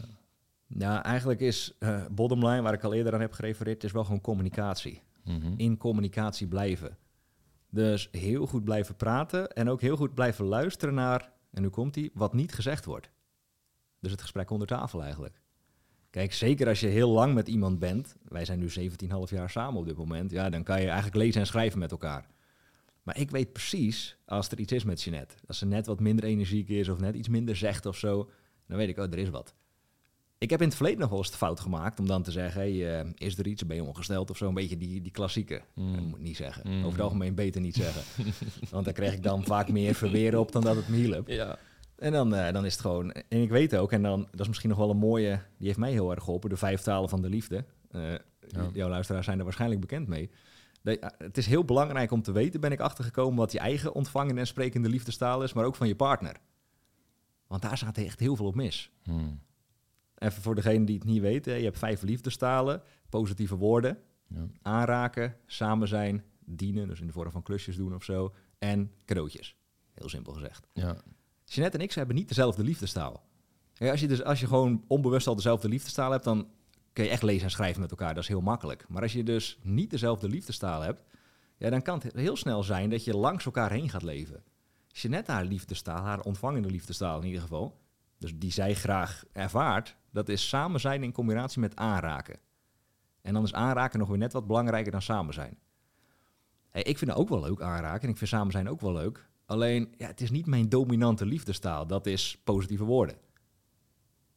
Ja, 0.78 1.04
eigenlijk 1.04 1.40
is 1.40 1.76
eh 1.80 2.06
bottom 2.12 2.48
line, 2.48 2.62
waar 2.62 2.74
ik 2.74 2.84
al 2.84 2.94
eerder 2.94 3.14
aan 3.14 3.22
heb 3.22 3.32
gerefereerd, 3.32 3.84
is 3.84 3.92
wel 3.92 4.04
gewoon 4.04 4.22
communicatie. 4.22 5.02
Mhm. 5.24 5.54
In 5.58 5.78
communicatie 5.78 6.48
blijven. 6.48 6.98
Dus 7.74 8.08
heel 8.12 8.46
goed 8.46 8.64
blijven 8.64 8.96
praten 8.96 9.50
en 9.52 9.70
ook 9.70 9.82
heel 9.82 9.96
goed 9.96 10.14
blijven 10.14 10.46
luisteren 10.46 10.94
naar, 10.94 11.32
en 11.52 11.62
nu 11.62 11.70
komt 11.70 11.94
die, 11.94 12.12
wat 12.14 12.34
niet 12.34 12.54
gezegd 12.54 12.86
wordt. 12.86 13.10
Dus 14.00 14.12
het 14.12 14.22
gesprek 14.22 14.50
onder 14.50 14.68
tafel 14.68 15.04
eigenlijk. 15.04 15.42
Kijk, 16.10 16.34
zeker 16.34 16.68
als 16.68 16.80
je 16.80 16.88
heel 16.88 17.10
lang 17.10 17.34
met 17.34 17.48
iemand 17.48 17.80
bent, 17.80 18.16
wij 18.28 18.46
zijn 18.46 18.60
nu 18.60 18.70
17,5 18.70 18.90
jaar 19.26 19.50
samen 19.50 19.80
op 19.80 19.86
dit 19.86 19.98
moment, 19.98 20.32
ja, 20.32 20.50
dan 20.50 20.64
kan 20.64 20.82
je 20.82 20.88
eigenlijk 20.88 21.16
lezen 21.16 21.42
en 21.42 21.48
schrijven 21.48 21.80
met 21.80 21.92
elkaar. 21.92 22.28
Maar 23.04 23.18
ik 23.18 23.32
weet 23.32 23.54
precies 23.54 24.18
als 24.26 24.50
er 24.50 24.60
iets 24.60 24.72
is 24.72 24.84
met 24.84 25.02
Jeanette. 25.02 25.36
Als 25.48 25.58
ze 25.58 25.66
net 25.66 25.86
wat 25.86 26.00
minder 26.00 26.26
energiek 26.26 26.70
is 26.70 26.90
of 26.90 27.00
net 27.00 27.16
iets 27.16 27.28
minder 27.28 27.56
zegt 27.56 27.86
of 27.86 27.98
zo, 27.98 28.30
dan 28.68 28.78
weet 28.78 28.90
ik, 28.90 28.98
oh, 28.98 29.04
er 29.04 29.18
is 29.18 29.30
wat. 29.30 29.54
Ik 30.44 30.50
heb 30.50 30.62
in 30.62 30.68
het 30.68 30.76
verleden 30.76 31.00
nog 31.00 31.10
wel 31.10 31.18
eens 31.18 31.32
de 31.32 31.38
fout 31.38 31.60
gemaakt 31.60 32.00
om 32.00 32.08
dan 32.08 32.24
te 32.24 32.32
zeggen, 32.32 32.62
hey, 32.62 33.00
eh, 33.00 33.10
is 33.18 33.38
er 33.38 33.48
iets, 33.48 33.66
ben 33.66 33.76
je 33.76 33.84
ongesteld 33.84 34.30
of 34.30 34.38
zo, 34.38 34.48
een 34.48 34.54
beetje 34.54 34.78
die, 34.78 35.02
die 35.02 35.12
klassieke. 35.12 35.62
Mm. 35.76 35.96
Dat 35.96 36.04
moet 36.06 36.20
niet 36.20 36.36
zeggen. 36.38 36.70
Mm. 36.70 36.80
Over 36.80 36.92
het 36.92 37.02
algemeen 37.02 37.36
beter 37.36 37.62
niet 37.62 37.76
zeggen. 37.76 38.24
Want 38.72 38.86
daar 38.86 38.94
kreeg 38.94 39.14
ik 39.14 39.24
dan 39.24 39.44
vaak 39.44 39.70
meer 39.70 39.94
verweer 39.96 40.38
op 40.38 40.52
dan 40.52 40.62
dat 40.62 40.76
het 40.76 40.88
me 40.88 40.96
hielp. 40.96 41.28
Ja. 41.28 41.58
En 41.96 42.12
dan, 42.12 42.36
eh, 42.36 42.54
dan 42.54 42.66
is 42.66 42.72
het 42.72 42.82
gewoon... 42.82 43.12
En 43.12 43.42
ik 43.42 43.50
weet 43.50 43.76
ook, 43.76 43.92
en 43.92 44.02
dan, 44.02 44.28
dat 44.32 44.40
is 44.40 44.48
misschien 44.48 44.70
nog 44.70 44.78
wel 44.78 44.90
een 44.90 44.98
mooie... 44.98 45.40
Die 45.58 45.68
heeft 45.68 45.80
mij 45.80 45.92
heel 45.92 46.12
erg 46.12 46.24
geholpen, 46.24 46.50
de 46.50 46.58
vijf 46.58 46.82
talen 46.82 47.10
van 47.10 47.22
de 47.22 47.30
liefde. 47.30 47.66
Eh, 47.92 48.02
Ja. 48.48 48.70
Jouw 48.74 48.90
luisteraars 48.90 49.26
zijn 49.26 49.38
er 49.38 49.44
waarschijnlijk 49.44 49.82
bekend 49.82 50.08
mee. 50.08 50.30
De- 50.82 51.12
het 51.18 51.38
is 51.38 51.46
heel 51.46 51.66
belangrijk 51.66 52.12
om 52.12 52.22
te 52.22 52.32
weten, 52.32 52.60
ben 52.60 52.72
ik 52.72 52.80
achtergekomen... 52.80 53.38
wat 53.38 53.52
je 53.52 53.60
eigen 53.60 53.94
ontvangende 53.94 54.40
en 54.42 54.48
sprekende 54.48 54.90
liefdestaal 54.90 55.44
is, 55.44 55.54
maar 55.54 55.66
ook 55.66 55.76
van 55.76 55.88
je 55.88 55.96
partner. 55.96 56.36
Want 57.48 57.62
daar 57.62 57.78
staat 57.78 57.98
echt 57.98 58.20
heel 58.20 58.36
veel 58.36 58.46
op 58.46 58.56
mis. 58.56 58.90
Hmm. 59.04 59.40
Even 60.24 60.42
voor 60.42 60.56
degene 60.56 60.86
die 60.86 60.96
het 60.96 61.06
niet 61.06 61.22
weten, 61.22 61.58
je 61.58 61.64
hebt 61.64 61.78
vijf 61.78 62.02
liefdestalen, 62.02 62.82
positieve 63.10 63.56
woorden, 63.56 63.98
Ja. 64.28 64.46
aanraken, 64.62 65.36
samen 65.46 65.88
zijn, 65.88 66.24
dienen, 66.46 66.88
dus 66.88 67.00
in 67.00 67.08
de 67.08 67.14
vorm 67.14 67.32
van 67.32 67.44
klusjes 67.44 67.76
doen 67.76 67.96
of 67.96 68.04
zo, 68.04 68.34
en 68.60 68.92
cadeautjes. 69.06 69.56
Heel 69.94 70.10
simpel 70.10 70.34
gezegd. 70.34 70.68
Ja. 70.74 70.98
Jeanette 71.46 71.78
en 71.78 71.84
ik 71.84 71.92
ze 71.92 71.98
hebben 71.98 72.16
niet 72.16 72.28
dezelfde 72.28 72.64
liefdestaal. 72.64 73.24
Ja, 73.74 73.92
als, 73.92 74.00
je 74.00 74.08
dus, 74.08 74.24
als 74.24 74.40
je 74.40 74.48
gewoon 74.48 74.84
onbewust 74.88 75.28
al 75.28 75.36
dezelfde 75.36 75.70
liefdestaal 75.70 76.12
hebt, 76.12 76.24
dan 76.24 76.48
kun 76.94 77.04
je 77.04 77.10
echt 77.10 77.24
lezen 77.24 77.44
en 77.44 77.52
schrijven 77.52 77.82
met 77.82 77.92
elkaar. 77.92 78.14
Dat 78.14 78.24
is 78.24 78.30
heel 78.30 78.42
makkelijk. 78.42 78.86
Maar 78.90 79.02
als 79.02 79.14
je 79.14 79.24
dus 79.24 79.60
niet 79.62 79.90
dezelfde 79.90 80.30
liefdestaal 80.30 80.82
hebt, 80.82 81.04
ja, 81.58 81.70
dan 81.70 81.82
kan 81.82 82.00
het 82.04 82.14
heel 82.14 82.36
snel 82.36 82.64
zijn 82.64 82.90
dat 82.90 83.04
je 83.04 83.18
langs 83.18 83.46
elkaar 83.46 83.72
heen 83.72 83.90
gaat 83.90 84.04
leven. 84.04 84.44
Jeanette 84.88 85.32
haar 85.32 85.46
liefdestaal, 85.46 86.02
haar 86.04 86.22
ontvangende 86.22 86.70
liefdestaal 86.70 87.20
in 87.20 87.26
ieder 87.26 87.42
geval, 87.42 87.80
dus 88.18 88.32
die 88.36 88.52
zij 88.52 88.74
graag 88.76 89.24
ervaart, 89.32 89.96
dat 90.14 90.30
is 90.30 90.48
samen 90.48 90.80
zijn 90.80 91.04
in 91.04 91.12
combinatie 91.12 91.62
met 91.62 91.76
aanraken. 91.76 92.40
En 93.22 93.34
dan 93.34 93.44
is 93.44 93.54
aanraken 93.54 94.00
nog 94.00 94.08
weer 94.08 94.18
net 94.18 94.34
wat 94.34 94.48
belangrijker 94.48 94.92
dan 94.92 95.02
samen 95.02 95.34
zijn. 95.34 95.58
Hey, 96.70 96.84
ik 96.84 96.98
vind 96.98 97.12
het 97.12 97.20
ook 97.20 97.30
wel 97.30 97.42
leuk 97.42 97.62
aanraken 97.62 98.02
en 98.02 98.10
ik 98.10 98.18
vind 98.18 98.30
samen 98.30 98.52
zijn 98.52 98.70
ook 98.70 98.82
wel 98.82 98.94
leuk. 98.94 99.30
Alleen, 99.46 99.94
ja, 99.98 100.08
het 100.08 100.22
is 100.22 100.32
niet 100.32 100.46
mijn 100.46 100.70
dominante 100.70 101.26
liefdestaal. 101.26 101.88
Dat 101.88 102.06
is 102.06 102.38
positieve 102.44 102.84
woorden. 102.84 103.16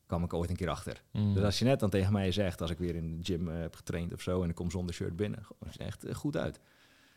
Kwam 0.07 0.24
ik 0.24 0.33
ooit 0.33 0.51
een 0.51 0.57
keer 0.57 0.68
achter. 0.68 1.03
Hmm. 1.11 1.35
Dus 1.35 1.43
als 1.43 1.59
je 1.59 1.64
net 1.64 1.81
dan 1.81 1.91
tegen 1.91 2.12
mij 2.12 2.33
zegt, 2.33 2.61
als 2.61 2.70
ik 2.70 2.79
weer 2.79 2.95
in 2.95 3.16
de 3.16 3.24
gym 3.24 3.49
eh, 3.49 3.61
heb 3.61 3.74
getraind 3.74 4.12
of 4.12 4.20
zo 4.20 4.43
en 4.43 4.49
ik 4.49 4.55
kom 4.55 4.70
zonder 4.70 4.95
shirt 4.95 5.16
binnen, 5.16 5.47
ziet 5.70 5.81
er 5.81 5.87
echt 5.87 6.05
eh, 6.05 6.14
goed 6.14 6.37
uit. 6.37 6.61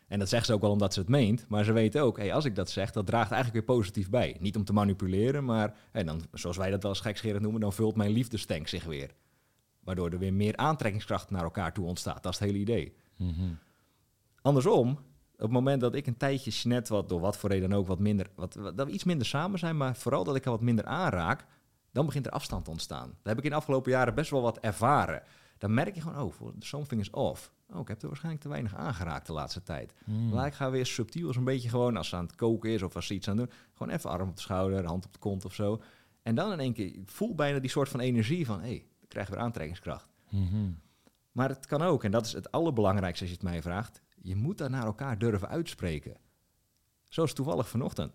En 0.10 0.20
dat 0.20 0.30
zegt 0.30 0.46
ze 0.46 0.54
ook 0.54 0.62
wel 0.62 0.72
omdat 0.72 0.94
ze 0.94 1.00
het 1.00 1.10
meent, 1.10 1.46
maar 1.48 1.64
ze 1.64 1.72
weet 1.72 1.98
ook, 1.98 2.18
hey, 2.18 2.34
als 2.34 2.46
ik 2.46 2.56
dat 2.56 2.70
zeg, 2.70 2.92
dat 2.92 3.06
draagt 3.06 3.32
eigenlijk 3.32 3.66
weer 3.66 3.76
positief 3.78 4.10
bij. 4.10 4.38
Niet 4.40 4.56
om 4.56 4.64
te 4.64 4.74
manipuleren, 4.74 5.46
maar 5.46 5.76
hey, 5.92 6.04
dan, 6.04 6.22
zoals 6.32 6.58
wij 6.58 6.70
dat 6.72 6.82
wel 6.82 6.92
eens 6.92 7.00
gekscherend 7.02 7.42
noemen, 7.42 7.62
dan 7.62 7.74
vult 7.74 7.96
mijn 7.96 8.12
liefdestank 8.12 8.68
zich 8.68 8.84
weer. 8.84 9.12
Waardoor 9.84 10.10
er 10.12 10.20
weer 10.20 10.34
meer 10.34 10.56
aantrekkingskracht 10.58 11.30
naar 11.30 11.44
elkaar 11.44 11.74
toe 11.74 11.86
ontstaat. 11.86 12.24
Dat 12.24 12.34
is 12.34 12.40
het 12.40 12.48
hele 12.48 12.60
idee. 12.62 12.96
Mhm. 13.18 13.54
Andersom, 14.42 14.90
op 15.34 15.46
het 15.46 15.52
moment 15.52 15.82
dat 15.82 15.96
ik 15.96 16.08
een 16.08 16.18
tijdje 16.18 16.52
Jeanette 16.52 16.94
wat 16.94 17.10
door 17.10 17.20
wat 17.20 17.38
voor 17.38 17.50
reden 17.50 17.74
ook 17.74 17.88
wat 17.88 18.00
minder, 18.00 18.30
wat, 18.36 18.54
wat- 18.56 18.78
dat 18.78 18.88
we 18.88 18.94
iets 18.94 19.04
minder 19.04 19.28
samen 19.28 19.60
zijn, 19.60 19.78
maar 19.78 19.96
vooral 19.96 20.24
dat 20.24 20.36
ik 20.36 20.46
er 20.46 20.52
wat 20.52 20.62
minder 20.62 20.86
aanraak, 20.86 21.46
dan 21.92 22.06
begint 22.06 22.26
er 22.26 22.32
afstand 22.32 22.66
te 22.66 22.72
ontstaan. 22.72 23.08
Dat 23.08 23.18
heb 23.24 23.38
ik 23.38 23.44
in 23.44 23.50
de 23.50 23.56
afgelopen 23.56 23.92
jaren 23.92 24.16
best 24.16 24.32
wel 24.32 24.42
wat 24.42 24.60
ervaren. 24.60 25.24
Dan 25.58 25.74
merk 25.74 25.96
je 25.96 26.02
gewoon, 26.02 26.22
oh, 26.42 26.48
something 26.60 27.02
is 27.02 27.10
off. 27.10 27.52
Oh, 27.74 27.80
ik 27.80 27.88
heb 27.88 28.02
er 28.02 28.08
waarschijnlijk 28.08 28.44
te 28.44 28.50
weinig 28.50 28.76
aangeraakt 28.76 29.28
de 29.28 29.34
laatste 29.34 29.64
tijd. 29.64 29.94
Hmm. 30.04 30.30
Maar 30.30 30.48
ik 30.48 30.54
ga 30.54 30.72
weer 30.72 30.86
subtiel, 30.86 31.28
als 31.28 31.36
een 31.36 31.44
beetje 31.44 31.70
gewoon 31.70 31.98
als 31.98 32.10
ze 32.10 32.16
aan 32.16 32.26
het 32.26 32.36
koken 32.36 32.70
is 32.70 32.82
of 32.82 32.96
als 32.96 33.08
ze 33.08 33.14
iets 33.14 33.28
aan 33.28 33.38
het 33.38 33.50
doen, 33.50 33.60
gewoon 33.74 33.94
even 33.94 34.10
arm 34.10 34.30
op 34.30 34.36
de 34.36 34.42
schouder, 34.42 34.86
hand 34.86 35.06
op 35.06 35.14
de 35.14 35.20
kont 35.20 35.46
of 35.46 35.54
zo. 35.54 35.82
En 36.22 36.36
dan 36.36 36.52
in 36.52 36.60
één 36.60 36.74
keer, 36.74 36.86
ik 36.86 37.10
voel 37.10 37.36
bijna 37.36 37.60
die 37.60 37.70
soort 37.70 37.90
van 37.90 38.00
energie 38.00 38.46
van, 38.46 38.60
hé, 38.60 38.68
hey, 38.68 38.86
ik 39.00 39.10
krijg 39.10 39.30
weer 39.30 39.40
aantrekkingskracht. 39.40 40.10
Mhm. 40.30 40.72
Maar 41.32 41.50
het 41.50 41.66
kan 41.66 41.82
ook, 41.82 42.04
en 42.04 42.12
dat 42.12 42.26
is 42.26 42.34
het 42.34 42.52
allerbelangrijkste 42.52 43.24
als 43.24 43.34
je 43.34 43.40
het 43.40 43.50
mij 43.50 43.62
vraagt. 43.62 44.02
Je 44.22 44.36
moet 44.36 44.58
dat 44.58 44.70
naar 44.70 44.86
elkaar 44.86 45.18
durven 45.18 45.48
uitspreken. 45.48 46.18
Zoals 47.08 47.34
toevallig 47.34 47.70
vanochtend. 47.70 48.14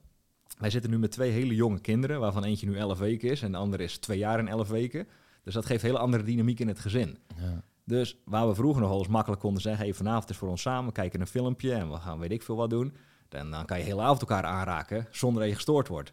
Wij 0.59 0.71
zitten 0.71 0.91
nu 0.91 0.99
met 0.99 1.11
twee 1.11 1.31
hele 1.31 1.55
jonge 1.55 1.81
kinderen, 1.81 2.21
waarvan 2.21 2.45
eentje 2.45 2.67
nu 2.67 2.77
11 2.77 2.99
weken 2.99 3.31
is 3.31 3.43
en 3.43 3.53
de 3.53 3.59
andere 3.59 3.83
is 3.83 3.99
twee 3.99 4.19
jaar 4.19 4.39
en 4.39 4.49
11 4.49 4.69
weken. 4.69 5.09
Dus 5.43 5.55
dat 5.55 5.67
geeft 5.67 5.83
hele 5.83 5.99
andere 5.99 6.23
dynamiek 6.23 6.61
in 6.61 6.69
het 6.69 6.79
gezin. 6.79 7.19
Ja. 7.37 7.63
Dus 7.85 8.17
waar 8.25 8.49
we 8.49 8.55
vroeger 8.55 8.81
nog 8.81 8.91
wel 8.91 8.99
eens 8.99 9.09
makkelijk 9.09 9.41
konden 9.41 9.63
zeggen: 9.63 9.85
hey, 9.85 9.95
vanavond 9.95 10.31
is 10.31 10.37
voor 10.37 10.49
ons 10.49 10.63
samen, 10.63 10.87
we 10.87 10.93
kijken 10.93 11.21
een 11.21 11.27
filmpje 11.27 11.73
en 11.73 11.91
we 11.91 11.97
gaan 11.97 12.19
weet 12.19 12.33
ik 12.33 12.43
veel 12.43 12.57
wat 12.57 12.71
doen. 12.71 12.97
Dan, 13.29 13.65
kan 13.65 13.79
je 13.79 13.85
hele 13.85 14.03
avond 14.03 14.21
elkaar 14.21 14.45
aanraken 14.45 15.07
zonder 15.11 15.41
dat 15.41 15.49
je 15.49 15.57
gestoord 15.57 15.89
wordt. 15.89 16.13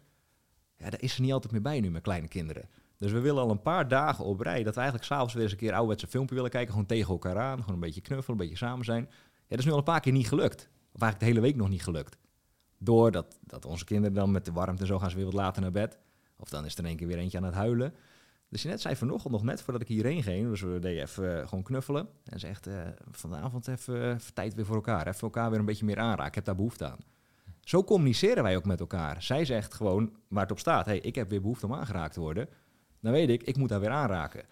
Ja, 0.76 0.90
daar 0.90 1.02
is 1.02 1.14
er 1.14 1.20
niet 1.20 1.32
altijd 1.32 1.52
meer 1.52 1.62
bij 1.62 1.80
nu 1.80 1.90
met 1.90 2.02
kleine 2.02 2.28
kinderen. 2.28 2.68
Dus 2.96 3.12
we 3.12 3.20
willen 3.20 3.42
al 3.42 3.50
een 3.50 3.62
paar 3.62 3.88
dagen 3.88 4.24
op 4.24 4.40
rij 4.40 4.62
dat 4.62 4.74
we 4.74 4.80
eigenlijk 4.80 5.10
s'avonds 5.10 5.34
weer 5.34 5.42
eens 5.42 5.52
een 5.52 5.58
keer 5.58 5.72
ouderwetse 5.72 6.06
filmpje 6.06 6.34
willen 6.34 6.50
kijken. 6.50 6.70
Gewoon 6.70 6.86
tegen 6.86 7.12
elkaar 7.12 7.38
aan, 7.38 7.58
gewoon 7.58 7.74
een 7.74 7.80
beetje 7.80 8.00
knuffelen, 8.00 8.40
een 8.40 8.46
beetje 8.46 8.64
samen 8.64 8.84
zijn. 8.84 9.08
Ja, 9.34 9.48
dat 9.48 9.58
is 9.58 9.64
nu 9.64 9.70
al 9.70 9.78
een 9.78 9.84
paar 9.84 10.00
keer 10.00 10.12
niet 10.12 10.28
gelukt. 10.28 10.68
Of 10.92 11.00
eigenlijk 11.00 11.18
de 11.18 11.24
hele 11.24 11.40
week 11.40 11.56
nog 11.56 11.68
niet 11.68 11.82
gelukt. 11.82 12.16
Doordat 12.78 13.38
dat 13.40 13.64
onze 13.64 13.84
kinderen 13.84 14.14
dan 14.14 14.30
met 14.30 14.44
de 14.44 14.52
warmte 14.52 14.80
en 14.80 14.86
zo 14.86 14.98
gaan 14.98 15.10
ze 15.10 15.16
weer 15.16 15.24
wat 15.24 15.34
later 15.34 15.62
naar 15.62 15.70
bed. 15.70 15.98
Of 16.36 16.48
dan 16.48 16.64
is 16.64 16.72
er 16.72 16.78
in 16.78 16.86
één 16.86 16.96
keer 16.96 17.06
weer 17.06 17.18
eentje 17.18 17.38
aan 17.38 17.44
het 17.44 17.54
huilen. 17.54 17.94
Dus 18.52 18.62
je 18.62 18.68
net 18.68 18.80
zei 18.80 18.96
vanochtend 18.96 19.32
nog 19.32 19.42
net 19.42 19.62
voordat 19.62 19.82
ik 19.82 19.88
hierheen 19.88 20.22
ging, 20.22 20.48
dus 20.48 20.60
we 20.60 20.78
deden 20.78 21.02
even 21.02 21.40
eh, 21.40 21.48
gewoon 21.48 21.64
knuffelen. 21.64 22.08
En 22.24 22.40
ze 22.40 22.46
zegt, 22.46 22.66
eh, 22.66 22.74
vanavond 23.10 23.68
even, 23.68 24.14
even 24.14 24.34
tijd 24.34 24.54
weer 24.54 24.64
voor 24.64 24.74
elkaar. 24.74 25.06
Even 25.06 25.20
elkaar 25.20 25.50
weer 25.50 25.58
een 25.58 25.64
beetje 25.64 25.84
meer 25.84 25.98
aanraken. 25.98 26.26
Ik 26.26 26.34
heb 26.34 26.44
daar 26.44 26.54
behoefte 26.54 26.86
aan. 26.86 26.98
Zo 27.60 27.84
communiceren 27.84 28.42
wij 28.42 28.56
ook 28.56 28.64
met 28.64 28.80
elkaar. 28.80 29.22
Zij 29.22 29.44
zegt 29.44 29.74
gewoon 29.74 30.12
waar 30.28 30.42
het 30.42 30.50
op 30.50 30.58
staat. 30.58 30.86
hey, 30.86 30.98
ik 30.98 31.14
heb 31.14 31.30
weer 31.30 31.40
behoefte 31.40 31.66
om 31.66 31.74
aangeraakt 31.74 32.14
te 32.14 32.20
worden. 32.20 32.48
Dan 33.00 33.12
weet 33.12 33.28
ik, 33.28 33.42
ik 33.42 33.56
moet 33.56 33.68
daar 33.68 33.80
weer 33.80 33.90
aanraken. 33.90 34.44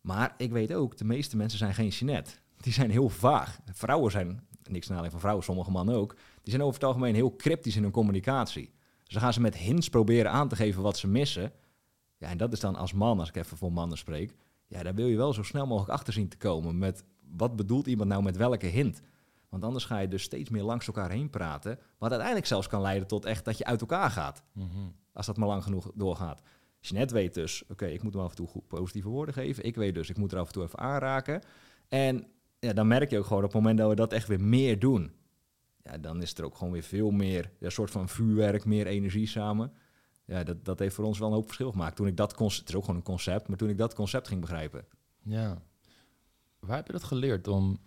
Maar 0.00 0.34
ik 0.36 0.50
weet 0.50 0.72
ook, 0.72 0.96
de 0.96 1.04
meeste 1.04 1.36
mensen 1.36 1.58
zijn 1.58 1.74
geen 1.74 1.88
Jeanette. 1.88 2.30
Die 2.56 2.72
zijn 2.72 2.90
heel 2.90 3.08
vaag. 3.08 3.58
Vrouwen 3.72 4.10
zijn, 4.10 4.46
niks 4.62 4.88
nadeel 4.88 5.10
van 5.10 5.20
vrouwen, 5.20 5.44
sommige 5.44 5.70
mannen 5.70 5.94
ook. 5.94 6.14
Die 6.42 6.50
zijn 6.50 6.62
over 6.62 6.74
het 6.74 6.84
algemeen 6.84 7.14
heel 7.14 7.36
cryptisch 7.36 7.76
in 7.76 7.82
hun 7.82 7.92
communicatie. 7.92 8.74
Dan 9.04 9.20
gaan 9.20 9.32
ze 9.32 9.40
met 9.40 9.56
hints 9.56 9.88
proberen 9.88 10.30
aan 10.30 10.48
te 10.48 10.56
geven 10.56 10.82
wat 10.82 10.96
ze 10.96 11.08
missen. 11.08 11.52
Ja, 12.24 12.30
en 12.30 12.36
dat 12.36 12.52
is 12.52 12.60
dan 12.60 12.76
als 12.76 12.92
man, 12.92 13.18
als 13.18 13.28
ik 13.28 13.36
even 13.36 13.56
voor 13.56 13.72
mannen 13.72 13.98
spreek. 13.98 14.36
Ja, 14.66 14.82
daar 14.82 14.94
wil 14.94 15.06
je 15.06 15.16
wel 15.16 15.32
zo 15.32 15.42
snel 15.42 15.66
mogelijk 15.66 15.92
achter 15.92 16.12
zien 16.12 16.28
te 16.28 16.36
komen 16.36 16.78
met 16.78 17.04
wat 17.36 17.56
bedoelt 17.56 17.86
iemand 17.86 18.08
nou 18.08 18.22
met 18.22 18.36
welke 18.36 18.66
hint. 18.66 19.02
Want 19.48 19.64
anders 19.64 19.84
ga 19.84 19.98
je 19.98 20.08
dus 20.08 20.22
steeds 20.22 20.50
meer 20.50 20.62
langs 20.62 20.86
elkaar 20.86 21.10
heen 21.10 21.30
praten, 21.30 21.78
wat 21.98 22.08
uiteindelijk 22.08 22.46
zelfs 22.46 22.66
kan 22.66 22.80
leiden 22.80 23.08
tot 23.08 23.24
echt 23.24 23.44
dat 23.44 23.58
je 23.58 23.64
uit 23.64 23.80
elkaar 23.80 24.10
gaat. 24.10 24.42
Mhm. 24.52 24.66
Als 25.12 25.26
dat 25.26 25.36
maar 25.36 25.48
lang 25.48 25.62
genoeg 25.62 25.90
doorgaat. 25.94 26.42
Jeanette 26.80 27.14
weet 27.14 27.34
dus, 27.34 27.64
oké, 27.68 27.86
ik 27.86 28.02
moet 28.02 28.12
hem 28.12 28.22
af 28.22 28.30
en 28.30 28.36
toe 28.36 28.46
goed 28.46 28.68
positieve 28.68 29.08
woorden 29.08 29.34
geven. 29.34 29.64
Ik 29.64 29.74
weet 29.74 29.94
dus, 29.94 30.10
ik 30.10 30.16
moet 30.16 30.32
er 30.32 30.38
af 30.38 30.46
en 30.46 30.52
toe 30.52 30.62
even 30.62 30.78
aanraken. 30.78 31.42
En 31.88 32.26
ja, 32.58 32.72
dan 32.72 32.86
merk 32.86 33.10
je 33.10 33.18
ook 33.18 33.26
gewoon 33.26 33.44
op 33.44 33.52
het 33.52 33.60
moment 33.60 33.78
dat 33.78 33.88
we 33.88 33.94
dat 33.94 34.12
echt 34.12 34.28
weer 34.28 34.40
meer 34.40 34.78
doen, 34.78 35.12
ja, 35.82 35.98
dan 35.98 36.22
is 36.22 36.34
er 36.34 36.44
ook 36.44 36.56
gewoon 36.56 36.72
weer 36.72 36.82
veel 36.82 37.10
meer, 37.10 37.50
een 37.60 37.72
soort 37.72 37.90
van 37.90 38.08
vuurwerk, 38.08 38.64
meer 38.64 38.86
energie 38.86 39.26
samen. 39.26 39.72
Ja, 40.26 40.42
dat, 40.42 40.64
dat 40.64 40.78
heeft 40.78 40.94
voor 40.94 41.04
ons 41.04 41.18
wel 41.18 41.28
een 41.28 41.34
hoop 41.34 41.44
verschil 41.44 41.70
gemaakt. 41.70 41.96
Toen 41.96 42.06
ik 42.06 42.16
dat 42.16 42.34
concept, 42.34 42.60
het 42.60 42.68
is 42.68 42.74
ook 42.74 42.84
gewoon 42.84 42.96
een 42.96 43.06
concept, 43.06 43.48
maar 43.48 43.56
toen 43.56 43.68
ik 43.68 43.78
dat 43.78 43.94
concept 43.94 44.28
ging 44.28 44.40
begrijpen. 44.40 44.84
Ja. 45.22 45.62
Waar 46.58 46.76
heb 46.76 46.86
je 46.86 46.92
dat 46.92 47.04
geleerd 47.04 47.48
om 47.48 47.78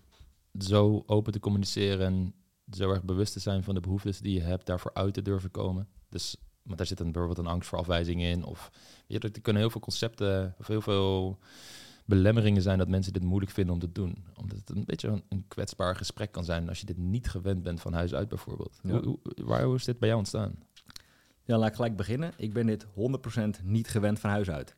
zo 0.59 1.03
open 1.05 1.31
te 1.31 1.39
communiceren 1.39 2.05
en 2.05 2.33
zo 2.71 2.89
erg 2.91 3.03
bewust 3.03 3.33
te 3.33 3.39
zijn 3.39 3.63
van 3.63 3.75
de 3.75 3.81
behoeftes 3.81 4.19
die 4.19 4.33
je 4.33 4.41
hebt, 4.41 4.65
daarvoor 4.65 4.93
uit 4.93 5.13
te 5.13 5.21
durven 5.21 5.51
komen? 5.51 5.87
Dus, 6.09 6.35
want 6.61 6.77
daar 6.77 6.87
zit 6.87 6.99
een, 6.99 7.11
bijvoorbeeld 7.11 7.45
een 7.45 7.53
angst 7.53 7.69
voor 7.69 7.77
afwijzing 7.77 8.21
in. 8.21 8.43
Of 8.43 8.69
weet 9.07 9.21
je, 9.21 9.29
er 9.29 9.41
kunnen 9.41 9.61
heel 9.61 9.71
veel 9.71 9.81
concepten 9.81 10.55
of 10.57 10.67
heel 10.67 10.81
veel 10.81 11.39
belemmeringen 12.05 12.61
zijn 12.61 12.77
dat 12.77 12.87
mensen 12.87 13.13
dit 13.13 13.23
moeilijk 13.23 13.51
vinden 13.51 13.73
om 13.73 13.79
te 13.79 13.91
doen. 13.91 14.25
Omdat 14.35 14.57
het 14.57 14.69
een 14.69 14.85
beetje 14.85 15.07
een, 15.07 15.23
een 15.29 15.45
kwetsbaar 15.47 15.95
gesprek 15.95 16.31
kan 16.31 16.43
zijn 16.43 16.69
als 16.69 16.79
je 16.79 16.85
dit 16.85 16.97
niet 16.97 17.29
gewend 17.29 17.63
bent 17.63 17.81
van 17.81 17.93
huis 17.93 18.13
uit 18.13 18.29
bijvoorbeeld. 18.29 18.79
Ja. 18.83 18.91
Hoe, 18.91 19.03
hoe, 19.03 19.19
waar, 19.45 19.63
hoe 19.63 19.75
is 19.75 19.85
dit 19.85 19.99
bij 19.99 20.07
jou 20.07 20.19
ontstaan? 20.19 20.55
Ja, 21.47 21.57
laat 21.57 21.69
ik 21.69 21.75
gelijk 21.75 21.95
beginnen. 21.95 22.33
Ik 22.37 22.53
ben 22.53 22.65
dit 22.65 22.85
100% 22.85 23.63
niet 23.63 23.87
gewend 23.87 24.19
van 24.19 24.29
huis 24.29 24.49
uit. 24.49 24.75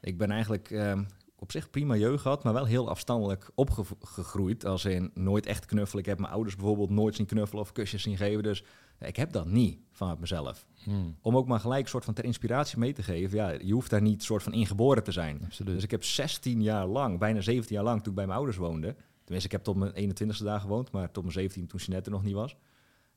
Ik 0.00 0.18
ben 0.18 0.30
eigenlijk 0.30 0.70
ehm, 0.70 1.04
op 1.36 1.52
zich 1.52 1.70
prima 1.70 1.94
jeugd 1.96 2.22
gehad, 2.22 2.44
maar 2.44 2.52
wel 2.52 2.64
heel 2.64 2.88
afstandelijk 2.88 3.50
opgegroeid. 3.54 4.64
Als 4.64 4.84
in 4.84 5.10
nooit 5.14 5.46
echt 5.46 5.64
knuffelen. 5.66 6.02
Ik 6.02 6.08
heb 6.08 6.18
mijn 6.18 6.32
ouders 6.32 6.56
bijvoorbeeld 6.56 6.90
nooit 6.90 7.14
zien 7.14 7.26
knuffelen 7.26 7.62
of 7.62 7.72
kusjes 7.72 8.02
zien 8.02 8.16
geven. 8.16 8.42
Dus 8.42 8.64
ik 9.00 9.16
heb 9.16 9.32
dat 9.32 9.46
niet 9.46 9.78
vanuit 9.92 10.20
mezelf. 10.20 10.66
Hmm, 10.84 11.16
Om 11.20 11.36
ook 11.36 11.46
maar 11.46 11.60
gelijk 11.60 11.82
een 11.82 11.88
soort 11.88 12.04
van 12.04 12.14
ter 12.14 12.24
inspiratie 12.24 12.78
mee 12.78 12.92
te 12.92 13.02
geven. 13.02 13.36
Ja, 13.38 13.50
je 13.50 13.72
hoeft 13.72 13.90
daar 13.90 14.02
niet 14.02 14.22
soort 14.22 14.42
van 14.42 14.52
ingeboren 14.52 15.02
te 15.02 15.12
zijn. 15.12 15.40
absoluut. 15.44 15.74
Dus 15.74 15.84
ik 15.84 15.90
heb 15.90 16.04
16 16.04 16.62
jaar 16.62 16.86
lang, 16.86 17.18
bijna 17.18 17.40
17 17.40 17.74
jaar 17.74 17.84
lang, 17.84 17.98
toen 18.00 18.08
ik 18.10 18.14
bij 18.14 18.26
mijn 18.26 18.38
ouders 18.38 18.58
woonde. 18.58 18.96
Tenminste, 19.24 19.46
ik 19.46 19.52
heb 19.52 19.62
tot 19.64 19.76
mijn 19.76 20.14
21ste 20.14 20.44
daar 20.44 20.60
gewoond, 20.60 20.90
maar 20.90 21.10
tot 21.10 21.22
mijn 21.22 21.34
17 21.34 21.66
toen 21.66 21.80
Jeanette 21.80 22.10
er 22.10 22.16
nog 22.16 22.24
niet 22.24 22.34
was. 22.34 22.56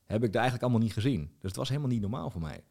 Heb 0.04 0.24
ik 0.24 0.32
daar 0.32 0.42
eigenlijk 0.42 0.62
allemaal 0.62 0.86
niet 0.86 0.92
gezien. 0.96 1.20
Dus 1.20 1.48
het 1.50 1.56
was 1.56 1.68
helemaal 1.68 1.90
niet 1.90 2.00
normaal 2.00 2.30
voor 2.30 2.40
mij. 2.40 2.64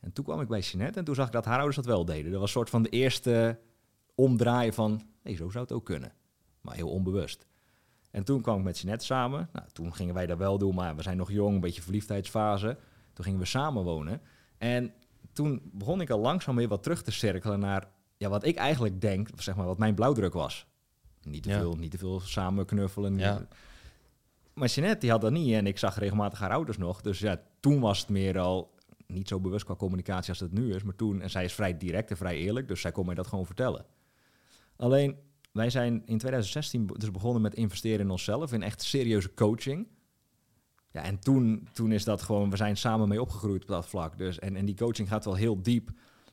En 0.00 0.12
toen 0.12 0.24
kwam 0.24 0.40
ik 0.40 0.48
bij 0.48 0.60
Jeanette 0.60 0.98
en 0.98 1.04
toen 1.04 1.14
zag 1.14 1.26
ik 1.26 1.32
dat 1.32 1.44
haar 1.44 1.56
ouders 1.56 1.76
dat 1.76 1.84
wel 1.86 2.04
deden. 2.04 2.30
Dat 2.30 2.40
was 2.40 2.48
een 2.48 2.56
soort 2.56 2.70
van 2.70 2.82
de 2.82 2.88
eerste 2.88 3.58
omdraaien 4.14 4.74
van, 4.74 5.02
nee, 5.22 5.36
zo 5.36 5.50
zou 5.50 5.64
het 5.64 5.72
ook 5.72 5.84
kunnen. 5.84 6.12
Maar 6.60 6.74
heel 6.74 6.90
onbewust. 6.90 7.46
En 8.10 8.24
toen 8.24 8.40
kwam 8.42 8.58
ik 8.58 8.64
met 8.64 8.78
Jeanette 8.78 9.04
samen. 9.04 9.48
Nou, 9.52 9.66
toen 9.72 9.94
gingen 9.94 10.14
wij 10.14 10.26
dat 10.26 10.38
wel 10.38 10.58
doen, 10.58 10.74
maar 10.74 10.96
we 10.96 11.02
zijn 11.02 11.16
nog 11.16 11.30
jong, 11.30 11.54
een 11.54 11.60
beetje 11.60 11.82
verliefdheidsfase. 11.82 12.78
Toen 13.12 13.24
gingen 13.24 13.40
we 13.40 13.46
samen 13.46 13.82
wonen. 13.84 14.20
En 14.58 14.92
toen 15.32 15.60
begon 15.72 16.00
ik 16.00 16.10
al 16.10 16.18
langzaam 16.20 16.56
weer 16.56 16.68
wat 16.68 16.82
terug 16.82 17.02
te 17.02 17.10
cirkelen 17.12 17.58
naar 17.60 17.88
ja, 18.16 18.28
wat 18.28 18.44
ik 18.44 18.56
eigenlijk 18.56 19.00
denk, 19.00 19.28
zeg 19.36 19.56
maar, 19.56 19.66
wat 19.66 19.78
mijn 19.78 19.94
blauwdruk 19.94 20.32
was. 20.32 20.66
Niet 21.22 21.42
te, 21.42 21.48
Ja. 21.48 21.58
veel, 21.58 21.76
niet 21.76 21.90
te 21.90 21.98
veel 21.98 22.20
samen 22.20 22.66
knuffelen. 22.66 23.18
Ja. 23.18 23.46
Maar 24.54 24.68
Jeanette 24.68 24.98
die 25.00 25.10
had 25.10 25.20
dat 25.20 25.32
niet 25.32 25.54
en 25.54 25.66
ik 25.66 25.78
zag 25.78 25.98
regelmatig 25.98 26.38
haar 26.38 26.50
ouders 26.50 26.78
nog. 26.78 27.00
Dus 27.00 27.18
ja, 27.18 27.42
toen 27.60 27.80
was 27.80 28.00
het 28.00 28.08
meer 28.08 28.38
al 28.38 28.74
niet 29.06 29.28
zo 29.28 29.40
bewust 29.40 29.64
qua 29.64 29.74
communicatie 29.74 30.30
als 30.30 30.40
het 30.40 30.52
nu 30.52 30.74
is. 30.74 30.82
Maar 30.82 30.96
toen, 30.96 31.20
en 31.20 31.30
zij 31.30 31.44
is 31.44 31.54
vrij 31.54 31.76
direct 31.76 32.10
en 32.10 32.16
vrij 32.16 32.36
eerlijk, 32.36 32.68
dus 32.68 32.80
zij 32.80 32.92
kon 32.92 33.06
mij 33.06 33.14
dat 33.14 33.26
gewoon 33.26 33.46
vertellen. 33.46 33.84
Alleen, 34.76 35.16
wij 35.52 35.70
zijn 35.70 35.94
in 35.94 36.18
2016 36.18 36.86
be- 36.86 36.98
dus 36.98 37.10
begonnen 37.10 37.42
met 37.42 37.54
investeren 37.54 38.00
in 38.00 38.10
onszelf, 38.10 38.52
in 38.52 38.62
echt 38.62 38.82
serieuze 38.82 39.34
coaching. 39.34 39.88
Ja, 40.90 41.02
en 41.02 41.18
toen, 41.18 41.68
toen 41.72 41.92
is 41.92 42.04
dat 42.04 42.22
gewoon, 42.22 42.50
we 42.50 42.56
zijn 42.56 42.76
samen 42.76 43.08
mee 43.08 43.20
opgegroeid 43.20 43.62
op 43.62 43.68
dat 43.68 43.86
vlak. 43.86 44.18
Dus, 44.18 44.38
en, 44.38 44.56
en 44.56 44.64
die 44.64 44.76
coaching 44.76 45.08
gaat 45.08 45.24
wel 45.24 45.34
heel 45.34 45.62
diep. 45.62 45.90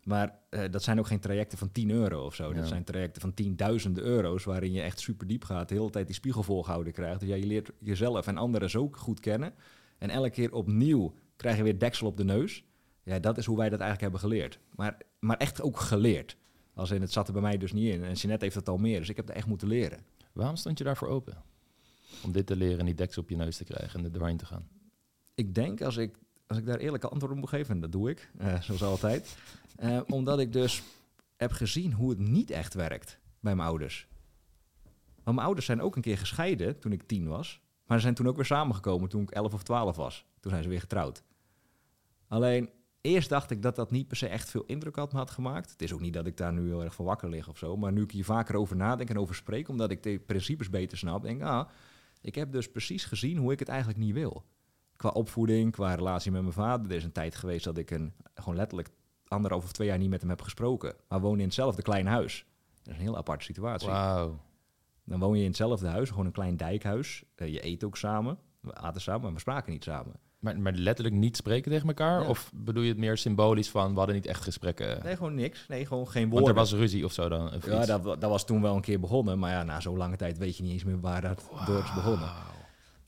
Maar 0.10 0.40
eh, 0.50 0.64
dat 0.72 0.84
zijn 0.84 1.00
ook 1.00 1.08
geen 1.08 1.20
trajecten 1.20 1.58
van 1.58 1.72
10 1.72 1.90
euro 1.90 2.26
of 2.26 2.36
zo. 2.36 2.50
Ja. 2.50 2.56
Dat 2.56 2.68
zijn 2.68 2.84
trajecten 2.84 3.22
van 3.22 3.34
tienduizenden 3.34 4.04
euro's, 4.04 4.44
waarin 4.44 4.72
je 4.72 4.82
echt 4.82 5.00
super 5.00 5.28
diep 5.28 5.44
gaat, 5.44 5.70
de 5.70 5.76
hele 5.76 5.90
tijd 5.90 6.06
die 6.06 6.16
spiegel 6.16 6.44
volgehouden 6.44 6.94
krijgt. 6.94 7.20
Dus 7.20 7.30
ja, 7.30 7.36
je 7.36 7.46
leert 7.46 7.72
jezelf 7.80 8.28
en 8.28 8.38
anderen 8.38 8.70
zo 8.70 8.90
goed 8.92 9.20
kennen. 9.20 9.54
En 9.98 10.10
elke 10.10 10.30
keer 10.30 10.54
opnieuw 10.54 11.14
krijg 11.36 11.58
je 11.58 11.64
weer 11.64 11.80
deksel 11.80 12.08
op 12.08 12.18
de 12.18 12.24
neus. 12.24 12.64
Ja, 13.04 13.20
dat 13.20 13.38
is 13.38 13.46
hoe 13.46 13.58
wij 13.58 13.70
dat 13.70 13.80
eigenlijk 13.80 14.12
hebben 14.12 14.30
geleerd. 14.30 14.60
Maar, 14.76 14.98
maar 15.20 15.38
echt 15.38 15.62
ook 15.62 15.80
geleerd. 15.80 16.38
Als 16.74 16.92
in, 16.92 17.02
het 17.02 17.12
zat 17.12 17.28
er 17.28 17.34
bij 17.34 17.42
mij 17.42 17.58
dus 17.58 17.74
niet 17.74 17.94
in. 17.94 18.04
En 18.04 18.14
Jeanette 18.14 18.44
heeft 18.44 18.58
het 18.58 18.70
al 18.70 18.78
meer, 18.78 19.00
dus 19.00 19.10
ik 19.10 19.16
heb 19.16 19.28
het 19.28 19.36
echt 19.36 19.48
moeten 19.48 19.68
leren. 19.68 20.00
Waarom 20.34 20.56
stond 20.56 20.78
je 20.78 20.84
daarvoor 20.84 21.08
open? 21.08 21.44
Om 22.24 22.32
dit 22.32 22.46
te 22.46 22.56
leren 22.56 22.80
en 22.80 22.86
die 22.86 22.96
deksel 22.96 23.22
op 23.22 23.30
je 23.30 23.36
neus 23.36 23.58
te 23.58 23.64
krijgen 23.64 24.00
en 24.00 24.06
er 24.06 24.12
doorheen 24.12 24.38
te 24.38 24.46
gaan. 24.46 24.68
Ik 25.36 25.56
denk, 25.56 25.82
als 25.82 25.98
ik, 25.98 26.18
als 26.50 26.58
ik 26.58 26.66
daar 26.66 26.78
eerlijke 26.78 27.08
antwoord 27.10 27.32
op 27.34 27.38
moet 27.40 27.50
geven, 27.50 27.76
en 27.76 27.82
dat 27.82 27.92
doe 27.92 28.10
ik, 28.10 28.32
eh, 28.38 28.62
zoals 28.62 28.84
altijd. 28.84 29.38
eh, 29.76 30.00
omdat 30.08 30.40
ik 30.40 30.54
dus 30.54 30.84
heb 31.36 31.52
gezien 31.52 31.94
hoe 31.94 32.10
het 32.10 32.20
niet 32.20 32.52
echt 32.52 32.74
werkt 32.74 33.20
bij 33.40 33.56
mijn 33.56 33.68
ouders. 33.68 34.08
Want 35.24 35.36
mijn 35.36 35.40
ouders 35.40 35.66
zijn 35.66 35.82
ook 35.82 35.96
een 35.96 36.02
keer 36.02 36.18
gescheiden 36.18 36.80
toen 36.80 36.92
ik 36.92 37.04
tien 37.04 37.28
was. 37.28 37.62
Maar 37.86 37.98
ze 37.98 38.04
zijn 38.04 38.16
toen 38.16 38.28
ook 38.28 38.36
weer 38.36 38.46
samengekomen 38.46 39.10
toen 39.10 39.22
ik 39.22 39.32
elf 39.32 39.54
of 39.54 39.64
twaalf 39.64 39.96
was. 39.96 40.26
Toen 40.40 40.52
zijn 40.52 40.64
ze 40.64 40.70
weer 40.70 40.80
getrouwd. 40.80 41.24
Alleen, 42.28 42.70
eerst 43.02 43.30
dacht 43.30 43.52
ik 43.52 43.62
dat 43.62 43.76
dat 43.76 43.92
niet 43.92 44.08
per 44.08 44.18
se 44.18 44.28
echt 44.28 44.50
veel 44.50 44.64
indruk 44.66 44.96
had 44.96 45.12
me 45.12 45.18
had 45.18 45.30
gemaakt. 45.32 45.72
Het 45.72 45.82
is 45.82 45.94
ook 45.94 46.02
niet 46.02 46.14
dat 46.14 46.26
ik 46.26 46.38
daar 46.38 46.54
nu 46.54 46.68
heel 46.68 46.84
erg 46.84 46.96
van 46.96 47.06
wakker 47.06 47.30
lig 47.30 47.48
of 47.50 47.58
zo. 47.58 47.78
Maar 47.78 47.92
nu 47.92 48.02
ik 48.04 48.12
hier 48.12 48.26
vaker 48.26 48.56
over 48.56 48.76
nadenk 48.76 49.10
en 49.10 49.20
over 49.20 49.36
spreek, 49.36 49.68
omdat 49.68 49.92
ik 49.92 50.04
de 50.04 50.20
principes 50.20 50.70
beter 50.70 50.98
snap, 50.98 51.22
denk 51.22 51.42
ik, 51.42 51.48
ah, 51.48 51.70
ik 52.22 52.36
heb 52.36 52.52
dus 52.52 52.72
precies 52.72 53.06
gezien 53.06 53.38
hoe 53.38 53.52
ik 53.52 53.60
het 53.60 53.68
eigenlijk 53.70 54.00
niet 54.00 54.14
wil. 54.14 54.46
Qua 55.00 55.10
opvoeding, 55.10 55.72
qua 55.72 55.94
relatie 55.96 56.32
met 56.32 56.42
mijn 56.42 56.54
vader. 56.54 56.90
Er 56.92 56.98
is 56.98 57.04
een 57.04 57.12
tijd 57.12 57.36
geweest 57.36 57.64
dat 57.64 57.78
ik 57.78 57.92
een, 57.92 58.14
gewoon 58.36 58.56
letterlijk 58.56 58.90
anderhalf 59.28 59.64
of 59.64 59.72
twee 59.72 59.88
jaar 59.88 59.98
niet 59.98 60.10
met 60.10 60.22
hem 60.22 60.30
heb 60.30 60.42
gesproken. 60.42 60.96
Maar 61.08 61.20
wonen 61.20 61.40
in 61.40 61.46
hetzelfde 61.46 61.82
kleine 61.82 62.10
huis. 62.10 62.46
Dat 62.84 62.94
is 62.94 63.00
een 63.00 63.06
heel 63.06 63.18
aparte 63.18 63.46
situatie. 63.46 63.88
Wauw. 63.88 64.40
Dan 65.04 65.20
woon 65.20 65.36
je 65.36 65.42
in 65.42 65.48
hetzelfde 65.48 65.88
huis, 65.88 66.10
gewoon 66.10 66.26
een 66.26 66.32
klein 66.32 66.58
dijkhuis. 66.58 67.24
Eh, 67.36 67.54
je 67.54 67.66
eet 67.66 67.84
ook 67.84 67.98
samen. 67.98 68.38
We 68.60 68.76
aten 68.76 69.02
samen, 69.02 69.22
maar 69.22 69.34
we 69.34 69.40
spraken 69.40 69.72
niet 69.72 69.84
samen. 69.84 70.14
Maar, 70.40 70.60
maar 70.60 70.74
letterlijk 70.74 71.16
niet 71.16 71.36
spreken 71.38 71.72
tegen 71.72 71.88
elkaar? 71.88 72.22
Ja. 72.22 72.28
Of 72.28 72.52
bedoel 72.56 72.84
je 72.84 72.90
het 72.90 72.98
meer 72.98 73.18
symbolisch 73.18 73.70
van, 73.70 73.92
we 73.92 73.98
hadden 73.98 74.16
niet 74.16 74.26
echt 74.26 74.44
gesprekken? 74.44 75.04
Nee, 75.04 75.16
gewoon 75.16 75.36
niks. 75.36 75.68
Nee, 75.68 75.86
gewoon 75.86 76.08
geen 76.08 76.22
Want 76.22 76.34
woorden. 76.34 76.50
er 76.50 76.56
was 76.56 76.74
ruzie 76.74 77.06
of 77.06 77.14
zo 77.14 77.30
dan? 77.30 77.54
Of 77.54 77.66
ja, 77.66 77.86
dat, 77.86 78.04
dat 78.04 78.30
was 78.30 78.46
toen 78.46 78.62
wel 78.62 78.76
een 78.76 78.82
keer 78.82 79.00
begonnen. 79.00 79.40
Maar 79.40 79.52
ja, 79.52 79.64
na 79.64 79.80
zo'n 79.80 79.98
lange 79.98 80.16
tijd 80.16 80.38
weet 80.38 80.58
je 80.58 80.64
niet 80.64 80.72
eens 80.72 80.84
meer 80.84 81.00
waar 81.00 81.22
dat 81.22 81.50
door 81.66 81.84
is 81.84 81.94
begonnen. 81.94 82.30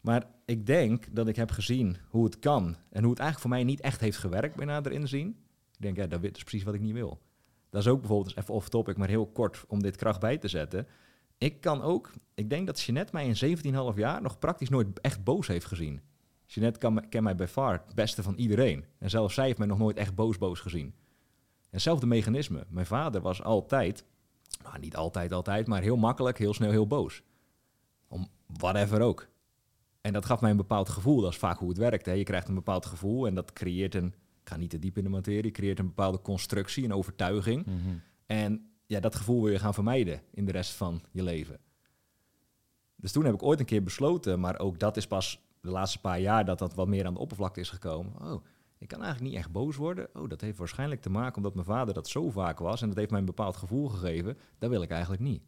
Maar 0.01 0.27
ik 0.45 0.65
denk 0.65 1.15
dat 1.15 1.27
ik 1.27 1.35
heb 1.35 1.51
gezien 1.51 1.97
hoe 2.09 2.23
het 2.23 2.39
kan. 2.39 2.75
En 2.89 3.01
hoe 3.01 3.09
het 3.09 3.19
eigenlijk 3.19 3.39
voor 3.39 3.49
mij 3.49 3.63
niet 3.63 3.81
echt 3.81 4.01
heeft 4.01 4.17
gewerkt 4.17 4.55
bij 4.55 4.65
nader 4.65 4.91
inzien. 4.91 5.27
Ik 5.71 5.81
denk, 5.81 5.95
ja, 5.97 6.07
dat 6.07 6.23
is 6.23 6.43
precies 6.43 6.63
wat 6.63 6.73
ik 6.73 6.81
niet 6.81 6.93
wil. 6.93 7.21
Dat 7.69 7.81
is 7.81 7.87
ook 7.87 7.99
bijvoorbeeld, 7.99 8.37
even 8.37 8.53
off 8.53 8.69
topic, 8.69 8.97
maar 8.97 9.07
heel 9.07 9.27
kort 9.27 9.63
om 9.67 9.81
dit 9.81 9.95
kracht 9.95 10.19
bij 10.19 10.37
te 10.37 10.47
zetten. 10.47 10.87
Ik 11.37 11.61
kan 11.61 11.81
ook, 11.81 12.11
ik 12.33 12.49
denk 12.49 12.67
dat 12.67 12.81
Jeanette 12.81 13.13
mij 13.13 13.27
in 13.27 13.57
17,5 13.93 13.97
jaar 13.97 14.21
nog 14.21 14.39
praktisch 14.39 14.69
nooit 14.69 14.99
echt 15.01 15.23
boos 15.23 15.47
heeft 15.47 15.65
gezien. 15.65 16.01
Jeanette 16.45 16.79
kan, 16.79 17.09
kent 17.09 17.23
mij 17.23 17.35
bij 17.35 17.47
far 17.47 17.83
het 17.85 17.95
beste 17.95 18.23
van 18.23 18.35
iedereen. 18.35 18.85
En 18.97 19.09
zelfs 19.09 19.33
zij 19.33 19.45
heeft 19.45 19.57
mij 19.57 19.67
nog 19.67 19.77
nooit 19.77 19.97
echt 19.97 20.15
boos 20.15 20.37
boos 20.37 20.59
gezien. 20.59 20.93
En 21.61 21.77
hetzelfde 21.77 22.05
mechanisme. 22.05 22.65
Mijn 22.69 22.85
vader 22.85 23.21
was 23.21 23.43
altijd, 23.43 24.05
nou 24.63 24.79
niet 24.79 24.95
altijd 24.95 25.31
altijd, 25.31 25.67
maar 25.67 25.81
heel 25.81 25.97
makkelijk, 25.97 26.37
heel 26.37 26.53
snel 26.53 26.71
heel 26.71 26.87
boos. 26.87 27.21
Om 28.07 28.27
whatever 28.47 29.01
ook. 29.01 29.27
En 30.01 30.13
dat 30.13 30.25
gaf 30.25 30.41
mij 30.41 30.51
een 30.51 30.57
bepaald 30.57 30.89
gevoel. 30.89 31.21
Dat 31.21 31.31
is 31.31 31.37
vaak 31.37 31.57
hoe 31.57 31.69
het 31.69 31.77
werkt. 31.77 32.05
Hè. 32.05 32.11
Je 32.11 32.23
krijgt 32.23 32.47
een 32.47 32.55
bepaald 32.55 32.85
gevoel 32.85 33.27
en 33.27 33.35
dat 33.35 33.53
creëert 33.53 33.95
een, 33.95 34.07
ik 34.41 34.49
ga 34.49 34.57
niet 34.57 34.69
te 34.69 34.79
diep 34.79 34.97
in 34.97 35.03
de 35.03 35.09
materie, 35.09 35.51
creëert 35.51 35.79
een 35.79 35.87
bepaalde 35.87 36.21
constructie, 36.21 36.83
een 36.83 36.93
overtuiging. 36.93 37.65
Mhm. 37.65 37.95
En 38.25 38.71
ja, 38.85 38.99
dat 38.99 39.15
gevoel 39.15 39.43
wil 39.43 39.51
je 39.51 39.59
gaan 39.59 39.73
vermijden 39.73 40.21
in 40.31 40.45
de 40.45 40.51
rest 40.51 40.71
van 40.71 41.01
je 41.11 41.23
leven. 41.23 41.59
Dus 42.95 43.11
toen 43.11 43.25
heb 43.25 43.33
ik 43.33 43.43
ooit 43.43 43.59
een 43.59 43.65
keer 43.65 43.83
besloten, 43.83 44.39
maar 44.39 44.59
ook 44.59 44.79
dat 44.79 44.97
is 44.97 45.07
pas 45.07 45.41
de 45.61 45.69
laatste 45.69 45.99
paar 45.99 46.19
jaar 46.19 46.45
dat 46.45 46.59
dat 46.59 46.73
wat 46.73 46.87
meer 46.87 47.05
aan 47.05 47.13
de 47.13 47.19
oppervlakte 47.19 47.59
is 47.59 47.69
gekomen. 47.69 48.13
Oh, 48.21 48.43
ik 48.77 48.87
kan 48.87 49.01
eigenlijk 49.01 49.31
niet 49.31 49.39
echt 49.39 49.51
boos 49.51 49.75
worden. 49.75 50.07
Oh, 50.13 50.29
dat 50.29 50.41
heeft 50.41 50.57
waarschijnlijk 50.57 51.01
te 51.01 51.09
maken 51.09 51.35
omdat 51.35 51.53
mijn 51.53 51.65
vader 51.65 51.93
dat 51.93 52.07
zo 52.07 52.29
vaak 52.29 52.59
was 52.59 52.81
en 52.81 52.87
dat 52.87 52.97
heeft 52.97 53.09
mij 53.09 53.19
een 53.19 53.25
bepaald 53.25 53.57
gevoel 53.57 53.87
gegeven. 53.87 54.37
Dat 54.59 54.69
wil 54.69 54.81
ik 54.81 54.89
eigenlijk 54.89 55.21
niet. 55.21 55.43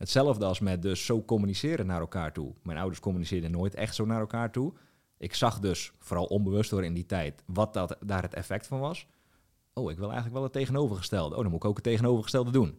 Hetzelfde 0.00 0.44
als 0.44 0.60
met 0.60 0.82
dus 0.82 1.04
zo 1.04 1.24
communiceren 1.24 1.86
naar 1.86 2.00
elkaar 2.00 2.32
toe. 2.32 2.54
Mijn 2.62 2.78
ouders 2.78 3.00
communiceerden 3.00 3.50
nooit 3.50 3.74
echt 3.74 3.94
zo 3.94 4.04
naar 4.04 4.20
elkaar 4.20 4.52
toe. 4.52 4.72
Ik 5.18 5.34
zag 5.34 5.58
dus, 5.58 5.92
vooral 5.98 6.24
onbewust 6.24 6.70
door 6.70 6.84
in 6.84 6.94
die 6.94 7.06
tijd, 7.06 7.42
wat 7.46 7.74
dat, 7.74 7.96
daar 8.04 8.22
het 8.22 8.34
effect 8.34 8.66
van 8.66 8.80
was. 8.80 9.06
Oh, 9.72 9.90
ik 9.90 9.96
wil 9.96 10.06
eigenlijk 10.06 10.34
wel 10.34 10.42
het 10.42 10.52
tegenovergestelde. 10.52 11.34
Oh, 11.36 11.40
dan 11.42 11.50
moet 11.50 11.62
ik 11.62 11.68
ook 11.68 11.74
het 11.74 11.84
tegenovergestelde 11.84 12.50
doen. 12.50 12.78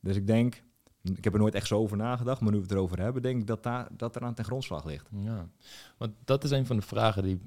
Dus 0.00 0.16
ik 0.16 0.26
denk, 0.26 0.62
ik 1.02 1.24
heb 1.24 1.32
er 1.32 1.38
nooit 1.38 1.54
echt 1.54 1.66
zo 1.66 1.78
over 1.78 1.96
nagedacht, 1.96 2.40
maar 2.40 2.50
nu 2.50 2.56
we 2.56 2.62
het 2.62 2.72
erover 2.72 3.00
hebben, 3.00 3.22
denk 3.22 3.40
ik 3.40 3.46
dat 3.46 3.62
daar, 3.62 3.88
dat 3.96 4.16
er 4.16 4.22
aan 4.22 4.34
ten 4.34 4.44
grondslag 4.44 4.84
ligt. 4.84 5.08
Ja, 5.10 5.48
want 5.96 6.12
dat 6.24 6.44
is 6.44 6.50
een 6.50 6.66
van 6.66 6.76
de 6.76 6.82
vragen 6.82 7.22
die 7.22 7.40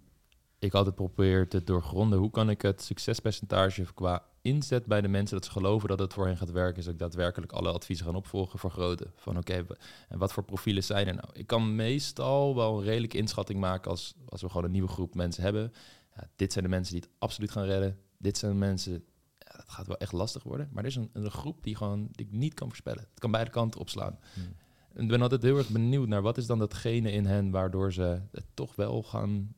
ik 0.60 0.74
altijd 0.74 0.96
probeer 0.96 1.48
te 1.48 1.64
doorgronden. 1.64 2.20
Hoe 2.20 2.32
kan 2.32 2.50
ik 2.50 2.62
het 2.62 2.82
succespercentage 2.82 3.94
qua 3.94 4.24
inzet 4.44 4.86
bij 4.86 5.02
de 5.02 5.08
mensen, 5.08 5.36
dat 5.36 5.46
ze 5.46 5.52
geloven 5.52 5.90
dat 5.90 6.00
het 6.00 6.14
voor 6.14 6.26
hen 6.26 6.38
gaat 6.38 6.52
werken, 6.52 6.82
is 6.82 6.88
ook 6.88 7.00
daadwerkelijk 7.00 7.52
alle 7.52 7.72
adviezen 7.72 8.06
gaan 8.06 8.16
opvolgen, 8.16 8.60
vergroten. 8.60 9.12
Van 9.16 9.38
oké, 9.38 9.66
en 10.10 10.18
wat 10.18 10.34
voor 10.34 10.44
profielen 10.44 10.84
zijn 10.84 11.08
er 11.08 11.14
nou? 11.14 11.28
Ik 11.34 11.48
kan 11.48 11.76
meestal 11.76 12.56
wel 12.56 12.78
een 12.78 12.84
redelijke 12.84 13.18
inschatting 13.18 13.60
maken 13.60 13.92
als, 13.92 14.16
als 14.26 14.42
we 14.42 14.48
gewoon 14.48 14.64
een 14.64 14.72
nieuwe 14.72 14.88
groep 14.88 15.16
mensen 15.16 15.44
hebben. 15.44 15.74
Ja, 16.16 16.30
dit 16.36 16.52
zijn 16.52 16.64
de 16.64 16.70
mensen 16.70 16.94
die 16.94 17.04
het 17.04 17.12
absoluut 17.20 17.52
gaan 17.52 17.66
redden. 17.66 18.00
Dit 18.18 18.38
zijn 18.38 18.52
de 18.52 18.58
mensen, 18.58 18.92
ja, 19.38 19.58
dat 19.58 19.70
gaat 19.70 19.88
wel 19.88 19.98
echt 19.98 20.12
lastig 20.12 20.44
worden. 20.44 20.70
Maar 20.72 20.84
er 20.84 20.90
is 20.90 20.96
een, 20.96 21.10
een 21.14 21.32
groep 21.32 21.64
die, 21.64 21.76
gewoon, 21.76 22.08
die 22.12 22.26
ik 22.26 22.32
niet 22.32 22.54
kan 22.54 22.68
voorspellen. 22.68 23.02
Het 23.10 23.20
kan 23.20 23.32
beide 23.32 23.52
kanten 23.52 23.80
opslaan. 23.80 24.20
Hmm. 24.34 24.56
En 24.94 25.04
ik 25.04 25.10
ben 25.10 25.22
altijd 25.22 25.42
heel 25.42 25.58
erg 25.58 25.70
benieuwd 25.70 26.08
naar 26.08 26.22
wat 26.22 26.38
is 26.38 26.46
dan 26.46 26.60
datgene 26.60 27.12
in 27.12 27.26
hen 27.26 27.52
waardoor 27.52 27.94
ze 27.94 28.22
het 28.32 28.46
toch 28.54 28.76
wel 28.76 29.04
gaan, 29.04 29.56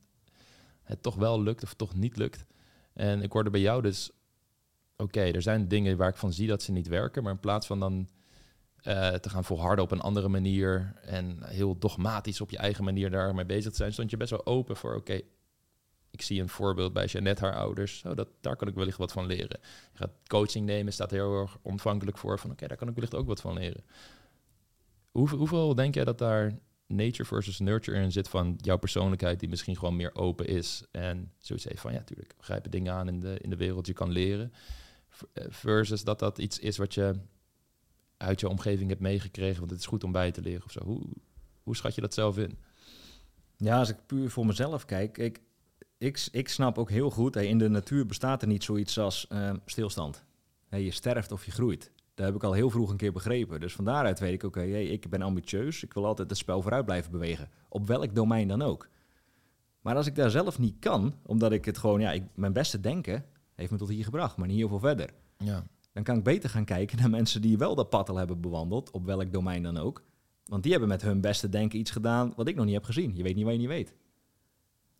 het 0.81 1.03
toch 1.03 1.15
wel 1.15 1.41
lukt 1.41 1.63
of 1.63 1.73
toch 1.73 1.95
niet 1.95 2.17
lukt. 2.17 2.45
En 2.93 3.21
ik 3.21 3.31
hoorde 3.31 3.49
bij 3.49 3.61
jou 3.61 3.81
dus, 3.81 4.11
oké, 4.97 5.21
er 5.21 5.41
zijn 5.41 5.67
dingen 5.67 5.97
waar 5.97 6.09
ik 6.09 6.17
van 6.17 6.33
zie 6.33 6.47
dat 6.47 6.61
ze 6.61 6.71
niet 6.71 6.87
werken, 6.87 7.23
maar 7.23 7.31
in 7.31 7.39
plaats 7.39 7.67
van 7.67 7.79
dan 7.79 8.09
uh, 8.83 9.13
te 9.13 9.29
gaan 9.29 9.43
volharden 9.43 9.83
op 9.83 9.91
een 9.91 10.01
andere 10.01 10.27
manier 10.27 10.93
en 11.01 11.43
heel 11.43 11.77
dogmatisch 11.79 12.41
op 12.41 12.49
je 12.49 12.57
eigen 12.57 12.83
manier 12.83 13.09
daarmee 13.09 13.45
bezig 13.45 13.71
te 13.71 13.77
zijn, 13.77 13.93
stond 13.93 14.09
je 14.09 14.17
best 14.17 14.29
wel 14.29 14.45
open 14.45 14.75
voor, 14.75 14.95
oké, 14.95 15.21
ik 16.11 16.21
zie 16.21 16.41
een 16.41 16.49
voorbeeld 16.49 16.93
bij 16.93 17.05
Jeannette, 17.05 17.45
haar 17.45 17.55
ouders, 17.55 18.03
oh, 18.05 18.15
dat, 18.15 18.27
daar 18.41 18.55
kan 18.55 18.67
ik 18.67 18.75
wellicht 18.75 18.97
wat 18.97 19.11
van 19.11 19.25
leren. 19.25 19.59
Je 19.91 19.97
gaat 19.97 20.11
coaching 20.27 20.65
nemen, 20.65 20.93
staat 20.93 21.11
heel 21.11 21.39
erg 21.41 21.57
ontvankelijk 21.61 22.17
voor 22.17 22.39
van, 22.39 22.51
oké, 22.51 22.67
daar 22.67 22.77
kan 22.77 22.87
ik 22.87 22.93
wellicht 22.93 23.15
ook 23.15 23.27
wat 23.27 23.41
van 23.41 23.53
leren. 23.53 23.83
Hoeveel, 25.11 25.37
hoeveel 25.37 25.75
denk 25.75 25.95
jij 25.95 26.03
dat 26.03 26.17
daar 26.17 26.59
nature 26.87 27.25
versus 27.25 27.59
nurture 27.59 28.01
in 28.01 28.11
zit 28.11 28.29
van 28.29 28.57
jouw 28.61 28.77
persoonlijkheid 28.77 29.39
die 29.39 29.49
misschien 29.49 29.77
gewoon 29.77 29.95
meer 29.95 30.15
open 30.15 30.47
is 30.47 30.83
en 30.91 31.31
zoiets 31.37 31.65
heeft 31.65 31.81
van 31.81 31.91
ja, 31.91 31.97
natuurlijk, 31.97 32.33
grijpen 32.39 32.71
dingen 32.71 32.93
aan 32.93 33.07
in 33.07 33.19
de, 33.19 33.37
in 33.41 33.49
de 33.49 33.55
wereld, 33.55 33.87
je 33.87 33.93
kan 33.93 34.11
leren. 34.11 34.53
Versus 35.33 36.03
dat 36.03 36.19
dat 36.19 36.37
iets 36.37 36.59
is 36.59 36.77
wat 36.77 36.93
je 36.93 37.13
uit 38.17 38.39
je 38.39 38.49
omgeving 38.49 38.89
hebt 38.89 39.01
meegekregen, 39.01 39.59
want 39.59 39.71
het 39.71 39.79
is 39.79 39.85
goed 39.85 40.03
om 40.03 40.11
bij 40.11 40.31
te 40.31 40.41
leren 40.41 40.65
of 40.65 40.71
zo. 40.71 40.83
Hoe, 40.83 41.01
hoe 41.63 41.75
schat 41.75 41.95
je 41.95 42.01
dat 42.01 42.13
zelf 42.13 42.37
in? 42.37 42.57
Ja, 43.57 43.79
als 43.79 43.89
ik 43.89 44.05
puur 44.05 44.29
voor 44.29 44.45
mezelf 44.45 44.85
kijk, 44.85 45.17
ik, 45.17 45.41
ik, 45.97 46.27
ik 46.31 46.49
snap 46.49 46.77
ook 46.77 46.89
heel 46.89 47.09
goed, 47.09 47.35
in 47.35 47.57
de 47.57 47.69
natuur 47.69 48.05
bestaat 48.05 48.41
er 48.41 48.47
niet 48.47 48.63
zoiets 48.63 48.99
als 48.99 49.27
uh, 49.31 49.53
stilstand. 49.65 50.23
Hey, 50.67 50.83
je 50.83 50.91
sterft 50.91 51.31
of 51.31 51.45
je 51.45 51.51
groeit. 51.51 51.91
Dat 52.13 52.25
heb 52.25 52.35
ik 52.35 52.43
al 52.43 52.53
heel 52.53 52.69
vroeg 52.69 52.89
een 52.89 52.97
keer 52.97 53.11
begrepen. 53.11 53.59
Dus 53.59 53.73
van 53.73 53.85
daaruit 53.85 54.19
weet 54.19 54.33
ik, 54.33 54.43
oké, 54.43 54.59
hey, 54.59 54.85
ik 54.85 55.09
ben 55.09 55.21
ambitieus. 55.21 55.83
Ik 55.83 55.93
wil 55.93 56.05
altijd 56.05 56.29
het 56.29 56.37
spel 56.37 56.61
vooruit 56.61 56.85
blijven 56.85 57.11
bewegen. 57.11 57.49
Op 57.69 57.87
welk 57.87 58.15
domein 58.15 58.47
dan 58.47 58.61
ook. 58.61 58.87
Maar 59.81 59.95
als 59.95 60.07
ik 60.07 60.15
daar 60.15 60.31
zelf 60.31 60.59
niet 60.59 60.75
kan, 60.79 61.15
omdat 61.25 61.51
ik 61.51 61.65
het 61.65 61.77
gewoon, 61.77 61.99
ja, 61.99 62.11
ik, 62.11 62.23
mijn 62.35 62.53
beste 62.53 62.79
denken 62.79 63.25
heeft 63.55 63.71
me 63.71 63.77
tot 63.77 63.89
hier 63.89 64.03
gebracht, 64.03 64.37
maar 64.37 64.47
niet 64.47 64.57
heel 64.57 64.67
veel 64.67 64.79
verder. 64.79 65.09
Ja. 65.37 65.63
Dan 65.93 66.03
kan 66.03 66.17
ik 66.17 66.23
beter 66.23 66.49
gaan 66.49 66.65
kijken 66.65 66.97
naar 66.97 67.09
mensen 67.09 67.41
die 67.41 67.57
wel 67.57 67.75
dat 67.75 67.89
pad 67.89 68.09
al 68.09 68.15
hebben 68.15 68.41
bewandeld, 68.41 68.91
op 68.91 69.05
welk 69.05 69.33
domein 69.33 69.63
dan 69.63 69.77
ook. 69.77 70.03
Want 70.45 70.63
die 70.63 70.71
hebben 70.71 70.89
met 70.89 71.01
hun 71.01 71.21
beste 71.21 71.49
denken 71.49 71.79
iets 71.79 71.91
gedaan 71.91 72.33
wat 72.35 72.47
ik 72.47 72.55
nog 72.55 72.65
niet 72.65 72.73
heb 72.73 72.83
gezien. 72.83 73.15
Je 73.15 73.23
weet 73.23 73.35
niet 73.35 73.43
wat 73.43 73.53
je 73.53 73.59
niet 73.59 73.67
weet. 73.67 73.93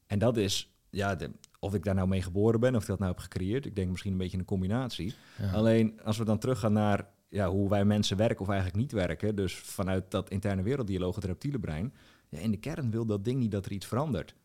En 0.07 0.19
dat 0.19 0.37
is, 0.37 0.73
ja, 0.89 1.15
de, 1.15 1.31
of 1.59 1.73
ik 1.73 1.83
daar 1.83 1.95
nou 1.95 2.07
mee 2.07 2.21
geboren 2.21 2.59
ben, 2.59 2.75
of 2.75 2.81
ik 2.81 2.87
dat 2.87 2.99
nou 2.99 3.11
heb 3.11 3.21
gecreëerd. 3.21 3.65
Ik 3.65 3.75
denk 3.75 3.89
misschien 3.89 4.11
een 4.11 4.17
beetje 4.17 4.37
een 4.37 4.45
combinatie. 4.45 5.13
Alleen 5.53 6.01
als 6.03 6.17
we 6.17 6.25
dan 6.25 6.37
teruggaan 6.37 6.73
naar 6.73 7.09
ja, 7.29 7.49
hoe 7.49 7.69
wij 7.69 7.85
mensen 7.85 8.17
werken 8.17 8.39
of 8.39 8.47
eigenlijk 8.47 8.77
niet 8.77 8.91
werken, 8.91 9.35
dus 9.35 9.55
vanuit 9.55 10.11
dat 10.11 10.29
interne 10.29 10.61
werelddialoog, 10.61 11.15
het 11.15 11.23
reptiele 11.23 11.59
brein, 11.59 11.93
ja, 12.29 12.39
in 12.39 12.51
de 12.51 12.57
kern 12.57 12.91
wil 12.91 13.05
dat 13.05 13.23
ding 13.23 13.39
niet 13.39 13.51
dat 13.51 13.65
er 13.65 13.71
iets 13.71 13.85
verandert. 13.85 14.35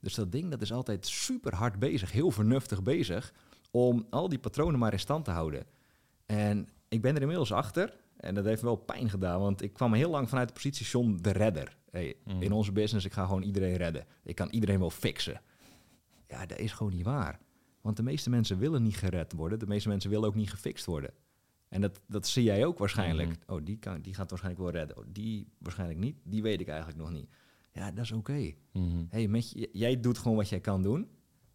Dus 0.00 0.14
dat 0.14 0.32
ding 0.32 0.50
dat 0.50 0.62
is 0.62 0.72
altijd 0.72 1.06
super 1.06 1.54
hard 1.54 1.78
bezig, 1.78 2.12
heel 2.12 2.30
vernuftig 2.30 2.82
bezig, 2.82 3.34
om 3.72 4.06
al 4.10 4.28
die 4.28 4.38
patronen 4.38 4.78
maar 4.78 4.92
in 4.92 4.98
stand 4.98 5.24
te 5.24 5.30
houden. 5.30 5.66
En 6.26 6.68
ik 6.88 7.02
ben 7.02 7.14
er 7.14 7.20
inmiddels 7.20 7.52
achter, 7.52 7.96
en 8.16 8.34
dat 8.34 8.44
heeft 8.44 8.62
wel 8.62 8.76
pijn 8.76 9.10
gedaan, 9.10 9.40
want 9.40 9.62
ik 9.62 9.72
kwam 9.72 9.94
heel 9.94 10.10
lang 10.10 10.28
vanuit 10.28 10.48
de 10.48 10.54
positie 10.54 10.86
John 10.86 11.18
de 11.20 11.30
redder. 11.30 11.76
Hey, 11.90 12.14
mm. 12.24 12.42
In 12.42 12.52
onze 12.52 12.72
business, 12.72 13.06
ik 13.06 13.12
ga 13.12 13.24
gewoon 13.24 13.42
iedereen 13.42 13.76
redden. 13.76 14.06
Ik 14.22 14.34
kan 14.34 14.48
iedereen 14.50 14.78
wel 14.78 14.90
fixen. 14.90 15.40
Ja, 16.28 16.46
dat 16.46 16.58
is 16.58 16.72
gewoon 16.72 16.92
niet 16.92 17.04
waar. 17.04 17.40
Want 17.80 17.96
de 17.96 18.02
meeste 18.02 18.30
mensen 18.30 18.58
willen 18.58 18.82
niet 18.82 18.96
gered 18.96 19.32
worden. 19.32 19.58
De 19.58 19.66
meeste 19.66 19.88
mensen 19.88 20.10
willen 20.10 20.28
ook 20.28 20.34
niet 20.34 20.50
gefixt 20.50 20.84
worden. 20.84 21.10
En 21.68 21.80
dat, 21.80 22.00
dat 22.06 22.26
zie 22.26 22.42
jij 22.42 22.64
ook 22.64 22.78
waarschijnlijk. 22.78 23.28
Mhm. 23.28 23.52
Oh, 23.52 23.64
die, 23.64 23.78
kan, 23.78 24.00
die 24.00 24.14
gaat 24.14 24.30
waarschijnlijk 24.30 24.64
wel 24.64 24.72
redden. 24.72 24.96
Oh, 24.96 25.04
die 25.08 25.48
waarschijnlijk 25.58 25.98
niet. 25.98 26.16
Die 26.24 26.42
weet 26.42 26.60
ik 26.60 26.68
eigenlijk 26.68 26.98
nog 26.98 27.10
niet. 27.10 27.30
Ja, 27.72 27.90
dat 27.90 28.04
is 28.04 28.12
oké. 28.12 28.52
Mhm. 28.72 29.04
hey, 29.08 29.28
met 29.28 29.68
jij 29.72 30.00
doet 30.00 30.18
gewoon 30.18 30.36
wat 30.36 30.48
jij 30.48 30.60
kan 30.60 30.82
doen. 30.82 31.08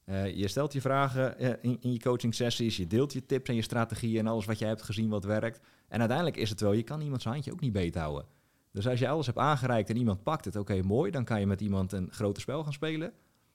Uh, 0.10 0.36
je 0.36 0.48
stelt 0.48 0.74
je 0.74 0.82
vragen 0.82 1.44
uh, 1.44 1.50
in, 1.62 1.78
in, 1.82 1.92
je 1.92 2.00
coaching 2.00 2.36
sessies. 2.36 2.78
Je 2.78 2.88
deelt 2.88 3.14
je 3.14 3.26
tips 3.26 3.50
en 3.50 3.56
je 3.56 3.62
strategieën 3.62 4.20
en 4.20 4.28
alles 4.28 4.46
wat 4.46 4.60
jij 4.60 4.68
hebt 4.68 4.82
gezien 4.82 5.10
wat 5.10 5.24
werkt. 5.24 5.60
En 5.88 6.00
uiteindelijk 6.00 6.38
is 6.38 6.50
het 6.50 6.60
wel, 6.60 6.74
je 6.74 6.84
kan 6.84 7.02
iemands 7.02 7.26
handje 7.26 7.52
ook 7.52 7.60
niet 7.60 7.72
beet 7.72 7.96
houden. 7.96 8.26
Dus 8.72 8.88
als 8.88 9.00
je 9.00 9.08
alles 9.08 9.26
hebt 9.26 9.38
aangereikt 9.38 9.90
en 9.90 9.98
iemand 9.98 10.24
pakt 10.24 10.46
het, 10.46 10.56
oké, 10.56 10.82
mooi. 10.82 11.12
Dan 11.12 11.24
kan 11.24 11.40
je 11.40 11.48
met 11.48 11.62
iemand 11.62 11.92
een 11.92 12.12
groter 12.12 12.42
spel 12.42 12.64
gaan 12.64 12.74
spelen. 12.74 13.14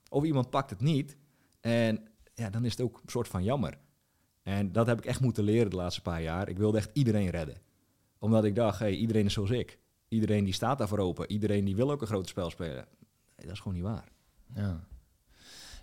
Of 0.09 0.25
iemand 0.25 0.51
pakt 0.51 0.71
het 0.71 0.81
niet. 0.81 1.17
En 1.61 2.09
ja, 2.35 2.51
dan 2.51 2.65
is 2.65 2.71
het 2.71 2.81
ook 2.81 3.01
een 3.03 3.11
soort 3.11 3.29
van 3.29 3.45
jammer. 3.45 3.79
En 4.43 4.73
dat 4.73 4.87
heb 4.87 4.99
ik 4.99 5.05
echt 5.05 5.21
moeten 5.21 5.45
leren 5.45 5.71
de 5.71 5.77
laatste 5.77 6.03
paar 6.03 6.23
jaar. 6.23 6.49
Ik 6.49 6.59
wilde 6.59 6.79
echt 6.79 6.91
iedereen 6.93 7.31
redden. 7.31 7.57
Omdat 8.19 8.45
ik 8.45 8.55
dacht, 8.55 8.79
hey, 8.79 8.95
iedereen 8.95 9.25
is 9.25 9.33
zoals 9.33 9.51
ik. 9.51 9.79
Iedereen 10.09 10.45
die 10.45 10.55
staat 10.55 10.79
daarvoor 10.79 10.99
open. 10.99 11.31
Iedereen 11.31 11.65
die 11.65 11.77
wil 11.77 11.91
ook 11.91 12.01
een 12.01 12.07
groot 12.07 12.29
spel 12.29 12.51
spelen. 12.51 12.87
dat 13.37 13.51
is 13.51 13.59
gewoon 13.59 13.75
niet 13.75 13.87
waar. 13.87 14.09
Ja. 14.55 14.87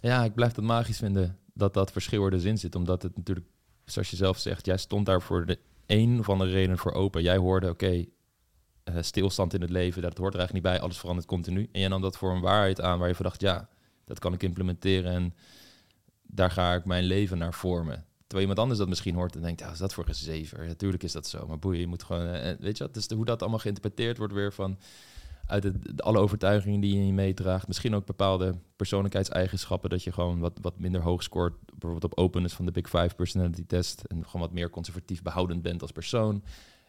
Ja, 0.01 0.23
ik 0.23 0.33
blijf 0.33 0.55
het 0.55 0.65
magisch 0.65 0.97
vinden 0.97 1.37
dat 1.53 1.73
dat 1.73 1.91
verschil 1.91 2.25
er 2.25 2.31
dus 2.31 2.59
zit. 2.61 2.75
Omdat 2.75 3.01
het 3.01 3.17
natuurlijk, 3.17 3.47
zoals 3.85 4.09
je 4.09 4.15
zelf 4.15 4.37
zegt, 4.37 4.65
jij 4.65 4.77
stond 4.77 5.05
daar 5.05 5.21
voor 5.21 5.45
de 5.45 5.59
een 5.85 6.19
of 6.19 6.29
andere 6.29 6.51
reden 6.51 6.77
voor 6.77 6.91
open. 6.91 7.21
Jij 7.21 7.37
hoorde, 7.37 7.69
oké, 7.69 8.05
eh, 8.83 8.95
stilstand 8.99 9.53
in 9.53 9.61
het 9.61 9.69
leven, 9.69 10.01
dat 10.01 10.17
hoort 10.17 10.33
er 10.33 10.39
eigenlijk 10.39 10.65
niet 10.65 10.73
bij. 10.73 10.83
Alles 10.83 10.97
verandert 10.97 11.27
continu. 11.27 11.69
En 11.71 11.79
jij 11.79 11.89
nam 11.89 12.01
dat 12.01 12.17
voor 12.17 12.31
een 12.31 12.41
waarheid 12.41 12.81
aan 12.81 12.99
waar 12.99 13.07
je 13.07 13.15
van 13.15 13.25
dacht, 13.25 13.41
ja, 13.41 13.69
dat 14.05 14.19
kan 14.19 14.33
ik 14.33 14.43
implementeren. 14.43 15.11
En 15.11 15.33
daar 16.21 16.51
ga 16.51 16.73
ik 16.73 16.85
mijn 16.85 17.03
leven 17.03 17.37
naar 17.37 17.53
vormen. 17.53 18.05
Terwijl 18.19 18.41
iemand 18.41 18.59
anders 18.59 18.79
dat 18.79 18.89
misschien 18.89 19.15
hoort 19.15 19.35
en 19.35 19.41
denkt, 19.41 19.59
ja, 19.59 19.71
is 19.71 19.77
dat 19.77 19.93
voor 19.93 20.07
een 20.07 20.15
zever? 20.15 20.67
Natuurlijk 20.67 21.03
is 21.03 21.11
dat 21.11 21.27
zo, 21.27 21.47
maar 21.47 21.59
boeien, 21.59 21.79
je 21.79 21.87
moet 21.87 22.03
gewoon... 22.03 22.35
Uh, 22.35 22.51
weet 22.59 22.77
je 22.77 22.83
wat, 22.83 22.93
dus 22.93 23.07
hoe 23.07 23.25
dat 23.25 23.41
allemaal 23.41 23.59
geïnterpreteerd 23.59 24.17
wordt 24.17 24.33
weer 24.33 24.53
van... 24.53 24.79
uit 25.49 25.63
het, 25.63 26.01
alle 26.01 26.19
overtuigingen 26.19 26.79
die 26.79 27.05
je 27.05 27.13
meedraagt. 27.13 27.67
Misschien 27.67 27.95
ook 27.95 28.05
bepaalde 28.05 28.55
persoonlijkheidseigenschappen... 28.75 29.89
dat 29.89 30.03
je 30.03 30.11
gewoon 30.11 30.39
wat, 30.39 30.57
wat 30.61 30.79
minder 30.79 31.01
hoog 31.01 31.23
scoort. 31.23 31.53
Bijvoorbeeld 31.65 32.03
op 32.03 32.17
openness 32.17 32.55
van 32.55 32.65
de 32.65 32.71
Big 32.71 32.89
Five 32.89 33.15
personality 33.15 33.65
test... 33.65 34.03
en 34.03 34.25
gewoon 34.25 34.41
wat 34.41 34.53
meer 34.53 34.69
conservatief 34.69 35.21
behoudend 35.21 35.61
bent 35.61 35.81
als 35.81 35.91
persoon. 35.91 36.43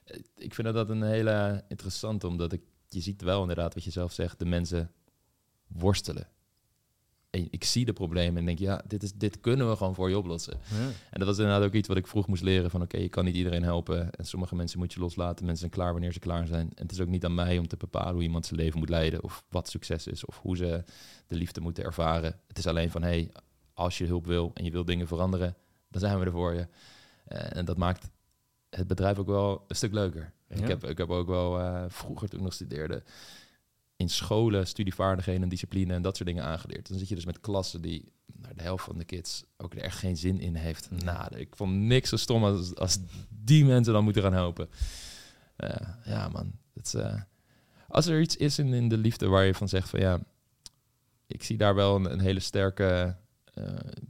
Eh, 0.05 0.19
ik 0.37 0.55
vind 0.55 0.75
dat 0.75 0.91
een 0.91 1.03
hele 1.03 1.65
interessante, 1.69 2.27
omdat 2.27 2.53
ik, 2.53 2.63
je 2.89 3.01
ziet 3.01 3.23
wel 3.23 3.41
inderdaad 3.41 3.75
wat 3.75 3.85
je 3.85 3.91
zelf 3.91 4.13
zegt... 4.13 4.39
de 4.39 4.47
mensen 4.47 4.91
worstelen 5.67 6.29
ik 7.31 7.65
zie 7.65 7.85
de 7.85 7.93
problemen 7.93 8.37
en 8.37 8.45
denk, 8.45 8.59
ja, 8.59 8.83
dit, 8.87 9.03
is, 9.03 9.13
dit 9.13 9.41
kunnen 9.41 9.69
we 9.71 9.77
gewoon 9.77 9.95
voor 9.95 10.09
je 10.09 10.19
oplossen. 10.19 10.59
Ja. 10.71 10.87
En 11.11 11.19
dat 11.19 11.29
was 11.29 11.39
inderdaad 11.39 11.67
ook 11.67 11.73
iets 11.73 11.89
wat 11.89 11.97
ik 11.97 12.07
vroeg 12.07 12.27
moest 12.27 12.43
leren 12.43 12.71
van, 12.71 12.83
oké, 12.83 12.97
je 12.99 13.09
kan 13.09 13.25
niet 13.25 13.35
iedereen 13.35 13.63
helpen. 13.63 14.11
En 14.11 14.27
sommige 14.27 14.55
mensen 14.55 14.79
moet 14.79 14.93
je 14.93 15.01
loslaten. 15.01 15.45
Mensen 15.45 15.69
zijn 15.69 15.71
klaar 15.71 15.93
wanneer 15.93 16.13
ze 16.13 16.19
klaar 16.19 16.47
zijn. 16.47 16.73
En 16.75 16.83
het 16.83 16.93
is 16.93 17.01
ook 17.01 17.09
niet 17.09 17.25
aan 17.25 17.35
mij 17.35 17.59
om 17.59 17.69
te 17.69 17.77
bepalen 17.77 18.13
hoe 18.13 18.23
iemand 18.23 18.47
zijn 18.47 18.61
leven 18.61 18.79
moet 18.79 18.89
leiden 18.89 19.23
of 19.23 19.45
wat 19.49 19.69
succes 19.69 20.07
is 20.07 20.25
of 20.25 20.39
hoe 20.39 20.57
ze 20.57 20.85
de 21.27 21.35
liefde 21.35 21.61
moeten 21.61 21.85
ervaren. 21.85 22.41
Het 22.49 22.59
is 22.59 22.67
alleen 22.67 22.91
van, 22.91 23.03
hey, 23.03 23.31
als 23.75 23.99
je 23.99 24.07
hulp 24.07 24.27
wil 24.27 24.51
en 24.55 24.65
je 24.65 24.71
wil 24.71 24.85
dingen 24.85 25.07
veranderen, 25.07 25.57
dan 25.89 26.01
zijn 26.01 26.19
we 26.19 26.25
er 26.25 26.31
voor 26.31 26.55
je. 26.55 26.67
Uh, 27.29 27.57
en 27.57 27.65
dat 27.65 27.77
maakt 27.77 28.11
het 28.71 28.87
bedrijf 28.87 29.19
ook 29.19 29.27
wel 29.27 29.65
een 29.69 29.77
stuk 29.77 29.93
leuker. 29.93 30.33
Ik, 30.49 30.69
heb, 30.69 30.85
ik 30.85 30.99
heb 30.99 31.11
ook 31.11 31.27
wel 31.27 31.61
uh, 31.61 31.85
vroeger 31.89 32.29
toen 32.29 32.39
ik 32.39 32.45
nog 32.45 32.55
studeerde, 32.55 33.03
in 34.01 34.09
scholen 34.09 34.67
studievaardigheden 34.67 35.43
en 35.43 35.49
discipline 35.49 35.95
en 35.95 36.03
dat 36.03 36.17
soort 36.17 36.29
dingen 36.29 36.45
aangeleerd. 36.45 36.89
Dan 36.89 36.99
zit 36.99 37.09
je 37.09 37.15
dus 37.15 37.25
met 37.25 37.41
klassen 37.41 37.81
die 37.81 38.13
de 38.55 38.63
helft 38.63 38.85
van 38.85 38.99
de 38.99 39.05
kids 39.05 39.45
ook 39.57 39.75
er 39.75 39.83
echt 39.83 39.99
geen 39.99 40.17
zin 40.17 40.41
in 40.41 40.55
heeft. 40.55 40.91
Nou, 40.91 41.37
ik 41.37 41.57
vond 41.57 41.75
niks 41.75 42.09
zo 42.09 42.17
stom 42.17 42.45
als, 42.45 42.75
als 42.75 42.99
die 43.29 43.65
mensen 43.65 43.93
dan 43.93 44.05
moeten 44.05 44.23
gaan 44.23 44.33
helpen. 44.33 44.69
Uh, 45.57 45.71
ja, 46.05 46.29
man. 46.29 46.53
Het, 46.75 46.95
uh, 46.97 47.21
als 47.89 48.07
er 48.07 48.21
iets 48.21 48.37
is 48.37 48.59
in, 48.59 48.73
in 48.73 48.89
de 48.89 48.99
liefde 48.99 49.29
waar 49.29 49.45
je 49.45 49.55
van 49.55 49.69
zegt 49.69 49.89
van 49.89 50.01
ja, 50.01 50.21
ik 51.27 51.43
zie 51.43 51.57
daar 51.57 51.75
wel 51.75 51.97
een, 51.97 52.13
een 52.13 52.21
hele 52.21 52.41
sterke 52.41 53.17
uh, 53.55 53.65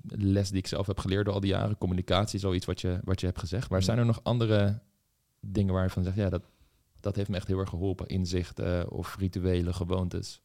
les 0.08 0.48
die 0.48 0.58
ik 0.58 0.66
zelf 0.66 0.86
heb 0.86 0.98
geleerd 0.98 1.24
door 1.24 1.34
al 1.34 1.40
die 1.40 1.50
jaren. 1.50 1.78
Communicatie 1.78 2.38
is 2.38 2.44
al 2.44 2.54
iets 2.54 2.66
wat 2.66 2.80
je, 2.80 3.00
wat 3.04 3.20
je 3.20 3.26
hebt 3.26 3.38
gezegd. 3.38 3.70
Maar 3.70 3.82
zijn 3.82 3.98
er 3.98 4.06
nog 4.06 4.20
andere 4.22 4.80
dingen 5.40 5.74
waar 5.74 5.84
je 5.84 5.90
van 5.90 6.04
zegt, 6.04 6.16
ja, 6.16 6.28
dat, 6.28 6.42
dat 7.00 7.16
heeft 7.16 7.28
me 7.28 7.36
echt 7.36 7.46
heel 7.46 7.58
erg 7.58 7.68
geholpen. 7.68 8.06
Inzichten 8.06 8.90
of 8.90 9.16
rituele 9.18 9.72
gewoontes. 9.72 10.40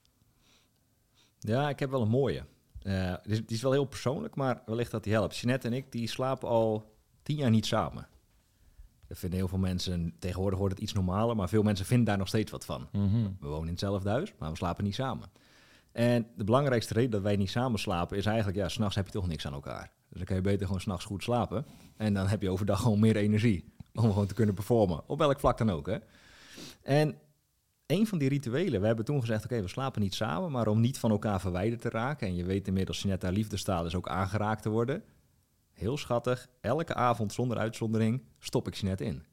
Ja, 1.40 1.70
ik 1.70 1.80
heb 1.80 1.90
wel 1.90 2.02
een 2.02 2.08
mooie. 2.08 2.46
Uh, 2.84 3.14
die, 3.24 3.44
is, 3.48 3.62
wel 3.62 3.72
heel 3.72 3.86
persoonlijk, 3.86 4.36
maar 4.36 4.62
wellicht 4.66 4.92
dat 4.92 5.04
die 5.04 5.14
helpt. 5.14 5.38
Jeanette 5.38 5.68
en 5.68 5.74
ik 5.74 5.92
die 5.92 6.08
slapen 6.08 6.50
al 6.50 6.96
tien 7.24 7.36
jaar 7.36 7.50
niet 7.50 7.66
samen. 7.66 8.08
Dat 9.08 9.18
vinden 9.18 9.40
heel 9.40 9.48
veel 9.48 9.58
mensen, 9.58 10.14
tegenwoordig 10.20 10.60
wordt 10.60 10.74
het 10.74 10.84
iets 10.84 10.94
normaler, 10.94 11.36
maar 11.36 11.50
veel 11.50 11.64
mensen 11.64 11.86
vinden 11.86 12.06
daar 12.06 12.18
nog 12.18 12.28
steeds 12.28 12.52
wat 12.52 12.66
van. 12.66 12.88
Mhm. 12.92 13.24
We 13.40 13.48
wonen 13.48 13.64
in 13.64 13.70
hetzelfde 13.70 14.10
huis, 14.10 14.34
maar 14.40 14.50
we 14.50 14.58
slapen 14.58 14.84
niet 14.84 14.96
samen. 14.96 15.30
En 15.92 16.28
de 16.36 16.44
belangrijkste 16.44 16.94
reden 16.94 17.12
dat 17.12 17.22
wij 17.22 17.36
niet 17.36 17.50
samen 17.50 17.80
slapen 17.80 18.18
is 18.18 18.26
eigenlijk, 18.26 18.58
ja, 18.58 18.70
s'nachts 18.70 18.96
heb 18.96 19.06
je 19.06 19.12
toch 19.12 19.28
niks 19.28 19.46
aan 19.46 19.54
elkaar. 19.54 19.92
Dus 20.10 20.18
dan 20.18 20.26
kan 20.26 20.36
je 20.36 20.42
beter 20.42 20.66
gewoon 20.66 20.82
s'nachts 20.82 21.06
goed 21.06 21.24
slapen. 21.24 21.66
En 21.98 22.14
dan 22.14 22.28
heb 22.28 22.42
je 22.42 22.50
overdag 22.50 22.82
gewoon 22.82 23.00
meer 23.00 23.16
energie 23.16 23.74
om 23.94 24.02
gewoon 24.02 24.28
te 24.28 24.34
kunnen 24.34 24.56
performen. 24.56 25.02
Op 25.08 25.18
welk 25.18 25.40
vlak 25.40 25.58
dan 25.58 25.70
ook, 25.70 25.88
hè. 25.88 25.98
En 26.82 27.16
een 27.86 28.08
van 28.08 28.18
die 28.18 28.30
rituelen, 28.30 28.82
we 28.82 28.88
hebben 28.88 29.06
toen 29.06 29.20
gezegd, 29.20 29.44
oké, 29.44 29.62
we 29.62 29.68
slapen 29.68 30.02
niet 30.02 30.14
samen, 30.14 30.52
maar 30.52 30.68
om 30.68 30.80
niet 30.80 30.98
van 30.98 31.12
elkaar 31.12 31.42
verwijderd 31.42 31.82
te 31.82 31.90
raken. 31.90 32.28
En 32.28 32.36
je 32.36 32.46
weet 32.46 32.68
inmiddels, 32.68 33.02
je 33.02 33.08
net 33.08 33.22
daar 33.22 33.32
liefde 33.32 33.58
staat, 33.58 33.86
is 33.86 33.96
ook 33.96 34.08
aangeraakt 34.08 34.62
te 34.62 34.70
worden. 34.70 35.04
Heel 35.72 35.98
schattig, 35.98 36.48
elke 36.62 36.94
avond 36.94 37.34
zonder 37.34 37.58
uitzondering 37.58 38.22
stop 38.40 38.68
ik 38.68 38.74
Jeanette 38.76 39.06
in. 39.06 39.24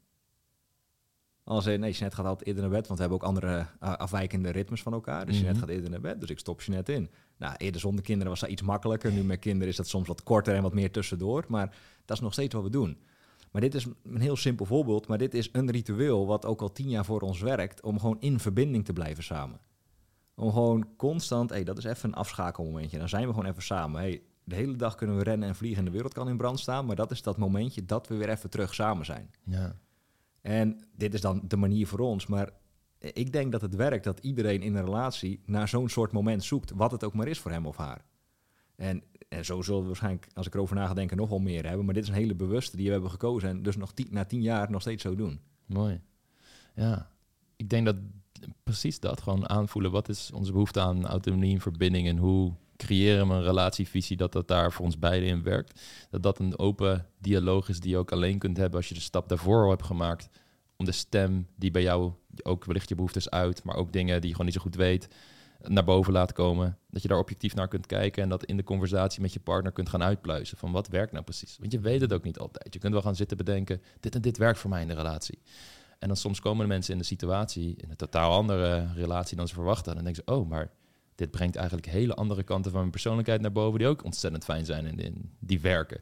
Als 1.43 1.65
nee, 1.65 1.77
Jeanette 1.77 2.15
gaat 2.15 2.25
altijd 2.25 2.47
eerder 2.47 2.61
naar 2.61 2.71
bed, 2.71 2.87
want 2.87 2.99
we 2.99 3.05
hebben 3.05 3.21
ook 3.21 3.27
andere 3.27 3.57
uh, 3.57 3.93
afwijkende 3.93 4.49
ritmes 4.49 4.81
van 4.81 4.93
elkaar. 4.93 5.25
Dus 5.25 5.35
mm 5.35 5.41
Jeanette 5.41 5.59
gaat 5.59 5.69
eerder 5.69 5.89
naar 5.89 6.01
bed, 6.01 6.19
dus 6.19 6.29
ik 6.29 6.39
stop 6.39 6.61
Jeanette 6.61 6.93
in. 6.93 7.09
Nou, 7.37 7.55
eerder 7.57 7.81
zonder 7.81 8.03
kinderen 8.03 8.29
was 8.29 8.39
dat 8.39 8.49
iets 8.49 8.61
makkelijker. 8.61 9.11
Nu 9.11 9.23
met 9.23 9.39
kinderen 9.39 9.67
is 9.67 9.75
dat 9.75 9.87
soms 9.87 10.07
wat 10.07 10.23
korter 10.23 10.55
en 10.55 10.61
wat 10.61 10.73
meer 10.73 10.91
tussendoor. 10.91 11.45
Maar 11.47 11.75
dat 12.05 12.17
is 12.17 12.23
nog 12.23 12.33
steeds 12.33 12.53
wat 12.53 12.63
we 12.63 12.69
doen. 12.69 12.97
Maar 13.53 13.61
dit 13.61 13.75
is 13.75 13.85
een 14.03 14.21
heel 14.21 14.35
simpel 14.35 14.65
voorbeeld, 14.65 15.07
maar 15.07 15.17
dit 15.17 15.33
is 15.33 15.49
een 15.51 15.71
ritueel 15.71 16.25
wat 16.27 16.45
ook 16.45 16.61
al 16.61 16.71
tien 16.71 16.89
jaar 16.89 17.05
voor 17.05 17.21
ons 17.21 17.41
werkt, 17.41 17.81
om 17.81 17.99
gewoon 17.99 18.19
in 18.19 18.39
verbinding 18.39 18.85
te 18.85 18.93
blijven 18.93 19.23
samen. 19.23 19.59
Om 20.35 20.51
gewoon 20.51 20.87
constant, 20.97 21.49
hey, 21.49 21.63
dat 21.63 21.77
is 21.77 21.83
even 21.83 22.09
een 22.09 22.15
afschakelmomentje. 22.15 22.97
Dan 22.97 23.09
zijn 23.09 23.27
we 23.27 23.33
gewoon 23.33 23.49
even 23.49 23.63
samen. 23.63 24.01
Hey, 24.01 24.21
de 24.43 24.55
hele 24.55 24.75
dag 24.75 24.95
kunnen 24.95 25.17
we 25.17 25.23
rennen 25.23 25.47
en 25.47 25.55
vliegen 25.55 25.79
en 25.79 25.85
de 25.85 25.91
wereld 25.91 26.13
kan 26.13 26.29
in 26.29 26.37
brand 26.37 26.59
staan, 26.59 26.85
maar 26.85 26.95
dat 26.95 27.11
is 27.11 27.21
dat 27.21 27.37
momentje 27.37 27.85
dat 27.85 28.07
we 28.07 28.15
weer 28.15 28.29
even 28.29 28.49
terug 28.49 28.73
samen 28.73 29.05
zijn. 29.05 29.29
Ja. 29.43 29.75
En 30.41 30.87
dit 30.95 31.13
is 31.13 31.21
dan 31.21 31.41
de 31.47 31.57
manier 31.57 31.87
voor 31.87 31.99
ons, 31.99 32.27
maar 32.27 32.49
ik 32.99 33.31
denk 33.31 33.51
dat 33.51 33.61
het 33.61 33.75
werkt 33.75 34.03
dat 34.03 34.19
iedereen 34.19 34.61
in 34.61 34.75
een 34.75 34.85
relatie 34.85 35.41
naar 35.45 35.67
zo'n 35.67 35.89
soort 35.89 36.11
moment 36.11 36.43
zoekt, 36.43 36.71
wat 36.71 36.91
het 36.91 37.03
ook 37.03 37.13
maar 37.13 37.27
is 37.27 37.39
voor 37.39 37.51
hem 37.51 37.65
of 37.65 37.77
haar. 37.77 38.05
En, 38.75 39.03
en 39.33 39.45
zo 39.45 39.61
zullen 39.61 39.81
we 39.81 39.87
waarschijnlijk, 39.87 40.27
als 40.33 40.47
ik 40.47 40.53
erover 40.53 40.75
na 40.75 40.87
ga 40.87 40.93
denken, 40.93 41.17
nog 41.17 41.29
wel 41.29 41.39
meer 41.39 41.65
hebben. 41.65 41.85
Maar 41.85 41.93
dit 41.93 42.03
is 42.03 42.09
een 42.09 42.15
hele 42.15 42.35
bewuste 42.35 42.75
die 42.75 42.85
we 42.85 42.91
hebben 42.91 43.11
gekozen 43.11 43.49
en 43.49 43.63
dus 43.63 43.75
nog 43.75 43.93
tien, 43.93 44.07
na 44.09 44.25
tien 44.25 44.41
jaar 44.41 44.71
nog 44.71 44.81
steeds 44.81 45.01
zo 45.03 45.15
doen. 45.15 45.39
Mooi. 45.65 46.01
Ja, 46.75 47.09
ik 47.55 47.69
denk 47.69 47.85
dat 47.85 47.95
precies 48.63 48.99
dat, 48.99 49.21
gewoon 49.21 49.49
aanvoelen. 49.49 49.91
Wat 49.91 50.09
is 50.09 50.31
onze 50.33 50.51
behoefte 50.51 50.79
aan 50.79 51.05
autonomie 51.05 51.53
en 51.53 51.61
verbinding 51.61 52.07
en 52.07 52.17
hoe 52.17 52.53
creëren 52.77 53.27
we 53.27 53.33
een 53.33 53.43
relatievisie 53.43 54.17
dat 54.17 54.31
dat 54.31 54.47
daar 54.47 54.71
voor 54.71 54.85
ons 54.85 54.99
beiden 54.99 55.29
in 55.29 55.43
werkt. 55.43 55.81
Dat 56.09 56.23
dat 56.23 56.39
een 56.39 56.59
open 56.59 57.07
dialoog 57.19 57.69
is 57.69 57.79
die 57.79 57.89
je 57.89 57.97
ook 57.97 58.11
alleen 58.11 58.37
kunt 58.37 58.57
hebben 58.57 58.77
als 58.77 58.87
je 58.87 58.93
de 58.93 58.99
stap 58.99 59.29
daarvoor 59.29 59.63
al 59.63 59.69
hebt 59.69 59.83
gemaakt. 59.83 60.29
Om 60.75 60.85
de 60.85 60.91
stem 60.91 61.47
die 61.55 61.71
bij 61.71 61.81
jou 61.81 62.11
ook 62.43 62.65
wellicht 62.65 62.89
je 62.89 62.95
behoeftes 62.95 63.29
uit, 63.29 63.63
maar 63.63 63.75
ook 63.75 63.93
dingen 63.93 64.15
die 64.15 64.29
je 64.29 64.31
gewoon 64.31 64.45
niet 64.45 64.55
zo 64.55 64.61
goed 64.61 64.75
weet, 64.75 65.07
naar 65.67 65.83
boven 65.83 66.13
laat 66.13 66.31
komen. 66.31 66.77
Dat 66.89 67.01
je 67.01 67.07
daar 67.07 67.17
objectief 67.17 67.55
naar 67.55 67.67
kunt 67.67 67.85
kijken 67.85 68.23
en 68.23 68.29
dat 68.29 68.45
in 68.45 68.57
de 68.57 68.63
conversatie 68.63 69.21
met 69.21 69.33
je 69.33 69.39
partner 69.39 69.71
kunt 69.71 69.89
gaan 69.89 70.03
uitpluizen. 70.03 70.57
Van 70.57 70.71
wat 70.71 70.87
werkt 70.87 71.11
nou 71.11 71.23
precies? 71.23 71.57
Want 71.59 71.71
je 71.71 71.79
weet 71.79 72.01
het 72.01 72.13
ook 72.13 72.23
niet 72.23 72.39
altijd. 72.39 72.73
Je 72.73 72.79
kunt 72.79 72.93
wel 72.93 73.01
gaan 73.01 73.15
zitten 73.15 73.37
bedenken, 73.37 73.81
dit 73.99 74.15
en 74.15 74.21
dit 74.21 74.37
werkt 74.37 74.59
voor 74.59 74.69
mij 74.69 74.81
in 74.81 74.87
de 74.87 74.93
relatie. 74.93 75.41
En 75.99 76.07
dan 76.07 76.17
soms 76.17 76.39
komen 76.39 76.61
de 76.61 76.73
mensen 76.73 76.93
in 76.93 76.99
de 76.99 77.05
situatie, 77.05 77.75
in 77.77 77.89
een 77.89 77.95
totaal 77.95 78.31
andere 78.31 78.87
relatie 78.95 79.37
dan 79.37 79.47
ze 79.47 79.53
verwachten. 79.53 79.89
En 79.89 79.95
dan 79.95 80.03
denken 80.03 80.23
ze, 80.25 80.39
oh, 80.39 80.49
maar 80.49 80.71
dit 81.15 81.31
brengt 81.31 81.55
eigenlijk 81.55 81.87
hele 81.87 82.13
andere 82.13 82.43
kanten 82.43 82.71
van 82.71 82.79
mijn 82.79 82.91
persoonlijkheid 82.91 83.41
naar 83.41 83.51
boven, 83.51 83.79
die 83.79 83.87
ook 83.87 84.03
ontzettend 84.03 84.43
fijn 84.43 84.65
zijn 84.65 84.99
en 84.99 85.31
die 85.39 85.61
werken. 85.61 86.01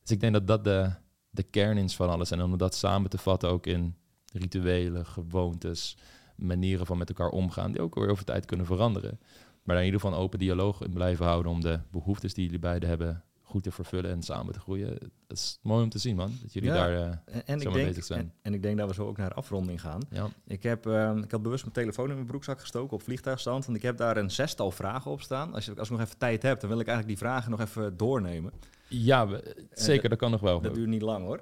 Dus 0.00 0.10
ik 0.10 0.20
denk 0.20 0.32
dat 0.32 0.46
dat 0.46 0.64
de, 0.64 0.90
de 1.30 1.42
kern 1.42 1.78
is 1.78 1.96
van 1.96 2.10
alles. 2.10 2.30
En 2.30 2.42
om 2.42 2.56
dat 2.56 2.74
samen 2.74 3.10
te 3.10 3.18
vatten 3.18 3.48
ook 3.48 3.66
in 3.66 3.96
rituelen, 4.32 5.06
gewoontes, 5.06 5.96
manieren 6.34 6.86
van 6.86 6.98
met 6.98 7.08
elkaar 7.08 7.28
omgaan, 7.28 7.72
die 7.72 7.80
ook 7.80 7.94
weer 7.94 8.08
over 8.08 8.24
tijd 8.24 8.44
kunnen 8.46 8.66
veranderen. 8.66 9.18
Maar 9.62 9.76
in 9.76 9.84
ieder 9.84 10.00
geval 10.00 10.16
een 10.16 10.22
open 10.22 10.38
dialoog 10.38 10.82
in 10.82 10.92
blijven 10.92 11.26
houden 11.26 11.52
om 11.52 11.60
de 11.60 11.80
behoeftes 11.90 12.34
die 12.34 12.44
jullie 12.44 12.58
beiden 12.58 12.88
hebben 12.88 13.22
goed 13.42 13.62
te 13.62 13.70
vervullen 13.70 14.10
en 14.10 14.22
samen 14.22 14.52
te 14.52 14.60
groeien. 14.60 14.98
Dat 15.26 15.36
is 15.36 15.58
mooi 15.62 15.82
om 15.82 15.88
te 15.88 15.98
zien, 15.98 16.16
man. 16.16 16.32
Dat 16.42 16.52
jullie 16.52 16.70
daar 16.70 16.92
uh, 16.92 17.06
en, 17.44 17.60
ik 17.60 17.60
denk, 17.60 17.72
bezig 17.72 18.04
zijn. 18.04 18.20
En, 18.20 18.32
en, 18.42 18.54
ik 18.54 18.62
denk 18.62 18.78
dat 18.78 18.88
we 18.88 18.94
zo 18.94 19.06
ook 19.06 19.16
naar 19.16 19.28
de 19.28 19.34
afronding 19.34 19.80
gaan. 19.80 20.00
Ja. 20.10 20.28
Ik, 20.46 20.62
heb, 20.62 20.86
uh, 20.86 21.16
ik 21.16 21.30
had 21.30 21.42
bewust 21.42 21.62
mijn 21.62 21.74
telefoon 21.74 22.08
in 22.08 22.14
mijn 22.14 22.26
broekzak 22.26 22.60
gestoken 22.60 22.96
op 22.96 23.02
vliegtuigstand. 23.02 23.64
Want 23.64 23.76
ik 23.76 23.82
heb 23.82 23.96
daar 23.96 24.16
een 24.16 24.30
zestal 24.30 24.70
vragen 24.70 25.10
op 25.10 25.20
staan. 25.20 25.54
Als, 25.54 25.64
je, 25.64 25.74
als 25.76 25.90
ik 25.90 25.96
nog 25.96 26.06
even 26.06 26.18
tijd 26.18 26.42
heb, 26.42 26.60
dan 26.60 26.70
wil 26.70 26.80
ik 26.80 26.86
eigenlijk 26.86 27.18
die 27.18 27.28
vragen 27.28 27.50
nog 27.50 27.60
even 27.60 27.96
doornemen. 27.96 28.52
Ja, 28.88 29.28
zeker. 29.72 30.08
dat 30.08 30.18
kan 30.18 30.30
nog 30.30 30.40
wel. 30.40 30.60
Dat 30.60 30.74
duurt 30.74 30.88
niet 30.88 31.02
lang, 31.02 31.24
hoor. 31.24 31.40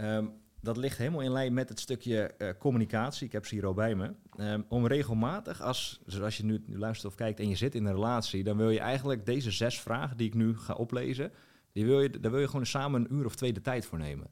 Um, 0.00 0.32
dat 0.66 0.76
ligt 0.76 0.98
helemaal 0.98 1.20
in 1.20 1.32
lijn 1.32 1.54
met 1.54 1.68
het 1.68 1.80
stukje 1.80 2.34
uh, 2.38 2.48
communicatie. 2.58 3.26
Ik 3.26 3.32
heb 3.32 3.46
ze 3.46 3.54
hier 3.54 3.66
al 3.66 3.74
bij 3.74 3.94
me. 3.94 4.14
Um, 4.40 4.64
om 4.68 4.86
regelmatig, 4.86 5.62
als, 5.62 6.00
dus 6.04 6.20
als 6.20 6.36
je 6.36 6.44
nu, 6.44 6.62
nu, 6.66 6.78
luistert 6.78 7.12
of 7.12 7.18
kijkt 7.18 7.40
en 7.40 7.48
je 7.48 7.56
zit 7.56 7.74
in 7.74 7.84
een 7.84 7.92
relatie, 7.92 8.44
dan 8.44 8.56
wil 8.56 8.70
je 8.70 8.80
eigenlijk 8.80 9.26
deze 9.26 9.50
zes 9.50 9.80
vragen 9.80 10.16
die 10.16 10.26
ik 10.26 10.34
nu 10.34 10.56
ga 10.56 10.74
oplezen, 10.74 11.32
die 11.72 11.84
wil 11.84 12.00
je, 12.00 12.20
daar 12.20 12.30
wil 12.30 12.40
je 12.40 12.48
gewoon 12.48 12.66
samen 12.66 13.00
een 13.00 13.14
uur 13.14 13.24
of 13.24 13.34
twee 13.34 13.52
de 13.52 13.60
tijd 13.60 13.86
voor 13.86 13.98
nemen. 13.98 14.30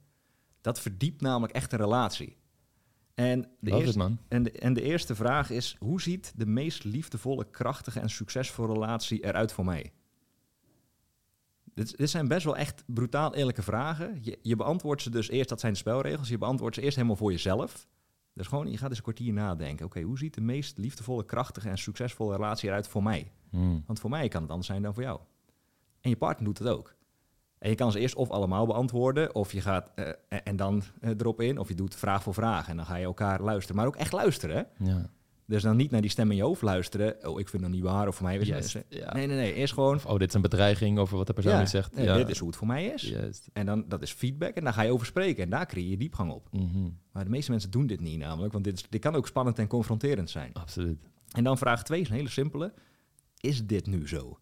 Dat 0.60 0.80
verdiept 0.80 1.20
namelijk 1.20 1.52
echt 1.52 1.72
een 1.72 1.78
relatie. 1.78 2.36
En 3.14 3.50
de, 3.60 3.70
eerste, 3.70 3.98
man. 3.98 4.18
En, 4.28 4.42
de, 4.42 4.52
en 4.52 4.72
de 4.72 4.82
eerste 4.82 5.14
vraag 5.14 5.50
is: 5.50 5.76
hoe 5.78 6.00
ziet 6.00 6.32
de 6.36 6.46
meest 6.46 6.84
liefdevolle, 6.84 7.50
krachtige 7.50 8.00
en 8.00 8.10
succesvolle 8.10 8.72
relatie 8.72 9.24
eruit 9.24 9.52
voor 9.52 9.64
mij? 9.64 9.92
Dit, 11.74 11.96
dit, 11.96 12.10
zijn 12.10 12.28
best 12.28 12.44
wel 12.44 12.56
echt 12.56 12.84
brutaal 12.86 13.34
eerlijke 13.34 13.62
vragen. 13.62 14.18
Je, 14.20 14.38
je, 14.42 14.56
beantwoordt 14.56 15.02
ze 15.02 15.10
dus 15.10 15.28
eerst, 15.28 15.48
dat 15.48 15.60
zijn 15.60 15.72
de 15.72 15.78
spelregels, 15.78 16.28
je 16.28 16.38
beantwoordt 16.38 16.74
ze 16.74 16.82
eerst 16.82 16.96
helemaal 16.96 17.16
voor 17.16 17.30
jezelf. 17.30 17.86
Dus 18.32 18.46
gewoon, 18.46 18.70
je 18.70 18.76
gaat 18.76 18.88
eens 18.88 18.96
een 18.96 19.04
kwartier 19.04 19.32
nadenken. 19.32 19.86
Oké, 19.86 20.00
hoe 20.00 20.18
ziet 20.18 20.34
de 20.34 20.40
meest 20.40 20.78
liefdevolle, 20.78 21.24
krachtige 21.24 21.68
en 21.68 21.78
succesvolle 21.78 22.36
relatie 22.36 22.68
eruit 22.68 22.88
voor 22.88 23.02
mij? 23.02 23.32
Hmm. 23.50 23.82
Want 23.86 24.00
voor 24.00 24.10
mij 24.10 24.28
kan 24.28 24.42
het 24.42 24.50
anders 24.50 24.68
zijn 24.68 24.82
dan 24.82 24.94
voor 24.94 25.02
jou. 25.02 25.20
En 26.00 26.10
je 26.10 26.16
partner 26.16 26.44
doet 26.44 26.58
het 26.58 26.68
ook. 26.68 26.94
En 27.58 27.70
je 27.70 27.76
kan 27.76 27.92
ze 27.92 27.98
eerst 27.98 28.14
of 28.14 28.30
allemaal 28.30 28.66
beantwoorden, 28.66 29.34
of 29.34 29.52
je 29.52 29.60
gaat 29.60 29.90
uh, 29.96 30.08
en 30.28 30.56
dan 30.56 30.82
uh, 31.00 31.10
erop 31.10 31.40
in, 31.40 31.58
of 31.58 31.68
je 31.68 31.74
doet 31.74 31.94
vraag 31.94 32.22
voor 32.22 32.34
vraag 32.34 32.68
en 32.68 32.76
dan 32.76 32.86
ga 32.86 32.96
je 32.96 33.04
elkaar 33.04 33.42
luisteren. 33.42 33.76
Maar 33.76 33.86
ook 33.86 33.96
echt 33.96 34.12
luisteren. 34.12 34.66
Ja. 34.78 35.10
Dus 35.46 35.62
dan 35.62 35.76
niet 35.76 35.90
naar 35.90 36.00
die 36.00 36.10
stem 36.10 36.30
in 36.30 36.36
je 36.36 36.42
hoofd 36.42 36.62
luisteren. 36.62 37.28
Oh, 37.28 37.40
ik 37.40 37.48
vind 37.48 37.62
dat 37.62 37.70
niet 37.70 37.82
waar. 37.82 38.08
Of 38.08 38.16
voor 38.16 38.26
mij 38.26 38.36
is 38.36 38.72
het. 38.72 38.84
Nee, 38.90 39.26
nee, 39.26 39.36
nee. 39.36 39.54
Eerst 39.54 39.72
gewoon. 39.72 40.00
oh, 40.06 40.18
dit 40.18 40.28
is 40.28 40.34
een 40.34 40.40
bedreiging 40.40 40.98
over 40.98 41.16
wat 41.16 41.26
de 41.26 41.32
persoon 41.32 41.52
ja, 41.52 41.66
zegt. 41.66 41.96
ja. 41.96 42.16
Dit 42.16 42.28
is 42.28 42.38
hoe 42.38 42.48
het 42.48 42.56
voor 42.56 42.66
mij 42.66 42.84
is. 42.84 43.12
En 43.52 43.66
dan 43.66 43.84
dat 43.88 44.02
is 44.02 44.12
feedback. 44.12 44.54
En 44.54 44.64
daar 44.64 44.72
ga 44.72 44.82
je 44.82 44.92
over 44.92 45.06
spreken. 45.06 45.42
En 45.42 45.50
daar 45.50 45.66
creëer 45.66 45.90
je 45.90 45.96
diepgang 45.96 46.32
op. 46.32 46.48
Mhm. 46.50 46.88
Maar 47.12 47.24
de 47.24 47.30
meeste 47.30 47.50
mensen 47.50 47.70
doen 47.70 47.86
dit 47.86 48.00
niet 48.00 48.18
namelijk. 48.18 48.52
Want 48.52 48.64
dit, 48.64 48.74
is, 48.74 48.86
dit 48.88 49.00
kan 49.00 49.14
ook 49.14 49.26
spannend 49.26 49.58
en 49.58 49.66
confronterend 49.66 50.30
zijn. 50.30 50.52
Absoluut. 50.52 50.98
En 51.30 51.44
dan 51.44 51.58
vraag 51.58 51.84
twee 51.84 52.00
is 52.00 52.08
een 52.08 52.14
hele 52.14 52.28
simpele. 52.28 52.72
Is 53.40 53.66
dit 53.66 53.86
nu 53.86 54.08
zo? 54.08 54.38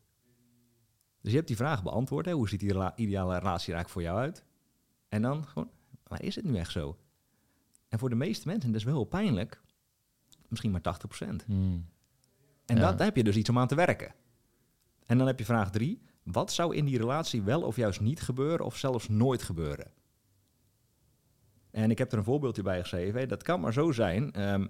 Dus 1.20 1.30
je 1.30 1.36
hebt 1.36 1.48
die 1.48 1.57
vraag 1.57 1.82
beantwoord. 1.82 2.26
Hè? 2.26 2.32
Hoe 2.32 2.48
ziet 2.48 2.61
die 2.61 2.74
ideale 2.96 3.38
relatie 3.38 3.74
eigenlijk 3.74 3.88
voor 3.88 4.03
jou 4.03 4.18
uit? 4.18 4.44
En 5.09 5.22
dan 5.22 5.46
gewoon, 5.46 5.70
maar 6.09 6.22
is 6.22 6.34
het 6.36 6.44
nu 6.44 6.57
echt 6.57 6.72
zo? 6.72 6.98
En 7.88 7.98
voor 7.98 8.09
de 8.09 8.16
meeste 8.16 8.48
mensen, 8.48 8.72
dat 8.72 8.80
is 8.80 8.86
wel 8.86 9.05
pijnlijk, 9.05 9.62
misschien 10.53 10.70
maar 10.70 10.98
80%. 11.22 11.44
Hmm. 11.46 11.86
En 12.66 12.76
dat, 12.76 12.98
daar 12.98 13.07
heb 13.07 13.16
je 13.16 13.24
dus 13.24 13.36
iets 13.36 13.48
om 13.48 13.59
aan 13.59 13.68
te 13.68 13.74
werken. 13.74 14.14
En 15.07 15.18
dan 15.18 15.26
heb 15.26 15.38
je 15.38 15.44
vraag 15.44 15.70
drie. 15.70 16.03
Wat 16.22 16.53
zou 16.53 16.76
in 16.76 16.84
die 16.84 16.98
relatie 16.98 17.42
wel 17.42 17.62
of 17.62 17.76
juist 17.76 18.00
niet 18.00 18.20
gebeuren 18.20 18.66
of 18.66 18.76
zelfs 18.76 19.09
nooit 19.09 19.42
gebeuren? 19.42 19.90
En 21.70 21.90
ik 21.90 21.98
heb 21.98 22.12
er 22.12 22.18
een 22.18 22.24
voorbeeldje 22.24 22.62
bij 22.62 22.80
geschreven. 22.80 23.28
Dat 23.28 23.42
kan 23.42 23.61
maar 23.61 23.72
zo 23.72 23.92
zijn. 23.92 24.32
Ehm, 24.32 24.66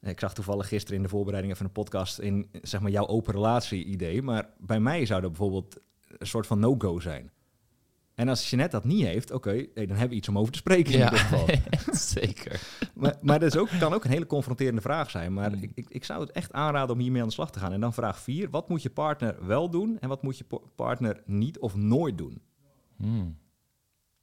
ik 0.00 0.20
zag 0.20 0.34
toevallig 0.34 0.68
gisteren 0.68 0.96
in 0.96 1.02
de 1.02 1.08
voorbereiding 1.08 1.56
van 1.56 1.66
een 1.66 1.72
podcast 1.72 2.18
in 2.18 2.48
zeg 2.62 2.80
maar 2.80 2.90
jouw 2.90 3.06
open 3.06 3.32
relatie 3.32 3.84
idee. 3.84 4.22
Maar 4.22 4.50
bij 4.58 4.80
mij 4.80 5.06
zou 5.06 5.20
dat 5.20 5.30
bijvoorbeeld 5.30 5.80
een 6.06 6.26
soort 6.26 6.46
van 6.46 6.58
no-go 6.58 7.00
zijn. 7.00 7.30
En 8.14 8.28
als 8.28 8.50
Jeanette 8.50 8.76
dat 8.76 8.84
niet 8.84 9.04
heeft, 9.04 9.30
oké, 9.30 9.66
dan 9.74 9.88
hebben 9.88 10.08
we 10.08 10.14
iets 10.14 10.28
om 10.28 10.38
over 10.38 10.52
te 10.52 10.58
spreken 10.58 10.92
in 10.92 10.98
ja, 10.98 11.04
ieder 11.04 11.18
geval. 11.18 11.46
zeker. 12.20 12.60
maar, 12.94 13.16
maar 13.20 13.40
dat 13.40 13.54
is 13.54 13.60
ook, 13.60 13.68
kan 13.78 13.92
ook 13.92 14.04
een 14.04 14.10
hele 14.10 14.26
confronterende 14.26 14.80
vraag 14.80 15.10
zijn. 15.10 15.32
Maar 15.32 15.50
mm. 15.50 15.62
ik, 15.74 15.88
ik, 15.88 16.04
zou 16.04 16.20
het 16.20 16.30
echt 16.30 16.52
aanraden 16.52 16.94
om 16.94 17.00
hiermee 17.00 17.20
aan 17.22 17.28
de 17.28 17.34
slag 17.34 17.50
te 17.50 17.58
gaan. 17.58 17.72
En 17.72 17.80
dan 17.80 17.92
vraag 17.92 18.18
4. 18.18 18.50
Wat 18.50 18.68
moet 18.68 18.82
je 18.82 18.90
partner 18.90 19.46
wel 19.46 19.70
doen 19.70 19.98
en 20.00 20.08
wat 20.08 20.22
moet 20.22 20.38
je 20.38 20.44
partner 20.74 21.22
niet 21.26 21.58
of 21.58 21.74
nooit 21.76 22.18
doen? 22.18 22.42
Mm. 22.96 23.40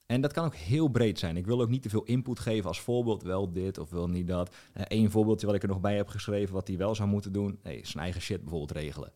En 0.06 0.20
dat 0.20 0.32
kan 0.32 0.44
ook 0.44 0.54
heel 0.54 0.88
breed 0.88 1.18
zijn. 1.18 1.36
Ik 1.36 1.46
wil 1.46 1.60
ook 1.60 1.68
niet 1.68 1.82
te 1.82 1.88
veel 1.88 2.04
input 2.04 2.38
geven 2.38 2.68
als 2.68 2.80
voorbeeld, 2.80 3.22
wel 3.22 3.52
dit 3.52 3.78
of 3.78 3.90
wel 3.90 4.08
niet 4.08 4.26
dat. 4.26 4.56
Eén 4.72 5.04
uh, 5.04 5.10
voorbeeldje 5.10 5.46
wat 5.46 5.54
ik 5.54 5.62
er 5.62 5.68
nog 5.68 5.80
bij 5.80 5.96
heb 5.96 6.08
geschreven, 6.08 6.54
wat 6.54 6.68
hij 6.68 6.76
wel 6.76 6.94
zou 6.94 7.08
moeten 7.08 7.32
doen. 7.32 7.58
Hey, 7.62 7.80
zijn 7.84 8.02
eigen 8.02 8.20
shit 8.20 8.40
bijvoorbeeld 8.40 8.70
regelen. 8.70 9.12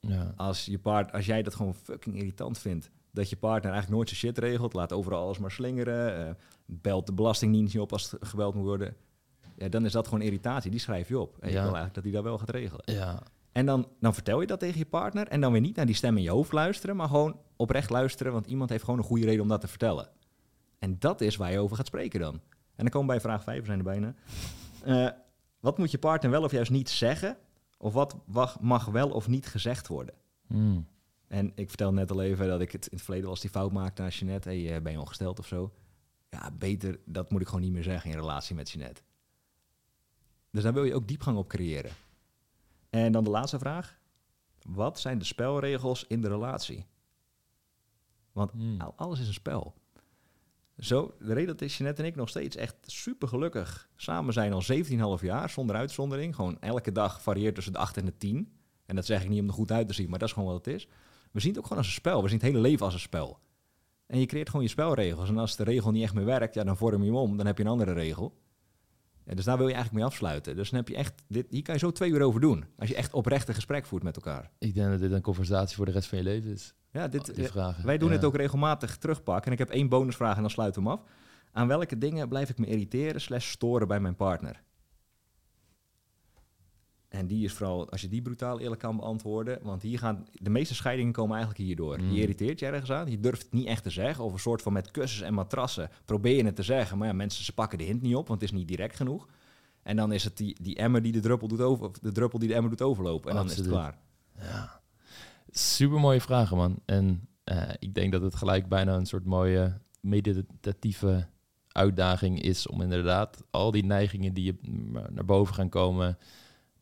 Ja. 0.00 0.32
Als, 0.36 0.64
je 0.64 0.78
part, 0.78 1.12
als 1.12 1.26
jij 1.26 1.42
dat 1.42 1.54
gewoon 1.54 1.74
fucking 1.74 2.16
irritant 2.16 2.58
vindt, 2.58 2.90
dat 3.18 3.30
je 3.30 3.36
partner 3.36 3.72
eigenlijk 3.72 3.94
nooit 3.94 4.08
zijn 4.08 4.20
shit 4.20 4.38
regelt, 4.38 4.72
laat 4.72 4.92
overal 4.92 5.22
alles 5.22 5.38
maar 5.38 5.50
slingeren, 5.50 6.26
uh, 6.26 6.34
belt 6.66 7.06
de 7.06 7.12
belastingdienst 7.12 7.74
niet 7.74 7.82
op 7.82 7.92
als 7.92 8.10
het 8.10 8.26
gebeld 8.26 8.54
moet 8.54 8.64
worden, 8.64 8.96
ja, 9.56 9.68
dan 9.68 9.84
is 9.84 9.92
dat 9.92 10.08
gewoon 10.08 10.22
irritatie. 10.22 10.70
Die 10.70 10.80
schrijf 10.80 11.08
je 11.08 11.18
op. 11.18 11.36
En 11.40 11.48
je 11.48 11.54
wil 11.54 11.62
eigenlijk 11.62 11.94
dat 11.94 12.04
hij 12.04 12.12
dat 12.12 12.22
wel 12.22 12.38
gaat 12.38 12.50
regelen. 12.50 12.82
Ja. 12.84 13.22
En 13.52 13.66
dan, 13.66 13.88
dan 14.00 14.14
vertel 14.14 14.40
je 14.40 14.46
dat 14.46 14.60
tegen 14.60 14.78
je 14.78 14.86
partner 14.86 15.28
en 15.28 15.40
dan 15.40 15.52
weer 15.52 15.60
niet 15.60 15.76
naar 15.76 15.86
die 15.86 15.94
stem 15.94 16.16
in 16.16 16.22
je 16.22 16.30
hoofd 16.30 16.52
luisteren, 16.52 16.96
maar 16.96 17.08
gewoon 17.08 17.36
oprecht 17.56 17.90
luisteren, 17.90 18.32
want 18.32 18.46
iemand 18.46 18.70
heeft 18.70 18.84
gewoon 18.84 18.98
een 18.98 19.04
goede 19.04 19.24
reden 19.24 19.42
om 19.42 19.48
dat 19.48 19.60
te 19.60 19.68
vertellen. 19.68 20.08
En 20.78 20.96
dat 20.98 21.20
is 21.20 21.36
waar 21.36 21.52
je 21.52 21.58
over 21.58 21.76
gaat 21.76 21.86
spreken 21.86 22.20
dan. 22.20 22.34
En 22.34 22.84
dan 22.84 22.88
komen 22.88 23.06
we 23.06 23.12
bij 23.12 23.20
vraag 23.20 23.42
5, 23.42 23.60
we 23.60 23.66
zijn 23.66 23.78
er 23.78 23.84
bijna. 23.84 24.14
Uh, 24.86 25.08
wat 25.60 25.78
moet 25.78 25.90
je 25.90 25.98
partner 25.98 26.30
wel 26.30 26.42
of 26.42 26.52
juist 26.52 26.70
niet 26.70 26.90
zeggen? 26.90 27.36
Of 27.78 27.92
wat 28.26 28.60
mag 28.60 28.84
wel 28.84 29.10
of 29.10 29.28
niet 29.28 29.46
gezegd 29.46 29.88
worden? 29.88 30.14
Hmm. 30.46 30.86
En 31.28 31.52
ik 31.54 31.68
vertel 31.68 31.92
net 31.92 32.10
al 32.10 32.22
even 32.22 32.48
dat 32.48 32.60
ik 32.60 32.72
het 32.72 32.86
in 32.86 32.96
het 32.96 33.04
verleden 33.04 33.28
was 33.28 33.40
die 33.40 33.50
fout 33.50 33.72
maakte 33.72 34.02
naar 34.02 34.10
Jeanette. 34.10 34.48
Hey, 34.48 34.74
eh, 34.76 34.82
ben 34.82 34.92
je 34.92 35.00
ongesteld 35.00 35.38
of 35.38 35.46
zo? 35.46 35.72
Ja, 36.30 36.50
beter, 36.50 36.98
dat 37.04 37.30
moet 37.30 37.40
ik 37.40 37.46
gewoon 37.46 37.62
niet 37.62 37.72
meer 37.72 37.82
zeggen 37.82 38.10
in 38.10 38.16
relatie 38.16 38.54
met 38.54 38.70
Jeanette. 38.70 39.02
Dus 40.50 40.62
daar 40.62 40.72
wil 40.72 40.84
je 40.84 40.94
ook 40.94 41.08
diepgang 41.08 41.36
op 41.38 41.48
creëren. 41.48 41.90
En 42.90 43.12
dan 43.12 43.24
de 43.24 43.30
laatste 43.30 43.58
vraag. 43.58 43.98
Wat 44.66 45.00
zijn 45.00 45.18
de 45.18 45.24
spelregels 45.24 46.04
in 46.06 46.20
de 46.20 46.28
relatie? 46.28 46.86
Want 48.32 48.50
Hmm. 48.50 48.80
al- 48.80 48.94
alles 48.96 49.20
is 49.20 49.26
een 49.26 49.32
spel. 49.32 49.74
Zo, 50.78 51.14
de 51.18 51.32
reden 51.34 51.56
dat 51.56 51.72
Jeanette 51.72 52.02
en 52.02 52.08
ik 52.08 52.16
nog 52.16 52.28
steeds 52.28 52.56
echt 52.56 52.76
super 52.86 53.28
gelukkig 53.28 53.88
samen 53.96 54.32
zijn 54.32 54.52
al 54.52 54.62
17,5 54.62 55.22
jaar, 55.22 55.50
zonder 55.50 55.76
uitzondering. 55.76 56.34
Gewoon 56.34 56.60
elke 56.60 56.92
dag 56.92 57.22
varieert 57.22 57.54
tussen 57.54 57.72
de 57.72 57.78
8 57.78 57.96
en 57.96 58.04
de 58.04 58.16
10. 58.16 58.52
En 58.86 58.96
dat 58.96 59.06
zeg 59.06 59.22
ik 59.22 59.28
niet 59.28 59.40
om 59.40 59.46
er 59.46 59.52
goed 59.52 59.72
uit 59.72 59.88
te 59.88 59.94
zien, 59.94 60.08
maar 60.10 60.18
dat 60.18 60.28
is 60.28 60.34
gewoon 60.34 60.52
wat 60.52 60.64
het 60.64 60.74
is. 60.74 60.88
We 61.32 61.40
zien 61.40 61.48
het 61.50 61.58
ook 61.58 61.64
gewoon 61.66 61.78
als 61.78 61.86
een 61.86 61.94
spel. 61.94 62.22
We 62.22 62.28
zien 62.28 62.38
het 62.38 62.46
hele 62.46 62.60
leven 62.60 62.84
als 62.84 62.94
een 62.94 63.00
spel. 63.00 63.38
En 64.06 64.20
je 64.20 64.26
creëert 64.26 64.48
gewoon 64.48 64.64
je 64.64 64.70
spelregels. 64.70 65.28
En 65.28 65.38
als 65.38 65.56
de 65.56 65.64
regel 65.64 65.90
niet 65.90 66.02
echt 66.02 66.14
meer 66.14 66.24
werkt, 66.24 66.54
ja, 66.54 66.64
dan 66.64 66.76
vorm 66.76 67.00
je 67.02 67.06
hem 67.08 67.16
om. 67.18 67.36
Dan 67.36 67.46
heb 67.46 67.58
je 67.58 67.64
een 67.64 67.70
andere 67.70 67.92
regel. 67.92 68.38
Ja, 69.24 69.34
dus 69.34 69.44
daar 69.44 69.56
wil 69.56 69.66
je 69.68 69.74
eigenlijk 69.74 70.02
mee 70.02 70.12
afsluiten. 70.12 70.56
Dus 70.56 70.70
dan 70.70 70.78
heb 70.78 70.88
je 70.88 70.96
echt, 70.96 71.22
dit, 71.28 71.46
hier 71.50 71.62
kan 71.62 71.74
je 71.74 71.80
zo 71.80 71.90
twee 71.92 72.10
uur 72.10 72.22
over 72.22 72.40
doen. 72.40 72.64
Als 72.78 72.88
je 72.88 72.94
echt 72.94 73.12
oprecht 73.12 73.48
een 73.48 73.54
gesprek 73.54 73.86
voert 73.86 74.02
met 74.02 74.16
elkaar. 74.16 74.50
Ik 74.58 74.74
denk 74.74 74.90
dat 74.90 75.00
dit 75.00 75.12
een 75.12 75.20
conversatie 75.22 75.76
voor 75.76 75.84
de 75.86 75.92
rest 75.92 76.08
van 76.08 76.18
je 76.18 76.24
leven 76.24 76.50
is. 76.50 76.74
Ja, 76.92 77.08
dit, 77.08 77.34
die 77.34 77.44
vragen. 77.48 77.86
wij 77.86 77.98
doen 77.98 78.08
Ja. 78.08 78.14
het 78.14 78.24
ook 78.24 78.36
regelmatig 78.36 78.96
terugpakken. 78.96 79.46
En 79.46 79.52
ik 79.52 79.58
heb 79.58 79.70
één 79.70 79.88
bonusvraag 79.88 80.34
en 80.36 80.40
dan 80.40 80.50
sluiten 80.50 80.82
we 80.82 80.88
hem 80.88 80.98
af. 80.98 81.04
Aan 81.52 81.66
welke 81.68 81.98
dingen 81.98 82.28
blijf 82.28 82.48
ik 82.48 82.58
me 82.58 82.66
irriteren 82.66 83.20
slash 83.20 83.50
storen 83.50 83.88
bij 83.88 84.00
mijn 84.00 84.16
partner? 84.16 84.62
En 87.18 87.26
die 87.26 87.44
is 87.44 87.52
vooral, 87.52 87.90
als 87.90 88.00
je 88.00 88.08
die 88.08 88.22
brutaal 88.22 88.60
eerlijk 88.60 88.80
kan 88.80 88.96
beantwoorden. 88.96 89.58
Want 89.62 89.82
hier 89.82 89.98
gaan, 89.98 90.26
de 90.32 90.50
meeste 90.50 90.74
scheidingen 90.74 91.12
komen 91.12 91.36
eigenlijk 91.36 91.64
hierdoor. 91.64 92.00
Mm. 92.00 92.12
Je 92.12 92.20
irriteert 92.20 92.58
je 92.58 92.66
ergens 92.66 92.92
aan. 92.92 93.10
Je 93.10 93.20
durft 93.20 93.42
het 93.42 93.52
niet 93.52 93.66
echt 93.66 93.82
te 93.82 93.90
zeggen. 93.90 94.24
Of 94.24 94.32
een 94.32 94.38
soort 94.38 94.62
van 94.62 94.72
met 94.72 94.90
kussens 94.90 95.22
en 95.22 95.34
matrassen 95.34 95.90
probeer 96.04 96.36
je 96.36 96.44
het 96.44 96.56
te 96.56 96.62
zeggen. 96.62 96.98
Maar 96.98 97.08
ja, 97.08 97.14
mensen 97.14 97.44
ze 97.44 97.52
pakken 97.52 97.78
de 97.78 97.84
hint 97.84 98.02
niet 98.02 98.14
op, 98.14 98.28
want 98.28 98.40
het 98.40 98.50
is 98.50 98.58
niet 98.58 98.68
direct 98.68 98.96
genoeg. 98.96 99.28
En 99.82 99.96
dan 99.96 100.12
is 100.12 100.24
het 100.24 100.36
die, 100.36 100.56
die 100.62 100.76
emmer 100.76 101.02
die 101.02 101.12
de 101.12 101.20
druppel 101.20 101.48
doet 101.48 101.60
over, 101.60 101.86
of 101.86 101.98
de 101.98 102.12
druppel 102.12 102.38
die 102.38 102.48
de 102.48 102.54
emmer 102.54 102.70
doet 102.70 102.82
overlopen. 102.82 103.30
En 103.30 103.36
dan 103.36 103.46
is 103.46 103.56
het 103.56 103.68
klaar. 103.68 103.98
Ja. 104.38 104.80
Super 105.50 106.00
mooie 106.00 106.20
vragen, 106.20 106.56
man. 106.56 106.78
En 106.84 107.28
eh, 107.44 107.62
ik 107.78 107.94
denk 107.94 108.12
dat 108.12 108.22
het 108.22 108.34
gelijk 108.34 108.68
bijna 108.68 108.96
een 108.96 109.06
soort 109.06 109.24
mooie 109.24 109.80
meditatieve 110.00 111.26
uitdaging 111.68 112.42
is 112.42 112.66
om 112.66 112.82
inderdaad 112.82 113.44
al 113.50 113.70
die 113.70 113.84
neigingen 113.84 114.34
die 114.34 114.44
je 114.44 114.56
naar 115.10 115.24
boven 115.24 115.54
gaan 115.54 115.68
komen 115.68 116.18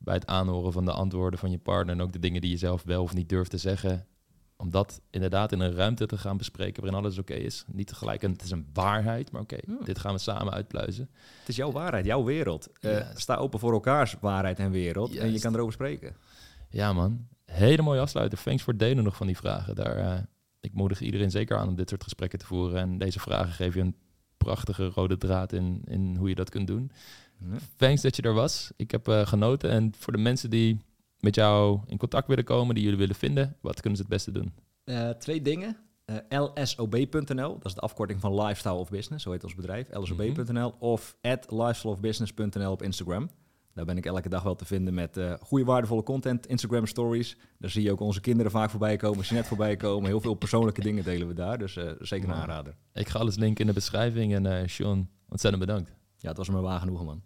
bij 0.06 0.14
het 0.14 0.26
aanhoren 0.26 0.72
van 0.72 0.84
de 0.84 0.92
antwoorden 0.92 1.38
van 1.38 1.50
je 1.50 1.58
partner 1.58 1.94
en 1.94 2.00
ook 2.02 2.12
de 2.12 2.18
dingen 2.18 2.40
die 2.40 2.50
je 2.50 2.56
zelf 2.56 2.82
wel 2.82 3.02
of 3.02 3.14
niet 3.14 3.28
durft 3.28 3.50
te 3.50 3.58
zeggen, 3.58 4.06
om 4.56 4.70
dat 4.70 5.00
inderdaad 5.10 5.52
in 5.52 5.60
een 5.60 5.74
ruimte 5.74 6.06
te 6.06 6.18
gaan 6.18 6.36
bespreken 6.36 6.82
waarin 6.82 7.00
alles 7.00 7.18
oké 7.18 7.34
is. 7.34 7.64
Niet 7.72 7.86
tegelijk 7.86 8.22
een, 8.22 8.30
het 8.32 8.42
is 8.42 8.50
een 8.50 8.66
waarheid, 8.72 9.30
maar 9.30 9.40
oké, 9.40 9.56
Ja. 9.66 9.76
dit 9.84 9.98
gaan 9.98 10.12
we 10.12 10.18
samen 10.18 10.52
uitpluizen. 10.52 11.08
Het 11.38 11.48
is 11.48 11.56
jouw 11.56 11.72
waarheid, 11.72 12.04
jouw 12.04 12.24
wereld. 12.24 12.68
Eh, 12.80 13.06
sta 13.14 13.34
open 13.36 13.58
voor 13.58 13.72
elkaars 13.72 14.16
waarheid 14.20 14.58
en 14.58 14.70
wereld. 14.70 15.16
En 15.16 15.32
je 15.32 15.40
kan 15.40 15.54
erover 15.54 15.72
spreken. 15.72 16.16
Ja, 16.70 16.92
man. 16.92 17.26
Hele 17.44 17.82
mooie 17.82 18.00
afsluiter. 18.00 18.42
Thanks 18.42 18.62
voor 18.62 18.72
het 18.72 18.82
delen 18.82 19.04
nog 19.04 19.16
van 19.16 19.26
die 19.26 19.36
vragen. 19.36 19.74
Daar, 19.74 19.96
eh, 19.96 20.18
ik 20.60 20.72
moedig 20.72 21.00
iedereen 21.00 21.30
zeker 21.30 21.56
aan 21.56 21.68
om 21.68 21.76
dit 21.76 21.88
soort 21.88 22.02
gesprekken 22.02 22.38
te 22.38 22.46
voeren. 22.46 22.78
En 22.80 22.98
deze 22.98 23.20
vragen 23.20 23.52
geven 23.52 23.80
je 23.80 23.86
een 23.86 23.96
prachtige 24.36 24.86
rode 24.86 25.18
draad 25.18 25.52
in, 25.52 25.82
in 25.84 26.16
hoe 26.16 26.28
je 26.28 26.34
dat 26.34 26.50
kunt 26.50 26.66
doen. 26.66 26.90
Thanks 27.76 28.02
dat 28.02 28.16
je 28.16 28.22
er 28.22 28.34
was. 28.34 28.72
Ik 28.76 28.90
heb 28.90 29.08
eh, 29.08 29.26
genoten. 29.26 29.70
En 29.70 29.92
voor 29.98 30.12
de 30.12 30.18
mensen 30.18 30.50
die 30.50 30.80
met 31.20 31.34
jou 31.34 31.80
in 31.86 31.98
contact 31.98 32.28
willen 32.28 32.44
komen, 32.44 32.74
die 32.74 32.84
jullie 32.84 32.98
willen 32.98 33.14
vinden, 33.14 33.56
wat 33.60 33.80
kunnen 33.80 33.96
ze 33.96 34.02
het 34.02 34.12
beste 34.12 34.30
doen? 34.30 34.52
Eh, 34.84 35.10
twee 35.10 35.42
dingen. 35.42 35.76
Eh, 36.04 36.42
lsob.nl, 36.54 37.52
dat 37.52 37.64
is 37.64 37.74
de 37.74 37.80
afkorting 37.80 38.20
van 38.20 38.34
Lifestyle 38.34 38.74
of 38.74 38.88
Business, 38.88 39.24
zo 39.24 39.30
heet 39.30 39.44
ons 39.44 39.54
bedrijf. 39.54 39.88
lsob.nl 39.90 40.74
of 40.78 41.16
at 41.20 41.46
lifestyleofbusiness.nl 41.50 42.70
op 42.70 42.82
Instagram. 42.82 43.30
Daar 43.74 43.84
ben 43.84 43.96
ik 43.96 44.06
elke 44.06 44.28
dag 44.28 44.42
wel 44.42 44.54
te 44.54 44.64
vinden 44.64 44.94
met 44.94 45.16
eh 45.16 45.32
goede, 45.40 45.64
waardevolle 45.64 46.02
content, 46.02 46.46
Instagram 46.46 46.86
stories. 46.86 47.36
Daar 47.58 47.70
zie 47.70 47.82
je 47.82 47.92
ook 47.92 48.00
onze 48.00 48.20
kinderen 48.20 48.52
vaak 48.52 48.70
voorbij 48.70 48.96
komen, 48.96 49.24
Jeanette 49.24 49.48
voorbij 49.48 49.76
komen. 49.76 50.08
Heel 50.08 50.20
veel 50.20 50.34
persoonlijke 50.34 50.80
dingen 50.80 51.04
delen 51.04 51.28
we 51.28 51.34
daar, 51.34 51.58
dus 51.58 51.76
eh, 51.76 51.90
zeker 51.98 52.28
een 52.28 52.34
aanrader. 52.34 52.76
Ik 52.92 53.08
ga 53.08 53.18
alles 53.18 53.36
linken 53.36 53.60
in 53.60 53.66
de 53.66 53.72
beschrijving. 53.72 54.34
En 54.34 54.46
eh 54.46 54.68
Sean, 54.68 55.08
ontzettend 55.28 55.64
bedankt. 55.64 55.92
Ja, 56.16 56.28
het 56.28 56.36
was 56.36 56.48
me 56.48 56.60
waar 56.60 56.80
genoegen, 56.80 57.06
man. 57.06 57.22